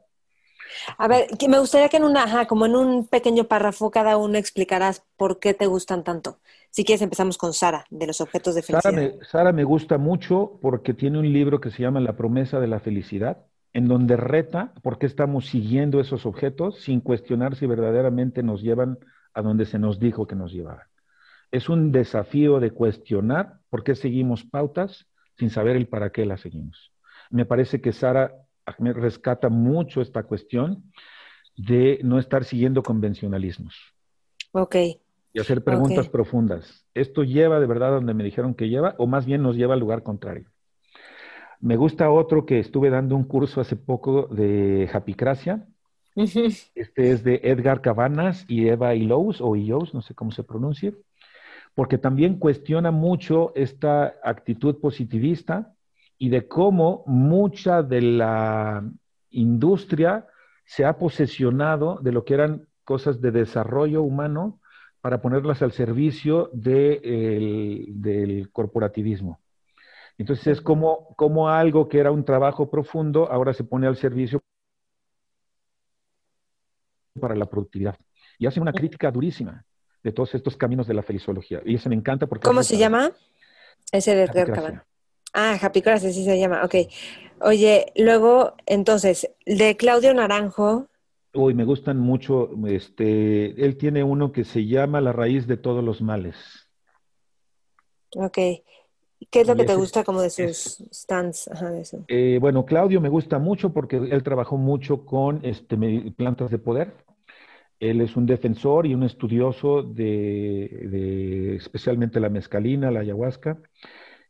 A 0.97 1.07
ver, 1.07 1.27
que 1.37 1.47
me 1.47 1.59
gustaría 1.59 1.89
que 1.89 1.97
en 1.97 2.05
una, 2.05 2.45
como 2.47 2.65
en 2.65 2.75
un 2.75 3.07
pequeño 3.07 3.43
párrafo, 3.43 3.91
cada 3.91 4.17
uno 4.17 4.37
explicarás 4.37 5.03
por 5.17 5.39
qué 5.39 5.53
te 5.53 5.65
gustan 5.65 6.03
tanto. 6.03 6.39
Si 6.71 6.83
quieres, 6.83 7.01
empezamos 7.01 7.37
con 7.37 7.53
Sara, 7.53 7.85
de 7.89 8.07
los 8.07 8.21
objetos 8.21 8.55
de 8.55 8.61
felicidad. 8.61 8.91
Sara 8.91 8.95
me, 8.95 9.25
Sara 9.25 9.51
me 9.51 9.63
gusta 9.63 9.97
mucho 9.97 10.59
porque 10.61 10.93
tiene 10.93 11.19
un 11.19 11.31
libro 11.31 11.59
que 11.59 11.71
se 11.71 11.83
llama 11.83 11.99
La 11.99 12.15
promesa 12.15 12.59
de 12.59 12.67
la 12.67 12.79
felicidad 12.79 13.45
en 13.73 13.87
donde 13.87 14.17
reta 14.17 14.73
por 14.81 14.97
qué 14.97 15.05
estamos 15.05 15.47
siguiendo 15.47 15.99
esos 15.99 16.25
objetos 16.25 16.81
sin 16.81 16.99
cuestionar 16.99 17.55
si 17.55 17.67
verdaderamente 17.67 18.41
nos 18.41 18.61
llevan 18.61 18.97
a 19.33 19.41
donde 19.41 19.65
se 19.65 19.77
nos 19.77 19.99
dijo 19.99 20.25
que 20.25 20.35
nos 20.35 20.51
llevaban. 20.51 20.87
Es 21.51 21.69
un 21.69 21.91
desafío 21.91 22.59
de 22.59 22.71
cuestionar 22.71 23.59
por 23.69 23.83
qué 23.83 23.93
seguimos 23.93 24.43
pautas 24.43 25.05
sin 25.37 25.49
saber 25.49 25.75
el 25.75 25.87
para 25.87 26.11
qué 26.11 26.25
las 26.25 26.41
seguimos. 26.41 26.91
Me 27.29 27.45
parece 27.45 27.81
que 27.81 27.91
Sara 27.91 28.33
Ahmed 28.65 28.93
rescata 28.93 29.49
mucho 29.49 30.01
esta 30.01 30.23
cuestión 30.23 30.83
de 31.55 31.99
no 32.03 32.19
estar 32.19 32.43
siguiendo 32.43 32.83
convencionalismos. 32.83 33.75
Ok. 34.51 34.75
Y 35.33 35.39
hacer 35.39 35.63
preguntas 35.63 36.09
profundas. 36.09 36.85
¿Esto 36.93 37.23
lleva 37.23 37.59
de 37.59 37.67
verdad 37.67 37.89
a 37.89 37.95
donde 37.95 38.13
me 38.13 38.23
dijeron 38.23 38.55
que 38.55 38.69
lleva 38.69 38.95
o 38.97 39.07
más 39.07 39.25
bien 39.25 39.41
nos 39.41 39.55
lleva 39.55 39.73
al 39.73 39.79
lugar 39.79 40.03
contrario? 40.03 40.49
Me 41.59 41.75
gusta 41.75 42.09
otro 42.11 42.45
que 42.45 42.59
estuve 42.59 42.89
dando 42.89 43.15
un 43.15 43.23
curso 43.23 43.61
hace 43.61 43.75
poco 43.75 44.27
de 44.27 44.87
Japicracia. 44.91 45.65
Este 46.15 47.11
es 47.11 47.23
de 47.23 47.41
Edgar 47.43 47.81
Cabanas 47.81 48.45
y 48.47 48.67
Eva 48.67 48.95
Ilous, 48.95 49.39
o 49.41 49.55
Ilous, 49.55 49.93
no 49.93 50.01
sé 50.01 50.15
cómo 50.15 50.31
se 50.31 50.43
pronuncia, 50.43 50.91
porque 51.77 51.99
también 51.99 52.39
cuestiona 52.39 52.89
mucho 52.89 53.51
esta 53.53 54.15
actitud 54.23 54.79
positivista 54.79 55.75
y 56.17 56.29
de 56.29 56.47
cómo 56.47 57.03
mucha 57.05 57.83
de 57.83 58.01
la 58.01 58.83
industria 59.29 60.25
se 60.65 60.85
ha 60.85 60.97
posesionado 60.97 61.99
de 62.01 62.11
lo 62.11 62.25
que 62.25 62.33
eran 62.33 62.67
cosas 62.83 63.21
de 63.21 63.29
desarrollo 63.29 64.01
humano 64.01 64.59
para 65.01 65.21
ponerlas 65.21 65.61
al 65.61 65.71
servicio 65.71 66.49
del 66.51 68.49
corporativismo. 68.51 69.39
Entonces 70.17 70.47
es 70.47 70.61
como, 70.61 71.13
como 71.15 71.47
algo 71.47 71.87
que 71.87 71.99
era 71.99 72.09
un 72.09 72.25
trabajo 72.25 72.71
profundo, 72.71 73.31
ahora 73.31 73.53
se 73.53 73.63
pone 73.63 73.85
al 73.85 73.97
servicio 73.97 74.41
para 77.21 77.35
la 77.35 77.45
productividad. 77.45 77.95
Y 78.39 78.47
hace 78.47 78.59
una 78.59 78.73
crítica 78.73 79.11
durísima 79.11 79.63
de 80.07 80.13
todos 80.13 80.33
estos 80.35 80.55
caminos 80.55 80.87
de 80.87 80.93
la 80.93 81.03
felizología. 81.03 81.61
Y 81.65 81.75
eso 81.75 81.89
me 81.89 81.95
encanta 81.95 82.27
porque... 82.27 82.47
¿Cómo 82.47 82.63
se 82.63 82.77
llama? 82.77 83.11
Ese 83.91 84.15
de 84.15 84.23
Edgar 84.23 84.85
Ah, 85.33 85.57
Happy 85.61 85.81
Cross, 85.81 86.05
así 86.05 86.23
se 86.23 86.39
llama. 86.39 86.63
Ok. 86.63 86.75
Oye, 87.41 87.91
luego, 87.97 88.53
entonces, 88.65 89.29
de 89.45 89.75
Claudio 89.75 90.13
Naranjo. 90.13 90.87
Uy, 91.33 91.53
me 91.53 91.65
gustan 91.65 91.99
mucho. 91.99 92.49
Este, 92.67 93.63
él 93.63 93.77
tiene 93.77 94.03
uno 94.03 94.31
que 94.31 94.45
se 94.45 94.65
llama 94.65 95.01
La 95.01 95.11
raíz 95.11 95.45
de 95.45 95.57
todos 95.57 95.83
los 95.83 96.01
males. 96.01 96.37
Ok. 98.15 98.37
¿Qué 99.29 99.41
es 99.41 99.47
lo 99.47 99.55
que 99.57 99.65
te 99.65 99.75
gusta 99.75 100.05
como 100.05 100.21
de 100.21 100.29
sus 100.29 100.81
stands? 100.93 101.49
Eh, 102.07 102.37
bueno, 102.39 102.65
Claudio 102.65 103.01
me 103.01 103.09
gusta 103.09 103.39
mucho 103.39 103.73
porque 103.73 103.97
él 103.97 104.23
trabajó 104.23 104.55
mucho 104.55 105.05
con 105.05 105.41
este, 105.43 105.75
plantas 106.15 106.49
de 106.49 106.59
poder. 106.59 106.93
Él 107.79 108.01
es 108.01 108.15
un 108.15 108.25
defensor 108.25 108.87
y 108.87 108.95
un 108.95 109.03
estudioso 109.03 109.83
de, 109.83 111.55
especialmente 111.55 112.19
la 112.19 112.29
mezcalina, 112.29 112.91
la 112.91 113.01
ayahuasca, 113.01 113.59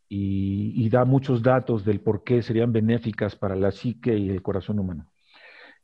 y, 0.09 0.89
da 0.89 1.05
muchos 1.05 1.43
datos 1.43 1.83
del 1.85 1.99
por 2.01 2.23
qué 2.23 2.41
serían 2.41 2.71
benéficas 2.71 3.35
para 3.35 3.55
la 3.55 3.71
psique 3.71 4.17
y 4.17 4.29
el 4.29 4.41
corazón 4.41 4.79
humano. 4.79 5.07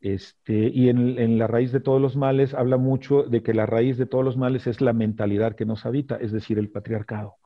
Este, 0.00 0.68
y 0.68 0.88
en, 0.90 1.18
en, 1.18 1.38
la 1.38 1.46
raíz 1.46 1.72
de 1.72 1.80
todos 1.80 2.00
los 2.00 2.16
males 2.16 2.54
habla 2.54 2.76
mucho 2.76 3.22
de 3.22 3.42
que 3.42 3.54
la 3.54 3.66
raíz 3.66 3.96
de 3.98 4.06
todos 4.06 4.24
los 4.24 4.36
males 4.36 4.66
es 4.66 4.80
la 4.80 4.92
mentalidad 4.92 5.56
que 5.56 5.64
nos 5.66 5.86
habita, 5.86 6.16
es 6.16 6.32
decir, 6.32 6.58
el 6.58 6.70
patriarcado. 6.70 7.36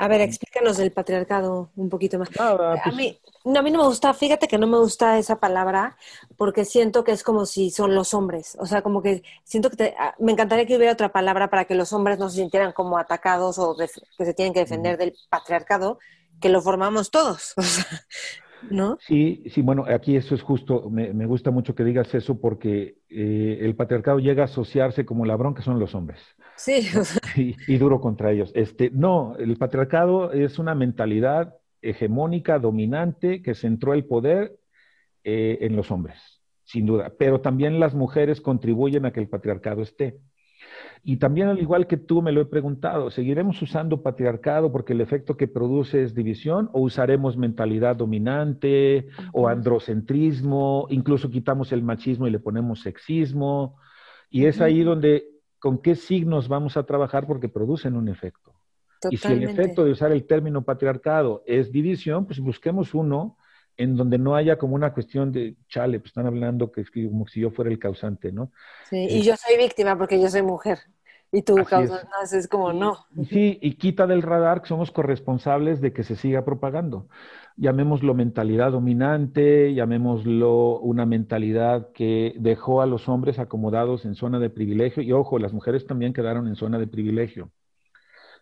A 0.00 0.06
ver, 0.06 0.20
explícanos 0.20 0.76
del 0.76 0.92
patriarcado 0.92 1.70
un 1.74 1.88
poquito 1.88 2.20
más. 2.20 2.28
a, 2.38 2.80
pues 2.84 2.94
mí, 2.94 3.20
no, 3.44 3.58
a 3.58 3.62
mí 3.62 3.72
no 3.72 3.80
me 3.80 3.84
gusta, 3.84 4.14
fíjate 4.14 4.46
que 4.46 4.56
no 4.56 4.68
me 4.68 4.78
gusta 4.78 5.18
esa 5.18 5.40
palabra 5.40 5.96
porque 6.36 6.64
siento 6.64 7.02
que 7.02 7.10
es 7.10 7.24
como 7.24 7.46
si 7.46 7.72
son 7.72 7.96
los 7.96 8.14
hombres. 8.14 8.56
O 8.60 8.66
sea, 8.66 8.82
como 8.82 9.02
que 9.02 9.24
siento 9.42 9.70
que 9.70 9.96
ah, 9.98 10.14
me 10.20 10.30
encantaría 10.30 10.66
que 10.66 10.76
hubiera 10.76 10.92
otra 10.92 11.08
palabra 11.10 11.50
para 11.50 11.64
que 11.64 11.74
los 11.74 11.92
hombres 11.92 12.20
no 12.20 12.30
se 12.30 12.36
sintieran 12.36 12.72
como 12.72 12.96
atacados 12.96 13.58
o 13.58 13.76
que 13.76 13.88
se 14.24 14.34
tienen 14.34 14.54
que 14.54 14.60
defender 14.60 14.98
del 14.98 15.16
patriarcado, 15.30 15.98
que 16.40 16.48
lo 16.48 16.62
formamos 16.62 17.10
todos. 17.10 17.54
¿No? 18.70 18.98
Sí, 19.00 19.44
sí, 19.50 19.62
bueno, 19.62 19.84
aquí 19.88 20.16
eso 20.16 20.34
es 20.34 20.42
justo, 20.42 20.90
me, 20.90 21.26
gusta 21.26 21.50
mucho 21.50 21.74
que 21.74 21.84
digas 21.84 22.14
eso 22.14 22.40
porque 22.40 22.98
eh, 23.08 23.58
el 23.60 23.76
patriarcado 23.76 24.18
llega 24.18 24.42
a 24.42 24.46
asociarse 24.46 25.04
como 25.04 25.24
la 25.24 25.36
bronca 25.36 25.62
son 25.62 25.78
los 25.78 25.94
hombres. 25.94 26.20
Sí. 26.58 27.54
Y, 27.68 27.78
duro 27.78 28.00
contra 28.00 28.32
ellos. 28.32 28.50
Este, 28.52 28.90
no, 28.90 29.36
el 29.36 29.56
patriarcado 29.56 30.32
es 30.32 30.58
una 30.58 30.74
mentalidad 30.74 31.54
hegemónica, 31.82 32.58
dominante, 32.58 33.42
que 33.42 33.54
centró 33.54 33.94
el 33.94 34.04
poder 34.04 34.58
eh, 35.22 35.58
en 35.60 35.76
los 35.76 35.92
hombres, 35.92 36.18
sin 36.64 36.84
duda. 36.84 37.12
Pero 37.16 37.40
también 37.40 37.78
las 37.78 37.94
mujeres 37.94 38.40
contribuyen 38.40 39.06
a 39.06 39.12
que 39.12 39.20
el 39.20 39.28
patriarcado 39.28 39.82
esté. 39.82 40.18
Y 41.02 41.16
también, 41.16 41.48
al 41.48 41.58
igual 41.58 41.86
que 41.86 41.96
tú, 41.96 42.22
me 42.22 42.32
lo 42.32 42.40
he 42.40 42.46
preguntado, 42.46 43.10
¿seguiremos 43.10 43.60
usando 43.62 44.02
patriarcado 44.02 44.72
porque 44.72 44.92
el 44.92 45.00
efecto 45.00 45.36
que 45.36 45.48
produce 45.48 46.02
es 46.02 46.14
división 46.14 46.68
o 46.72 46.80
usaremos 46.80 47.36
mentalidad 47.36 47.96
dominante 47.96 49.08
o 49.32 49.48
androcentrismo, 49.48 50.86
incluso 50.90 51.30
quitamos 51.30 51.72
el 51.72 51.82
machismo 51.82 52.26
y 52.26 52.30
le 52.30 52.40
ponemos 52.40 52.80
sexismo? 52.80 53.76
Y 54.30 54.46
es 54.46 54.60
ahí 54.60 54.82
donde, 54.82 55.24
¿con 55.58 55.78
qué 55.78 55.94
signos 55.94 56.48
vamos 56.48 56.76
a 56.76 56.84
trabajar 56.84 57.26
porque 57.26 57.48
producen 57.48 57.96
un 57.96 58.08
efecto? 58.08 58.52
Y 59.10 59.16
si 59.16 59.32
el 59.32 59.44
efecto 59.44 59.84
de 59.84 59.92
usar 59.92 60.12
el 60.12 60.26
término 60.26 60.62
patriarcado 60.62 61.42
es 61.46 61.70
división, 61.70 62.26
pues 62.26 62.40
busquemos 62.40 62.94
uno 62.94 63.36
en 63.78 63.96
donde 63.96 64.18
no 64.18 64.34
haya 64.34 64.58
como 64.58 64.74
una 64.74 64.92
cuestión 64.92 65.32
de, 65.32 65.56
chale, 65.68 66.00
pues 66.00 66.10
están 66.10 66.26
hablando 66.26 66.70
que 66.70 66.82
es 66.82 66.90
como 66.90 67.26
si 67.28 67.40
yo 67.40 67.50
fuera 67.50 67.70
el 67.70 67.78
causante, 67.78 68.32
¿no? 68.32 68.52
Sí, 68.90 69.06
y 69.08 69.22
yo 69.22 69.36
soy 69.36 69.56
víctima 69.56 69.96
porque 69.96 70.20
yo 70.20 70.28
soy 70.28 70.42
mujer. 70.42 70.78
Y 71.30 71.42
tú 71.42 71.56
causas, 71.56 72.04
no, 72.04 72.38
es 72.38 72.48
como 72.48 72.72
no. 72.72 73.04
Sí, 73.28 73.58
y 73.60 73.74
quita 73.74 74.06
del 74.06 74.22
radar 74.22 74.62
que 74.62 74.68
somos 74.68 74.90
corresponsables 74.90 75.80
de 75.80 75.92
que 75.92 76.02
se 76.02 76.16
siga 76.16 76.44
propagando. 76.44 77.08
Llamémoslo 77.56 78.14
mentalidad 78.14 78.72
dominante, 78.72 79.74
llamémoslo 79.74 80.78
una 80.80 81.04
mentalidad 81.04 81.92
que 81.92 82.34
dejó 82.38 82.80
a 82.80 82.86
los 82.86 83.08
hombres 83.08 83.38
acomodados 83.38 84.06
en 84.06 84.14
zona 84.14 84.38
de 84.38 84.48
privilegio. 84.48 85.02
Y 85.02 85.12
ojo, 85.12 85.38
las 85.38 85.52
mujeres 85.52 85.86
también 85.86 86.14
quedaron 86.14 86.48
en 86.48 86.56
zona 86.56 86.78
de 86.78 86.86
privilegio. 86.86 87.50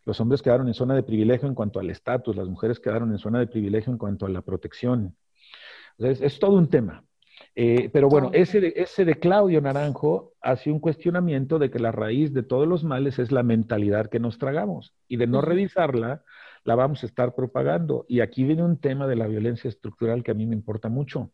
Los 0.05 0.21
hombres 0.21 0.41
quedaron 0.41 0.69
en 0.69 0.75
zona 0.75 0.95
de 0.95 1.03
privilegio 1.03 1.49
en 1.49 1.57
cuanto 1.57 1.81
al 1.81 1.91
estatus, 1.91 2.37
las 2.37 2.49
mujeres 2.49 2.79
quedaron 2.79 3.11
en 3.11 3.19
zona 3.19 3.41
de 3.41 3.49
privilegio 3.49 3.93
en 3.93 3.99
cuanto 3.99 4.25
a 4.25 4.29
la 4.29 4.41
protección. 4.41 5.17
Es 5.99 6.39
todo 6.39 6.57
un 6.57 6.69
tema. 6.69 7.07
Eh, 7.59 7.89
pero 7.91 8.11
bueno, 8.11 8.31
ese 8.35 8.61
de, 8.61 8.75
ese 8.77 9.07
de 9.07 9.15
Claudio 9.15 9.63
Naranjo 9.63 10.35
hace 10.43 10.71
un 10.71 10.79
cuestionamiento 10.79 11.59
de 11.59 11.71
que 11.71 11.79
la 11.79 11.91
raíz 11.91 12.35
de 12.35 12.43
todos 12.43 12.69
los 12.69 12.85
males 12.85 13.19
es 13.19 13.33
la 13.33 13.43
mentalidad 13.43 14.11
que 14.11 14.21
nos 14.21 14.39
tragamos 14.39 14.95
y 15.09 15.17
de 15.17 15.27
no 15.27 15.41
revisarla, 15.41 16.23
la 16.65 16.75
vamos 16.75 17.03
a 17.03 17.07
estar 17.07 17.35
propagando. 17.35 18.05
Y 18.09 18.21
aquí 18.21 18.45
viene 18.45 18.63
un 18.63 18.79
tema 18.79 19.07
de 19.07 19.17
la 19.17 19.27
violencia 19.27 19.69
estructural 19.69 20.23
que 20.23 20.33
a 20.33 20.35
mí 20.35 20.45
me 20.47 20.55
importa 20.55 20.91
mucho. 20.91 21.31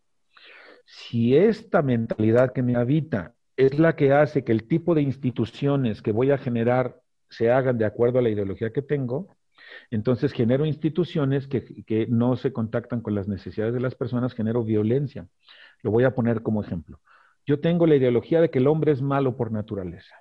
Si 0.84 1.36
esta 1.36 1.82
mentalidad 1.82 2.52
que 2.52 2.62
me 2.62 2.76
habita 2.76 3.34
es 3.56 3.80
la 3.80 3.96
que 3.96 4.12
hace 4.12 4.44
que 4.44 4.52
el 4.52 4.68
tipo 4.68 4.94
de 4.94 5.02
instituciones 5.02 6.02
que 6.02 6.12
voy 6.12 6.30
a 6.30 6.38
generar 6.38 7.00
se 7.30 7.50
hagan 7.50 7.78
de 7.78 7.84
acuerdo 7.84 8.20
a 8.20 8.22
la 8.22 8.30
ideología 8.30 8.72
que 8.72 8.82
tengo, 8.82 9.34
entonces 9.90 10.32
genero 10.32 10.66
instituciones 10.66 11.46
que, 11.46 11.84
que 11.84 12.06
no 12.06 12.36
se 12.36 12.52
contactan 12.52 13.00
con 13.00 13.14
las 13.14 13.28
necesidades 13.28 13.74
de 13.74 13.80
las 13.80 13.94
personas, 13.94 14.34
genero 14.34 14.64
violencia. 14.64 15.26
Lo 15.82 15.90
voy 15.90 16.04
a 16.04 16.14
poner 16.14 16.42
como 16.42 16.62
ejemplo. 16.62 17.00
Yo 17.46 17.60
tengo 17.60 17.86
la 17.86 17.96
ideología 17.96 18.40
de 18.40 18.50
que 18.50 18.58
el 18.58 18.68
hombre 18.68 18.92
es 18.92 19.02
malo 19.02 19.36
por 19.36 19.52
naturaleza. 19.52 20.14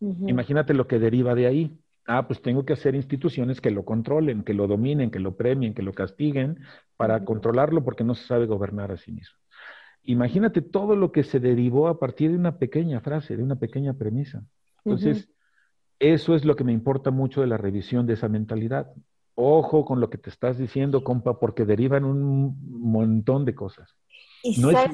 Imagínate 0.00 0.72
lo 0.72 0.86
que 0.86 0.98
deriva 0.98 1.34
de 1.34 1.46
ahí. 1.46 1.78
Ah, 2.06 2.26
pues 2.26 2.40
tengo 2.40 2.64
que 2.64 2.72
hacer 2.72 2.94
instituciones 2.94 3.60
que 3.60 3.70
lo 3.70 3.84
controlen, 3.84 4.42
que 4.42 4.54
lo 4.54 4.66
dominen, 4.66 5.10
que 5.10 5.18
lo 5.18 5.36
premien, 5.36 5.74
que 5.74 5.82
lo 5.82 5.92
castiguen 5.92 6.58
para 6.96 7.24
controlarlo 7.24 7.84
porque 7.84 8.04
no 8.04 8.14
se 8.14 8.26
sabe 8.26 8.46
gobernar 8.46 8.90
a 8.92 8.96
sí 8.96 9.12
mismo. 9.12 9.36
Imagínate 10.04 10.62
todo 10.62 10.96
lo 10.96 11.12
que 11.12 11.22
se 11.22 11.40
derivó 11.40 11.88
a 11.88 11.98
partir 11.98 12.30
de 12.30 12.36
una 12.36 12.58
pequeña 12.58 13.00
frase, 13.00 13.36
de 13.36 13.42
una 13.42 13.56
pequeña 13.56 13.92
premisa. 13.92 14.42
Entonces, 14.84 15.30
eso 16.00 16.34
es 16.34 16.44
lo 16.44 16.56
que 16.56 16.64
me 16.64 16.72
importa 16.72 17.12
mucho 17.12 17.40
de 17.40 17.46
la 17.46 17.56
revisión 17.56 18.06
de 18.06 18.14
esa 18.14 18.28
mentalidad. 18.28 18.92
Ojo 19.36 19.84
con 19.84 20.00
lo 20.00 20.10
que 20.10 20.18
te 20.18 20.30
estás 20.30 20.58
diciendo, 20.58 21.04
compa, 21.04 21.38
porque 21.38 21.64
derivan 21.64 22.04
un 22.04 22.58
montón 22.68 23.44
de 23.44 23.54
cosas 23.54 23.94
no 24.58 24.70
es 24.70 24.92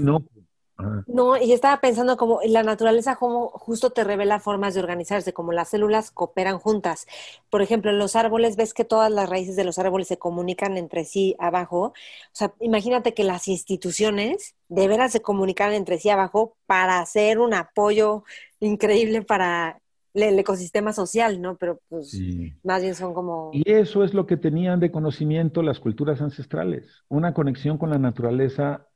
No, 1.07 1.37
y 1.37 1.53
estaba 1.53 1.81
pensando 1.81 2.17
como 2.17 2.41
la 2.45 2.63
naturaleza 2.63 3.17
como 3.17 3.49
justo 3.49 3.91
te 3.91 4.05
revela 4.05 4.41
formas 4.41 4.75
de 4.75 4.81
organizarse, 4.81 5.33
como 5.33 5.53
las 5.53 5.71
células 5.71 6.11
cooperan 6.11 6.59
juntas. 6.59 7.07
Por 7.49 7.63
ejemplo, 7.63 7.91
en 7.91 7.99
los 7.99 8.17
árboles 8.17 8.57
ves 8.57 8.75
que 8.75 8.85
todas 8.85 9.11
las 9.11 9.29
raíces 9.29 9.57
de 9.57 9.65
los 9.65 9.79
árboles 9.79 10.09
se 10.09 10.19
comunican 10.19 10.77
entre 10.77 11.05
sí 11.05 11.35
abajo. 11.39 11.81
O 11.87 11.95
sea, 12.33 12.53
imagínate 12.61 13.15
que 13.15 13.25
las 13.25 13.49
instituciones 13.49 14.55
de 14.69 14.89
veras 14.89 15.13
se 15.13 15.23
comunican 15.23 15.73
entre 15.73 15.99
sí 15.99 16.11
abajo 16.11 16.57
para 16.67 16.99
hacer 17.01 17.39
un 17.39 17.55
apoyo 17.55 18.25
increíble 18.61 19.23
para 19.23 19.81
el 20.23 20.39
ecosistema 20.39 20.93
social, 20.93 21.41
¿no? 21.41 21.57
Pero 21.57 21.81
pues 21.89 22.19
más 22.63 22.83
bien 22.83 22.95
son 22.95 23.15
como... 23.15 23.51
Y 23.53 23.71
eso 23.71 24.05
es 24.05 24.15
lo 24.15 24.27
que 24.27 24.37
tenían 24.37 24.81
de 24.81 24.91
conocimiento 24.91 25.63
las 25.63 25.81
culturas 25.81 26.21
ancestrales, 26.21 27.05
una 27.09 27.35
conexión 27.35 27.79
con 27.79 27.91
la 27.91 27.99
naturaleza 27.99 28.87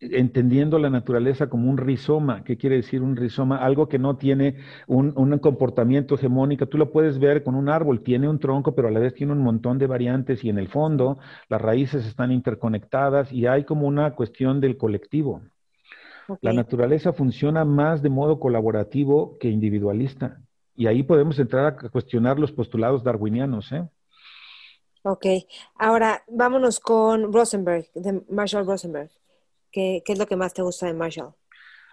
entendiendo 0.00 0.78
la 0.78 0.90
naturaleza 0.90 1.48
como 1.48 1.70
un 1.70 1.78
rizoma. 1.78 2.44
¿Qué 2.44 2.56
quiere 2.56 2.76
decir 2.76 3.02
un 3.02 3.16
rizoma? 3.16 3.58
Algo 3.58 3.88
que 3.88 3.98
no 3.98 4.16
tiene 4.16 4.56
un, 4.86 5.12
comportamiento 5.38 6.14
hegemónico. 6.14 6.66
Tú 6.66 6.78
lo 6.78 6.92
puedes 6.92 7.18
ver 7.18 7.42
con 7.42 7.54
un 7.54 7.68
árbol, 7.68 8.02
tiene 8.02 8.28
un 8.28 8.38
tronco, 8.38 8.74
pero 8.74 8.88
a 8.88 8.90
la 8.90 9.00
vez 9.00 9.14
tiene 9.14 9.32
un 9.32 9.40
montón 9.40 9.78
de 9.78 9.86
variantes 9.86 10.44
y 10.44 10.48
en 10.48 10.58
el 10.58 10.68
fondo 10.68 11.18
las 11.48 11.60
raíces 11.60 12.06
están 12.06 12.32
interconectadas 12.32 13.32
y 13.32 13.46
hay 13.46 13.64
como 13.64 13.86
una 13.86 14.14
cuestión 14.14 14.60
del 14.60 14.76
colectivo. 14.76 15.42
La 16.40 16.52
naturaleza 16.52 17.12
funciona 17.12 17.64
más 17.64 18.02
de 18.02 18.08
modo 18.08 18.38
colaborativo 18.38 19.36
que 19.38 19.48
individualista. 19.48 20.40
Y 20.74 20.86
ahí 20.86 21.02
podemos 21.02 21.38
entrar 21.38 21.66
a 21.66 21.88
cuestionar 21.88 22.38
los 22.38 22.52
postulados 22.52 23.04
darwinianos. 23.04 23.70
¿eh? 23.72 23.88
Ok, 25.02 25.26
ahora 25.76 26.24
vámonos 26.28 26.80
con 26.80 27.32
Rosenberg, 27.32 27.86
de 27.94 28.22
Marshall 28.30 28.66
Rosenberg. 28.66 29.10
¿Qué, 29.70 30.02
es 30.06 30.18
lo 30.18 30.26
que 30.26 30.36
más 30.36 30.54
te 30.54 30.62
gusta 30.62 30.86
de 30.86 30.94
Marshall? 30.94 31.34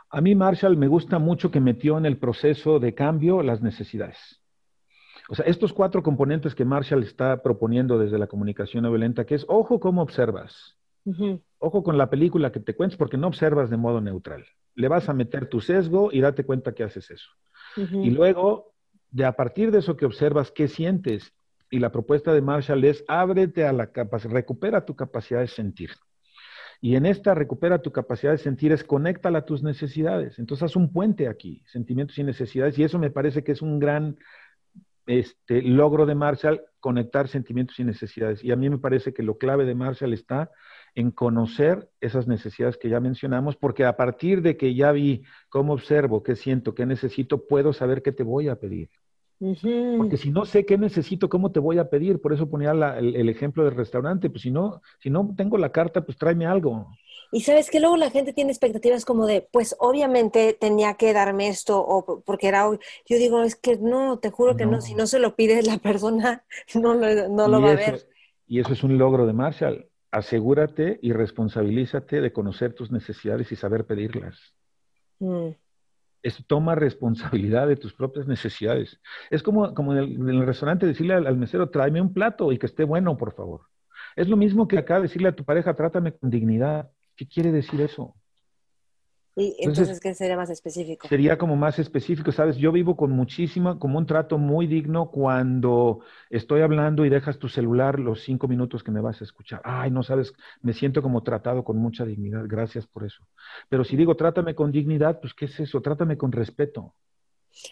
A 0.10 0.22
mí 0.22 0.36
Marshall 0.36 0.78
me 0.78 0.88
gusta 0.88 1.20
mucho 1.20 1.52
que 1.52 1.60
metió 1.60 1.98
en 1.98 2.06
el 2.06 2.18
proceso 2.18 2.80
de 2.80 2.94
cambio 2.94 3.42
las 3.42 3.62
necesidades. 3.62 4.42
O 5.30 5.36
sea, 5.36 5.46
estos 5.46 5.74
cuatro 5.74 6.04
componentes 6.04 6.54
que 6.54 6.66
Marshall 6.66 7.04
está 7.04 7.42
proponiendo 7.42 7.98
desde 7.98 8.20
la 8.20 8.28
comunicación 8.28 8.84
no 8.84 8.90
violenta, 8.90 9.26
que 9.26 9.36
es, 9.36 9.46
ojo 9.48 9.80
cómo 9.80 10.02
observas. 10.02 10.78
Ojo 11.64 11.84
con 11.84 11.96
la 11.96 12.10
película 12.10 12.52
que 12.52 12.60
te 12.60 12.76
cuentes 12.76 12.98
porque 12.98 13.18
no 13.18 13.28
observas 13.28 13.70
de 13.70 13.78
modo 13.78 14.02
neutral. 14.02 14.46
Le 14.74 14.88
vas 14.88 15.10
a 15.10 15.14
meter 15.14 15.48
tu 15.48 15.62
sesgo 15.62 16.10
y 16.12 16.20
date 16.20 16.44
cuenta 16.44 16.74
que 16.74 16.84
haces 16.84 17.12
eso. 17.12 17.30
Y 17.78 18.10
luego, 18.10 18.74
de 19.12 19.26
a 19.26 19.34
partir 19.34 19.70
de 19.70 19.78
eso 19.78 19.96
que 19.96 20.08
observas, 20.08 20.52
¿qué 20.52 20.68
sientes? 20.68 21.34
Y 21.70 21.78
la 21.78 21.92
propuesta 21.92 22.34
de 22.34 22.42
Marshall 22.42 22.84
es, 22.84 23.06
ábrete 23.08 23.66
a 23.66 23.74
la 23.74 23.92
capacidad, 23.92 24.34
recupera 24.34 24.86
tu 24.86 24.96
capacidad 24.96 25.40
de 25.40 25.48
sentir. 25.48 25.92
Y 26.82 26.96
en 26.96 27.06
esta 27.06 27.36
recupera 27.36 27.80
tu 27.80 27.92
capacidad 27.92 28.32
de 28.32 28.40
sentir, 28.40 28.72
es 28.72 28.84
conéctala 28.84 29.40
a 29.40 29.46
tus 29.46 29.62
necesidades. 29.62 30.40
Entonces 30.40 30.64
haz 30.64 30.76
un 30.76 30.92
puente 30.92 31.28
aquí, 31.28 31.62
sentimientos 31.68 32.18
y 32.18 32.24
necesidades. 32.24 32.80
Y 32.80 32.84
eso 32.84 32.98
me 32.98 33.12
parece 33.12 33.44
que 33.44 33.52
es 33.52 33.62
un 33.62 33.78
gran 33.78 34.18
este, 35.06 35.62
logro 35.62 36.08
de 36.08 36.16
Marshall, 36.16 36.64
conectar 36.80 37.28
sentimientos 37.28 37.80
y 37.80 37.84
necesidades. 37.84 38.44
Y 38.44 38.52
a 38.52 38.56
mí 38.56 38.68
me 38.68 38.80
parece 38.80 39.14
que 39.14 39.22
lo 39.22 39.38
clave 39.38 39.66
de 39.66 39.76
Marshall 39.76 40.14
está 40.14 40.50
en 40.96 41.12
conocer 41.12 41.90
esas 42.02 42.28
necesidades 42.28 42.78
que 42.78 42.90
ya 42.90 43.00
mencionamos, 43.00 43.56
porque 43.56 43.86
a 43.86 43.96
partir 43.96 44.42
de 44.42 44.58
que 44.58 44.76
ya 44.76 44.92
vi 44.92 45.24
cómo 45.50 45.74
observo, 45.74 46.24
qué 46.24 46.36
siento, 46.36 46.76
qué 46.76 46.86
necesito, 46.86 47.48
puedo 47.48 47.74
saber 47.74 48.02
qué 48.02 48.12
te 48.12 48.24
voy 48.24 48.50
a 48.50 48.56
pedir. 48.56 48.90
Porque 49.98 50.18
si 50.18 50.30
no 50.30 50.46
sé 50.46 50.68
qué 50.68 50.78
necesito, 50.78 51.28
¿cómo 51.28 51.52
te 51.52 51.60
voy 51.60 51.80
a 51.80 51.90
pedir? 51.90 52.22
Por 52.22 52.32
eso 52.32 52.48
ponía 52.48 52.72
el, 52.72 53.28
ejemplo 53.28 53.64
del 53.64 53.76
restaurante. 53.76 54.30
Pues 54.30 54.44
si 54.44 54.52
no, 54.52 54.84
si 55.00 55.10
no 55.10 55.34
tengo 55.36 55.58
la 55.58 55.72
carta, 55.72 56.06
pues 56.06 56.16
tráeme 56.16 56.46
algo. 56.46 56.88
Y 57.32 57.42
sabes 57.42 57.72
que 57.72 57.80
luego 57.80 57.98
la 57.98 58.12
gente 58.12 58.34
tiene 58.34 58.52
expectativas 58.52 59.04
como 59.04 59.26
de, 59.26 59.48
pues 59.52 59.76
obviamente 59.80 60.56
tenía 60.60 60.94
que 60.94 61.12
darme 61.12 61.48
esto, 61.48 61.84
o 61.84 62.22
porque 62.24 62.50
era 62.50 62.70
hoy. 62.70 62.78
Yo 63.08 63.18
digo, 63.18 63.42
es 63.42 63.56
que 63.56 63.78
no, 63.78 64.20
te 64.20 64.30
juro 64.30 64.56
que 64.56 64.68
no. 64.68 64.80
Si 64.80 64.94
no 64.94 65.08
se 65.08 65.18
lo 65.18 65.36
pide 65.36 65.64
la 65.64 65.80
persona, 65.80 66.44
no 66.76 66.94
lo, 66.94 67.30
no 67.30 67.48
lo 67.48 67.62
va 67.62 67.72
a 67.72 67.76
ver. 67.76 68.08
Y 68.48 68.60
eso 68.60 68.74
es 68.74 68.84
un 68.84 69.00
logro 69.00 69.26
de 69.26 69.34
Marshall. 69.34 69.91
Asegúrate 70.12 71.00
y 71.02 71.14
responsabilízate 71.14 72.22
de 72.22 72.34
conocer 72.34 72.74
tus 72.74 72.92
necesidades 72.92 73.52
y 73.52 73.56
saber 73.56 73.86
pedirlas. 73.86 74.54
Mm 75.20 75.52
es 76.24 76.46
toma 76.48 76.76
responsabilidad 76.76 77.68
de 77.68 77.76
tus 77.76 77.94
propias 77.94 78.28
necesidades. 78.28 79.00
Es 79.30 79.42
como, 79.44 79.74
como 79.74 79.94
en, 79.96 80.30
el, 80.30 80.46
restaurante 80.46 80.86
decirle 80.86 81.14
al, 81.14 81.38
mesero, 81.38 81.70
tráeme 81.70 82.02
un 82.02 82.14
plato 82.14 82.52
y 82.52 82.58
que 82.58 82.68
esté 82.68 82.84
bueno, 82.84 83.18
por 83.18 83.34
favor. 83.34 83.62
Es 84.16 84.28
lo 84.28 84.38
mismo 84.38 84.68
que 84.68 84.78
acá 84.78 85.00
decirle 85.00 85.30
a 85.30 85.36
tu 85.36 85.44
pareja, 85.44 85.74
trátame 85.74 86.14
con 86.14 86.30
dignidad. 86.30 86.92
¿Qué 87.16 87.28
quiere 87.28 87.52
decir 87.52 87.82
eso? 87.82 88.16
Y 89.36 89.56
entonces, 89.60 90.00
¿qué 90.00 90.14
sería 90.14 90.36
más 90.36 90.50
específico? 90.50 91.08
Sería 91.08 91.38
como 91.38 91.56
más 91.56 91.80
específico, 91.80 92.32
¿sabes? 92.32 92.58
Yo 92.58 92.72
vivo 92.72 92.98
con 92.98 93.12
muchísima, 93.12 93.80
como 93.80 93.98
un 93.98 94.06
trato 94.06 94.38
muy 94.38 94.68
digno 94.68 95.10
cuando 95.10 96.02
estoy 96.30 96.62
hablando 96.62 97.06
y 97.06 97.10
dejas 97.10 97.40
tu 97.40 97.48
celular 97.48 98.00
los 98.00 98.24
cinco 98.24 98.48
minutos 98.48 98.84
que 98.84 98.92
me 98.92 99.00
vas 99.00 99.22
a 99.22 99.24
escuchar. 99.24 99.62
Ay, 99.64 99.90
no 99.90 100.04
sabes, 100.04 100.34
me 100.62 100.74
siento 100.74 101.02
como 101.02 101.24
tratado 101.24 101.64
con 101.64 101.78
mucha 101.78 102.06
dignidad, 102.06 102.44
gracias 102.46 102.86
por 102.88 103.06
eso. 103.06 103.24
Pero 103.70 103.84
si 103.86 103.96
digo, 103.96 104.16
trátame 104.16 104.54
con 104.54 104.72
dignidad, 104.72 105.20
pues 105.22 105.34
¿qué 105.34 105.46
es 105.46 105.60
eso? 105.60 105.82
Trátame 105.82 106.18
con 106.18 106.32
respeto. 106.32 106.94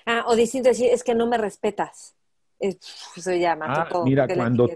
Ah, 0.06 0.24
o 0.28 0.36
distinto 0.36 0.70
decir, 0.70 0.90
es 0.92 1.04
que 1.04 1.16
no 1.16 1.28
me 1.28 1.38
respetas. 1.38 2.16
Eso 2.60 3.34
ya 3.34 3.58
ah, 3.62 3.88
Mira, 4.04 4.28
cuando 4.28 4.70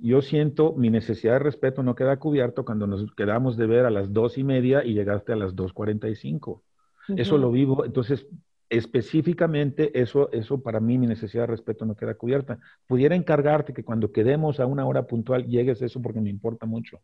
yo 0.00 0.22
siento 0.22 0.74
mi 0.74 0.90
necesidad 0.90 1.34
de 1.34 1.38
respeto 1.40 1.82
no 1.82 1.96
queda 1.96 2.18
cubierto 2.18 2.64
cuando 2.64 2.86
nos 2.86 3.12
quedamos 3.14 3.56
de 3.56 3.66
ver 3.66 3.84
a 3.84 3.90
las 3.90 4.12
dos 4.12 4.38
y 4.38 4.44
media 4.44 4.84
y 4.84 4.94
llegaste 4.94 5.32
a 5.32 5.36
las 5.36 5.56
dos 5.56 5.72
cuarenta 5.72 6.08
y 6.08 6.14
cinco. 6.14 6.62
Eso 7.08 7.38
lo 7.38 7.50
vivo. 7.50 7.84
Entonces, 7.84 8.26
específicamente, 8.68 10.00
eso, 10.00 10.30
eso 10.32 10.60
para 10.62 10.80
mí, 10.80 10.98
mi 10.98 11.06
necesidad 11.06 11.44
de 11.44 11.48
respeto 11.48 11.84
no 11.84 11.96
queda 11.96 12.14
cubierta. 12.14 12.58
Pudiera 12.86 13.14
encargarte 13.14 13.72
que 13.72 13.84
cuando 13.84 14.12
quedemos 14.12 14.60
a 14.60 14.66
una 14.66 14.86
hora 14.86 15.06
puntual 15.06 15.46
llegues 15.46 15.82
eso 15.82 16.00
porque 16.00 16.20
me 16.20 16.30
importa 16.30 16.66
mucho. 16.66 17.00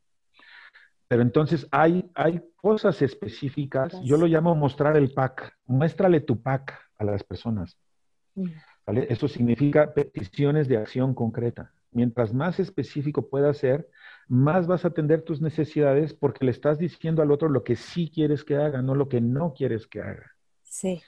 Pero 1.08 1.22
entonces 1.22 1.66
hay, 1.70 2.10
hay 2.14 2.42
cosas 2.56 3.02
específicas, 3.02 4.00
yo 4.02 4.16
lo 4.16 4.26
llamo 4.26 4.54
mostrar 4.54 4.96
el 4.96 5.12
pack. 5.12 5.58
Muéstrale 5.66 6.20
tu 6.20 6.40
pack 6.40 6.78
a 6.98 7.04
las 7.04 7.22
personas. 7.22 7.76
Eso 8.86 9.28
significa 9.28 9.94
peticiones 9.94 10.68
de 10.68 10.76
acción 10.76 11.14
concreta. 11.14 11.72
Mientras 11.92 12.32
más 12.32 12.58
específico 12.58 13.28
pueda 13.28 13.52
ser, 13.54 13.88
más 14.28 14.66
vas 14.66 14.84
a 14.84 14.88
atender 14.88 15.22
tus 15.22 15.40
necesidades 15.40 16.14
porque 16.14 16.44
le 16.44 16.50
estás 16.50 16.78
diciendo 16.78 17.22
al 17.22 17.30
otro 17.30 17.48
lo 17.48 17.64
que 17.64 17.76
sí 17.76 18.10
quieres 18.12 18.44
que 18.44 18.56
haga, 18.56 18.82
no 18.82 18.94
lo 18.94 19.08
que 19.08 19.20
no 19.20 19.52
quieres 19.54 19.86
que 19.86 20.00
haga. 20.00 20.32
Sí. 20.62 21.02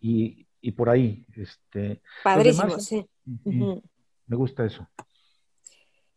Y, 0.00 0.46
y 0.60 0.72
por 0.72 0.88
ahí. 0.88 1.26
Este, 1.36 2.00
Padrísimo, 2.24 2.78
sí. 2.80 3.06
Me 3.44 4.36
gusta 4.36 4.64
eso. 4.64 4.88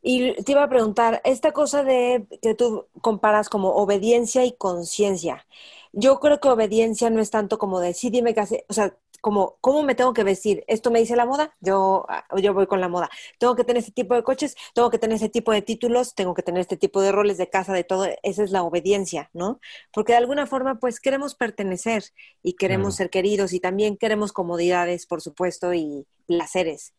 Y 0.02 0.34
te 0.44 0.54
iba 0.54 0.64
a 0.64 0.70
preguntar, 0.70 1.22
esta 1.26 1.52
cosa 1.52 1.84
de 1.84 2.26
que 2.42 2.56
tú 2.56 2.88
comparas 3.02 3.50
como 3.50 3.76
obediencia 3.76 4.46
y 4.46 4.54
conciencia, 4.54 5.46
yo 5.92 6.20
creo 6.20 6.40
que 6.40 6.48
obediencia 6.48 7.10
no 7.10 7.20
es 7.20 7.32
tanto 7.32 7.58
como 7.58 7.80
de, 7.82 7.94
sí, 7.94 8.10
dime 8.10 8.34
qué 8.34 8.40
hacer, 8.40 8.66
o 8.70 8.74
sea, 8.74 8.96
como, 9.22 9.57
¿cómo 9.61 9.84
me 9.84 9.95
tengo 9.95 10.13
que 10.13 10.24
vestir? 10.24 10.63
¿Esto 10.67 10.91
me 10.91 10.99
dice 10.99 11.15
la 11.15 11.26
moda? 11.26 11.55
Yo, 11.59 12.05
yo 12.41 12.53
voy 12.53 12.67
con 12.67 12.82
la 12.82 12.88
moda. 12.88 13.09
Tengo 13.38 13.55
que 13.55 13.63
tener 13.63 13.80
este 13.80 13.91
tipo 13.91 14.15
de 14.15 14.24
coches, 14.24 14.55
tengo 14.74 14.89
que 14.89 14.99
tener 14.99 15.15
este 15.15 15.30
tipo 15.30 15.51
de 15.51 15.61
títulos, 15.61 16.15
tengo 16.15 16.34
que 16.34 16.43
tener 16.43 16.61
este 16.61 16.78
tipo 16.78 17.01
de 17.01 17.11
roles 17.11 17.38
de 17.38 17.49
casa, 17.49 17.74
de 17.74 17.84
todo. 17.84 18.07
Esa 18.24 18.43
es 18.43 18.51
la 18.51 18.63
obediencia, 18.63 19.30
¿no? 19.34 19.59
Porque 19.93 20.13
de 20.13 20.17
alguna 20.17 20.45
forma, 20.45 20.80
pues 20.80 20.99
queremos 20.99 21.36
pertenecer 21.36 22.03
y 22.43 22.53
queremos 22.53 22.95
ser 22.95 23.09
queridos 23.09 23.53
y 23.53 23.59
también 23.59 23.97
queremos 23.97 24.32
comodidades, 24.32 25.05
por 25.05 25.22
supuesto, 25.22 25.74
y 25.74 26.05
placeres. 26.28 26.93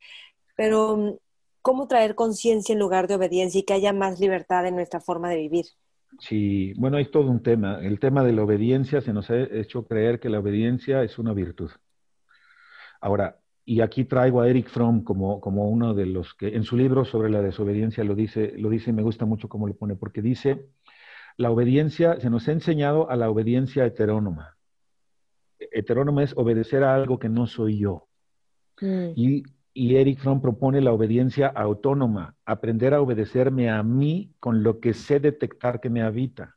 Pero, 0.56 1.18
¿cómo 1.62 1.88
traer 1.88 2.14
conciencia 2.14 2.72
en 2.72 2.78
lugar 2.78 3.08
de 3.08 3.14
obediencia 3.14 3.60
y 3.60 3.62
que 3.62 3.72
haya 3.72 3.92
más 3.92 4.20
libertad 4.20 4.66
en 4.66 4.76
nuestra 4.76 5.00
forma 5.00 5.30
de 5.30 5.36
vivir? 5.36 5.66
Sí, 6.18 6.72
bueno, 6.76 6.96
hay 6.96 7.10
todo 7.10 7.30
un 7.30 7.42
tema. 7.42 7.78
El 7.80 8.00
tema 8.00 8.24
de 8.24 8.32
la 8.32 8.42
obediencia 8.42 9.00
se 9.00 9.12
nos 9.12 9.30
ha 9.30 9.38
hecho 9.38 9.86
creer 9.86 10.18
que 10.18 10.28
la 10.28 10.40
obediencia 10.40 11.02
es 11.02 11.18
una 11.18 11.32
virtud. 11.32 11.70
Ahora, 13.00 13.40
y 13.64 13.80
aquí 13.80 14.04
traigo 14.04 14.40
a 14.40 14.48
Eric 14.48 14.68
Fromm 14.68 15.04
como, 15.04 15.40
como 15.40 15.68
uno 15.68 15.94
de 15.94 16.06
los 16.06 16.34
que 16.34 16.56
en 16.56 16.64
su 16.64 16.76
libro 16.76 17.04
sobre 17.04 17.30
la 17.30 17.42
desobediencia 17.42 18.04
lo 18.04 18.14
dice, 18.14 18.54
lo 18.56 18.68
dice 18.68 18.90
y 18.90 18.92
me 18.92 19.02
gusta 19.02 19.26
mucho 19.26 19.48
cómo 19.48 19.68
lo 19.68 19.74
pone, 19.74 19.96
porque 19.96 20.22
dice, 20.22 20.66
la 21.36 21.50
obediencia, 21.50 22.20
se 22.20 22.30
nos 22.30 22.48
ha 22.48 22.52
enseñado 22.52 23.10
a 23.10 23.16
la 23.16 23.30
obediencia 23.30 23.86
heterónoma. 23.86 24.56
Heterónoma 25.58 26.22
es 26.24 26.36
obedecer 26.36 26.82
a 26.82 26.94
algo 26.94 27.18
que 27.18 27.28
no 27.28 27.46
soy 27.46 27.78
yo. 27.78 28.08
Mm. 28.80 29.12
Y, 29.14 29.42
y 29.72 29.96
Eric 29.96 30.18
Fromm 30.18 30.40
propone 30.40 30.80
la 30.80 30.92
obediencia 30.92 31.46
autónoma, 31.46 32.34
aprender 32.44 32.92
a 32.92 33.00
obedecerme 33.00 33.70
a 33.70 33.82
mí 33.82 34.34
con 34.40 34.62
lo 34.62 34.80
que 34.80 34.94
sé 34.94 35.20
detectar 35.20 35.80
que 35.80 35.90
me 35.90 36.02
habita. 36.02 36.56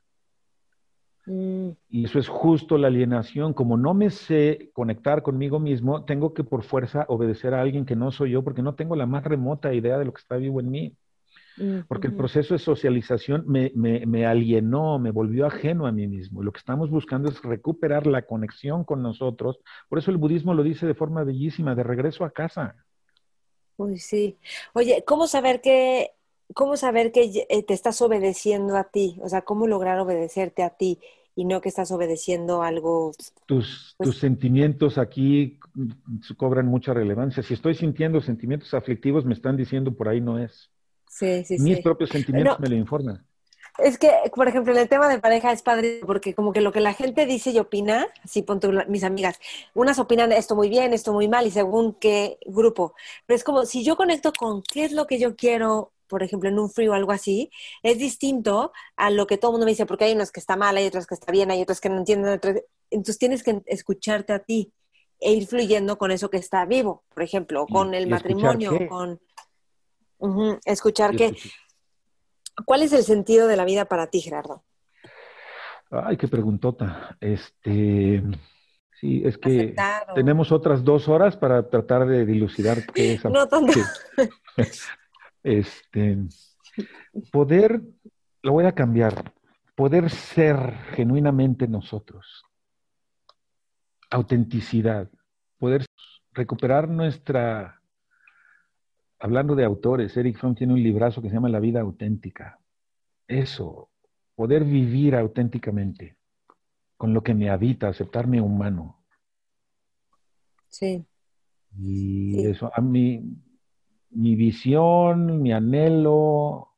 Mm. 1.25 1.69
Y 1.89 2.05
eso 2.05 2.19
es 2.19 2.27
justo 2.27 2.77
la 2.77 2.87
alienación. 2.87 3.53
Como 3.53 3.77
no 3.77 3.93
me 3.93 4.09
sé 4.09 4.71
conectar 4.73 5.23
conmigo 5.23 5.59
mismo, 5.59 6.03
tengo 6.05 6.33
que 6.33 6.43
por 6.43 6.63
fuerza 6.63 7.05
obedecer 7.07 7.53
a 7.53 7.61
alguien 7.61 7.85
que 7.85 7.95
no 7.95 8.11
soy 8.11 8.31
yo 8.31 8.43
porque 8.43 8.61
no 8.61 8.75
tengo 8.75 8.95
la 8.95 9.05
más 9.05 9.23
remota 9.23 9.73
idea 9.73 9.97
de 9.97 10.05
lo 10.05 10.13
que 10.13 10.21
está 10.21 10.37
vivo 10.37 10.59
en 10.59 10.69
mí. 10.69 10.97
Porque 11.87 12.07
el 12.07 12.15
proceso 12.15 12.55
de 12.55 12.59
socialización 12.59 13.43
me, 13.45 13.71
me, 13.75 14.25
alienó, 14.25 14.97
me 14.97 15.11
volvió 15.11 15.45
ajeno 15.45 15.85
a 15.85 15.91
mí 15.91 16.07
mismo. 16.07 16.41
Lo 16.41 16.51
que 16.51 16.57
estamos 16.57 16.89
buscando 16.89 17.29
es 17.29 17.41
recuperar 17.43 18.07
la 18.07 18.23
conexión 18.23 18.83
con 18.83 19.03
nosotros. 19.03 19.59
Por 19.87 19.99
eso 19.99 20.09
el 20.09 20.17
budismo 20.17 20.55
lo 20.55 20.63
dice 20.63 20.87
de 20.87 20.95
forma 20.95 21.23
bellísima, 21.23 21.75
de 21.75 21.83
regreso 21.83 22.25
a 22.25 22.31
casa. 22.31 22.75
Uy, 23.77 23.99
sí. 23.99 24.37
Oye, 24.73 25.03
¿cómo 25.05 25.27
saber 25.27 25.61
que 25.61 26.11
¿cómo 26.53 26.77
saber 26.77 27.11
que 27.11 27.45
eh, 27.49 27.63
te 27.63 27.73
estás 27.73 28.01
obedeciendo 28.01 28.77
a 28.77 28.85
ti? 28.85 29.19
O 29.21 29.29
sea, 29.29 29.41
¿cómo 29.41 29.67
lograr 29.67 29.99
obedecerte 29.99 30.63
a 30.63 30.69
ti 30.69 30.99
y 31.35 31.45
no 31.45 31.61
que 31.61 31.69
estás 31.69 31.91
obedeciendo 31.91 32.63
algo? 32.63 33.11
Tus, 33.45 33.95
pues 33.97 34.09
tus 34.09 34.19
sentimientos 34.19 34.97
aquí 34.97 35.59
cobran 36.37 36.67
mucha 36.67 36.93
relevancia. 36.93 37.43
Si 37.43 37.53
estoy 37.53 37.75
sintiendo 37.75 38.21
sentimientos 38.21 38.73
aflictivos, 38.73 39.25
me 39.25 39.33
están 39.33 39.57
diciendo 39.57 39.93
por 39.93 40.09
ahí 40.09 40.21
no 40.21 40.39
es. 40.39 40.69
Sí, 41.07 41.43
sí, 41.45 41.59
Mis 41.59 41.79
propios 41.81 42.09
sentimientos 42.09 42.59
me 42.59 42.69
lo 42.69 42.75
informan. 42.75 43.25
Es 43.79 43.97
que, 43.97 44.11
por 44.35 44.47
ejemplo, 44.47 44.71
en 44.73 44.79
el 44.79 44.89
tema 44.89 45.09
de 45.09 45.19
pareja 45.19 45.51
es 45.51 45.63
padre 45.63 46.01
porque 46.05 46.35
como 46.35 46.53
que 46.53 46.61
lo 46.61 46.71
que 46.71 46.79
la 46.79 46.93
gente 46.93 47.25
dice 47.25 47.49
y 47.49 47.57
opina, 47.57 48.07
así 48.23 48.43
ponte 48.43 48.67
mis 48.87 49.03
amigas, 49.03 49.39
unas 49.73 49.97
opinan 49.97 50.31
esto 50.31 50.55
muy 50.55 50.69
bien, 50.69 50.93
esto 50.93 51.11
muy 51.11 51.27
mal 51.27 51.47
y 51.47 51.51
según 51.51 51.93
qué 51.93 52.37
grupo. 52.45 52.93
Pero 53.25 53.35
es 53.35 53.43
como 53.43 53.65
si 53.65 53.83
yo 53.83 53.95
conecto 53.95 54.31
con 54.37 54.61
qué 54.61 54.85
es 54.85 54.91
lo 54.91 55.07
que 55.07 55.17
yo 55.17 55.35
quiero 55.35 55.92
por 56.13 56.21
ejemplo, 56.21 56.47
en 56.47 56.59
un 56.59 56.69
free 56.69 56.87
o 56.87 56.93
algo 56.93 57.11
así, 57.11 57.49
es 57.81 57.97
distinto 57.97 58.71
a 58.95 59.09
lo 59.09 59.25
que 59.25 59.39
todo 59.39 59.49
el 59.49 59.53
mundo 59.53 59.65
me 59.65 59.71
dice, 59.71 59.87
porque 59.87 60.05
hay 60.05 60.13
unos 60.13 60.31
que 60.31 60.39
está 60.39 60.55
mal, 60.55 60.77
hay 60.77 60.85
otros 60.85 61.07
que 61.07 61.15
está 61.15 61.31
bien, 61.31 61.49
hay 61.49 61.63
otros 61.63 61.81
que 61.81 61.89
no 61.89 61.97
entienden. 61.97 62.39
Entonces 62.91 63.17
tienes 63.17 63.41
que 63.41 63.63
escucharte 63.65 64.31
a 64.31 64.37
ti 64.37 64.71
e 65.19 65.33
ir 65.33 65.47
fluyendo 65.47 65.97
con 65.97 66.11
eso 66.11 66.29
que 66.29 66.37
está 66.37 66.65
vivo, 66.65 67.03
por 67.11 67.23
ejemplo, 67.23 67.65
con 67.65 67.95
el 67.95 68.07
matrimonio, 68.07 68.77
con 68.87 69.19
escuchar 70.65 71.15
qué. 71.15 71.35
¿Cuál 72.63 72.83
es 72.83 72.93
el 72.93 73.03
sentido 73.03 73.47
de 73.47 73.57
la 73.57 73.65
vida 73.65 73.85
para 73.85 74.05
ti, 74.05 74.21
Gerardo? 74.21 74.63
Ay, 75.89 76.15
qué 76.15 76.27
preguntota. 76.27 77.17
Este, 77.19 78.21
sí, 79.01 79.23
es 79.25 79.39
que 79.39 79.73
tenemos 80.13 80.51
otras 80.51 80.83
dos 80.83 81.09
horas 81.09 81.37
para 81.37 81.67
tratar 81.71 82.05
de 82.05 82.23
dilucidar 82.23 82.85
qué 82.93 83.13
es. 83.13 83.25
no 83.31 83.47
tanto. 83.47 83.79
Este, 85.43 86.17
poder, 87.31 87.81
lo 88.41 88.53
voy 88.53 88.65
a 88.65 88.73
cambiar, 88.73 89.33
poder 89.75 90.09
ser 90.09 90.73
genuinamente 90.95 91.67
nosotros. 91.67 92.43
Autenticidad, 94.09 95.09
poder 95.57 95.85
recuperar 96.31 96.87
nuestra, 96.87 97.81
hablando 99.19 99.55
de 99.55 99.65
autores, 99.65 100.15
Eric 100.15 100.37
Fromm 100.37 100.55
tiene 100.55 100.73
un 100.73 100.83
librazo 100.83 101.21
que 101.21 101.29
se 101.29 101.35
llama 101.35 101.49
La 101.49 101.59
vida 101.59 101.81
auténtica. 101.81 102.59
Eso, 103.27 103.89
poder 104.35 104.63
vivir 104.63 105.15
auténticamente 105.15 106.17
con 106.97 107.13
lo 107.13 107.21
que 107.21 107.33
me 107.33 107.49
habita, 107.49 107.89
aceptarme 107.89 108.39
humano. 108.39 109.03
Sí. 110.69 111.05
Y 111.77 112.45
eso, 112.45 112.71
a 112.73 112.81
mí, 112.81 113.21
mi 114.13 114.35
visión, 114.35 115.41
mi 115.41 115.51
anhelo 115.51 116.69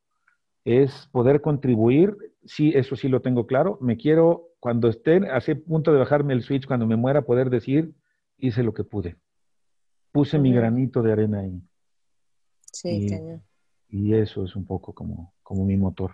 es 0.64 1.08
poder 1.12 1.42
contribuir. 1.42 2.16
Sí, 2.46 2.72
eso 2.76 2.96
sí 2.96 3.08
lo 3.08 3.22
tengo 3.22 3.46
claro. 3.48 3.78
Me 3.82 3.98
quiero, 3.98 4.50
cuando 4.60 4.90
esté 4.90 5.18
a 5.30 5.38
ese 5.38 5.56
punto 5.56 5.92
de 5.92 6.00
bajarme 6.00 6.34
el 6.34 6.44
switch, 6.44 6.68
cuando 6.68 6.86
me 6.86 6.96
muera, 6.96 7.24
poder 7.24 7.50
decir, 7.50 7.94
hice 8.38 8.64
lo 8.64 8.74
que 8.74 8.84
pude. 8.84 9.18
Puse 10.12 10.40
mi 10.40 10.54
granito 10.54 11.02
de 11.02 11.12
arena 11.12 11.40
ahí. 11.42 11.62
Sí, 12.72 13.08
y, 13.90 13.98
y 13.98 14.14
eso 14.14 14.44
es 14.44 14.56
un 14.56 14.66
poco 14.66 14.94
como, 14.94 15.34
como 15.44 15.66
mi 15.66 15.78
motor. 15.78 16.12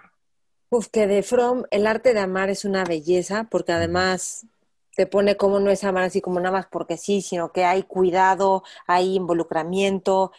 Uf, 0.69 0.87
que 0.87 1.05
de 1.05 1.21
From, 1.21 1.63
el 1.69 1.85
arte 1.85 2.13
de 2.13 2.19
amar 2.19 2.49
es 2.49 2.65
una 2.65 2.85
belleza, 2.85 3.47
porque 3.49 3.73
además 3.73 4.47
te 4.95 5.05
pone 5.05 5.35
como 5.37 5.59
no 5.59 5.69
es 5.69 5.83
amar 5.83 6.03
así 6.03 6.21
como 6.21 6.39
nada 6.39 6.51
más 6.51 6.67
porque 6.67 6.97
sí, 6.97 7.21
sino 7.21 7.51
que 7.51 7.63
hay 7.63 7.83
cuidado, 7.83 8.63
hay 8.87 9.15
involucramiento, 9.15 10.31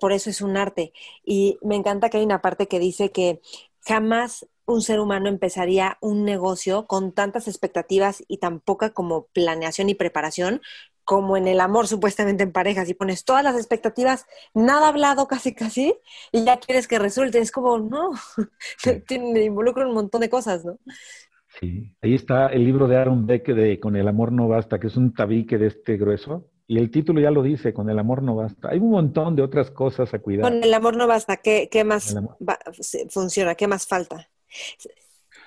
por 0.00 0.12
eso 0.12 0.30
es 0.30 0.40
un 0.40 0.56
arte. 0.56 0.92
Y 1.24 1.58
me 1.62 1.76
encanta 1.76 2.10
que 2.10 2.18
hay 2.18 2.24
una 2.24 2.42
parte 2.42 2.68
que 2.68 2.78
dice 2.78 3.12
que 3.12 3.40
jamás 3.86 4.46
un 4.66 4.80
ser 4.80 5.00
humano 5.00 5.28
empezaría 5.28 5.98
un 6.00 6.24
negocio 6.24 6.86
con 6.86 7.12
tantas 7.12 7.48
expectativas 7.48 8.24
y 8.28 8.38
tan 8.38 8.60
poca 8.60 8.92
como 8.94 9.26
planeación 9.26 9.88
y 9.90 9.94
preparación 9.94 10.62
como 11.04 11.36
en 11.36 11.46
el 11.48 11.60
amor 11.60 11.86
supuestamente 11.88 12.42
en 12.42 12.52
pareja, 12.52 12.84
si 12.84 12.94
pones 12.94 13.24
todas 13.24 13.44
las 13.44 13.56
expectativas, 13.56 14.26
nada 14.54 14.88
hablado 14.88 15.28
casi 15.28 15.54
casi, 15.54 15.94
y 16.32 16.44
ya 16.44 16.58
quieres 16.58 16.88
que 16.88 16.98
resulte, 16.98 17.38
es 17.38 17.52
como, 17.52 17.78
no, 17.78 18.12
me 19.34 19.44
involucra 19.44 19.86
un 19.86 19.94
montón 19.94 20.22
de 20.22 20.30
cosas, 20.30 20.64
¿no? 20.64 20.78
Sí, 21.60 21.94
ahí 22.02 22.14
está 22.14 22.48
el 22.48 22.64
libro 22.64 22.88
de 22.88 22.96
Aaron 22.96 23.26
Beck 23.26 23.46
de 23.46 23.78
Con 23.78 23.94
el 23.94 24.08
amor 24.08 24.32
no 24.32 24.48
basta, 24.48 24.80
que 24.80 24.88
es 24.88 24.96
un 24.96 25.14
tabique 25.14 25.56
de 25.56 25.68
este 25.68 25.96
grueso, 25.96 26.50
y 26.66 26.78
el 26.78 26.90
título 26.90 27.20
ya 27.20 27.30
lo 27.30 27.42
dice, 27.42 27.74
con 27.74 27.90
el 27.90 27.98
amor 27.98 28.22
no 28.22 28.36
basta. 28.36 28.70
Hay 28.70 28.78
un 28.78 28.90
montón 28.90 29.36
de 29.36 29.42
otras 29.42 29.70
cosas 29.70 30.14
a 30.14 30.18
cuidar. 30.18 30.50
Con 30.50 30.64
el 30.64 30.72
amor 30.72 30.96
no 30.96 31.06
basta, 31.06 31.36
¿qué, 31.36 31.68
más 31.84 32.16
funciona? 33.10 33.54
¿Qué 33.54 33.66
más 33.66 33.86
falta? 33.86 34.28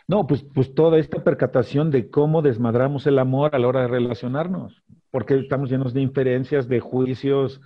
No, 0.07 0.27
pues, 0.27 0.45
pues 0.53 0.73
toda 0.73 0.99
esta 0.99 1.23
percatación 1.23 1.89
de 1.89 2.10
cómo 2.10 2.41
desmadramos 2.41 3.07
el 3.07 3.18
amor 3.19 3.56
a 3.56 3.60
la 3.60 3.68
hora 3.68 3.81
de 3.81 3.88
relacionarnos, 3.88 4.84
porque 5.10 5.39
estamos 5.39 5.69
llenos 5.69 5.94
de 5.94 6.02
inferencias, 6.02 6.68
de 6.68 6.80
juicios. 6.80 7.61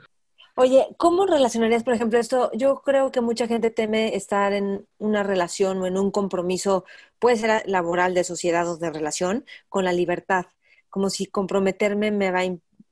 Oye, 0.56 0.88
¿cómo 0.98 1.26
relacionarías, 1.26 1.84
por 1.84 1.94
ejemplo, 1.94 2.20
esto? 2.20 2.52
Yo 2.54 2.82
creo 2.84 3.12
que 3.12 3.22
mucha 3.22 3.48
gente 3.48 3.70
teme 3.70 4.16
estar 4.16 4.54
en 4.54 4.88
una 4.98 5.24
relación 5.24 5.80
o 5.80 5.88
en 5.88 5.98
un 5.98 6.10
compromiso, 6.10 6.86
puede 7.20 7.36
ser 7.36 7.64
laboral, 7.68 8.14
de 8.14 8.24
sociedad 8.24 8.68
o 8.70 8.78
de 8.78 8.92
relación, 8.92 9.46
con 9.68 9.84
la 9.84 9.94
libertad, 9.94 10.46
como 10.90 11.10
si 11.10 11.26
comprometerme 11.26 12.12
me 12.12 12.32
va 12.32 12.40
a 12.40 12.46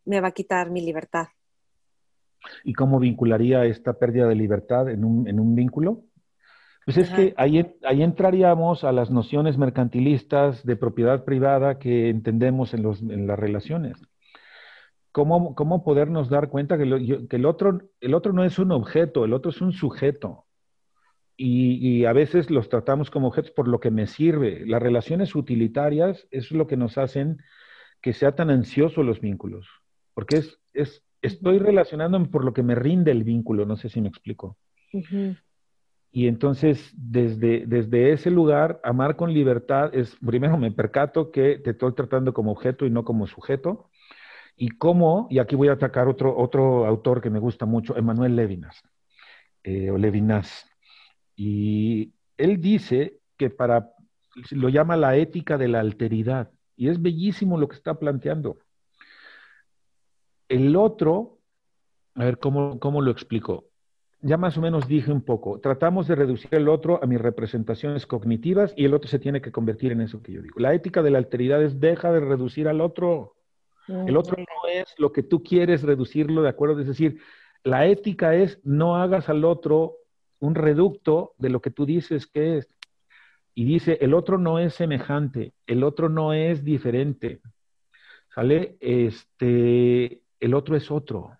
me 0.09 0.19
va 0.19 0.29
a 0.29 0.31
quitar 0.31 0.71
mi 0.71 0.81
libertad. 0.81 1.27
¿Y 2.63 2.73
cómo 2.73 2.99
vincularía 2.99 3.65
esta 3.65 3.93
pérdida 3.93 4.27
de 4.27 4.35
libertad 4.35 4.89
en 4.89 5.05
un, 5.05 5.27
en 5.27 5.39
un 5.39 5.55
vínculo? 5.55 6.03
Pues 6.85 6.97
es 6.97 7.09
que 7.11 7.35
ahí, 7.37 7.75
ahí, 7.83 8.01
entraríamos 8.01 8.83
a 8.83 8.91
las 8.91 9.11
nociones 9.11 9.59
mercantilistas 9.59 10.65
de 10.65 10.75
propiedad 10.75 11.23
privada 11.23 11.77
que 11.77 12.09
entendemos 12.09 12.73
en, 12.73 12.81
los, 12.81 13.01
en 13.01 13.27
las 13.27 13.37
relaciones. 13.37 13.97
¿Cómo, 15.11 15.53
¿Cómo, 15.53 15.83
podernos 15.83 16.29
dar 16.29 16.49
cuenta 16.49 16.79
que, 16.79 17.27
que, 17.29 17.35
el, 17.35 17.45
otro, 17.45 17.79
el 17.99 18.15
otro 18.15 18.33
no 18.33 18.43
es 18.43 18.57
un 18.57 18.71
objeto, 18.71 19.25
el 19.25 19.33
otro 19.33 19.51
es 19.51 19.61
un 19.61 19.71
sujeto? 19.71 20.45
Y, 21.37 21.75
y, 21.87 22.05
a 22.05 22.13
veces 22.13 22.49
los 22.49 22.69
tratamos 22.69 23.11
como 23.11 23.27
objetos 23.27 23.51
por 23.51 23.67
lo 23.67 23.79
que 23.79 23.91
me 23.91 24.07
sirve. 24.07 24.65
Las 24.65 24.81
relaciones 24.81 25.35
utilitarias 25.35 26.27
es 26.31 26.51
lo 26.51 26.65
que 26.65 26.77
nos 26.77 26.97
hacen 26.97 27.37
que 28.01 28.13
sea 28.13 28.33
tan 28.33 28.49
ansioso 28.49 29.03
los 29.03 29.21
vínculos 29.21 29.78
porque 30.19 30.37
es, 30.37 30.59
es 30.73 31.03
Estoy 31.21 31.59
relacionándome 31.59 32.27
por 32.27 32.45
lo 32.45 32.53
que 32.53 32.63
me 32.63 32.75
rinde 32.75 33.11
el 33.11 33.23
vínculo, 33.23 33.65
no 33.65 33.75
sé 33.75 33.89
si 33.89 33.99
me 33.99 34.07
explico. 34.07 34.57
Y 36.11 36.27
entonces, 36.27 36.93
desde, 36.95 37.65
desde 37.67 38.13
ese 38.13 38.31
lugar, 38.31 38.79
amar 38.83 39.15
con 39.17 39.33
libertad 39.33 39.93
es, 39.93 40.15
primero 40.25 40.57
me 40.57 40.71
percato 40.71 41.29
que 41.31 41.59
te 41.59 41.71
estoy 41.71 41.93
tratando 41.93 42.33
como 42.33 42.51
objeto 42.51 42.85
y 42.85 42.89
no 42.89 43.03
como 43.03 43.27
sujeto. 43.27 43.89
Y 44.55 44.69
cómo, 44.69 45.27
y 45.29 45.39
aquí 45.39 45.55
voy 45.55 45.67
a 45.67 45.73
atacar 45.73 46.07
otro, 46.07 46.37
otro 46.37 46.85
autor 46.85 47.21
que 47.21 47.29
me 47.29 47.39
gusta 47.39 47.65
mucho, 47.65 47.95
Emanuel 47.97 48.35
Levinas, 48.35 48.81
eh, 49.63 49.89
o 49.89 49.97
Levinas. 49.97 50.65
Y 51.35 52.13
él 52.37 52.59
dice 52.59 53.19
que 53.37 53.49
para, 53.49 53.91
lo 54.51 54.69
llama 54.69 54.97
la 54.97 55.15
ética 55.15 55.57
de 55.57 55.67
la 55.67 55.79
alteridad. 55.79 56.49
Y 56.75 56.87
es 56.89 57.01
bellísimo 57.01 57.57
lo 57.57 57.67
que 57.67 57.75
está 57.75 57.99
planteando. 57.99 58.57
El 60.49 60.75
otro, 60.75 61.37
a 62.15 62.25
ver 62.25 62.39
cómo, 62.39 62.79
cómo 62.79 63.01
lo 63.01 63.11
explico. 63.11 63.65
Ya 64.21 64.35
más 64.35 64.57
o 64.57 64.61
menos 64.61 64.87
dije 64.87 65.11
un 65.11 65.21
poco, 65.21 65.61
tratamos 65.61 66.07
de 66.07 66.15
reducir 66.15 66.53
el 66.53 66.67
otro 66.67 67.01
a 67.01 67.07
mis 67.07 67.21
representaciones 67.21 68.05
cognitivas 68.05 68.73
y 68.75 68.83
el 68.83 68.93
otro 68.93 69.09
se 69.09 69.19
tiene 69.19 69.41
que 69.41 69.51
convertir 69.51 69.93
en 69.93 70.01
eso 70.01 70.21
que 70.21 70.33
yo 70.33 70.41
digo. 70.41 70.59
La 70.59 70.73
ética 70.73 71.01
de 71.01 71.11
la 71.11 71.19
alteridad 71.19 71.63
es 71.63 71.79
deja 71.79 72.11
de 72.11 72.19
reducir 72.19 72.67
al 72.67 72.81
otro. 72.81 73.35
El 73.87 74.17
otro 74.17 74.37
no 74.37 74.69
es 74.69 74.93
lo 74.97 75.13
que 75.13 75.23
tú 75.23 75.41
quieres 75.41 75.83
reducirlo, 75.83 76.41
¿de 76.41 76.49
acuerdo? 76.49 76.81
Es 76.81 76.87
decir, 76.87 77.21
la 77.63 77.87
ética 77.87 78.35
es 78.35 78.59
no 78.63 78.97
hagas 78.97 79.29
al 79.29 79.45
otro 79.45 79.95
un 80.39 80.55
reducto 80.55 81.33
de 81.37 81.49
lo 81.49 81.61
que 81.61 81.71
tú 81.71 81.85
dices 81.85 82.27
que 82.27 82.57
es. 82.57 82.67
Y 83.55 83.65
dice, 83.65 83.97
el 84.01 84.13
otro 84.13 84.37
no 84.37 84.59
es 84.59 84.73
semejante, 84.73 85.53
el 85.65 85.83
otro 85.83 86.09
no 86.09 86.33
es 86.33 86.63
diferente. 86.63 87.41
¿Sale? 88.33 88.77
Este, 88.79 90.21
el 90.39 90.53
otro 90.53 90.75
es 90.75 90.89
otro. 90.91 91.37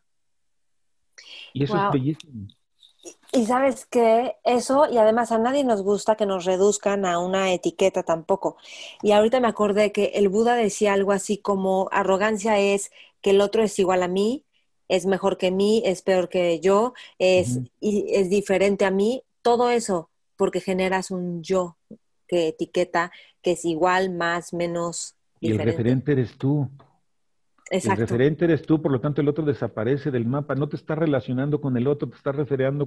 Y 1.54 1.64
eso 1.64 1.76
es 1.78 1.94
bellísimo. 1.94 2.48
Y 3.32 3.46
sabes 3.46 3.86
que 3.86 4.36
eso, 4.44 4.90
y 4.92 4.98
además 4.98 5.32
a 5.32 5.38
nadie 5.38 5.64
nos 5.64 5.84
gusta 5.84 6.16
que 6.16 6.26
nos 6.26 6.46
reduzcan 6.46 7.06
a 7.06 7.20
una 7.20 7.54
etiqueta 7.54 8.04
tampoco. 8.04 8.58
Y 9.02 9.12
ahorita 9.12 9.40
me 9.40 9.48
acordé 9.48 9.92
que 9.92 10.12
el 10.16 10.30
Buda 10.30 10.56
decía 10.56 10.94
algo 10.94 11.12
así 11.12 11.38
como 11.38 11.88
arrogancia 11.92 12.60
es 12.60 12.92
que 13.22 13.32
el 13.32 13.42
otro 13.42 13.64
es 13.64 13.78
igual 13.80 14.04
a 14.04 14.08
mí, 14.08 14.46
es 14.88 15.06
mejor 15.06 15.38
que 15.38 15.52
mí, 15.52 15.82
es 15.86 16.02
peor 16.02 16.30
que 16.30 16.60
yo, 16.60 16.94
es, 17.20 17.60
y 17.80 18.06
es 18.10 18.30
diferente 18.30 18.86
a 18.86 18.92
mí, 18.92 19.24
todo 19.42 19.70
eso 19.70 20.10
porque 20.36 20.62
generas 20.62 21.12
un 21.12 21.44
yo 21.44 21.78
que 22.28 22.48
etiqueta 22.48 23.12
que 23.42 23.52
es 23.52 23.66
igual, 23.66 24.10
más, 24.10 24.54
menos. 24.54 25.16
Y 25.40 25.52
el 25.52 25.60
referente 25.60 26.14
eres 26.14 26.38
tú. 26.38 26.70
El 27.70 27.98
referente 27.98 28.46
eres 28.46 28.64
tú, 28.64 28.82
por 28.82 28.92
lo 28.92 29.00
tanto 29.00 29.22
el 29.22 29.28
otro 29.28 29.46
desaparece 29.46 30.10
del 30.10 30.26
mapa, 30.26 30.56
no 30.56 30.70
te 30.70 30.76
estás 30.76 30.98
relacionando 30.98 31.62
con 31.62 31.78
el 31.78 31.88
otro, 31.88 32.10
te 32.10 32.16
estás, 32.16 32.36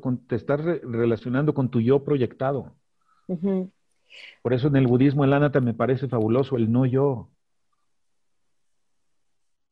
con, 0.00 0.26
te 0.26 0.36
estás 0.36 0.60
relacionando 0.60 1.54
con 1.54 1.70
tu 1.70 1.80
yo 1.80 2.02
proyectado. 2.02 2.74
Por 4.42 4.52
eso 4.52 4.68
en 4.68 4.76
el 4.76 4.88
budismo 4.88 5.24
el 5.24 5.32
anata 5.32 5.60
me 5.60 5.74
parece 5.74 6.08
fabuloso, 6.08 6.56
el 6.56 6.70
no 6.72 6.84
yo. 6.84 7.30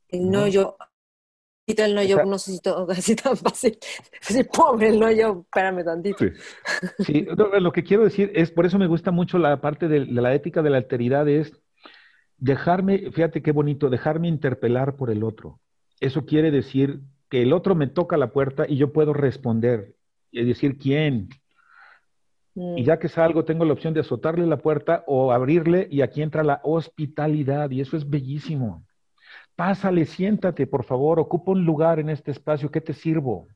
El 0.08 0.30
no, 0.30 0.46
yo. 0.46 0.76
El 1.66 1.94
no 1.94 2.02
yo, 2.02 2.24
no 2.24 2.38
sé 2.38 2.52
si 2.52 2.60
todo 2.60 2.88
así 2.90 3.16
tan 3.16 3.36
fácil. 3.36 3.78
Sí, 4.20 4.44
pobre 4.44 4.88
el 4.88 5.00
no 5.00 5.10
yo, 5.10 5.42
espérame 5.44 5.84
tantito. 5.84 6.24
Sí, 7.00 7.26
lo 7.36 7.72
que 7.72 7.82
quiero 7.82 8.04
decir 8.04 8.30
es, 8.34 8.50
por 8.50 8.66
eso 8.66 8.78
me 8.78 8.86
gusta 8.86 9.10
mucho 9.10 9.38
la 9.38 9.60
parte 9.60 9.88
de, 9.88 10.04
de 10.04 10.20
la 10.20 10.34
ética 10.34 10.62
de 10.62 10.70
la 10.70 10.78
alteridad, 10.78 11.28
es 11.28 11.52
dejarme, 12.40 13.10
fíjate 13.12 13.42
qué 13.42 13.52
bonito, 13.52 13.88
dejarme 13.90 14.28
interpelar 14.28 14.96
por 14.96 15.10
el 15.10 15.22
otro. 15.22 15.60
Eso 16.00 16.24
quiere 16.24 16.50
decir 16.50 17.00
que 17.28 17.42
el 17.42 17.52
otro 17.52 17.74
me 17.74 17.86
toca 17.86 18.16
la 18.16 18.32
puerta 18.32 18.64
y 18.68 18.76
yo 18.76 18.92
puedo 18.92 19.12
responder 19.12 19.94
y 20.32 20.44
decir 20.44 20.78
quién. 20.78 21.28
Y 22.54 22.82
ya 22.82 22.98
que 22.98 23.08
salgo, 23.08 23.44
tengo 23.44 23.64
la 23.64 23.72
opción 23.72 23.94
de 23.94 24.00
azotarle 24.00 24.46
la 24.46 24.58
puerta 24.58 25.04
o 25.06 25.32
abrirle 25.32 25.86
y 25.90 26.02
aquí 26.02 26.20
entra 26.20 26.42
la 26.42 26.60
hospitalidad 26.64 27.70
y 27.70 27.80
eso 27.80 27.96
es 27.96 28.08
bellísimo. 28.08 28.84
Pásale, 29.54 30.04
siéntate, 30.04 30.66
por 30.66 30.84
favor, 30.84 31.20
ocupa 31.20 31.52
un 31.52 31.64
lugar 31.64 32.00
en 32.00 32.10
este 32.10 32.30
espacio, 32.30 32.70
¿qué 32.70 32.80
te 32.80 32.92
sirvo? 32.92 33.46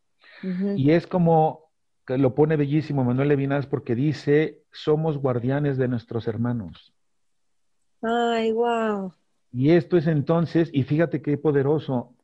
Y 0.77 0.91
es 0.91 1.07
como 1.07 1.71
que 2.07 2.19
lo 2.19 2.35
pone 2.35 2.57
bellísimo 2.57 3.03
Manuel 3.03 3.29
Levinas 3.29 3.67
porque 3.67 3.95
dice, 3.95 4.63
somos 4.71 5.17
guardianes 5.19 5.79
de 5.79 5.89
nuestros 5.89 6.29
hermanos. 6.29 6.94
Ay, 8.05 8.53
wow. 8.53 9.13
Y 9.51 9.71
esto 9.71 9.97
es 9.97 10.07
entonces, 10.07 10.69
y 10.73 10.83
fíjate 10.83 11.23
qué 11.23 11.39
poderoso, 11.39 12.15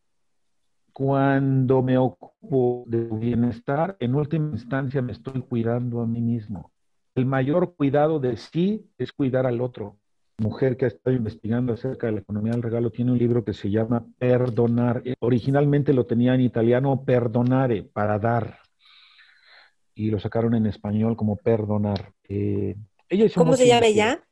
cuando 0.93 1.83
me 1.83 1.97
ocupo 1.97 2.85
de 2.87 3.05
bienestar, 3.05 3.97
en 4.01 4.15
última 4.15 4.51
instancia 4.51 5.01
me 5.01 5.13
estoy 5.13 5.41
cuidando 5.43 6.01
a 6.01 6.07
mí 6.07 6.21
mismo. 6.21 6.73
El 7.15 7.27
mayor 7.27 7.75
cuidado 7.77 8.21
de 8.21 8.37
sí 8.37 8.91
es 8.99 9.13
cuidar 9.13 9.47
al 9.47 9.61
otro. 9.61 9.97
Mujer 10.39 10.77
que 10.77 10.87
ha 10.87 10.89
estado 10.89 11.17
investigando 11.17 11.73
acerca 11.73 12.07
de 12.07 12.15
la 12.15 12.21
economía 12.21 12.53
del 12.53 12.63
regalo 12.63 12.91
tiene 12.91 13.13
un 13.13 13.19
libro 13.19 13.45
que 13.45 13.53
se 13.53 13.71
llama 13.71 14.05
Perdonar. 14.19 15.03
Originalmente 15.21 15.93
lo 15.93 16.07
tenía 16.07 16.35
en 16.35 16.41
italiano 16.41 17.05
Perdonare, 17.05 17.85
para 17.85 18.19
dar. 18.19 18.59
Y 19.95 20.11
lo 20.11 20.19
sacaron 20.19 20.55
en 20.55 20.67
español 20.67 21.17
como 21.17 21.37
Perdonar. 21.37 22.13
Eh, 22.29 22.77
ella 23.09 23.27
¿Cómo 23.35 23.57
se 23.57 23.67
llama 23.67 23.87
ella? 23.87 24.23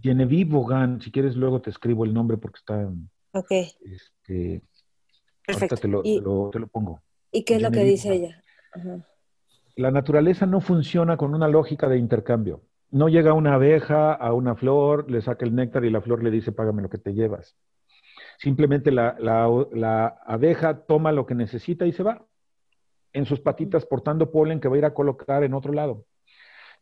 Genevieve 0.00 0.50
Bogan, 0.50 1.00
si 1.00 1.10
quieres 1.10 1.36
luego 1.36 1.60
te 1.60 1.70
escribo 1.70 2.04
el 2.04 2.12
nombre 2.12 2.36
porque 2.36 2.58
está... 2.58 2.90
Ok. 3.32 3.50
Este, 3.50 4.62
Perfecto. 5.46 5.76
Te 5.76 5.88
lo, 5.88 6.02
te, 6.50 6.58
lo, 6.58 6.66
pongo. 6.68 7.02
¿Y 7.30 7.44
qué 7.44 7.56
es 7.56 7.62
lo 7.62 7.70
que 7.70 7.84
dice 7.84 8.14
ella? 8.14 8.42
La 9.76 9.90
naturaleza 9.90 10.46
no 10.46 10.60
funciona 10.60 11.16
con 11.16 11.34
una 11.34 11.48
lógica 11.48 11.88
de 11.88 11.98
intercambio. 11.98 12.62
No 12.90 13.08
llega 13.08 13.32
una 13.32 13.54
abeja 13.54 14.12
a 14.12 14.32
una 14.32 14.54
flor, 14.54 15.10
le 15.10 15.20
saca 15.20 15.44
el 15.44 15.54
néctar 15.54 15.84
y 15.84 15.90
la 15.90 16.00
flor 16.00 16.22
le 16.22 16.30
dice, 16.30 16.52
págame 16.52 16.82
lo 16.82 16.88
que 16.88 16.98
te 16.98 17.12
llevas. 17.12 17.56
Simplemente 18.38 18.90
la, 18.90 19.16
la 19.18 20.06
abeja 20.24 20.84
toma 20.86 21.12
lo 21.12 21.26
que 21.26 21.34
necesita 21.34 21.86
y 21.86 21.92
se 21.92 22.02
va 22.02 22.24
en 23.12 23.26
sus 23.26 23.40
patitas 23.40 23.86
portando 23.86 24.30
polen 24.30 24.60
que 24.60 24.68
va 24.68 24.74
a 24.74 24.78
ir 24.78 24.84
a 24.84 24.94
colocar 24.94 25.44
en 25.44 25.54
otro 25.54 25.72
lado. 25.72 26.04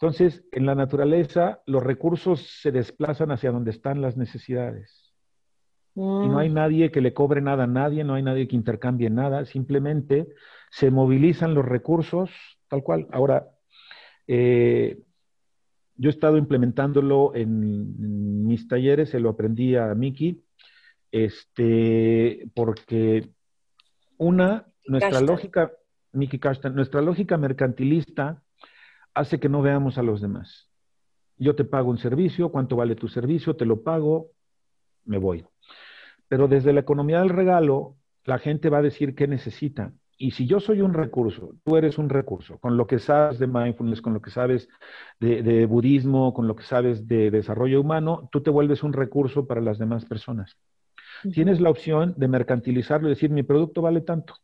Entonces, 0.03 0.43
en 0.51 0.67
la 0.67 0.75
naturaleza, 0.75 1.63
los 1.65 1.81
recursos 1.81 2.59
se 2.61 2.73
desplazan 2.73 3.31
hacia 3.31 3.53
donde 3.53 3.71
están 3.71 4.01
las 4.01 4.17
necesidades. 4.17 5.15
Y 5.95 6.01
no 6.01 6.39
hay 6.39 6.51
mm. 6.51 6.55
nadie 6.55 6.91
que 6.91 7.01
le 7.01 7.15
cobre 7.15 7.41
nada 7.41 7.65
a 7.65 7.69
nadie, 7.69 8.03
no 8.03 8.15
hay 8.15 8.25
nadie 8.25 8.49
que 8.49 8.57
intercambie 8.57 9.11
nada, 9.11 9.45
simplemente 9.45 10.27
se 10.73 10.91
movilizan 10.91 11.55
los 11.55 11.65
recursos 11.65 12.31
tal 12.67 12.83
cual. 12.83 13.07
Ahora, 13.13 13.47
eh, 14.27 14.99
yo 15.95 16.11
he 16.11 16.13
estado 16.13 16.37
implementándolo 16.37 17.33
en, 17.37 18.45
mis 18.45 18.67
talleres, 18.67 19.11
se 19.11 19.21
lo 19.21 19.31
aprendí 19.31 19.77
a 19.77 19.95
Miki, 19.95 20.43
este, 21.13 22.51
porque 22.57 23.29
una, 24.19 24.67
nuestra 24.85 25.21
lógica, 25.21 25.71
Miki 26.11 26.41
Kashtan, 26.41 26.75
nuestra 26.75 27.03
lógica 27.03 27.39
mercantilista 27.39 28.43
hace 29.15 29.41
que 29.41 29.49
no 29.49 29.63
veamos 29.63 29.99
a 29.99 30.03
los 30.03 30.21
demás. 30.21 30.69
Yo 31.37 31.55
te 31.55 31.65
pago 31.65 31.91
un 31.91 31.99
servicio, 31.99 32.51
cuánto 32.51 32.77
vale 32.77 32.95
tu 32.95 33.09
servicio, 33.09 33.57
te 33.57 33.67
lo 33.67 33.83
pago, 33.83 34.31
me 35.05 35.19
voy. 35.19 35.45
Pero 36.29 36.49
desde 36.49 36.73
la 36.73 36.81
economía 36.81 37.21
del 37.21 37.31
regalo, 37.31 37.97
la 38.25 38.39
gente 38.39 38.71
va 38.71 38.79
a 38.79 38.83
decir 38.83 39.15
qué 39.15 39.27
necesita. 39.27 39.93
Y 40.17 40.33
si 40.33 40.47
yo 40.47 40.61
soy 40.61 40.83
un 40.83 40.95
recurso, 40.95 41.55
tú 41.65 41.77
eres 41.77 41.99
un 41.99 42.09
recurso, 42.09 42.59
con 42.59 42.77
lo 42.77 42.87
que 42.87 42.99
sabes 42.99 43.39
de 43.39 43.49
mindfulness, 43.49 44.01
con 44.01 44.15
lo 44.15 44.23
que 44.23 44.31
sabes 44.31 44.69
de, 45.19 45.67
budismo, 45.67 46.33
con 46.33 46.47
lo 46.47 46.55
que 46.55 46.63
sabes 46.63 47.09
de 47.09 47.31
desarrollo 47.31 47.81
humano, 47.81 48.29
tú 48.31 48.41
te 48.41 48.51
vuelves 48.51 48.83
un 48.85 48.93
recurso 48.93 49.47
para 49.47 49.61
las 49.61 49.79
demás 49.79 50.05
personas. 50.05 50.57
Tienes 51.33 51.61
la 51.61 51.71
opción 51.71 52.15
de 52.17 52.29
mercantilizarlo 52.29 53.09
y 53.09 53.11
decir, 53.11 53.31
mi 53.31 53.43
producto 53.43 53.83
vale 53.83 54.01
tanto. 54.01 54.35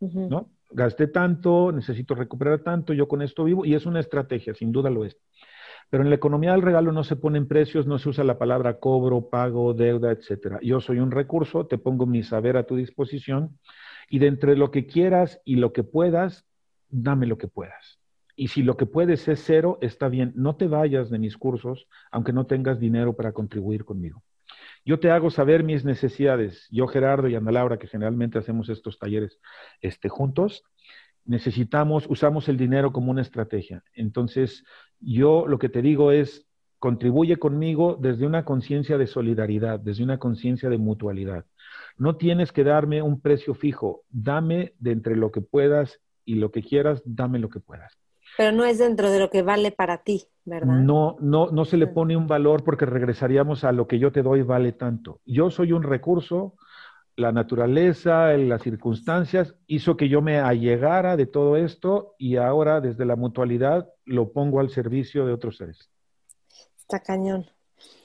¿No? 0.00 0.50
Gasté 0.70 1.06
tanto, 1.06 1.72
necesito 1.72 2.14
recuperar 2.14 2.60
tanto, 2.60 2.92
yo 2.92 3.08
con 3.08 3.22
esto 3.22 3.44
vivo, 3.44 3.64
y 3.64 3.74
es 3.74 3.86
una 3.86 4.00
estrategia, 4.00 4.54
sin 4.54 4.72
duda 4.72 4.90
lo 4.90 5.04
es. 5.04 5.16
Pero 5.90 6.04
en 6.04 6.10
la 6.10 6.16
economía 6.16 6.52
del 6.52 6.62
regalo 6.62 6.92
no 6.92 7.02
se 7.02 7.16
ponen 7.16 7.48
precios, 7.48 7.86
no 7.86 7.98
se 7.98 8.08
usa 8.08 8.22
la 8.22 8.38
palabra 8.38 8.78
cobro, 8.78 9.28
pago, 9.28 9.74
deuda, 9.74 10.12
etcétera. 10.12 10.60
Yo 10.62 10.80
soy 10.80 11.00
un 11.00 11.10
recurso, 11.10 11.66
te 11.66 11.78
pongo 11.78 12.06
mi 12.06 12.22
saber 12.22 12.56
a 12.56 12.64
tu 12.64 12.76
disposición, 12.76 13.58
y 14.08 14.18
de 14.20 14.28
entre 14.28 14.56
lo 14.56 14.70
que 14.70 14.86
quieras 14.86 15.40
y 15.44 15.56
lo 15.56 15.72
que 15.72 15.82
puedas, 15.82 16.46
dame 16.88 17.26
lo 17.26 17.38
que 17.38 17.48
puedas. 17.48 18.00
Y 18.36 18.48
si 18.48 18.62
lo 18.62 18.76
que 18.76 18.86
puedes 18.86 19.28
es 19.28 19.42
cero, 19.44 19.78
está 19.80 20.08
bien. 20.08 20.32
No 20.34 20.56
te 20.56 20.66
vayas 20.66 21.10
de 21.10 21.18
mis 21.18 21.36
cursos, 21.36 21.88
aunque 22.10 22.32
no 22.32 22.46
tengas 22.46 22.80
dinero 22.80 23.14
para 23.14 23.32
contribuir 23.32 23.84
conmigo. 23.84 24.22
Yo 24.84 24.98
te 24.98 25.10
hago 25.10 25.30
saber 25.30 25.62
mis 25.62 25.84
necesidades. 25.84 26.66
Yo, 26.70 26.86
Gerardo 26.86 27.28
y 27.28 27.34
Ana 27.34 27.52
Laura, 27.52 27.78
que 27.78 27.86
generalmente 27.86 28.38
hacemos 28.38 28.68
estos 28.68 28.98
talleres 28.98 29.38
este, 29.80 30.08
juntos, 30.08 30.64
necesitamos, 31.24 32.06
usamos 32.08 32.48
el 32.48 32.56
dinero 32.56 32.92
como 32.92 33.10
una 33.10 33.22
estrategia. 33.22 33.84
Entonces, 33.94 34.64
yo 34.98 35.46
lo 35.46 35.58
que 35.58 35.68
te 35.68 35.82
digo 35.82 36.12
es, 36.12 36.46
contribuye 36.78 37.36
conmigo 37.36 37.98
desde 38.00 38.26
una 38.26 38.44
conciencia 38.44 38.96
de 38.96 39.06
solidaridad, 39.06 39.78
desde 39.78 40.02
una 40.02 40.18
conciencia 40.18 40.70
de 40.70 40.78
mutualidad. 40.78 41.44
No 41.98 42.16
tienes 42.16 42.52
que 42.52 42.64
darme 42.64 43.02
un 43.02 43.20
precio 43.20 43.54
fijo, 43.54 44.02
dame 44.08 44.74
de 44.78 44.92
entre 44.92 45.14
lo 45.14 45.30
que 45.30 45.42
puedas 45.42 46.00
y 46.24 46.36
lo 46.36 46.50
que 46.50 46.62
quieras, 46.62 47.02
dame 47.04 47.38
lo 47.38 47.50
que 47.50 47.60
puedas. 47.60 47.98
Pero 48.40 48.52
no 48.52 48.64
es 48.64 48.78
dentro 48.78 49.10
de 49.10 49.18
lo 49.18 49.28
que 49.28 49.42
vale 49.42 49.70
para 49.70 49.98
ti, 49.98 50.24
¿verdad? 50.46 50.72
No, 50.72 51.18
no, 51.20 51.50
no 51.50 51.66
se 51.66 51.76
le 51.76 51.86
pone 51.86 52.16
un 52.16 52.26
valor 52.26 52.64
porque 52.64 52.86
regresaríamos 52.86 53.64
a 53.64 53.72
lo 53.72 53.86
que 53.86 53.98
yo 53.98 54.12
te 54.12 54.22
doy 54.22 54.40
vale 54.40 54.72
tanto. 54.72 55.20
Yo 55.26 55.50
soy 55.50 55.72
un 55.72 55.82
recurso, 55.82 56.54
la 57.16 57.32
naturaleza, 57.32 58.32
las 58.38 58.62
circunstancias 58.62 59.56
hizo 59.66 59.98
que 59.98 60.08
yo 60.08 60.22
me 60.22 60.38
allegara 60.38 61.18
de 61.18 61.26
todo 61.26 61.58
esto 61.58 62.14
y 62.16 62.36
ahora 62.36 62.80
desde 62.80 63.04
la 63.04 63.14
mutualidad 63.14 63.90
lo 64.06 64.32
pongo 64.32 64.60
al 64.60 64.70
servicio 64.70 65.26
de 65.26 65.34
otros 65.34 65.58
seres. 65.58 65.90
Está 66.78 67.00
cañón. 67.00 67.44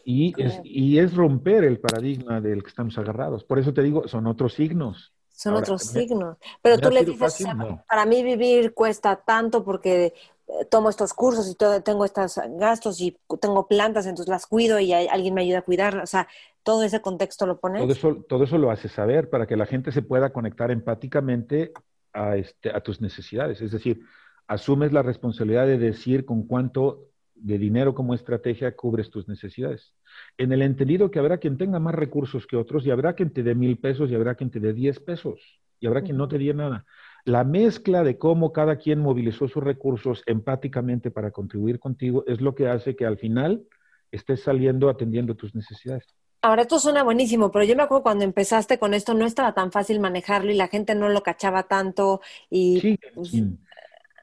Y 0.03 0.33
es, 0.37 0.59
y 0.65 0.99
es 0.99 1.15
romper 1.15 1.63
el 1.63 1.79
paradigma 1.79 2.41
del 2.41 2.61
que 2.61 2.67
estamos 2.67 2.97
agarrados. 2.97 3.45
Por 3.45 3.57
eso 3.57 3.73
te 3.73 3.83
digo, 3.83 4.05
son 4.09 4.27
otros 4.27 4.53
signos. 4.53 5.14
Son 5.35 5.53
otros 5.53 5.83
signos. 5.83 6.37
Pero 6.61 6.79
tú 6.79 6.89
le 6.89 7.03
dices, 7.03 7.45
para 7.87 8.05
mí 8.05 8.23
vivir 8.23 8.73
cuesta 8.73 9.17
tanto 9.17 9.63
porque 9.63 10.13
eh, 10.47 10.65
tomo 10.69 10.89
estos 10.89 11.13
cursos 11.13 11.49
y 11.49 11.55
todo, 11.55 11.81
tengo 11.81 12.05
estos 12.05 12.39
gastos 12.51 13.01
y 13.01 13.17
tengo 13.41 13.67
plantas, 13.67 14.05
entonces 14.05 14.29
las 14.29 14.47
cuido 14.47 14.79
y 14.79 14.93
alguien 14.93 15.33
me 15.33 15.41
ayuda 15.41 15.59
a 15.59 15.63
cuidar. 15.63 15.97
O 15.97 16.07
sea, 16.07 16.27
todo 16.63 16.83
ese 16.83 17.01
contexto 17.01 17.45
lo 17.45 17.59
pones. 17.59 17.81
Todo 17.81 17.91
eso, 17.91 18.25
todo 18.27 18.43
eso 18.45 18.57
lo 18.57 18.71
hace 18.71 18.87
saber 18.87 19.29
para 19.29 19.45
que 19.45 19.57
la 19.57 19.65
gente 19.65 19.91
se 19.91 20.01
pueda 20.01 20.31
conectar 20.31 20.71
empáticamente 20.71 21.73
a, 22.13 22.37
este, 22.37 22.69
a 22.69 22.81
tus 22.81 23.01
necesidades. 23.01 23.61
Es 23.61 23.71
decir, 23.71 24.01
asumes 24.47 24.93
la 24.93 25.03
responsabilidad 25.03 25.67
de 25.67 25.77
decir 25.77 26.25
con 26.25 26.43
cuánto 26.47 27.09
de 27.35 27.57
dinero 27.57 27.93
como 27.93 28.13
estrategia 28.13 28.75
cubres 28.75 29.09
tus 29.09 29.27
necesidades. 29.27 29.93
En 30.37 30.51
el 30.51 30.61
entendido 30.61 31.11
que 31.11 31.19
habrá 31.19 31.37
quien 31.37 31.57
tenga 31.57 31.79
más 31.79 31.93
recursos 31.93 32.47
que 32.47 32.55
otros 32.55 32.85
y 32.85 32.91
habrá 32.91 33.13
quien 33.13 33.31
te 33.31 33.43
dé 33.43 33.55
mil 33.55 33.77
pesos 33.77 34.09
y 34.09 34.15
habrá 34.15 34.35
quien 34.35 34.49
te 34.49 34.59
dé 34.59 34.73
diez 34.73 34.99
pesos 34.99 35.39
y 35.79 35.87
habrá 35.87 36.01
quien 36.01 36.17
no 36.17 36.27
te 36.27 36.37
dé 36.37 36.53
nada. 36.53 36.85
La 37.25 37.43
mezcla 37.43 38.03
de 38.03 38.17
cómo 38.17 38.53
cada 38.53 38.77
quien 38.77 38.99
movilizó 38.99 39.47
sus 39.47 39.63
recursos 39.63 40.23
empáticamente 40.25 41.11
para 41.11 41.31
contribuir 41.31 41.79
contigo 41.79 42.23
es 42.27 42.39
lo 42.39 42.55
que 42.55 42.67
hace 42.67 42.95
que 42.95 43.05
al 43.05 43.17
final 43.17 43.63
estés 44.11 44.43
saliendo 44.43 44.89
atendiendo 44.89 45.35
tus 45.35 45.53
necesidades. 45.55 46.05
Ahora, 46.41 46.61
esto 46.61 46.77
suena 46.79 47.01
buenísimo, 47.01 47.51
pero 47.51 47.65
yo 47.65 47.75
me 47.75 47.81
acuerdo 47.81 48.03
cuando 48.03 48.23
empezaste 48.23 48.77
con 48.77 48.93
esto 48.93 49.15
no 49.15 49.25
estaba 49.25 49.55
tan 49.55 49.71
fácil 49.71 49.99
manejarlo 49.99 50.51
y 50.51 50.55
la 50.55 50.67
gente 50.67 50.93
no 50.93 51.09
lo 51.09 51.23
cachaba 51.23 51.63
tanto 51.63 52.21
y 52.51 52.79
sí, 52.79 52.99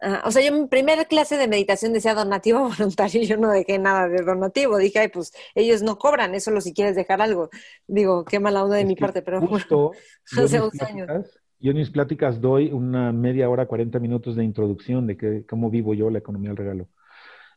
pues, 0.03 0.19
o 0.25 0.31
sea, 0.31 0.43
yo 0.43 0.55
en 0.55 0.63
mi 0.63 0.69
primera 0.69 1.05
clase 1.05 1.37
de 1.37 1.49
meditación 1.49 1.93
decía 1.93 2.15
donativo 2.15 2.69
voluntario 2.79 3.23
y 3.23 3.27
yo 3.27 3.37
no 3.37 3.51
dejé 3.51 3.79
nada 3.79 4.09
de 4.09 4.23
donativo. 4.23 4.77
Dije, 4.79 4.99
ay, 4.99 5.09
pues 5.09 5.33
ellos 5.55 5.83
no 5.83 5.99
cobran, 5.99 6.35
eso 6.35 6.51
solo 6.51 6.61
si 6.61 6.75
quieres 6.75 6.97
dejar 6.97 7.23
algo. 7.23 7.51
Digo, 7.87 8.25
qué 8.25 8.41
mala 8.41 8.65
onda 8.65 8.77
de 8.77 8.85
mi 8.85 8.97
parte, 8.97 9.23
pero 9.23 9.41
justo, 9.41 9.93
hace 10.37 10.61
11 10.61 10.85
años. 10.85 11.09
Yo 11.61 11.71
en 11.71 11.77
mis 11.77 11.91
pláticas 11.91 12.41
doy 12.41 12.73
una 12.73 13.13
media 13.13 13.49
hora, 13.49 13.67
40 13.67 14.01
minutos 14.01 14.35
de 14.35 14.43
introducción 14.43 15.07
de 15.07 15.17
que, 15.17 15.47
cómo 15.47 15.71
vivo 15.71 15.95
yo 15.95 16.11
la 16.11 16.19
economía 16.19 16.51
del 16.51 16.57
regalo. 16.57 16.89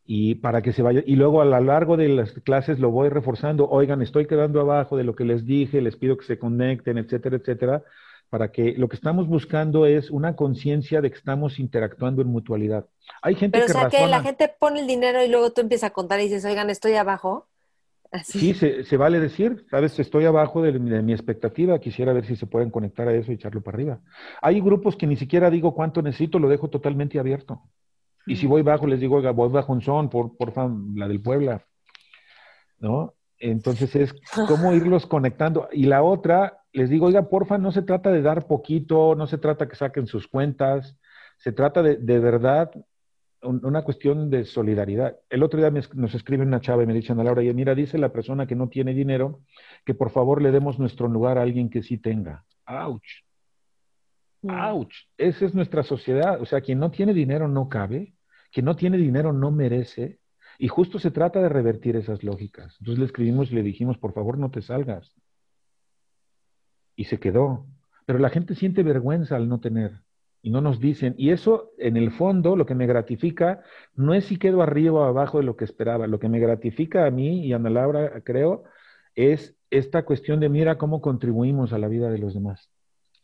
Y 0.07 0.35
para 0.35 0.61
que 0.61 0.71
se 0.71 0.83
vaya, 0.83 1.01
y 1.03 1.15
luego 1.15 1.41
a 1.41 1.45
lo 1.45 1.59
largo 1.59 1.97
de 1.97 2.09
las 2.09 2.31
clases 2.43 2.77
lo 2.77 2.91
voy 2.91 3.09
reforzando. 3.09 3.67
Oigan, 3.67 4.03
estoy 4.03 4.27
quedando 4.27 4.61
abajo 4.61 4.97
de 4.97 5.03
lo 5.03 5.15
que 5.15 5.25
les 5.25 5.47
dije, 5.47 5.81
les 5.81 5.95
pido 5.95 6.15
que 6.15 6.25
se 6.25 6.37
conecten, 6.37 6.99
etcétera, 6.99 7.37
etcétera 7.37 7.83
para 8.29 8.51
que 8.51 8.73
lo 8.77 8.89
que 8.89 8.95
estamos 8.95 9.27
buscando 9.27 9.85
es 9.85 10.09
una 10.11 10.35
conciencia 10.35 11.01
de 11.01 11.09
que 11.09 11.17
estamos 11.17 11.59
interactuando 11.59 12.21
en 12.21 12.27
mutualidad. 12.29 12.85
Hay 13.21 13.35
gente 13.35 13.59
Pero, 13.59 13.65
que 13.67 13.71
o 13.71 13.75
sea, 13.75 13.89
que 13.89 14.07
la 14.07 14.21
gente 14.21 14.51
pone 14.59 14.81
el 14.81 14.87
dinero 14.87 15.23
y 15.23 15.29
luego 15.29 15.51
tú 15.51 15.61
empiezas 15.61 15.91
a 15.91 15.93
contar 15.93 16.19
y 16.19 16.23
dices, 16.23 16.45
oigan, 16.45 16.69
estoy 16.69 16.93
abajo. 16.93 17.47
Sí, 18.23 18.53
se, 18.53 18.97
vale 18.97 19.19
decir, 19.19 19.65
sabes, 19.69 19.99
estoy 19.99 20.25
abajo 20.25 20.61
de, 20.61 20.79
mi 20.79 21.11
expectativa, 21.11 21.79
quisiera 21.79 22.13
ver 22.13 22.25
si 22.25 22.35
se 22.35 22.45
pueden 22.45 22.69
conectar 22.69 23.07
a 23.07 23.13
eso 23.13 23.31
y 23.31 23.35
echarlo 23.35 23.61
para 23.61 23.75
arriba. 23.75 23.99
Hay 24.41 24.61
grupos 24.61 24.95
que 24.95 25.07
ni 25.07 25.17
siquiera 25.17 25.49
digo 25.49 25.73
cuánto 25.73 26.01
necesito, 26.01 26.39
lo 26.39 26.47
dejo 26.47 26.69
totalmente 26.69 27.19
abierto. 27.19 27.61
Y 28.25 28.37
si 28.37 28.47
voy 28.47 28.61
bajo, 28.61 28.87
les 28.87 28.99
digo, 28.99 29.17
oiga, 29.17 29.31
voy 29.31 29.49
bajo 29.49 29.73
un 29.73 29.81
son, 29.81 30.09
por, 30.09 30.35
por 30.37 30.53
la 30.95 31.07
del 31.07 31.21
Puebla. 31.21 31.65
¿No? 32.79 33.13
Entonces 33.37 33.95
es 33.95 34.13
cómo 34.47 34.73
irlos 34.73 35.05
conectando. 35.05 35.67
Y 35.71 35.85
la 35.85 36.03
otra, 36.03 36.64
les 36.75 36.89
digo, 36.89 37.07
oiga, 37.07 37.29
porfa, 37.29 37.57
no 37.57 37.71
se 37.71 37.81
trata 37.81 38.11
de 38.11 38.21
dar 38.21 38.47
poquito, 38.47 39.15
no 39.15 39.27
se 39.27 39.37
trata 39.37 39.67
que 39.67 39.75
saquen 39.75 40.07
sus 40.07 40.27
cuentas, 40.27 40.97
se 41.37 41.51
trata 41.51 41.81
de, 41.81 41.97
de 41.97 42.19
verdad 42.19 42.71
una 43.41 43.83
cuestión 43.83 44.29
de 44.29 44.45
solidaridad. 44.45 45.17
El 45.29 45.43
otro 45.43 45.59
día 45.59 45.71
nos 45.93 46.15
escribe 46.15 46.43
una 46.43 46.61
chava 46.61 46.83
y 46.83 46.87
me 46.87 46.93
dice, 46.93 47.11
Ana 47.11 47.23
Laura, 47.23 47.43
y 47.43 47.53
mira, 47.53 47.75
dice 47.75 47.97
la 47.97 48.09
persona 48.09 48.47
que 48.47 48.55
no 48.55 48.69
tiene 48.69 48.93
dinero 48.93 49.41
que 49.85 49.93
por 49.93 50.11
favor 50.11 50.41
le 50.41 50.51
demos 50.51 50.79
nuestro 50.79 51.07
lugar 51.07 51.37
a 51.37 51.43
alguien 51.43 51.69
que 51.69 51.83
sí 51.83 51.97
tenga. 51.97 52.43
¡Auch! 52.65 53.03
Mm. 54.41 54.49
¡Auch! 54.49 54.91
Esa 55.17 55.45
es 55.45 55.53
nuestra 55.53 55.83
sociedad. 55.83 56.41
O 56.41 56.45
sea, 56.45 56.61
quien 56.61 56.79
no 56.79 56.91
tiene 56.91 57.13
dinero 57.13 57.47
no 57.47 57.69
cabe, 57.69 58.15
quien 58.51 58.65
no 58.65 58.75
tiene 58.75 58.97
dinero 58.97 59.31
no 59.31 59.51
merece, 59.51 60.19
y 60.57 60.67
justo 60.67 60.99
se 60.99 61.11
trata 61.11 61.41
de 61.41 61.49
revertir 61.49 61.95
esas 61.95 62.23
lógicas. 62.23 62.75
Entonces 62.79 62.99
le 62.99 63.05
escribimos 63.05 63.51
y 63.51 63.55
le 63.55 63.63
dijimos, 63.63 63.97
por 63.97 64.13
favor, 64.13 64.37
no 64.37 64.49
te 64.49 64.61
salgas. 64.61 65.13
Se 67.05 67.19
quedó. 67.19 67.65
Pero 68.05 68.19
la 68.19 68.29
gente 68.29 68.55
siente 68.55 68.83
vergüenza 68.83 69.35
al 69.35 69.49
no 69.49 69.59
tener. 69.59 70.01
Y 70.41 70.51
no 70.51 70.61
nos 70.61 70.79
dicen. 70.79 71.15
Y 71.17 71.31
eso, 71.31 71.71
en 71.79 71.97
el 71.97 72.11
fondo, 72.11 72.55
lo 72.55 72.65
que 72.65 72.75
me 72.75 72.85
gratifica 72.85 73.61
no 73.95 74.13
es 74.13 74.25
si 74.25 74.37
quedo 74.37 74.61
arriba 74.61 75.01
o 75.01 75.03
abajo 75.03 75.39
de 75.39 75.43
lo 75.45 75.55
que 75.55 75.65
esperaba. 75.65 76.05
Lo 76.07 76.19
que 76.19 76.29
me 76.29 76.39
gratifica 76.39 77.05
a 77.05 77.11
mí 77.11 77.45
y 77.45 77.53
a 77.53 77.55
Ana 77.55 77.69
Laura, 77.71 78.21
creo, 78.21 78.63
es 79.15 79.55
esta 79.71 80.05
cuestión 80.05 80.39
de 80.39 80.49
mira 80.49 80.77
cómo 80.77 81.01
contribuimos 81.01 81.73
a 81.73 81.79
la 81.79 81.87
vida 81.87 82.11
de 82.11 82.19
los 82.19 82.33
demás. 82.33 82.69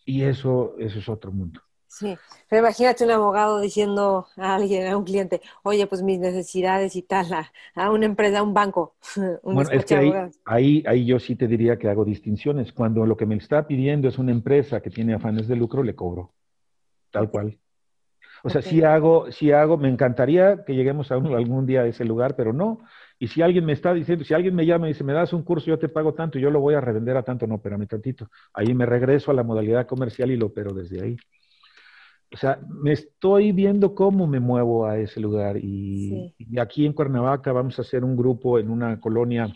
Y 0.05 0.23
eso, 0.23 0.75
eso 0.79 0.99
es 0.99 1.09
otro 1.09 1.31
mundo. 1.31 1.61
Sí, 1.91 2.17
pero 2.47 2.61
imagínate 2.61 3.03
un 3.03 3.11
abogado 3.11 3.59
diciendo 3.59 4.25
a 4.37 4.55
alguien, 4.55 4.87
a 4.87 4.95
un 4.95 5.03
cliente, 5.03 5.41
oye, 5.61 5.87
pues 5.87 6.01
mis 6.01 6.19
necesidades 6.19 6.95
y 6.95 7.01
tal, 7.01 7.27
a, 7.75 7.91
una 7.91 8.05
empresa, 8.05 8.39
a 8.39 8.43
un 8.43 8.53
banco. 8.53 8.95
Un 9.43 9.55
bueno, 9.55 9.69
es 9.71 9.83
que 9.83 9.95
ahí, 9.97 10.13
ahí, 10.45 10.83
ahí, 10.87 11.05
yo 11.05 11.19
sí 11.19 11.35
te 11.35 11.47
diría 11.47 11.77
que 11.77 11.89
hago 11.89 12.05
distinciones. 12.05 12.71
Cuando 12.71 13.05
lo 13.05 13.17
que 13.17 13.25
me 13.25 13.35
está 13.35 13.67
pidiendo 13.67 14.07
es 14.07 14.17
una 14.17 14.31
empresa 14.31 14.79
que 14.79 14.89
tiene 14.89 15.15
afanes 15.15 15.49
de 15.49 15.57
lucro, 15.57 15.83
le 15.83 15.93
cobro. 15.93 16.31
Tal 17.11 17.29
cual. 17.29 17.59
O 18.43 18.49
sea, 18.49 18.61
sí 18.61 18.81
hago, 18.83 19.29
sí 19.29 19.51
hago, 19.51 19.77
me 19.77 19.89
encantaría 19.89 20.63
que 20.63 20.73
lleguemos 20.73 21.11
a 21.11 21.15
algún 21.15 21.65
día 21.65 21.81
a 21.81 21.87
ese 21.87 22.05
lugar, 22.05 22.37
pero 22.37 22.53
no. 22.53 22.79
Y 23.19 23.27
si 23.27 23.41
alguien 23.41 23.65
me 23.65 23.73
está 23.73 23.93
diciendo, 23.93 24.23
si 24.23 24.33
alguien 24.33 24.55
me 24.55 24.65
llama 24.65 24.87
y 24.87 24.93
dice, 24.93 25.03
me 25.03 25.11
das 25.11 25.33
un 25.33 25.43
curso, 25.43 25.65
yo 25.65 25.77
te 25.77 25.89
pago 25.89 26.13
tanto, 26.13 26.39
yo 26.39 26.49
lo 26.51 26.61
voy 26.61 26.73
a 26.73 26.79
revender 26.79 27.17
a 27.17 27.23
tanto, 27.23 27.45
no, 27.47 27.55
espérame 27.55 27.85
tantito. 27.85 28.29
Ahí 28.53 28.73
me 28.73 28.85
regreso 28.85 29.29
a 29.29 29.33
la 29.33 29.43
modalidad 29.43 29.85
comercial 29.85 30.31
y 30.31 30.37
lo 30.37 30.45
opero 30.47 30.73
desde 30.73 31.03
ahí. 31.03 31.17
O 32.33 32.37
sea, 32.37 32.59
me 32.69 32.93
estoy 32.93 33.51
viendo 33.51 33.93
cómo 33.93 34.25
me 34.25 34.39
muevo 34.39 34.85
a 34.85 34.97
ese 34.97 35.19
lugar. 35.19 35.57
Y, 35.57 36.33
aquí 36.57 36.85
en 36.85 36.93
Cuernavaca 36.93 37.51
vamos 37.51 37.77
a 37.77 37.81
hacer 37.81 38.03
un 38.03 38.15
grupo 38.15 38.57
en 38.57 38.69
una 38.69 38.99
colonia 38.99 39.53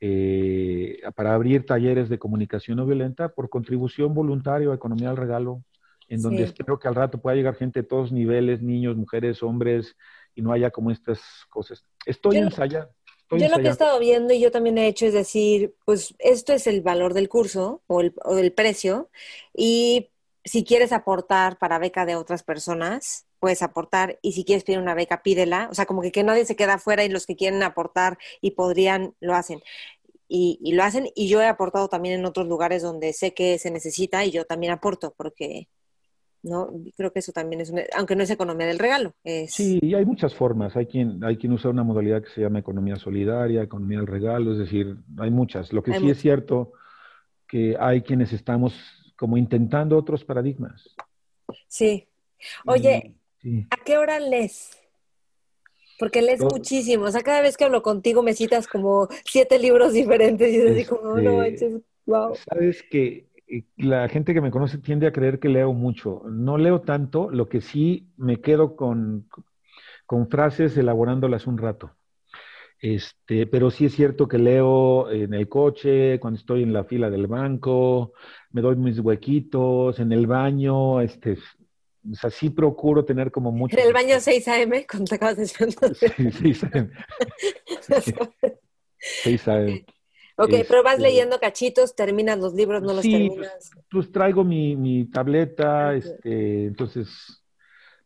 eh, 0.00 1.00
para 1.14 1.32
abrir 1.32 1.64
talleres 1.64 2.08
de 2.08 2.18
comunicación 2.18 2.78
no 2.78 2.86
violenta 2.86 3.28
por 3.28 3.48
contribución 3.48 4.14
voluntaria 4.14 4.68
a 4.68 4.74
Economía 4.74 5.10
al 5.10 5.16
Regalo, 5.16 5.62
en 6.08 6.20
donde 6.20 6.42
espero 6.42 6.78
que 6.78 6.88
al 6.88 6.96
rato 6.96 7.20
pueda 7.20 7.36
llegar 7.36 7.54
gente 7.54 7.82
de 7.82 7.88
todos 7.88 8.10
niveles, 8.10 8.60
niños, 8.60 8.96
mujeres, 8.96 9.40
hombres, 9.42 9.96
y 10.34 10.42
no 10.42 10.52
haya 10.52 10.70
como 10.70 10.90
estas 10.90 11.20
cosas. 11.50 11.84
Estoy 12.04 12.38
ensayando. 12.38 12.90
yo 13.30 13.48
lo 13.48 13.58
que 13.58 13.68
he 13.68 13.70
estado 13.70 14.00
viendo 14.00 14.34
y 14.34 14.40
yo 14.40 14.50
también 14.50 14.76
he 14.76 14.88
hecho 14.88 15.06
es 15.06 15.14
decir, 15.14 15.74
pues 15.84 16.14
esto 16.18 16.52
es 16.52 16.66
el 16.66 16.82
valor 16.82 17.14
del 17.14 17.28
curso 17.28 17.82
o 17.86 18.00
el, 18.00 18.12
o 18.24 18.36
el 18.38 18.52
precio 18.52 19.08
y 19.54 20.08
si 20.44 20.64
quieres 20.64 20.92
aportar 20.92 21.58
para 21.58 21.78
beca 21.78 22.04
de 22.04 22.16
otras 22.16 22.42
personas, 22.42 23.26
puedes 23.38 23.62
aportar 23.62 24.18
y 24.22 24.32
si 24.32 24.44
quieres 24.44 24.64
pedir 24.64 24.78
una 24.78 24.94
beca, 24.94 25.22
pídela. 25.22 25.68
O 25.70 25.74
sea, 25.74 25.86
como 25.86 26.02
que, 26.02 26.12
que 26.12 26.22
nadie 26.22 26.44
se 26.44 26.56
queda 26.56 26.74
afuera 26.74 27.04
y 27.04 27.08
los 27.08 27.26
que 27.26 27.36
quieren 27.36 27.62
aportar 27.62 28.18
y 28.40 28.52
podrían, 28.52 29.14
lo 29.20 29.34
hacen. 29.34 29.60
Y, 30.28 30.72
lo 30.72 30.82
hacen 30.82 31.08
y 31.14 31.28
yo 31.28 31.42
he 31.42 31.46
aportado 31.46 31.88
también 31.88 32.18
en 32.18 32.24
otros 32.24 32.46
lugares 32.46 32.82
donde 32.82 33.12
sé 33.12 33.34
que 33.34 33.58
se 33.58 33.70
necesita 33.70 34.24
y 34.24 34.30
yo 34.30 34.46
también 34.46 34.72
aporto 34.72 35.12
porque 35.14 35.68
no 36.42 36.70
creo 36.96 37.12
que 37.12 37.18
eso 37.18 37.32
también 37.32 37.60
es 37.60 37.70
aunque 37.94 38.16
no 38.16 38.22
es 38.22 38.30
economía 38.30 38.66
del 38.66 38.78
regalo 38.78 39.12
sí 39.46 39.78
y 39.82 39.94
hay 39.94 40.06
muchas 40.06 40.34
formas 40.34 40.74
hay 40.74 40.86
quien 40.86 41.22
hay 41.22 41.36
quien 41.36 41.52
usa 41.52 41.70
una 41.70 41.84
modalidad 41.84 42.22
que 42.22 42.30
se 42.30 42.40
llama 42.40 42.60
economía 42.60 42.96
solidaria 42.96 43.62
economía 43.62 43.98
del 43.98 44.06
regalo 44.06 44.52
es 44.52 44.58
decir 44.58 44.96
hay 45.18 45.30
muchas 45.30 45.70
lo 45.72 45.82
que 45.82 45.92
sí 45.92 46.08
es 46.08 46.18
cierto 46.18 46.72
que 47.46 47.76
hay 47.78 48.00
quienes 48.00 48.32
estamos 48.32 49.01
como 49.16 49.36
intentando 49.36 49.96
otros 49.96 50.24
paradigmas. 50.24 50.94
Sí. 51.68 52.08
Oye, 52.66 53.14
¿a 53.70 53.76
qué 53.84 53.98
hora 53.98 54.18
lees? 54.18 54.78
Porque 55.98 56.22
lees 56.22 56.40
muchísimo. 56.40 57.04
O 57.04 57.10
sea, 57.10 57.22
cada 57.22 57.42
vez 57.42 57.56
que 57.56 57.64
hablo 57.64 57.82
contigo 57.82 58.22
me 58.22 58.34
citas 58.34 58.66
como 58.66 59.08
siete 59.24 59.58
libros 59.58 59.92
diferentes 59.92 60.52
y 60.52 60.58
yo 60.58 60.74
digo, 60.74 61.00
oh, 61.02 61.20
no 61.20 61.34
wow. 61.34 61.44
Este, 61.44 61.82
sabes 62.50 62.82
que 62.90 63.28
eh, 63.46 63.64
la 63.76 64.08
gente 64.08 64.34
que 64.34 64.40
me 64.40 64.50
conoce 64.50 64.78
tiende 64.78 65.06
a 65.06 65.12
creer 65.12 65.38
que 65.38 65.48
leo 65.48 65.72
mucho. 65.72 66.22
No 66.26 66.58
leo 66.58 66.80
tanto, 66.80 67.30
lo 67.30 67.48
que 67.48 67.60
sí 67.60 68.08
me 68.16 68.40
quedo 68.40 68.76
con, 68.76 69.28
con 70.06 70.28
frases 70.28 70.76
elaborándolas 70.76 71.46
un 71.46 71.58
rato. 71.58 71.92
Este, 72.82 73.46
pero 73.46 73.70
sí 73.70 73.84
es 73.84 73.94
cierto 73.94 74.26
que 74.26 74.38
leo 74.38 75.08
en 75.08 75.32
el 75.34 75.48
coche, 75.48 76.18
cuando 76.18 76.40
estoy 76.40 76.64
en 76.64 76.72
la 76.72 76.82
fila 76.82 77.10
del 77.10 77.28
banco, 77.28 78.12
me 78.50 78.60
doy 78.60 78.74
mis 78.74 78.98
huequitos, 78.98 80.00
en 80.00 80.10
el 80.10 80.26
baño, 80.26 81.00
este, 81.00 81.38
o 82.10 82.14
sea, 82.16 82.28
sí 82.28 82.50
procuro 82.50 83.04
tener 83.04 83.30
como 83.30 83.52
mucho. 83.52 83.76
En 83.78 83.86
el 83.86 83.92
baño 83.92 84.18
6 84.18 84.48
AM, 84.48 84.84
cuando 84.90 85.04
te 85.08 85.14
acabas 85.14 85.36
de 85.36 85.46
Sí, 86.26 86.32
6 86.32 86.64
AM. 86.64 86.90
6 88.98 89.48
AM. 89.48 89.84
Ok, 90.38 90.50
pero 90.66 90.82
vas 90.82 90.94
este, 90.94 91.08
leyendo 91.08 91.38
cachitos, 91.38 91.94
terminas 91.94 92.40
los 92.40 92.52
libros, 92.52 92.82
no 92.82 92.94
los 92.94 93.02
sí, 93.02 93.12
terminas. 93.12 93.70
Pues, 93.74 93.86
pues, 93.92 94.12
traigo 94.12 94.42
mi, 94.42 94.74
mi 94.74 95.04
tableta, 95.04 95.94
este, 95.94 96.66
entonces 96.66 97.41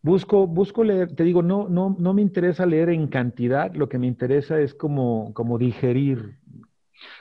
busco, 0.03 0.47
busco 0.47 0.85
leer, 0.85 1.15
te 1.15 1.25
digo, 1.25 1.43
no, 1.43 1.69
no, 1.69 1.97
no 1.99 2.15
me 2.15 2.23
interesa 2.23 2.67
leer 2.67 2.91
en 2.91 3.09
cantidad, 3.09 3.75
lo 3.75 3.89
que 3.89 3.99
me 3.99 4.07
interesa 4.07 4.61
es 4.61 4.75
como, 4.75 5.33
como 5.35 5.59
digerir. 5.59 6.39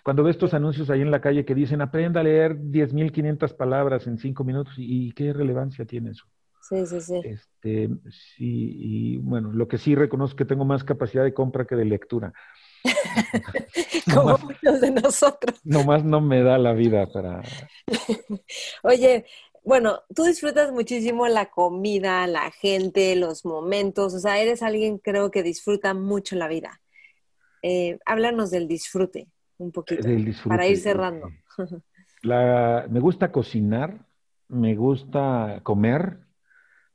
Cuando 0.03 0.23
ves 0.23 0.35
estos 0.35 0.53
anuncios 0.53 0.89
ahí 0.89 1.01
en 1.01 1.11
la 1.11 1.21
calle 1.21 1.45
que 1.45 1.55
dicen, 1.55 1.81
aprenda 1.81 2.21
a 2.21 2.23
leer 2.23 2.57
10.500 2.57 3.53
palabras 3.53 4.07
en 4.07 4.17
5 4.17 4.43
minutos, 4.43 4.73
¿y 4.77 5.11
qué 5.13 5.33
relevancia 5.33 5.85
tiene 5.85 6.11
eso? 6.11 6.25
Sí, 6.61 6.85
sí, 6.87 7.01
sí. 7.01 7.21
Este, 7.23 7.89
sí, 8.09 8.77
y 8.79 9.17
bueno, 9.17 9.51
lo 9.51 9.67
que 9.67 9.77
sí 9.77 9.93
reconozco 9.93 10.37
que 10.37 10.45
tengo 10.45 10.65
más 10.65 10.83
capacidad 10.83 11.23
de 11.23 11.33
compra 11.33 11.65
que 11.65 11.75
de 11.75 11.85
lectura. 11.85 12.33
Como 14.13 14.37
muchos 14.37 14.81
de 14.81 14.91
nosotros. 14.91 15.59
Nomás 15.63 16.03
no 16.03 16.21
me 16.21 16.41
da 16.41 16.57
la 16.57 16.73
vida 16.73 17.05
para. 17.07 17.43
Oye, 18.83 19.25
bueno, 19.65 20.01
tú 20.15 20.23
disfrutas 20.23 20.71
muchísimo 20.71 21.27
la 21.27 21.47
comida, 21.47 22.27
la 22.27 22.51
gente, 22.51 23.15
los 23.15 23.45
momentos, 23.45 24.13
o 24.13 24.19
sea, 24.19 24.39
eres 24.39 24.61
alguien 24.61 24.99
creo 24.99 25.31
que 25.31 25.41
disfruta 25.41 25.93
mucho 25.93 26.35
la 26.35 26.47
vida. 26.47 26.81
Eh, 27.63 27.97
háblanos 28.05 28.51
del 28.51 28.67
disfrute 28.67 29.27
un 29.57 29.71
poquito, 29.71 30.07
para 30.47 30.67
ir 30.67 30.77
cerrando. 30.77 31.29
La, 32.21 32.87
me 32.89 32.99
gusta 32.99 33.31
cocinar, 33.31 34.05
me 34.47 34.75
gusta 34.75 35.59
comer, 35.63 36.19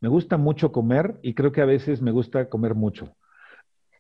me 0.01 0.09
gusta 0.09 0.37
mucho 0.37 0.73
comer 0.73 1.19
y 1.23 1.35
creo 1.35 1.53
que 1.53 1.61
a 1.61 1.67
veces 1.67 2.03
me 2.03 2.11
gusta 2.11 2.49
comer 2.49 2.75
mucho. 2.75 3.17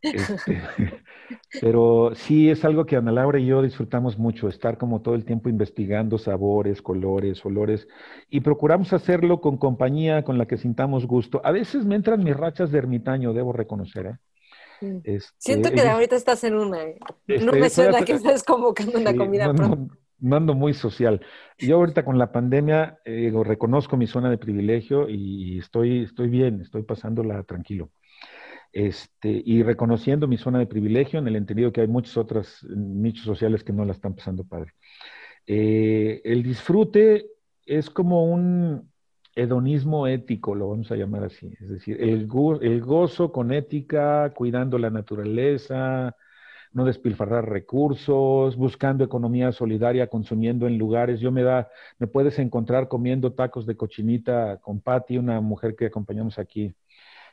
Este, 0.02 0.62
pero 1.60 2.12
sí 2.14 2.50
es 2.50 2.64
algo 2.64 2.86
que 2.86 2.96
Ana 2.96 3.12
Laura 3.12 3.38
y 3.38 3.46
yo 3.46 3.62
disfrutamos 3.62 4.18
mucho, 4.18 4.48
estar 4.48 4.78
como 4.78 5.02
todo 5.02 5.14
el 5.14 5.24
tiempo 5.24 5.48
investigando 5.48 6.18
sabores, 6.18 6.82
colores, 6.82 7.44
olores, 7.44 7.88
y 8.28 8.40
procuramos 8.40 8.92
hacerlo 8.92 9.40
con 9.40 9.58
compañía 9.58 10.24
con 10.24 10.38
la 10.38 10.46
que 10.46 10.56
sintamos 10.56 11.06
gusto. 11.06 11.40
A 11.44 11.52
veces 11.52 11.84
me 11.84 11.96
entran 11.96 12.24
mis 12.24 12.36
rachas 12.36 12.70
de 12.70 12.78
ermitaño, 12.78 13.32
debo 13.32 13.52
reconocer. 13.52 14.06
¿eh? 14.06 15.00
Este, 15.04 15.34
Siento 15.38 15.70
que 15.70 15.80
ahorita 15.80 16.16
estás 16.16 16.42
en 16.44 16.54
una. 16.54 16.82
¿eh? 16.82 16.98
no 17.42 17.52
me 17.52 17.68
suena 17.68 18.02
que 18.02 18.12
estés 18.12 18.42
convocando 18.42 18.98
una 18.98 19.14
comida 19.14 19.52
no, 19.52 19.88
no, 20.18 20.36
ando 20.36 20.54
muy 20.54 20.72
social. 20.72 21.20
Yo 21.58 21.76
ahorita 21.76 22.04
con 22.04 22.16
la 22.16 22.32
pandemia 22.32 22.98
eh, 23.04 23.30
reconozco 23.44 23.98
mi 23.98 24.06
zona 24.06 24.30
de 24.30 24.38
privilegio 24.38 25.08
y 25.08 25.58
estoy, 25.58 26.04
estoy 26.04 26.28
bien, 26.30 26.62
estoy 26.62 26.82
pasándola 26.82 27.42
tranquilo 27.42 27.90
este, 28.72 29.42
y 29.44 29.62
reconociendo 29.62 30.28
mi 30.28 30.36
zona 30.36 30.58
de 30.58 30.66
privilegio 30.66 31.18
en 31.18 31.28
el 31.28 31.36
entendido 31.36 31.72
que 31.72 31.80
hay 31.80 31.88
muchos 31.88 32.16
otros 32.16 32.64
nichos 32.68 33.24
sociales 33.24 33.64
que 33.64 33.72
no 33.72 33.84
la 33.84 33.92
están 33.92 34.14
pasando 34.14 34.44
padre. 34.44 34.72
Eh, 35.46 36.20
el 36.24 36.42
disfrute 36.42 37.26
es 37.66 37.90
como 37.90 38.24
un 38.24 38.90
hedonismo 39.34 40.06
ético, 40.06 40.54
lo 40.54 40.70
vamos 40.70 40.90
a 40.90 40.96
llamar 40.96 41.24
así, 41.24 41.52
es 41.60 41.68
decir, 41.70 41.96
el, 42.00 42.28
el 42.62 42.80
gozo 42.82 43.32
con 43.32 43.52
ética, 43.52 44.32
cuidando 44.34 44.78
la 44.78 44.90
naturaleza, 44.90 46.14
no 46.72 46.84
despilfarrar 46.84 47.48
recursos, 47.48 48.56
buscando 48.56 49.02
economía 49.02 49.50
solidaria, 49.52 50.06
consumiendo 50.08 50.66
en 50.66 50.78
lugares. 50.78 51.20
Yo 51.20 51.32
me 51.32 51.42
da, 51.42 51.68
me 51.98 52.06
puedes 52.06 52.38
encontrar 52.38 52.88
comiendo 52.88 53.32
tacos 53.32 53.66
de 53.66 53.76
cochinita 53.76 54.58
con 54.58 54.80
Patti, 54.80 55.18
una 55.18 55.40
mujer 55.40 55.74
que 55.74 55.86
acompañamos 55.86 56.38
aquí 56.38 56.72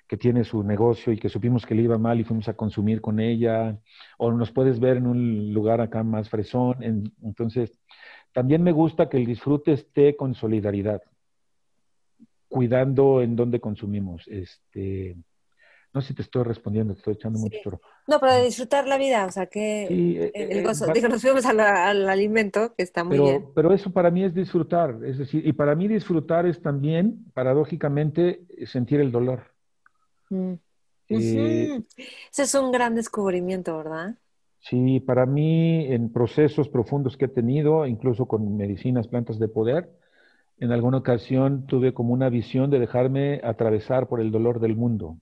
que 0.07 0.17
tiene 0.17 0.43
su 0.43 0.63
negocio 0.63 1.11
y 1.11 1.17
que 1.17 1.29
supimos 1.29 1.65
que 1.65 1.75
le 1.75 1.83
iba 1.83 1.97
mal 1.97 2.19
y 2.19 2.23
fuimos 2.23 2.47
a 2.47 2.53
consumir 2.53 3.01
con 3.01 3.19
ella, 3.19 3.77
o 4.17 4.31
nos 4.31 4.51
puedes 4.51 4.79
ver 4.79 4.97
en 4.97 5.07
un 5.07 5.53
lugar 5.53 5.81
acá 5.81 6.03
más 6.03 6.29
fresón. 6.29 6.77
entonces, 7.23 7.77
también 8.31 8.63
me 8.63 8.71
gusta 8.71 9.09
que 9.09 9.17
el 9.17 9.25
disfrute 9.25 9.73
esté 9.73 10.15
con 10.15 10.33
solidaridad, 10.33 11.01
cuidando 12.47 13.21
en 13.21 13.35
dónde 13.35 13.59
consumimos. 13.59 14.27
Este, 14.27 15.17
no 15.93 16.01
sé 16.01 16.09
si 16.09 16.13
te 16.13 16.21
estoy 16.21 16.43
respondiendo, 16.43 16.93
te 16.93 16.99
estoy 16.99 17.13
echando 17.15 17.39
mucho 17.39 17.57
choro. 17.63 17.81
No, 18.07 18.19
pero 18.19 18.33
de 18.33 18.43
disfrutar 18.43 18.87
la 18.87 18.97
vida, 18.97 19.25
o 19.25 19.31
sea, 19.31 19.47
que 19.47 19.87
eh, 19.89 20.31
el, 20.33 20.63
gozo, 20.63 20.85
digo, 20.93 21.07
nos 21.09 21.21
fuimos 21.21 21.45
al, 21.45 22.07
alimento, 22.07 22.73
que 22.75 22.83
está 22.83 23.03
muy 23.03 23.19
bien. 23.19 23.47
Pero 23.55 23.73
eso 23.73 23.91
para 23.91 24.11
mí 24.11 24.23
es 24.23 24.33
disfrutar, 24.33 24.99
es 25.03 25.17
decir, 25.17 25.45
y 25.45 25.53
para 25.53 25.75
mí 25.75 25.87
disfrutar 25.87 26.45
es 26.45 26.61
también, 26.61 27.25
paradójicamente, 27.33 28.41
sentir 28.67 29.01
el 29.01 29.11
dolor. 29.11 29.56
Mm. 30.29 30.53
Eh, 31.09 31.81
Ese 32.31 32.43
es 32.43 32.55
un 32.55 32.71
gran 32.71 32.95
descubrimiento, 32.95 33.77
¿verdad? 33.77 34.15
Sí, 34.59 34.99
para 34.99 35.25
mí 35.25 35.85
en 35.85 36.11
procesos 36.11 36.67
profundos 36.67 37.15
que 37.15 37.25
he 37.25 37.29
tenido, 37.29 37.85
incluso 37.85 38.25
con 38.25 38.57
medicinas, 38.57 39.07
plantas 39.07 39.39
de 39.39 39.47
poder, 39.47 39.89
en 40.59 40.71
alguna 40.71 40.97
ocasión 40.97 41.67
tuve 41.67 41.93
como 41.93 42.13
una 42.13 42.29
visión 42.29 42.69
de 42.69 42.79
dejarme 42.79 43.39
atravesar 43.43 44.07
por 44.07 44.19
el 44.19 44.31
dolor 44.31 44.59
del 44.59 44.75
mundo. 44.75 45.17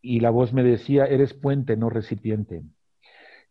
Y 0.00 0.20
la 0.20 0.30
voz 0.30 0.52
me 0.52 0.62
decía, 0.62 1.04
eres 1.04 1.34
puente, 1.34 1.76
no 1.76 1.90
recipiente. 1.90 2.62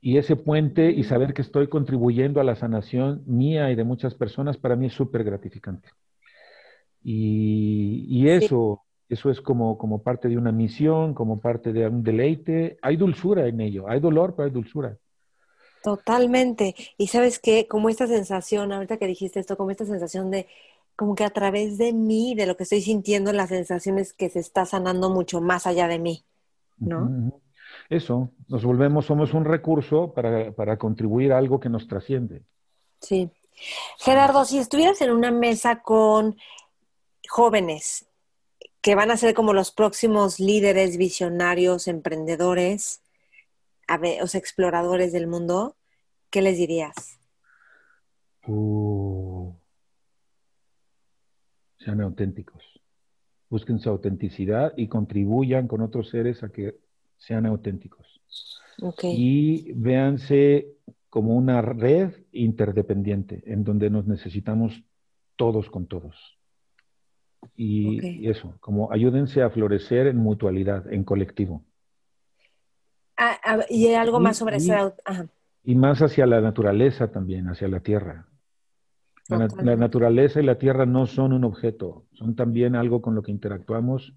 Y 0.02 0.18
ese 0.18 0.35
puente 0.35 0.91
y 0.91 1.03
saber 1.03 1.34
que 1.34 1.41
estoy 1.41 1.68
contribuyendo 1.68 2.39
a 2.39 2.43
la 2.43 2.56
sanación 2.56 3.23
mía 3.26 3.72
y 3.72 3.76
de 3.76 3.84
muchas 3.84 4.15
personas, 4.15 4.57
para 4.57 4.76
mí 4.76 4.88
es 4.88 4.93
súper 4.93 5.23
gratificante. 5.23 5.89
Y, 7.03 8.27
eso, 8.27 8.85
eso 9.07 9.30
es 9.30 9.40
como, 9.41 9.77
como 9.77 10.02
parte 10.02 10.27
de 10.27 10.38
una 10.38 10.52
misión, 10.52 11.14
como 11.14 11.40
parte 11.40 11.72
de 11.72 11.88
un 11.88 12.03
deleite. 12.03 12.77
Hay 12.82 12.98
dulzura 12.98 13.48
en 13.48 13.61
ello, 13.61 13.88
hay 13.88 13.99
dolor, 13.99 14.36
pero 14.36 14.48
hay 14.48 14.52
dulzura. 14.52 14.98
Totalmente. 15.84 16.76
Y 16.98 17.07
sabes 17.07 17.38
qué, 17.38 17.68
como 17.68 17.90
esta 17.90 18.07
sensación, 18.07 18.72
ahorita 18.72 18.98
que 18.98 19.06
dijiste 19.06 19.40
esto, 19.40 19.57
como 19.57 19.69
esta 19.69 19.86
sensación 19.86 20.32
de, 20.32 20.48
como 20.95 21.14
que 21.14 21.23
a 21.23 21.30
través 21.30 21.77
de 21.77 21.94
mí, 21.94 22.34
de 22.34 22.48
lo 22.48 22.57
que 22.57 22.64
estoy 22.64 22.82
sintiendo, 22.82 23.32
la 23.32 23.45
sensación 23.45 23.99
es 23.99 24.11
que 24.11 24.30
se 24.30 24.40
está 24.40 24.65
sanando 24.65 25.11
mucho 25.11 25.41
más 25.41 25.68
allá 25.68 25.88
de 25.88 25.99
mí, 25.99 26.23
¿no? 26.77 27.40
Eso, 27.90 28.32
nos 28.48 28.65
volvemos, 28.65 29.06
somos 29.06 29.34
un 29.34 29.45
recurso 29.45 30.14
para, 30.14 30.52
para 30.53 30.77
contribuir 30.77 31.34
a 31.34 31.38
algo 31.38 31.60
que 31.60 31.69
nos 31.69 31.88
trasciende. 31.88 32.41
Sí. 32.99 33.30
Gerardo, 33.99 34.45
si 34.45 34.57
estuvieras 34.57 34.99
en 35.02 35.11
una 35.11 35.30
mesa 35.30 35.82
con 35.84 36.36
jóvenes 37.30 38.07
que 38.86 38.94
van 38.94 39.10
a 39.10 39.18
ser 39.18 39.34
como 39.34 39.52
los 39.52 39.72
próximos 39.72 40.40
líderes, 40.40 40.98
visionarios, 40.98 41.88
emprendedores, 41.88 43.02
o 43.90 44.38
exploradores 44.38 45.12
del 45.12 45.26
mundo, 45.26 45.76
¿qué 46.30 46.44
les 46.44 46.60
dirías? 46.60 46.94
Uh, 48.45 49.52
sean 51.80 51.99
auténticos. 51.99 52.62
Busquen 53.49 53.80
su 53.80 53.90
autenticidad 53.90 54.72
y 54.78 54.88
contribuyan 54.88 55.68
con 55.68 55.82
otros 55.82 56.10
seres 56.10 56.44
a 56.44 56.49
que 56.49 56.76
sean 57.18 57.48
auténticos. 57.48 58.22
Y 59.02 59.72
véanse 59.74 60.68
como 61.10 61.34
una 61.34 61.60
red 61.64 62.14
interdependiente 62.32 63.41
en 63.48 63.64
donde 63.64 63.90
nos 63.90 64.06
necesitamos 64.06 64.84
todos 65.36 65.72
con 65.72 65.88
todos. 65.88 66.36
Y, 67.56 68.28
eso, 68.28 68.53
como 68.60 68.91
ayúdense 68.91 69.41
a 69.41 69.49
florecer 69.49 70.07
en 70.07 70.18
mutualidad, 70.18 70.91
en 70.91 71.03
colectivo. 71.03 71.64
Ah, 73.18 73.60
y 73.70 73.94
algo 73.94 74.20
más 74.20 74.38
sobre 74.38 74.57
eso. 74.57 74.94
Y 75.64 75.76
más 75.76 76.02
hacia 76.02 76.26
la 76.26 76.41
naturaleza 76.41 77.12
también, 77.12 77.48
hacia 77.48 77.68
la 77.68 77.80
tierra. 77.80 78.28
La, 79.28 79.76
naturaleza 79.76 80.40
y 80.40 80.45
la 80.45 80.60
tierra 80.60 80.86
no 80.86 81.07
son 81.07 81.34
un 81.34 81.45
objeto, 81.45 82.06
son 82.14 82.36
también 82.36 82.76
algo 82.76 83.02
con 83.02 83.16
lo 83.16 83.24
que 83.24 83.32
interactuamos 83.32 84.14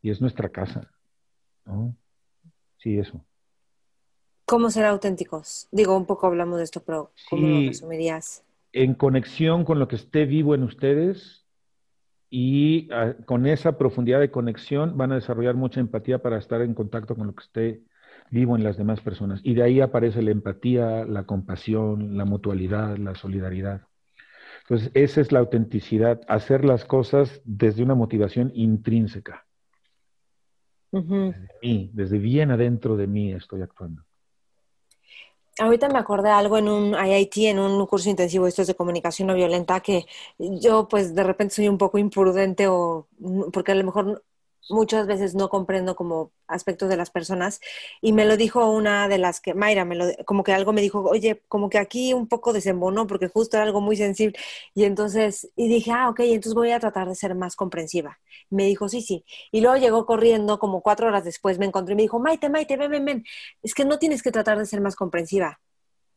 y 0.00 0.10
es 0.10 0.22
nuestra 0.22 0.48
casa. 0.48 0.90
Sí, 2.78 2.98
eso. 2.98 3.22
¿Cómo 4.46 4.70
ser 4.70 4.86
auténticos? 4.86 5.68
Digo, 5.70 5.94
un 5.94 6.06
poco 6.06 6.26
hablamos 6.26 6.56
de 6.58 6.64
esto, 6.64 6.82
pero 6.82 7.12
¿cómo 7.28 7.46
lo 7.46 7.68
resumirías? 7.68 8.42
En 8.72 8.94
conexión 8.94 9.64
con 9.64 9.78
lo 9.78 9.88
que 9.88 9.96
esté 9.96 10.24
vivo 10.24 10.54
en 10.54 10.62
ustedes 10.62 11.39
y 12.30 12.88
ah, 12.92 13.14
con 13.26 13.46
esa 13.46 13.76
profundidad 13.76 14.20
de 14.20 14.30
conexión 14.30 14.96
van 14.96 15.12
a 15.12 15.16
desarrollar 15.16 15.56
mucha 15.56 15.80
empatía 15.80 16.22
para 16.22 16.38
estar 16.38 16.62
en 16.62 16.74
contacto 16.74 17.16
con 17.16 17.26
lo 17.26 17.34
que 17.34 17.42
esté 17.42 17.82
vivo 18.30 18.56
en 18.56 18.62
las 18.62 18.76
demás 18.76 19.00
personas. 19.00 19.40
Y 19.42 19.54
de 19.54 19.64
ahí 19.64 19.80
aparece 19.80 20.22
la 20.22 20.30
empatía, 20.30 21.04
la 21.04 21.24
compasión, 21.24 22.16
la 22.16 22.24
mutualidad, 22.24 22.96
la 22.96 23.16
solidaridad. 23.16 23.82
Entonces, 24.62 24.92
esa 24.94 25.20
es 25.20 25.32
la 25.32 25.40
autenticidad, 25.40 26.20
hacer 26.28 26.64
las 26.64 26.84
cosas 26.84 27.42
desde 27.44 27.82
una 27.82 27.96
motivación 27.96 28.52
intrínseca. 28.54 29.44
Desde 30.92 31.48
mí, 31.62 31.90
desde 31.92 32.18
bien 32.18 32.52
adentro 32.52 32.96
de 32.96 33.08
mí 33.08 33.32
estoy 33.32 33.62
actuando. 33.62 34.02
Ahorita 35.60 35.88
me 35.90 35.98
acordé 35.98 36.30
algo 36.30 36.56
en 36.56 36.68
un 36.68 36.94
IIT, 36.94 37.50
en 37.50 37.58
un 37.58 37.86
curso 37.86 38.08
intensivo 38.08 38.46
esto 38.46 38.62
es 38.62 38.68
de 38.68 38.74
comunicación 38.74 39.28
no 39.28 39.34
violenta, 39.34 39.80
que 39.80 40.06
yo 40.38 40.88
pues 40.88 41.14
de 41.14 41.22
repente 41.22 41.54
soy 41.54 41.68
un 41.68 41.76
poco 41.76 41.98
imprudente 41.98 42.66
o 42.68 43.08
porque 43.52 43.72
a 43.72 43.74
lo 43.74 43.84
mejor 43.84 44.24
muchas 44.70 45.06
veces 45.06 45.34
no 45.34 45.48
comprendo 45.48 45.96
como 45.96 46.32
aspectos 46.46 46.88
de 46.88 46.96
las 46.96 47.10
personas 47.10 47.60
y 48.00 48.12
me 48.12 48.24
lo 48.24 48.36
dijo 48.36 48.70
una 48.70 49.08
de 49.08 49.18
las 49.18 49.40
que, 49.40 49.54
Mayra, 49.54 49.84
me 49.84 49.94
lo, 49.94 50.06
como 50.24 50.44
que 50.44 50.52
algo 50.52 50.72
me 50.72 50.80
dijo, 50.80 51.02
oye, 51.02 51.42
como 51.48 51.70
que 51.70 51.78
aquí 51.78 52.12
un 52.12 52.26
poco 52.26 52.52
desembonó 52.52 53.06
porque 53.06 53.28
justo 53.28 53.56
era 53.56 53.64
algo 53.64 53.80
muy 53.80 53.96
sensible 53.96 54.38
y 54.74 54.84
entonces, 54.84 55.50
y 55.56 55.68
dije, 55.68 55.92
ah, 55.92 56.08
ok, 56.08 56.20
entonces 56.20 56.54
voy 56.54 56.70
a 56.70 56.80
tratar 56.80 57.08
de 57.08 57.14
ser 57.14 57.34
más 57.34 57.56
comprensiva. 57.56 58.18
Me 58.48 58.66
dijo, 58.66 58.88
sí, 58.88 59.02
sí. 59.02 59.24
Y 59.52 59.60
luego 59.60 59.76
llegó 59.76 60.06
corriendo 60.06 60.58
como 60.58 60.80
cuatro 60.80 61.08
horas 61.08 61.24
después, 61.24 61.58
me 61.58 61.66
encontré 61.66 61.92
y 61.92 61.96
me 61.96 62.02
dijo, 62.02 62.18
Maite, 62.18 62.48
Maite, 62.48 62.76
ven, 62.76 62.90
ven, 62.90 63.04
ven, 63.04 63.24
es 63.62 63.74
que 63.74 63.84
no 63.84 63.98
tienes 63.98 64.22
que 64.22 64.32
tratar 64.32 64.58
de 64.58 64.66
ser 64.66 64.80
más 64.80 64.96
comprensiva, 64.96 65.60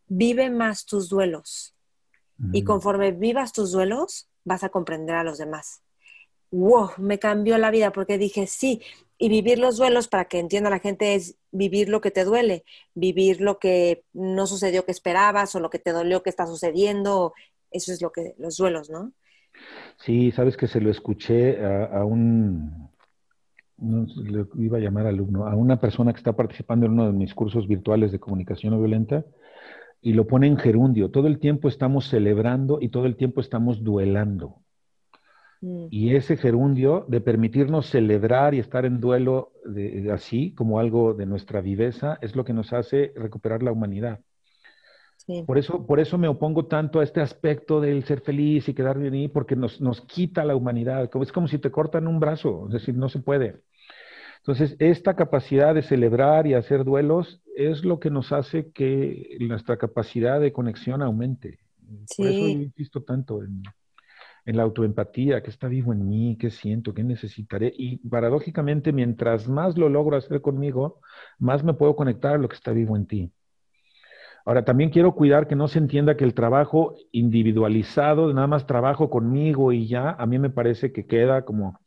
vive 0.07 0.49
más 0.49 0.85
tus 0.85 1.09
duelos. 1.09 1.75
Y 2.51 2.63
conforme 2.63 3.11
vivas 3.11 3.53
tus 3.53 3.71
duelos, 3.71 4.27
vas 4.43 4.63
a 4.63 4.69
comprender 4.69 5.15
a 5.15 5.23
los 5.23 5.37
demás 5.37 5.83
wow, 6.53 6.91
me 6.99 7.17
cambió 7.17 7.57
la 7.57 7.71
vida 7.71 7.91
porque 7.91 8.17
dije, 8.17 8.45
sí, 8.45 8.81
y 9.17 9.27
vivir 9.27 9.57
los 9.57 9.77
duelos 9.77 10.07
para 10.07 10.25
que 10.25 10.39
entienda 10.39 10.69
la 10.69 10.79
gente 10.79 11.15
es 11.15 11.35
vivir 11.51 11.89
lo 11.89 11.99
que 11.99 12.11
te 12.11 12.23
duele, 12.23 12.63
vivir 12.93 13.41
lo 13.41 13.57
que 13.57 14.03
no 14.13 14.45
sucedió 14.45 14.85
que 14.85 14.91
esperabas 14.91 15.55
o 15.55 15.59
lo 15.59 15.69
que 15.69 15.79
te 15.79 15.91
dolió 15.91 16.21
que 16.21 16.29
está 16.29 16.45
sucediendo, 16.45 17.33
eso 17.71 17.91
es 17.91 18.01
lo 18.01 18.11
que 18.11 18.35
los 18.37 18.57
duelos, 18.57 18.89
¿no? 18.89 19.11
Sí, 19.97 20.31
sabes 20.31 20.55
que 20.55 20.67
se 20.67 20.79
lo 20.79 20.91
escuché 20.91 21.63
a, 21.65 22.05
un, 22.05 22.89
no 23.77 24.05
le 24.15 24.45
iba 24.63 24.77
a 24.77 24.81
llamar 24.81 25.07
alumno, 25.07 25.47
a 25.47 25.55
una 25.55 25.79
persona 25.79 26.13
que 26.13 26.17
está 26.17 26.33
participando 26.33 26.85
en 26.85 26.93
uno 26.93 27.07
de 27.07 27.13
mis 27.13 27.33
cursos 27.33 27.67
virtuales 27.67 28.11
de 28.11 28.19
comunicación 28.19 28.73
no 28.73 28.79
violenta 28.79 29.25
y 30.01 30.13
lo 30.13 30.27
pone 30.27 30.47
en 30.47 30.57
gerundio. 30.57 31.09
Todo 31.09 31.27
el 31.27 31.39
tiempo 31.39 31.67
estamos 31.67 32.09
celebrando 32.09 32.79
y 32.81 32.89
todo 32.89 33.05
el 33.05 33.15
tiempo 33.15 33.41
estamos 33.41 33.83
duelando. 33.83 34.62
Mm. 35.63 35.87
Y 35.89 36.15
ese 36.15 36.35
gerundio 36.35 37.05
de 37.07 37.21
permitirnos 37.21 37.85
celebrar 37.89 38.53
y 38.53 38.59
estar 38.59 38.85
en 38.85 38.99
duelo 38.99 39.53
así 40.11 40.53
como 40.55 40.77
algo 40.77 41.13
de 41.13 41.25
nuestra 41.25 41.61
viveza 41.61 42.19
es 42.21 42.35
lo 42.35 42.43
que 42.43 42.51
nos 42.51 42.73
hace 42.73 43.13
recuperar 43.15 43.63
la 43.63 43.71
humanidad. 43.71 44.19
Por, 45.45 45.57
eso, 45.57 45.87
por 45.87 46.01
eso 46.01 46.17
me 46.17 46.27
opongo 46.27 46.65
tanto 46.65 46.99
a 46.99 47.03
este 47.05 47.21
aspecto 47.21 47.79
del 47.79 48.03
ser 48.03 48.19
feliz 48.19 48.67
y 48.67 48.73
quedar 48.73 48.99
bien 48.99 49.13
ahí, 49.13 49.29
porque 49.29 49.55
nos, 49.55 49.79
nos 49.79 50.01
quita 50.01 50.43
la 50.43 50.53
humanidad. 50.53 51.09
Es 51.21 51.31
como 51.31 51.47
si 51.47 51.59
te 51.59 51.71
cortan 51.71 52.09
un 52.09 52.19
brazo, 52.19 52.65
es 52.67 52.73
decir, 52.73 52.97
no 52.97 53.07
se 53.07 53.19
puede. 53.19 53.61
Entonces, 54.39 54.75
esta 54.79 55.15
capacidad 55.15 55.73
de 55.73 55.81
celebrar 55.81 56.45
y 56.45 56.55
hacer 56.55 56.83
duelos 56.83 57.41
es 57.55 57.85
lo 57.85 58.01
que 58.01 58.09
nos 58.09 58.33
hace 58.33 58.69
que 58.71 59.37
nuestra 59.39 59.77
capacidad 59.77 60.41
de 60.41 60.51
conexión 60.51 61.01
aumente. 61.01 61.59
Por 62.17 62.27
eso 62.27 62.47
he 62.47 62.69
visto 62.75 63.01
tanto 63.03 63.41
en, 63.43 63.63
en 64.45 64.57
la 64.57 64.63
autoempatía, 64.63 65.41
qué 65.41 65.49
está 65.49 65.67
vivo 65.67 65.93
en 65.93 66.07
mí, 66.07 66.37
qué 66.39 66.49
siento, 66.49 66.93
qué 66.93 67.03
necesitaré. 67.03 67.73
Y 67.75 67.97
paradójicamente, 68.07 68.91
mientras 68.91 69.47
más 69.47 69.77
lo 69.77 69.89
logro 69.89 70.17
hacer 70.17 70.41
conmigo, 70.41 70.99
más 71.39 71.63
me 71.63 71.73
puedo 71.73 71.95
conectar 71.95 72.35
a 72.35 72.37
lo 72.37 72.49
que 72.49 72.55
está 72.55 72.71
vivo 72.71 72.95
en 72.97 73.07
ti. 73.07 73.31
Ahora, 74.45 74.65
también 74.65 74.89
quiero 74.89 75.15
cuidar 75.15 75.47
que 75.47 75.55
no 75.55 75.69
se 75.69 75.79
entienda 75.79 76.17
que 76.17 76.25
el 76.25 76.33
trabajo 76.33 76.95
individualizado, 77.13 78.33
nada 78.33 78.47
más 78.47 78.67
trabajo 78.67 79.09
conmigo 79.09 79.71
y 79.71 79.87
ya, 79.87 80.09
a 80.11 80.25
mí 80.25 80.37
me 80.37 80.49
parece 80.49 80.91
que 80.91 81.05
queda 81.05 81.45
como 81.45 81.79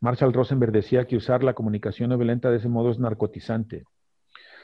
Marshall 0.00 0.32
Rosenberg 0.32 0.70
decía 0.70 1.06
que 1.06 1.16
usar 1.16 1.42
la 1.42 1.54
comunicación 1.54 2.10
no 2.10 2.16
violenta 2.16 2.50
de 2.50 2.58
ese 2.58 2.68
modo 2.68 2.92
es 2.92 3.00
narcotizante. 3.00 3.82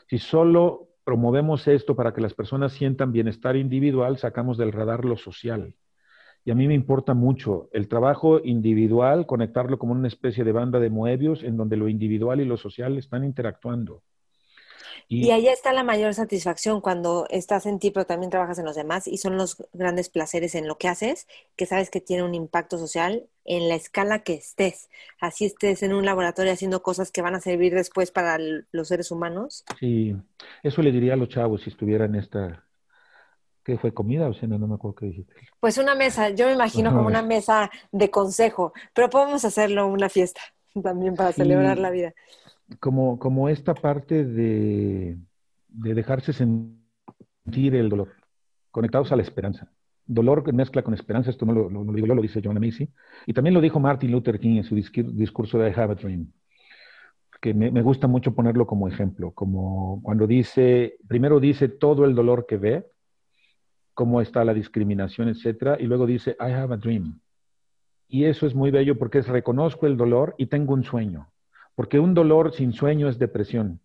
Si 0.08 0.18
solo 0.18 0.90
promovemos 1.02 1.66
esto 1.66 1.96
para 1.96 2.14
que 2.14 2.20
las 2.20 2.34
personas 2.34 2.72
sientan 2.72 3.10
bienestar 3.10 3.56
individual, 3.56 4.18
sacamos 4.18 4.56
del 4.56 4.70
radar 4.70 5.04
lo 5.04 5.16
social. 5.16 5.74
Y 6.44 6.50
a 6.50 6.54
mí 6.54 6.66
me 6.66 6.74
importa 6.74 7.14
mucho 7.14 7.68
el 7.72 7.88
trabajo 7.88 8.40
individual, 8.42 9.26
conectarlo 9.26 9.78
como 9.78 9.92
una 9.92 10.08
especie 10.08 10.44
de 10.44 10.52
banda 10.52 10.80
de 10.80 10.90
Moebius 10.90 11.42
en 11.42 11.56
donde 11.56 11.76
lo 11.76 11.88
individual 11.88 12.40
y 12.40 12.44
lo 12.44 12.56
social 12.56 12.96
están 12.98 13.24
interactuando. 13.24 14.02
Y, 15.12 15.32
ahí 15.32 15.48
está 15.48 15.72
la 15.72 15.82
mayor 15.82 16.14
satisfacción 16.14 16.80
cuando 16.80 17.26
estás 17.30 17.66
en 17.66 17.80
ti, 17.80 17.90
pero 17.90 18.06
también 18.06 18.30
trabajas 18.30 18.60
en 18.60 18.64
los 18.64 18.76
demás 18.76 19.08
y 19.08 19.18
son 19.18 19.36
los 19.36 19.56
grandes 19.72 20.08
placeres 20.08 20.54
en 20.54 20.68
lo 20.68 20.78
que 20.78 20.86
haces, 20.86 21.26
que 21.56 21.66
sabes 21.66 21.90
que 21.90 22.00
tiene 22.00 22.22
un 22.22 22.32
impacto 22.32 22.78
social 22.78 23.26
en 23.44 23.68
la 23.68 23.74
escala 23.74 24.22
que 24.22 24.34
estés. 24.34 24.88
Así 25.20 25.46
estés 25.46 25.82
en 25.82 25.94
un 25.94 26.04
laboratorio 26.04 26.52
haciendo 26.52 26.84
cosas 26.84 27.10
que 27.10 27.22
van 27.22 27.34
a 27.34 27.40
servir 27.40 27.74
después 27.74 28.12
para 28.12 28.38
los 28.38 28.86
seres 28.86 29.10
humanos. 29.10 29.64
Sí, 29.80 30.14
eso 30.62 30.80
le 30.80 30.92
diría 30.92 31.14
a 31.14 31.16
los 31.16 31.28
chavos 31.28 31.62
si 31.62 31.70
estuvieran 31.70 32.14
en 32.14 32.20
esta, 32.20 32.64
¿Qué 33.64 33.76
fue 33.76 33.92
comida 33.92 34.28
o 34.28 34.34
cena? 34.34 34.56
No 34.56 34.66
me 34.66 34.74
acuerdo 34.74 34.94
qué 34.96 35.06
dijiste. 35.06 35.34
Pues 35.60 35.76
una 35.78 35.94
mesa, 35.94 36.30
yo 36.30 36.46
me 36.46 36.54
imagino 36.54 36.90
como 36.94 37.06
una 37.06 37.22
mesa 37.22 37.70
de 37.92 38.10
consejo, 38.10 38.72
pero 38.94 39.10
podemos 39.10 39.44
hacerlo 39.44 39.86
una 39.86 40.08
fiesta 40.08 40.40
también 40.82 41.14
para 41.14 41.32
celebrar 41.32 41.78
la 41.78 41.90
vida. 41.90 42.12
Como, 42.78 43.18
como 43.18 43.48
esta 43.48 43.74
parte 43.74 44.24
de, 44.24 45.18
dejarse 45.68 46.32
sentir 46.32 47.74
el 47.74 47.88
dolor, 47.88 48.12
conectados 48.70 49.12
a 49.12 49.16
la 49.16 49.22
esperanza. 49.22 49.70
Dolor 50.06 50.52
mezcla 50.52 50.82
con 50.82 50.94
esperanza, 50.94 51.30
esto 51.30 51.46
no 51.46 51.52
lo, 51.52 51.92
digo 51.92 52.06
yo, 52.06 52.14
lo 52.14 52.22
dice 52.22 52.40
John 52.42 52.58
Macy. 52.58 52.88
Y 53.26 53.32
también 53.32 53.54
lo 53.54 53.60
dijo 53.60 53.78
Martin 53.78 54.10
Luther 54.10 54.40
King 54.40 54.56
en 54.56 54.64
su 54.64 54.74
discurso 54.74 55.58
de 55.58 55.70
I 55.70 55.72
Have 55.76 55.92
a 55.92 55.94
Dream 55.96 56.32
que 57.40 57.54
me, 57.54 57.70
me, 57.70 57.80
gusta 57.80 58.06
mucho 58.06 58.34
ponerlo 58.34 58.66
como 58.66 58.86
ejemplo, 58.86 59.30
como 59.30 60.00
cuando 60.02 60.26
dice, 60.26 60.96
primero 61.08 61.40
dice 61.40 61.68
todo 61.68 62.04
el 62.04 62.14
dolor 62.14 62.44
que 62.46 62.58
ve, 62.58 62.84
cómo 63.94 64.20
está 64.20 64.44
la 64.44 64.54
discriminación, 64.54 65.28
etcétera, 65.28 65.76
y 65.78 65.84
luego 65.84 66.06
dice, 66.06 66.36
I 66.40 66.52
have 66.52 66.74
a 66.74 66.76
dream. 66.76 67.20
Y 68.08 68.24
eso 68.24 68.46
es 68.46 68.54
muy 68.54 68.70
bello 68.70 68.98
porque 68.98 69.18
es 69.18 69.28
reconozco 69.28 69.86
el 69.86 69.96
dolor 69.96 70.34
y 70.38 70.46
tengo 70.46 70.74
un 70.74 70.84
sueño. 70.84 71.30
Porque 71.74 71.98
un 71.98 72.14
dolor 72.14 72.52
sin 72.52 72.72
sueño 72.72 73.08
es 73.08 73.18
depresión. 73.18 73.80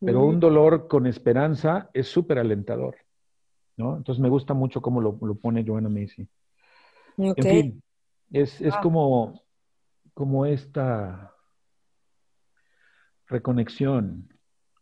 Pero 0.00 0.24
un 0.24 0.40
dolor 0.40 0.88
con 0.88 1.06
esperanza 1.06 1.90
es 1.92 2.08
súper 2.08 2.38
alentador. 2.38 2.96
¿no? 3.76 3.96
Entonces 3.96 4.20
me 4.20 4.28
gusta 4.28 4.54
mucho 4.54 4.80
cómo 4.80 5.00
lo, 5.00 5.34
pone 5.36 5.64
Joanna 5.64 5.88
Macy. 5.88 6.28
En 7.16 7.34
fin, 7.34 7.82
es, 8.30 8.60
es 8.60 8.74
como, 8.78 9.42
como 10.14 10.46
esta 10.46 11.34
reconexión, 13.26 14.28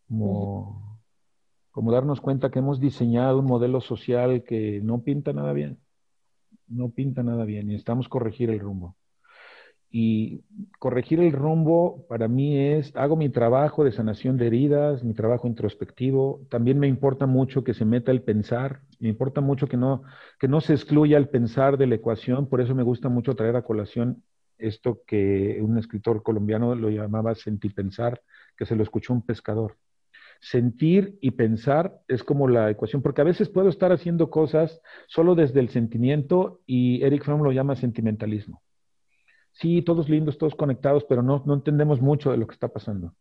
como 0.07 0.88
como 1.79 1.93
darnos 1.93 2.19
cuenta 2.19 2.49
que 2.51 2.59
hemos 2.59 2.81
diseñado 2.81 3.39
un 3.39 3.45
modelo 3.45 3.79
social 3.79 4.43
que 4.43 4.81
no 4.83 5.01
pinta 5.01 5.31
nada 5.31 5.53
bien, 5.53 5.79
no 6.67 6.89
pinta 6.89 7.23
nada 7.23 7.45
bien 7.45 7.67
y 7.67 7.71
necesitamos 7.71 8.09
corregir 8.09 8.49
el 8.49 8.59
rumbo. 8.59 8.97
Y 9.89 10.43
corregir 10.77 11.21
el 11.21 11.31
rumbo 11.31 12.05
para 12.09 12.27
mí 12.27 12.57
es, 12.57 12.93
hago 12.97 13.15
mi 13.15 13.29
trabajo 13.29 13.85
de 13.85 13.93
sanación 13.93 14.35
de 14.35 14.47
heridas, 14.47 15.05
mi 15.05 15.13
trabajo 15.13 15.47
introspectivo. 15.47 16.41
También 16.49 16.79
me 16.79 16.87
importa 16.87 17.27
mucho 17.27 17.63
que 17.63 17.73
se 17.73 17.85
meta 17.85 18.11
el 18.11 18.23
pensar, 18.23 18.81
me 18.99 19.07
importa 19.07 19.39
mucho 19.39 19.67
que 19.67 19.77
no, 19.77 20.03
que 20.37 20.49
no 20.49 20.59
se 20.59 20.73
excluya 20.73 21.17
el 21.17 21.29
pensar 21.29 21.77
de 21.77 21.87
la 21.87 21.95
ecuación. 21.95 22.49
Por 22.49 22.59
eso 22.59 22.75
me 22.75 22.83
gusta 22.83 23.07
mucho 23.07 23.37
traer 23.37 23.55
a 23.55 23.61
colación 23.61 24.21
esto 24.57 24.99
que 25.07 25.61
un 25.61 25.77
escritor 25.77 26.23
colombiano 26.23 26.75
lo 26.75 26.89
llamaba 26.89 27.35
sentipensar, 27.35 28.21
que 28.57 28.65
se 28.65 28.75
lo 28.75 28.83
escuchó 28.83 29.13
un 29.13 29.21
pescador 29.21 29.77
sentir 30.39 31.17
y 31.21 31.31
pensar 31.31 31.99
es 32.07 32.23
como 32.23 32.47
la 32.47 32.69
ecuación, 32.69 33.01
porque 33.01 33.21
a 33.21 33.25
veces 33.25 33.49
puedo 33.49 33.69
estar 33.69 33.91
haciendo 33.91 34.29
cosas 34.29 34.81
solo 35.07 35.35
desde 35.35 35.59
el 35.59 35.69
sentimiento 35.69 36.61
y 36.65 37.03
Eric 37.03 37.23
Fromm 37.23 37.43
lo 37.43 37.51
llama 37.51 37.75
sentimentalismo. 37.75 38.61
Sí, 39.51 39.81
todos 39.81 40.07
lindos, 40.07 40.37
todos 40.37 40.55
conectados, 40.55 41.03
pero 41.05 41.21
no, 41.21 41.43
no 41.45 41.55
entendemos 41.55 42.01
mucho 42.01 42.31
de 42.31 42.37
lo 42.37 42.47
que 42.47 42.53
está 42.53 42.69
pasando. 42.69 43.13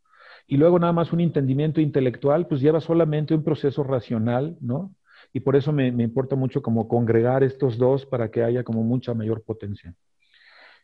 Y 0.47 0.57
luego 0.57 0.79
nada 0.79 0.93
más 0.93 1.13
un 1.13 1.21
entendimiento 1.21 1.81
intelectual, 1.81 2.47
pues 2.47 2.61
lleva 2.61 2.81
solamente 2.81 3.35
un 3.35 3.43
proceso 3.43 3.83
racional, 3.83 4.57
¿no? 4.61 4.95
Y 5.33 5.41
por 5.41 5.57
eso 5.57 5.73
me, 5.73 5.91
me 5.93 6.05
importa 6.05 6.37
mucho 6.37 6.63
como 6.63 6.89
congregar 6.89 7.43
estos 7.43 7.77
dos 7.77 8.07
para 8.07 8.31
que 8.31 8.43
haya 8.45 8.63
como 8.63 8.83
mucha 8.83 9.13
mayor 9.15 9.43
potencia. 9.43 9.95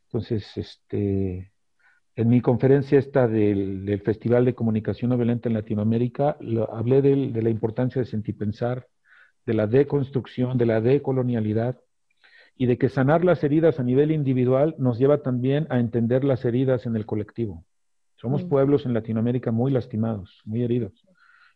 Entonces, 0.06 0.44
este, 0.56 1.53
en 2.16 2.28
mi 2.28 2.40
conferencia 2.40 2.98
esta 2.98 3.26
del, 3.26 4.00
Festival 4.04 4.44
de 4.44 4.54
Comunicación 4.54 5.10
No 5.10 5.16
Violenta 5.16 5.48
en 5.48 5.54
Latinoamérica, 5.54 6.36
hablé 6.72 7.02
de, 7.02 7.42
la 7.42 7.50
importancia 7.50 8.00
de 8.00 8.06
sentir 8.06 8.36
pensar, 8.36 8.86
de 9.46 9.54
la 9.54 9.66
deconstrucción, 9.66 10.56
de 10.56 10.66
la 10.66 10.80
decolonialidad 10.80 11.78
y 12.56 12.66
de 12.66 12.78
que 12.78 12.88
sanar 12.88 13.24
las 13.24 13.42
heridas 13.42 13.80
a 13.80 13.82
nivel 13.82 14.12
individual 14.12 14.76
nos 14.78 14.98
lleva 14.98 15.22
también 15.22 15.66
a 15.70 15.80
entender 15.80 16.22
las 16.22 16.44
heridas 16.44 16.86
en 16.86 16.94
el 16.94 17.04
colectivo. 17.04 17.64
Somos 18.14 18.44
mm. 18.44 18.48
pueblos 18.48 18.86
en 18.86 18.94
Latinoamérica 18.94 19.50
muy 19.50 19.72
lastimados, 19.72 20.40
muy 20.44 20.62
heridos. 20.62 21.06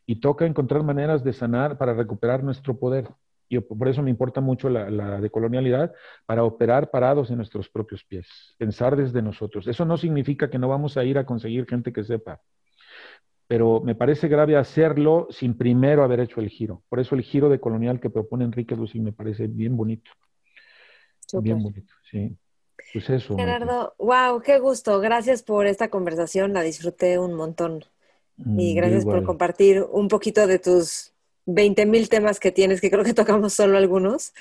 Y 0.06 0.16
toca 0.16 0.44
encontrar 0.44 0.82
maneras 0.82 1.22
de 1.22 1.32
sanar 1.32 1.78
para 1.78 1.94
recuperar 1.94 2.42
nuestro 2.42 2.78
poder. 2.78 3.08
Y 3.48 3.60
por 3.60 3.88
eso 3.88 4.02
me 4.02 4.10
importa 4.10 4.40
mucho 4.40 4.68
la, 4.68 4.90
la 4.90 5.20
decolonialidad, 5.20 5.92
para 6.26 6.44
operar 6.44 6.90
parados 6.90 7.30
en 7.30 7.36
nuestros 7.36 7.68
propios 7.68 8.04
pies, 8.04 8.26
pensar 8.58 8.96
desde 8.96 9.22
nosotros. 9.22 9.66
Eso 9.66 9.84
no 9.84 9.96
significa 9.96 10.50
que 10.50 10.58
no 10.58 10.68
vamos 10.68 10.96
a 10.96 11.04
ir 11.04 11.18
a 11.18 11.24
conseguir 11.24 11.66
gente 11.66 11.92
que 11.92 12.04
sepa, 12.04 12.40
pero 13.48 13.80
me 13.80 13.94
parece 13.94 14.28
grave 14.28 14.56
hacerlo 14.56 15.26
sin 15.30 15.56
primero 15.56 16.04
haber 16.04 16.20
hecho 16.20 16.40
el 16.40 16.50
giro. 16.50 16.82
Por 16.90 17.00
eso 17.00 17.14
el 17.14 17.22
giro 17.22 17.48
de 17.48 17.58
colonial 17.58 17.98
que 17.98 18.10
propone 18.10 18.44
Enrique 18.44 18.76
Lucy 18.76 19.00
me 19.00 19.12
parece 19.12 19.46
bien 19.46 19.74
bonito. 19.74 20.10
Bien 21.40 21.62
bonito, 21.62 21.94
sí. 22.10 22.36
Pues 22.92 23.08
eso. 23.08 23.36
Gerardo, 23.36 23.94
wow, 23.98 24.40
qué 24.40 24.58
gusto. 24.58 25.00
Gracias 25.00 25.42
por 25.42 25.66
esta 25.66 25.88
conversación, 25.88 26.52
la 26.52 26.62
disfruté 26.62 27.18
un 27.18 27.34
montón. 27.34 27.84
Y 28.36 28.74
mm, 28.74 28.76
gracias 28.76 29.04
por 29.04 29.24
compartir 29.24 29.82
un 29.82 30.08
poquito 30.08 30.46
de 30.46 30.58
tus 30.58 31.12
20 31.48 31.86
mil 31.86 32.08
temas 32.08 32.38
que 32.38 32.52
tienes, 32.52 32.80
que 32.80 32.90
creo 32.90 33.04
que 33.04 33.14
tocamos 33.14 33.54
solo 33.54 33.78
algunos, 33.78 34.32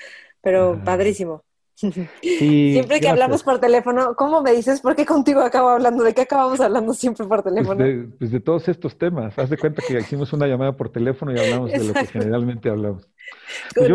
pero 0.42 0.82
padrísimo. 0.84 1.44
siempre 2.22 3.00
que 3.00 3.08
hablamos 3.08 3.44
por 3.44 3.60
teléfono, 3.60 4.16
¿cómo 4.16 4.42
me 4.42 4.52
dices 4.52 4.82
por 4.82 4.96
qué 4.96 5.06
contigo 5.06 5.42
acabo 5.42 5.70
hablando? 5.70 6.04
¿De 6.04 6.14
qué 6.14 6.22
acabamos 6.22 6.60
hablando 6.60 6.94
siempre 6.94 7.26
por 7.28 7.44
pues 7.44 7.54
teléfono? 7.54 7.86
Pues 8.18 8.32
de, 8.32 8.40
todos 8.40 8.68
estos 8.68 8.98
temas. 8.98 9.38
Haz 9.38 9.50
de 9.52 9.58
cuenta 9.58 9.84
que 9.88 10.00
hicimos 10.00 10.34
una 10.34 10.48
llamada 10.48 10.76
por 10.76 10.90
teléfono 10.90 11.34
y 11.34 11.40
hablamos 11.40 11.72
de 11.72 11.84
lo 11.84 11.94
que 11.94 12.08
generalmente 12.08 12.70
hablamos. 12.70 13.08
Pues 13.76 13.90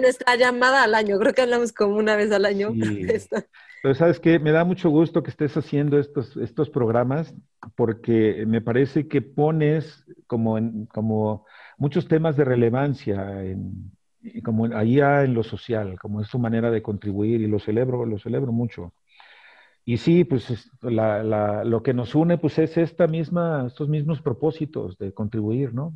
nuestra 0.00 0.36
llamada 0.36 0.82
al 0.82 0.94
año, 0.94 1.18
creo 1.18 1.34
que 1.34 1.42
hablamos 1.42 1.72
como 1.72 1.96
una 1.96 2.16
vez 2.16 2.32
al 2.32 2.46
año. 2.46 2.72
Pero 3.82 3.94
sabes 3.94 4.18
que 4.18 4.38
me 4.38 4.50
da 4.50 4.64
mucho 4.64 4.88
gusto 4.88 5.22
que 5.22 5.30
estés 5.30 5.56
haciendo 5.56 5.98
estos, 5.98 6.36
estos 6.38 6.70
programas 6.70 7.34
porque 7.76 8.44
me 8.46 8.60
parece 8.60 9.06
que 9.06 9.20
pones 9.22 10.04
como, 10.26 10.58
en, 10.58 10.86
como 10.86 11.44
muchos 11.76 12.08
temas 12.08 12.36
de 12.36 12.44
relevancia 12.44 13.44
en, 13.44 13.92
como 14.42 14.66
ahí 14.76 15.00
en 15.00 15.34
lo 15.34 15.42
social, 15.42 15.98
como 16.00 16.20
es 16.20 16.28
su 16.28 16.38
manera 16.38 16.70
de 16.70 16.82
contribuir 16.82 17.40
y 17.40 17.46
lo 17.46 17.58
celebro, 17.58 18.04
lo 18.04 18.18
celebro 18.18 18.52
mucho. 18.52 18.92
Y 19.84 19.98
sí, 19.98 20.24
pues 20.24 20.68
lo 20.80 21.82
que 21.82 21.94
nos 21.94 22.14
une 22.14 22.38
pues 22.38 22.58
es 22.58 22.76
esta 22.76 23.06
misma, 23.06 23.66
estos 23.68 23.88
mismos 23.88 24.20
propósitos 24.20 24.98
de 24.98 25.12
contribuir, 25.12 25.72
¿no? 25.72 25.94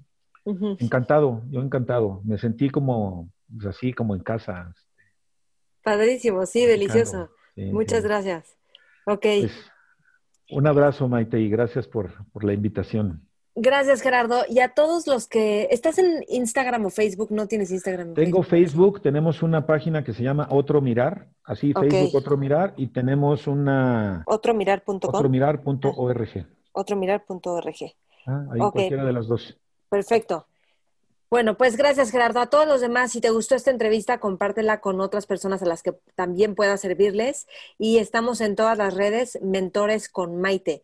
Encantado, 0.79 1.43
yo 1.51 1.61
encantado. 1.61 2.23
Me 2.25 2.39
sentí 2.39 2.71
como, 2.71 3.31
pues, 3.53 3.67
así, 3.67 3.93
como 3.93 4.15
en 4.15 4.23
casa. 4.23 4.73
Padrísimo, 5.83 6.47
sí, 6.47 6.67
delicioso. 6.67 7.31
Muchas 7.57 8.05
gracias. 8.05 8.57
Ok. 9.07 9.23
Pues, 9.23 9.71
un 10.51 10.67
abrazo, 10.67 11.09
Maite, 11.09 11.41
y 11.41 11.49
gracias 11.49 11.89
por, 11.89 12.13
por 12.33 12.45
la 12.45 12.53
invitación. 12.53 13.29
Gracias, 13.55 14.01
Gerardo. 14.01 14.43
Y 14.49 14.61
a 14.61 14.75
todos 14.75 15.07
los 15.07 15.27
que... 15.27 15.69
¿Estás 15.71 15.99
en 15.99 16.25
Instagram 16.29 16.87
o 16.87 16.91
Facebook? 16.91 17.31
¿No 17.31 17.49
tienes 17.49 17.71
Instagram? 17.71 18.15
Tengo 18.15 18.43
Facebook, 18.43 19.03
tenemos 19.03 19.43
una 19.43 19.67
página 19.67 20.05
que 20.05 20.13
se 20.13 20.23
llama 20.23 20.47
Otro 20.51 20.81
Mirar, 20.81 21.29
así 21.45 21.73
Facebook 21.73 22.15
Otro 22.15 22.37
Mirar, 22.37 22.75
y 22.77 22.89
tenemos 22.89 23.47
una... 23.47 24.23
Otromirar.com. 24.27 24.99
Otromirar.org. 25.03 26.47
Otromirar.org. 26.73 27.77
Ah, 28.27 28.47
ahí 28.53 28.61
cualquiera 28.61 29.05
de 29.05 29.13
las 29.13 29.27
dos. 29.27 29.57
Perfecto. 29.89 30.47
Bueno, 31.31 31.57
pues 31.57 31.77
gracias 31.77 32.11
Gerardo. 32.11 32.41
A 32.41 32.47
todos 32.47 32.67
los 32.67 32.81
demás, 32.81 33.13
si 33.13 33.21
te 33.21 33.31
gustó 33.31 33.55
esta 33.55 33.71
entrevista, 33.71 34.19
compártela 34.19 34.81
con 34.81 35.01
otras 35.01 35.27
personas 35.27 35.63
a 35.63 35.67
las 35.67 35.85
que 35.85 35.93
también 36.17 36.57
pueda 36.57 36.77
servirles. 36.77 37.47
Y 37.79 37.99
estamos 37.99 38.41
en 38.41 38.57
todas 38.57 38.77
las 38.77 38.95
redes, 38.95 39.39
Mentores 39.41 40.09
con 40.09 40.41
Maite. 40.41 40.83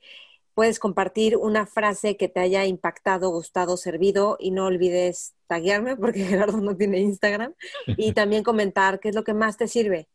Puedes 0.56 0.78
compartir 0.78 1.36
una 1.36 1.66
frase 1.66 2.16
que 2.16 2.30
te 2.30 2.40
haya 2.40 2.64
impactado, 2.64 3.28
gustado, 3.28 3.76
servido 3.76 4.38
y 4.40 4.52
no 4.52 4.64
olvides 4.64 5.34
taguearme 5.48 5.96
porque 5.98 6.24
Gerardo 6.24 6.62
no 6.62 6.74
tiene 6.74 6.98
Instagram. 7.00 7.52
Y 7.86 8.12
también 8.14 8.42
comentar 8.42 8.98
qué 8.98 9.10
es 9.10 9.14
lo 9.14 9.22
que 9.22 9.34
más 9.34 9.58
te 9.58 9.68
sirve. 9.68 10.08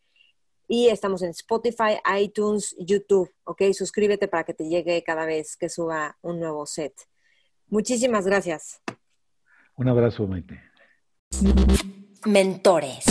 Y 0.67 0.87
estamos 0.87 1.21
en 1.21 1.29
Spotify, 1.29 1.99
iTunes, 2.19 2.75
YouTube, 2.79 3.31
¿ok? 3.43 3.61
Suscríbete 3.73 4.27
para 4.27 4.43
que 4.43 4.55
te 4.55 4.67
llegue 4.67 5.03
cada 5.03 5.27
vez 5.27 5.55
que 5.57 5.69
suba 5.69 6.17
un 6.23 6.39
nuevo 6.39 6.65
set. 6.65 6.95
Muchísimas 7.67 8.25
gracias. 8.25 8.81
Un 9.75 9.89
abrazo, 9.89 10.25
Maite. 10.25 10.59
Mentores. 12.25 13.05